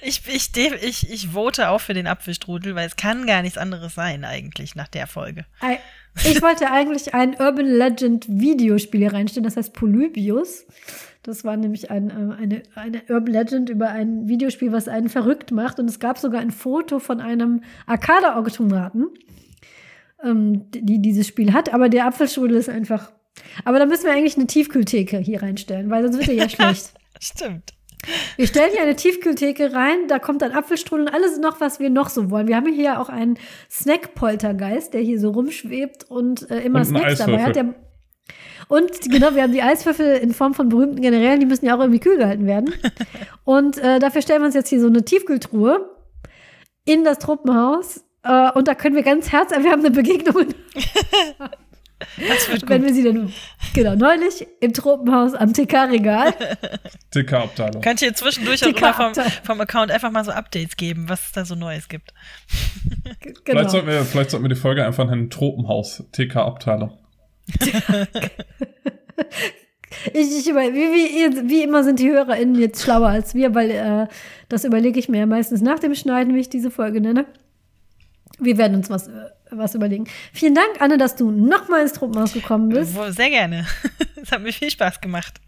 Ich, 0.01 0.21
ich, 0.27 0.51
ich, 0.57 1.09
ich 1.11 1.27
vote 1.29 1.69
auch 1.69 1.79
für 1.81 1.93
den 1.93 2.07
Apfelstrudel, 2.07 2.75
weil 2.75 2.87
es 2.87 2.95
kann 2.97 3.25
gar 3.25 3.41
nichts 3.41 3.57
anderes 3.57 3.95
sein 3.95 4.25
eigentlich 4.25 4.75
nach 4.75 4.87
der 4.89 5.07
Folge. 5.07 5.45
Ei- 5.61 5.79
Ich 6.23 6.41
wollte 6.41 6.71
eigentlich 6.71 7.13
ein 7.13 7.35
Urban 7.39 7.65
Legend 7.65 8.27
Videospiel 8.27 9.01
hier 9.01 9.13
reinstellen, 9.13 9.43
das 9.43 9.57
heißt 9.57 9.73
Polybius. 9.73 10.65
Das 11.23 11.43
war 11.43 11.55
nämlich 11.55 11.91
ein, 11.91 12.09
äh, 12.09 12.35
eine, 12.35 12.63
eine 12.75 13.01
Urban 13.09 13.33
Legend 13.33 13.69
über 13.69 13.89
ein 13.89 14.27
Videospiel, 14.27 14.71
was 14.71 14.87
einen 14.87 15.09
verrückt 15.09 15.51
macht. 15.51 15.79
Und 15.79 15.89
es 15.89 15.99
gab 15.99 16.17
sogar 16.17 16.41
ein 16.41 16.51
Foto 16.51 16.99
von 16.99 17.21
einem 17.21 17.63
Arcade-Automaten, 17.85 19.07
ähm, 20.23 20.69
die 20.71 21.01
dieses 21.01 21.27
Spiel 21.27 21.53
hat. 21.53 21.73
Aber 21.73 21.89
der 21.89 22.07
Apfelstrudel 22.07 22.57
ist 22.57 22.69
einfach. 22.69 23.11
Aber 23.65 23.79
da 23.79 23.85
müssen 23.85 24.05
wir 24.05 24.11
eigentlich 24.11 24.35
eine 24.35 24.47
Tiefkühltheke 24.47 25.17
hier 25.17 25.41
reinstellen, 25.41 25.89
weil 25.89 26.03
sonst 26.03 26.17
wird 26.17 26.29
er 26.29 26.33
ja 26.35 26.49
schlecht. 26.49 26.93
Stimmt. 27.19 27.73
Wir 28.35 28.47
stellen 28.47 28.71
hier 28.71 28.81
eine 28.81 28.95
Tiefkühltheke 28.95 29.73
rein, 29.73 30.07
da 30.07 30.19
kommt 30.19 30.41
dann 30.41 30.51
Apfelstrudel 30.51 31.07
und 31.07 31.13
alles 31.13 31.37
noch, 31.37 31.61
was 31.61 31.79
wir 31.79 31.89
noch 31.89 32.09
so 32.09 32.31
wollen. 32.31 32.47
Wir 32.47 32.55
haben 32.55 32.71
hier 32.71 32.99
auch 32.99 33.09
einen 33.09 33.37
Snack-Poltergeist, 33.69 34.93
der 34.93 35.01
hier 35.01 35.19
so 35.19 35.31
rumschwebt 35.31 36.09
und 36.09 36.49
äh, 36.49 36.61
immer 36.61 36.79
Und 36.79 36.85
Snacks 36.85 37.19
dabei 37.19 37.43
hat. 37.43 37.55
Der, 37.55 37.75
und 38.67 39.01
genau, 39.01 39.35
wir 39.35 39.43
haben 39.43 39.51
die 39.51 39.61
Eiswürfel 39.61 40.17
in 40.17 40.33
Form 40.33 40.53
von 40.53 40.69
berühmten 40.69 41.01
Generälen, 41.01 41.39
die 41.39 41.45
müssen 41.45 41.65
ja 41.65 41.75
auch 41.75 41.79
irgendwie 41.79 41.99
kühl 41.99 42.17
gehalten 42.17 42.45
werden. 42.45 42.73
Und 43.43 43.77
äh, 43.79 43.99
dafür 43.99 44.21
stellen 44.21 44.41
wir 44.41 44.45
uns 44.45 44.55
jetzt 44.55 44.69
hier 44.69 44.79
so 44.79 44.87
eine 44.87 45.03
Tiefkühltruhe 45.03 45.89
in 46.85 47.03
das 47.03 47.19
Truppenhaus. 47.19 48.05
Äh, 48.23 48.51
und 48.51 48.67
da 48.67 48.75
können 48.75 48.95
wir 48.95 49.03
ganz 49.03 49.31
herzerwärmende 49.31 49.91
Begegnungen 49.91 50.53
Das 52.27 52.49
wird 52.49 52.69
wenn 52.69 52.81
gut. 52.81 52.89
wir 52.89 52.95
sie 52.95 53.03
denn, 53.03 53.31
genau, 53.73 53.95
neulich 53.95 54.47
im 54.59 54.73
Tropenhaus 54.73 55.33
am 55.33 55.53
TK-Regal. 55.53 56.33
TK-Abteilung. 57.11 57.81
Könnt 57.81 58.01
ihr 58.01 58.13
zwischendurch 58.13 58.65
auch 58.65 58.95
vom, 58.95 59.13
vom 59.43 59.61
Account 59.61 59.91
einfach 59.91 60.11
mal 60.11 60.23
so 60.23 60.31
Updates 60.31 60.77
geben, 60.77 61.09
was 61.09 61.25
es 61.25 61.31
da 61.31 61.45
so 61.45 61.55
Neues 61.55 61.89
gibt. 61.89 62.13
Genau. 63.43 63.59
Vielleicht, 63.59 63.71
sollten 63.71 63.87
wir, 63.87 64.03
vielleicht 64.03 64.31
sollten 64.31 64.45
wir 64.45 64.49
die 64.49 64.59
Folge 64.59 64.85
einfach 64.85 65.05
nennen 65.05 65.29
Tropenhaus, 65.29 66.03
TK-Abteilung. 66.11 66.97
Ich, 70.13 70.39
ich 70.39 70.49
über, 70.49 70.61
wie, 70.61 70.73
wie, 70.73 71.49
wie 71.49 71.63
immer 71.63 71.83
sind 71.83 71.99
die 71.99 72.09
HörerInnen 72.09 72.55
jetzt 72.55 72.81
schlauer 72.81 73.09
als 73.09 73.35
wir, 73.35 73.53
weil 73.53 73.71
äh, 73.71 74.07
das 74.49 74.63
überlege 74.63 74.99
ich 74.99 75.09
mir 75.09 75.19
ja 75.19 75.25
meistens 75.25 75.61
nach 75.61 75.79
dem 75.79 75.93
Schneiden, 75.95 76.33
wie 76.33 76.39
ich 76.39 76.49
diese 76.49 76.71
Folge 76.71 77.01
nenne. 77.01 77.25
Wir 78.39 78.57
werden 78.57 78.77
uns 78.77 78.89
was, 78.89 79.07
äh, 79.07 79.11
was 79.51 79.75
überlegen. 79.75 80.05
Vielen 80.33 80.55
Dank, 80.55 80.79
Anne, 80.79 80.97
dass 80.97 81.15
du 81.15 81.31
nochmal 81.31 81.81
ins 81.81 81.93
Tropenhaus 81.93 82.33
gekommen 82.33 82.69
bist. 82.69 82.93
Sehr 83.09 83.29
gerne. 83.29 83.65
Es 84.23 84.31
hat 84.31 84.43
mir 84.43 84.53
viel 84.53 84.69
Spaß 84.69 85.01
gemacht. 85.01 85.41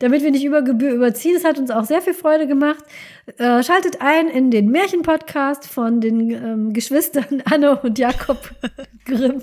Damit 0.00 0.22
wir 0.24 0.32
nicht 0.32 0.44
über 0.44 0.62
Gebühr 0.62 0.92
überziehen, 0.92 1.36
es 1.36 1.44
hat 1.44 1.58
uns 1.58 1.70
auch 1.70 1.84
sehr 1.84 2.02
viel 2.02 2.12
Freude 2.12 2.48
gemacht. 2.48 2.84
Äh, 3.38 3.62
schaltet 3.62 4.00
ein 4.00 4.28
in 4.28 4.50
den 4.50 4.68
Märchenpodcast 4.68 5.68
von 5.68 6.00
den 6.00 6.30
ähm, 6.30 6.72
Geschwistern 6.72 7.42
Anne 7.50 7.78
und 7.80 7.98
Jakob 8.00 8.50
Grimm. 9.04 9.42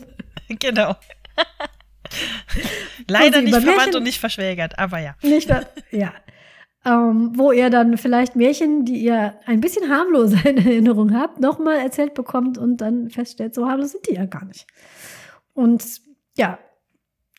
Genau. 0.49 0.97
Leider 3.07 3.41
nicht 3.41 3.53
verwandt 3.53 3.77
Märchen- 3.77 3.95
und 3.95 4.03
nicht 4.03 4.19
verschwägert, 4.19 4.77
aber 4.77 4.99
ja. 4.99 5.15
Nicht? 5.21 5.49
Ja. 5.91 6.13
Ähm, 6.83 7.31
wo 7.35 7.51
ihr 7.51 7.69
dann 7.69 7.95
vielleicht 7.97 8.35
Märchen, 8.35 8.85
die 8.85 8.97
ihr 9.03 9.35
ein 9.45 9.61
bisschen 9.61 9.89
harmloser 9.89 10.45
in 10.49 10.57
Erinnerung 10.57 11.13
habt, 11.13 11.39
nochmal 11.39 11.77
erzählt 11.77 12.15
bekommt 12.15 12.57
und 12.57 12.77
dann 12.77 13.09
feststellt, 13.09 13.53
so 13.53 13.67
harmlos 13.67 13.91
sind 13.91 14.07
die 14.09 14.15
ja 14.15 14.25
gar 14.25 14.45
nicht. 14.45 14.65
Und 15.53 16.01
ja, 16.35 16.57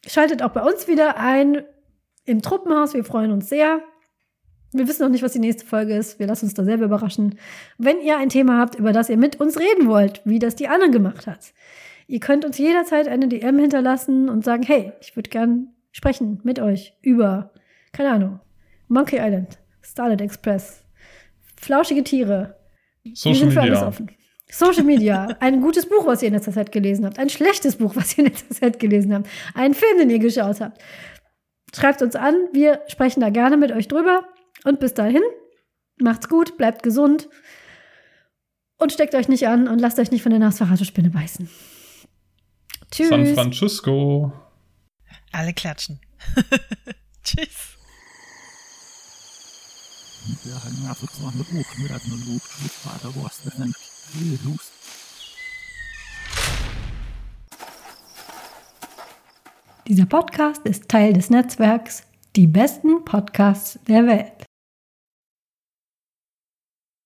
schaltet 0.07 0.43
auch 0.43 0.51
bei 0.51 0.63
uns 0.63 0.87
wieder 0.87 1.17
ein 1.17 1.65
im 2.25 2.41
Truppenhaus. 2.41 2.95
Wir 2.95 3.05
freuen 3.05 3.33
uns 3.33 3.49
sehr. 3.49 3.81
Wir 4.73 4.87
wissen 4.87 5.03
noch 5.03 5.11
nicht, 5.11 5.25
was 5.25 5.33
die 5.33 5.39
nächste 5.39 5.67
Folge 5.67 5.97
ist. 5.97 6.19
Wir 6.19 6.27
lassen 6.29 6.47
uns 6.47 6.55
da 6.55 6.65
selber 6.65 6.85
überraschen. 6.85 7.39
Wenn 7.79 8.01
ihr 8.01 8.19
ein 8.19 8.29
Thema 8.29 8.59
habt, 8.59 8.77
über 8.77 8.93
das 8.93 9.11
ihr 9.11 9.17
mit 9.17 9.41
uns 9.41 9.59
reden 9.59 9.89
wollt, 9.89 10.23
wie 10.25 10.39
das 10.39 10.55
die 10.55 10.69
Anne 10.69 10.91
gemacht 10.91 11.27
hat, 11.27 11.53
Ihr 12.13 12.21
könnt 12.21 12.45
uns 12.45 12.59
jederzeit 12.59 13.09
eine 13.09 13.27
DM 13.27 13.59
hinterlassen 13.59 14.29
und 14.29 14.45
sagen, 14.45 14.63
hey, 14.65 14.93
ich 15.01 15.17
würde 15.17 15.31
gern 15.31 15.69
sprechen 15.93 16.41
mit 16.43 16.59
euch 16.59 16.95
über, 17.01 17.53
keine 17.93 18.11
Ahnung, 18.11 18.41
Monkey 18.93 19.17
Island, 19.19 19.59
Starlight 19.81 20.21
Express, 20.21 20.85
flauschige 21.57 22.05
Tiere. 22.05 22.57
Wir 23.03 23.17
Social 23.17 23.35
sind 23.41 23.53
für 23.53 23.61
alles 23.63 23.79
Media. 23.79 23.89
offen. 23.89 24.11
Social 24.51 24.85
Media, 24.85 25.37
ein 25.41 25.63
gutes 25.63 25.89
Buch, 25.89 26.05
was 26.05 26.21
ihr 26.21 26.29
in 26.29 26.35
letzter 26.35 26.53
Zeit 26.53 26.73
gelesen 26.73 27.07
habt, 27.07 27.19
ein 27.19 27.31
schlechtes 27.31 27.77
Buch, 27.77 27.97
was 27.97 28.19
ihr 28.19 28.27
in 28.27 28.31
letzter 28.31 28.55
Zeit 28.55 28.79
gelesen 28.79 29.15
habt, 29.15 29.27
einen 29.55 29.73
Film, 29.73 29.99
den 29.99 30.11
ihr 30.11 30.19
geschaut 30.19 30.61
habt. 30.61 30.83
Schreibt 31.75 32.03
uns 32.03 32.15
an, 32.17 32.35
wir 32.53 32.83
sprechen 32.87 33.21
da 33.21 33.31
gerne 33.31 33.57
mit 33.57 33.73
euch 33.73 33.89
drüber. 33.89 34.25
Und 34.65 34.79
bis 34.79 34.93
dahin, 34.93 35.23
macht's 35.99 36.29
gut, 36.29 36.59
bleibt 36.59 36.83
gesund 36.83 37.31
und 38.77 38.93
steckt 38.93 39.15
euch 39.15 39.27
nicht 39.29 39.49
an 39.49 39.69
und 39.69 39.79
lasst 39.79 39.99
euch 39.99 40.11
nicht 40.11 40.23
von 40.23 40.31
der 40.31 40.39
Nosferatu-Spinne 40.39 41.09
beißen. 41.09 41.49
Tschüss. 42.91 43.09
San 43.09 43.27
Francisco. 43.35 44.33
Alle 45.33 45.55
klatschen. 45.55 45.99
Tschüss. 47.25 47.79
Dieser 59.89 60.07
Podcast 60.07 60.65
ist 60.65 60.89
Teil 60.89 61.13
des 61.13 61.31
Netzwerks 61.31 62.05
Die 62.37 62.47
besten 62.47 63.05
Podcasts 63.05 63.79
der 63.89 64.07
Welt. 64.07 64.47